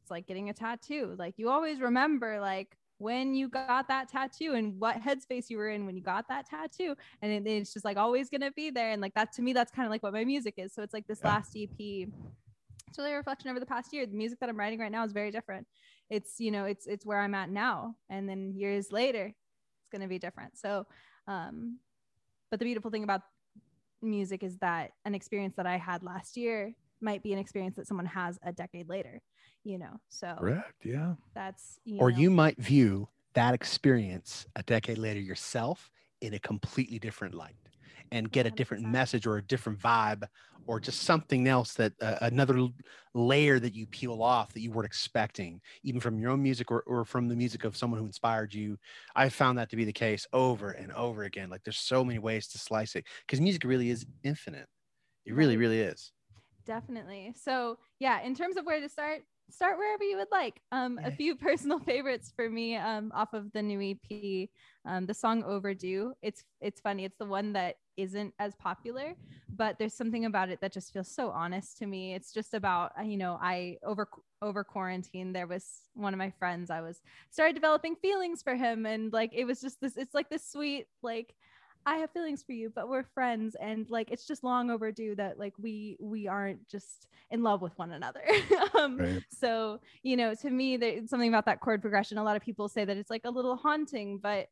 It's 0.00 0.10
like 0.10 0.26
getting 0.26 0.48
a 0.48 0.54
tattoo. 0.54 1.14
Like 1.18 1.34
you 1.36 1.50
always 1.50 1.80
remember 1.80 2.40
like 2.40 2.78
when 2.98 3.34
you 3.34 3.48
got 3.48 3.88
that 3.88 4.08
tattoo 4.08 4.54
and 4.54 4.78
what 4.80 4.96
headspace 5.02 5.50
you 5.50 5.58
were 5.58 5.68
in 5.70 5.84
when 5.86 5.96
you 5.96 6.02
got 6.02 6.26
that 6.28 6.46
tattoo. 6.46 6.94
And 7.20 7.30
it- 7.32 7.46
it's 7.50 7.72
just 7.72 7.84
like 7.84 7.96
always 7.96 8.30
gonna 8.30 8.52
be 8.52 8.70
there. 8.70 8.90
And 8.92 9.02
like 9.02 9.14
that 9.14 9.32
to 9.32 9.42
me, 9.42 9.52
that's 9.52 9.70
kind 9.70 9.86
of 9.86 9.90
like 9.90 10.02
what 10.02 10.12
my 10.12 10.24
music 10.24 10.54
is. 10.56 10.72
So 10.72 10.82
it's 10.82 10.94
like 10.94 11.06
this 11.06 11.20
Yeah. 11.22 11.34
last 11.34 11.54
EP. 11.56 12.06
It's 12.88 12.98
really 12.98 13.12
a 13.12 13.16
reflection 13.16 13.50
over 13.50 13.60
the 13.60 13.66
past 13.66 13.92
year. 13.92 14.06
The 14.06 14.14
music 14.14 14.38
that 14.40 14.48
I'm 14.48 14.56
writing 14.58 14.78
right 14.78 14.92
now 14.92 15.04
is 15.04 15.12
very 15.12 15.30
different 15.30 15.66
it's 16.08 16.38
you 16.38 16.52
know 16.52 16.66
it's 16.66 16.86
it's 16.86 17.04
where 17.04 17.18
i'm 17.18 17.34
at 17.34 17.50
now 17.50 17.96
and 18.08 18.28
then 18.28 18.52
years 18.54 18.92
later 18.92 19.26
it's 19.26 19.88
going 19.90 20.00
to 20.00 20.06
be 20.06 20.20
different 20.20 20.56
so 20.56 20.86
um 21.26 21.80
but 22.48 22.60
the 22.60 22.64
beautiful 22.64 22.92
thing 22.92 23.02
about 23.02 23.22
music 24.02 24.44
is 24.44 24.56
that 24.58 24.92
an 25.04 25.16
experience 25.16 25.56
that 25.56 25.66
i 25.66 25.76
had 25.76 26.04
last 26.04 26.36
year 26.36 26.72
might 27.00 27.22
be 27.22 27.32
an 27.32 27.38
experience 27.38 27.76
that 27.76 27.86
someone 27.86 28.06
has 28.06 28.38
a 28.42 28.52
decade 28.52 28.88
later 28.88 29.20
you 29.66 29.78
know? 29.78 30.00
So 30.08 30.34
Correct. 30.38 30.84
Yeah. 30.84 31.14
that's 31.34 31.80
you 31.84 31.98
or 31.98 32.10
know, 32.10 32.16
you 32.16 32.30
might 32.30 32.56
view 32.58 33.08
that 33.34 33.52
experience 33.52 34.46
a 34.56 34.62
decade 34.62 34.96
later 34.96 35.20
yourself 35.20 35.90
in 36.22 36.34
a 36.34 36.38
completely 36.38 36.98
different 36.98 37.34
light 37.34 37.56
and 38.12 38.30
get 38.30 38.46
a 38.46 38.50
different 38.50 38.84
message 38.84 39.26
or 39.26 39.36
a 39.36 39.42
different 39.42 39.78
vibe 39.78 40.24
or 40.68 40.80
just 40.80 41.02
something 41.02 41.46
else 41.46 41.74
that 41.74 41.92
uh, 42.00 42.16
another 42.22 42.68
layer 43.14 43.58
that 43.58 43.74
you 43.74 43.86
peel 43.86 44.22
off 44.22 44.52
that 44.52 44.60
you 44.60 44.70
weren't 44.70 44.86
expecting 44.86 45.60
even 45.82 46.00
from 46.00 46.18
your 46.18 46.30
own 46.30 46.42
music 46.42 46.70
or, 46.70 46.82
or 46.86 47.04
from 47.04 47.28
the 47.28 47.36
music 47.36 47.64
of 47.64 47.76
someone 47.76 48.00
who 48.00 48.06
inspired 48.06 48.54
you. 48.54 48.78
I 49.14 49.28
found 49.28 49.58
that 49.58 49.68
to 49.70 49.76
be 49.76 49.84
the 49.84 49.92
case 49.92 50.26
over 50.32 50.70
and 50.70 50.92
over 50.92 51.24
again. 51.24 51.50
Like 51.50 51.62
there's 51.64 51.78
so 51.78 52.04
many 52.04 52.18
ways 52.18 52.48
to 52.48 52.58
slice 52.58 52.96
it 52.96 53.04
because 53.26 53.40
music 53.40 53.64
really 53.64 53.90
is 53.90 54.06
infinite. 54.22 54.66
It 55.26 55.34
really 55.34 55.56
really 55.56 55.80
is 55.80 56.12
definitely. 56.66 57.32
So 57.36 57.78
yeah 57.98 58.20
in 58.22 58.34
terms 58.34 58.56
of 58.56 58.66
where 58.66 58.80
to 58.80 58.88
start 58.88 59.22
start 59.48 59.78
wherever 59.78 60.02
you 60.04 60.16
would 60.18 60.30
like. 60.32 60.60
Um 60.72 60.98
a 61.04 61.10
few 61.10 61.36
personal 61.48 61.78
favorites 61.78 62.32
for 62.34 62.50
me 62.50 62.76
um 62.76 63.12
off 63.14 63.32
of 63.32 63.52
the 63.52 63.62
new 63.62 63.80
ep 63.80 64.48
um 64.84 65.06
the 65.06 65.14
song 65.14 65.42
overdue. 65.44 66.12
It's 66.22 66.44
it's 66.60 66.80
funny. 66.80 67.04
It's 67.04 67.16
the 67.18 67.26
one 67.26 67.52
that 67.54 67.76
isn't 67.96 68.34
as 68.38 68.54
popular 68.56 69.14
but 69.48 69.78
there's 69.78 69.94
something 69.94 70.26
about 70.26 70.50
it 70.50 70.60
that 70.60 70.72
just 70.72 70.92
feels 70.92 71.08
so 71.08 71.30
honest 71.30 71.78
to 71.78 71.86
me. 71.86 72.14
It's 72.14 72.32
just 72.32 72.52
about 72.52 72.92
uh, 72.98 73.02
you 73.02 73.16
know 73.16 73.38
i 73.40 73.78
over 73.82 74.08
over 74.42 74.64
quarantine 74.64 75.32
there 75.32 75.46
was 75.46 75.64
one 75.94 76.12
of 76.12 76.18
my 76.18 76.30
friends 76.30 76.68
i 76.68 76.82
was 76.82 77.00
started 77.30 77.54
developing 77.54 77.96
feelings 77.96 78.42
for 78.42 78.54
him. 78.54 78.84
And 78.84 79.12
like 79.12 79.30
it 79.32 79.44
was 79.44 79.60
just 79.60 79.80
this 79.80 79.96
it's 79.96 80.14
like 80.14 80.28
this 80.28 80.46
sweet 80.50 80.86
like 81.02 81.34
I 81.86 81.98
have 81.98 82.10
feelings 82.10 82.42
for 82.42 82.52
you, 82.52 82.70
but 82.74 82.88
we're 82.88 83.04
friends, 83.04 83.54
and 83.60 83.88
like 83.88 84.10
it's 84.10 84.26
just 84.26 84.42
long 84.42 84.70
overdue 84.70 85.14
that 85.14 85.38
like 85.38 85.54
we 85.56 85.96
we 86.00 86.26
aren't 86.26 86.68
just 86.68 87.06
in 87.30 87.42
love 87.44 87.62
with 87.62 87.78
one 87.78 87.92
another. 87.92 88.24
um, 88.74 88.98
Right. 88.98 89.22
So 89.30 89.80
you 90.02 90.16
know, 90.16 90.34
to 90.34 90.50
me, 90.50 90.76
there's 90.76 91.08
something 91.08 91.28
about 91.28 91.46
that 91.46 91.60
chord 91.60 91.80
progression. 91.80 92.18
A 92.18 92.24
lot 92.24 92.36
of 92.36 92.42
people 92.42 92.68
say 92.68 92.84
that 92.84 92.96
it's 92.96 93.10
like 93.10 93.24
a 93.24 93.30
little 93.30 93.56
haunting, 93.56 94.18
but 94.18 94.48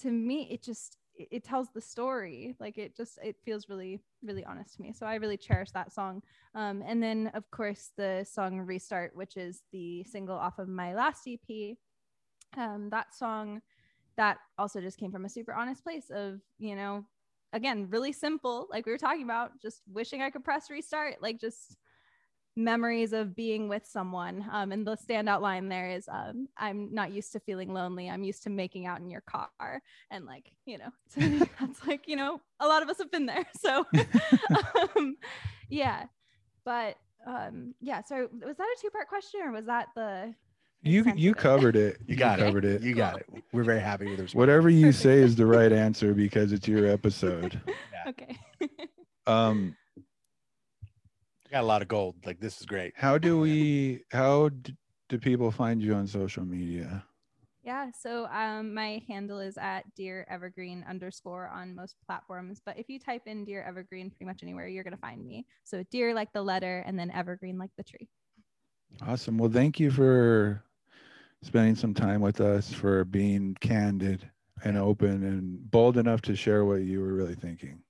to 0.00 0.10
me, 0.10 0.48
it 0.50 0.62
just 0.62 0.98
it, 1.14 1.28
it 1.30 1.44
tells 1.44 1.68
the 1.72 1.80
story. 1.80 2.56
Like 2.58 2.76
it 2.76 2.96
just 2.96 3.18
it 3.22 3.36
feels 3.44 3.68
really 3.68 4.00
really 4.22 4.44
honest 4.44 4.74
to 4.76 4.82
me. 4.82 4.92
So 4.92 5.06
I 5.06 5.14
really 5.16 5.36
cherish 5.36 5.70
that 5.72 5.92
song. 5.92 6.22
Um, 6.56 6.82
and 6.86 7.02
then 7.02 7.30
of 7.34 7.48
course 7.52 7.92
the 7.96 8.26
song 8.28 8.58
Restart, 8.60 9.14
which 9.14 9.36
is 9.36 9.62
the 9.72 10.02
single 10.04 10.36
off 10.36 10.58
of 10.58 10.68
my 10.68 10.94
last 10.94 11.28
EP. 11.28 11.76
Um, 12.56 12.88
that 12.90 13.14
song 13.14 13.62
that 14.16 14.38
also 14.58 14.80
just 14.80 14.98
came 14.98 15.12
from 15.12 15.24
a 15.24 15.28
super 15.28 15.52
honest 15.52 15.82
place 15.82 16.10
of 16.10 16.40
you 16.58 16.76
know 16.76 17.04
again 17.52 17.88
really 17.90 18.12
simple 18.12 18.66
like 18.70 18.86
we 18.86 18.92
were 18.92 18.98
talking 18.98 19.22
about 19.22 19.52
just 19.60 19.82
wishing 19.92 20.22
i 20.22 20.30
could 20.30 20.44
press 20.44 20.70
restart 20.70 21.16
like 21.20 21.40
just 21.40 21.76
memories 22.56 23.12
of 23.12 23.34
being 23.34 23.68
with 23.68 23.86
someone. 23.86 24.44
Um, 24.50 24.72
and 24.72 24.86
the 24.86 24.96
standout 24.96 25.40
line 25.40 25.68
there 25.68 25.90
is 25.90 26.08
um, 26.08 26.48
i'm 26.56 26.92
not 26.92 27.12
used 27.12 27.32
to 27.32 27.40
feeling 27.40 27.72
lonely. 27.72 28.08
I'm 28.08 28.24
used 28.24 28.42
to 28.44 28.50
making 28.50 28.86
out 28.86 29.00
in 29.00 29.10
your 29.10 29.22
car. 29.22 29.82
And 30.10 30.24
like 30.24 30.52
you 30.66 30.78
know 30.78 30.90
that's 31.60 31.86
like 31.86 32.06
you 32.06 32.16
know 32.16 32.40
a 32.60 32.66
lot 32.66 32.82
of 32.82 32.88
us 32.88 32.98
have 32.98 33.10
been 33.10 33.26
there. 33.26 33.46
So 33.60 33.84
um, 34.96 35.16
yeah. 35.68 36.04
But 36.64 36.96
um 37.26 37.74
yeah 37.80 38.02
so 38.02 38.28
was 38.32 38.56
that 38.58 38.64
a 38.64 38.82
two-part 38.82 39.08
question 39.08 39.40
or 39.42 39.50
was 39.50 39.64
that 39.64 39.88
the 39.96 40.34
You 40.84 41.12
you 41.16 41.34
covered 41.34 41.76
it. 41.76 41.98
you 42.06 42.16
got 42.16 42.38
it 42.38 42.44
covered 42.44 42.64
it. 42.64 42.82
you 42.82 42.94
got 42.94 43.18
it 43.18 43.26
we're 43.52 43.64
very 43.64 43.80
happy 43.80 44.06
with 44.06 44.16
the 44.18 44.24
response. 44.24 44.38
Whatever 44.38 44.68
you 44.68 44.92
say 45.04 45.18
is 45.18 45.36
the 45.36 45.46
right 45.46 45.72
answer 45.72 46.14
because 46.14 46.52
it's 46.52 46.68
your 46.68 46.86
episode. 46.86 47.60
okay 48.08 48.36
Um, 49.26 49.74
got 51.50 51.62
a 51.62 51.66
lot 51.66 51.80
of 51.82 51.88
gold 51.88 52.16
like 52.26 52.38
this 52.40 52.60
is 52.60 52.66
great 52.66 52.92
how 52.96 53.16
do 53.16 53.40
we? 53.40 54.02
How 54.10 54.50
d- 54.50 54.76
do 55.08 55.18
people 55.18 55.50
find 55.50 55.82
you 55.82 55.94
on 55.94 56.06
social 56.06 56.44
media? 56.44 57.04
Yeah, 57.62 57.90
so 57.98 58.26
um, 58.26 58.74
my 58.74 59.02
handle 59.08 59.40
is 59.40 59.56
at 59.56 59.84
Dear 59.94 60.26
Evergreen 60.28 60.84
underscore 60.86 61.48
on 61.48 61.74
most 61.74 61.96
platforms. 62.06 62.60
But 62.64 62.78
if 62.78 62.90
you 62.90 62.98
type 62.98 63.22
in 63.26 63.44
Dear 63.46 63.62
Evergreen 63.62 64.10
pretty 64.10 64.26
much 64.26 64.42
anywhere, 64.42 64.68
you're 64.68 64.84
going 64.84 64.94
to 64.94 65.00
find 65.00 65.24
me. 65.24 65.46
So 65.64 65.82
Dear 65.90 66.12
like 66.12 66.30
the 66.34 66.42
letter 66.42 66.84
and 66.86 66.98
then 66.98 67.10
Evergreen 67.10 67.56
like 67.56 67.70
the 67.78 67.84
tree. 67.84 68.06
Awesome. 69.06 69.38
Well, 69.38 69.50
thank 69.50 69.80
you 69.80 69.90
for 69.90 70.62
spending 71.44 71.74
some 71.74 71.94
time 71.94 72.20
with 72.20 72.40
us, 72.40 72.72
for 72.72 73.04
being 73.04 73.56
candid 73.60 74.28
and 74.64 74.76
open 74.78 75.22
and 75.24 75.70
bold 75.70 75.96
enough 75.98 76.22
to 76.22 76.34
share 76.34 76.64
what 76.64 76.82
you 76.82 77.00
were 77.00 77.12
really 77.14 77.34
thinking. 77.34 77.80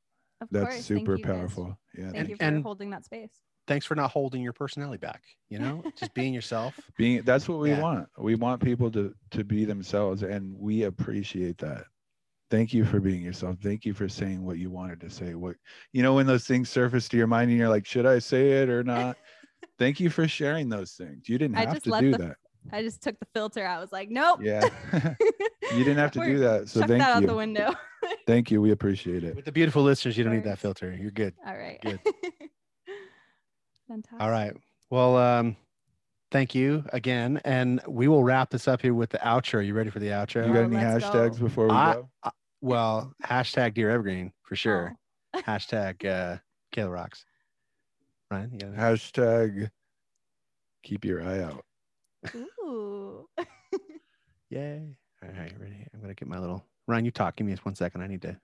Of 0.40 0.48
That's 0.50 0.64
course. 0.64 0.88
thank 0.88 1.00
super 1.00 1.16
you 1.16 1.24
powerful. 1.24 1.78
Yeah. 1.96 2.04
Thank 2.06 2.16
And- 2.16 2.28
you 2.30 2.36
for 2.36 2.42
and- 2.44 2.62
holding 2.62 2.90
that 2.90 3.04
space. 3.04 3.30
thanks 3.66 3.86
for 3.86 3.94
not 3.94 4.10
holding 4.10 4.42
your 4.42 4.52
personality 4.52 4.98
back 4.98 5.22
you 5.48 5.58
know 5.58 5.82
just 5.98 6.12
being 6.12 6.34
yourself 6.34 6.78
Being 6.98 7.22
that's 7.22 7.48
what 7.48 7.60
we 7.60 7.70
Yeah. 7.70 7.80
want. 7.80 8.08
We 8.18 8.34
want 8.34 8.62
people 8.62 8.90
to 8.90 9.14
to 9.30 9.42
be 9.44 9.64
themselves 9.64 10.22
and 10.22 10.54
we 10.58 10.82
appreciate 10.82 11.56
that. 11.58 11.84
Thank 12.50 12.74
you 12.74 12.84
for 12.84 13.00
being 13.00 13.22
yourself. 13.22 13.56
Thank 13.62 13.86
you 13.86 13.94
for 13.94 14.06
saying 14.06 14.44
what 14.44 14.58
you 14.58 14.70
wanted 14.70 15.00
to 15.00 15.08
say. 15.08 15.34
What 15.34 15.56
you 15.92 16.02
know 16.02 16.12
when 16.14 16.26
those 16.26 16.46
things 16.46 16.68
surface 16.68 17.08
to 17.08 17.16
your 17.16 17.26
mind 17.26 17.48
and 17.50 17.58
you're 17.58 17.70
like, 17.70 17.86
should 17.86 18.04
I 18.04 18.18
say 18.18 18.50
it 18.62 18.68
or 18.68 18.84
not? 18.84 19.16
Thank 19.78 19.98
you 19.98 20.10
for 20.10 20.28
sharing 20.28 20.68
those 20.68 20.92
things. 20.92 21.26
You 21.28 21.38
didn't 21.38 21.56
I 21.56 21.60
have 21.60 21.72
just 21.74 21.84
to 21.84 21.90
let 21.90 22.00
do 22.02 22.12
the- 22.12 22.18
that. 22.18 22.36
I 22.72 22.82
just 22.82 23.02
took 23.02 23.18
the 23.18 23.26
filter. 23.34 23.66
I 23.66 23.78
was 23.80 23.92
like, 23.92 24.10
nope. 24.10 24.40
Yeah. 24.42 24.68
you 25.72 25.84
didn't 25.84 25.98
have 25.98 26.10
to 26.12 26.24
do 26.24 26.38
that. 26.38 26.68
So 26.68 26.80
thank 26.80 27.00
that 27.02 27.16
out 27.16 27.22
you. 27.22 27.28
the 27.28 27.36
window. 27.36 27.74
Thank 28.26 28.50
you. 28.50 28.60
We 28.60 28.70
appreciate 28.70 29.24
it. 29.24 29.34
With 29.34 29.46
the 29.46 29.52
beautiful 29.52 29.82
listeners, 29.82 30.16
you 30.18 30.24
don't 30.24 30.34
need 30.34 30.44
that 30.44 30.58
filter. 30.58 30.92
You're 30.94 31.10
good. 31.10 31.32
All 31.46 31.56
right. 31.56 31.80
Good. 31.80 32.00
Fantastic. 33.88 34.20
All 34.20 34.30
right. 34.30 34.54
Well, 34.90 35.16
um, 35.16 35.56
thank 36.30 36.54
you 36.54 36.84
again, 36.92 37.40
and 37.44 37.80
we 37.88 38.08
will 38.08 38.22
wrap 38.22 38.50
this 38.50 38.68
up 38.68 38.82
here 38.82 38.92
with 38.94 39.10
the 39.10 39.18
outro. 39.18 39.54
Are 39.54 39.62
you 39.62 39.74
ready 39.74 39.90
for 39.90 40.00
the 40.00 40.08
outro? 40.08 40.46
You 40.46 40.52
got 40.52 40.60
Oh, 40.60 40.64
any 40.64 40.76
hashtags 40.76 41.38
go. 41.38 41.44
before 41.46 41.66
we 41.68 41.72
I- 41.72 41.94
go? 41.94 42.08
Well, 42.60 43.12
hashtag 43.22 43.74
Dear 43.74 43.90
Evergreen 43.90 44.32
for 44.42 44.56
sure. 44.56 44.96
Oh. 45.34 45.40
Hashtag 45.42 46.04
uh, 46.06 46.38
Kayla 46.74 46.92
rocks. 46.92 47.24
Ryan, 48.30 48.50
you 48.52 48.58
got 48.58 48.68
it? 48.70 48.76
Hashtag 48.76 49.70
keep 50.82 51.04
your 51.04 51.22
eye 51.22 51.40
out. 51.42 51.64
Ooh. 52.34 53.28
Yay! 54.50 54.96
All 55.22 55.28
right, 55.28 55.52
ready. 55.58 55.86
I'm 55.92 56.00
gonna 56.00 56.14
get 56.14 56.28
my 56.28 56.38
little 56.38 56.64
Ryan. 56.86 57.04
You 57.04 57.10
talk. 57.10 57.36
Give 57.36 57.46
me 57.46 57.52
just 57.52 57.64
one 57.64 57.74
second. 57.74 58.02
I 58.02 58.06
need 58.06 58.22
to. 58.22 58.36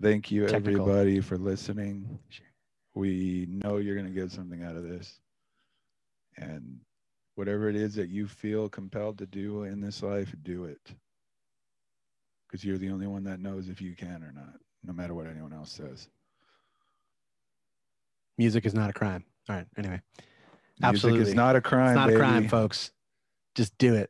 Thank 0.00 0.30
you, 0.30 0.46
Technical. 0.46 0.88
everybody, 0.88 1.20
for 1.20 1.36
listening. 1.36 2.18
Sure. 2.28 2.46
We 2.94 3.46
know 3.50 3.78
you're 3.78 3.96
going 3.96 4.12
to 4.12 4.20
get 4.20 4.30
something 4.30 4.62
out 4.62 4.76
of 4.76 4.82
this. 4.82 5.20
And 6.36 6.78
whatever 7.34 7.68
it 7.68 7.76
is 7.76 7.94
that 7.94 8.08
you 8.08 8.28
feel 8.28 8.68
compelled 8.68 9.18
to 9.18 9.26
do 9.26 9.64
in 9.64 9.80
this 9.80 10.02
life, 10.02 10.34
do 10.42 10.64
it. 10.64 10.80
Because 12.46 12.64
you're 12.64 12.78
the 12.78 12.90
only 12.90 13.06
one 13.06 13.24
that 13.24 13.40
knows 13.40 13.68
if 13.68 13.80
you 13.80 13.94
can 13.94 14.22
or 14.22 14.32
not, 14.32 14.54
no 14.84 14.92
matter 14.92 15.14
what 15.14 15.26
anyone 15.26 15.52
else 15.52 15.72
says. 15.72 16.08
Music 18.38 18.64
is 18.64 18.74
not 18.74 18.90
a 18.90 18.92
crime. 18.92 19.24
All 19.48 19.56
right. 19.56 19.66
Anyway, 19.76 20.00
Music 20.16 20.84
Absolutely. 20.84 21.22
is 21.22 21.34
not 21.34 21.56
a 21.56 21.60
crime. 21.60 21.88
it's 21.88 21.96
not 21.96 22.10
a 22.10 22.16
crime, 22.16 22.48
folks. 22.48 22.92
Just 23.58 23.76
do 23.76 23.96
it. 23.96 24.08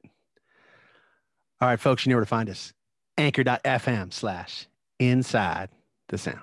All 1.63 1.69
right, 1.71 1.81
folks, 1.81 2.05
you 2.05 2.11
know 2.11 2.17
where 2.17 2.25
to 2.25 2.29
find 2.29 2.51
us. 2.51 2.75
Anchor.fm 3.17 4.13
slash 4.13 4.67
inside 4.99 5.71
the 6.09 6.19
sound. 6.19 6.43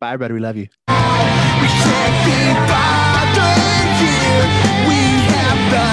Bye, 0.00 0.16
brother. 0.16 0.34
We 0.34 0.40
love 0.40 0.56
you. 0.56 0.66
We 0.88 1.68
can't 1.68 2.24
be 2.26 2.38
bothered 2.66 3.62
here. 4.02 4.42
We 4.88 4.98
have 5.30 5.60
the 5.70 5.86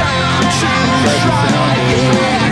time 0.00 1.04
to 1.04 1.12
try. 1.28 2.43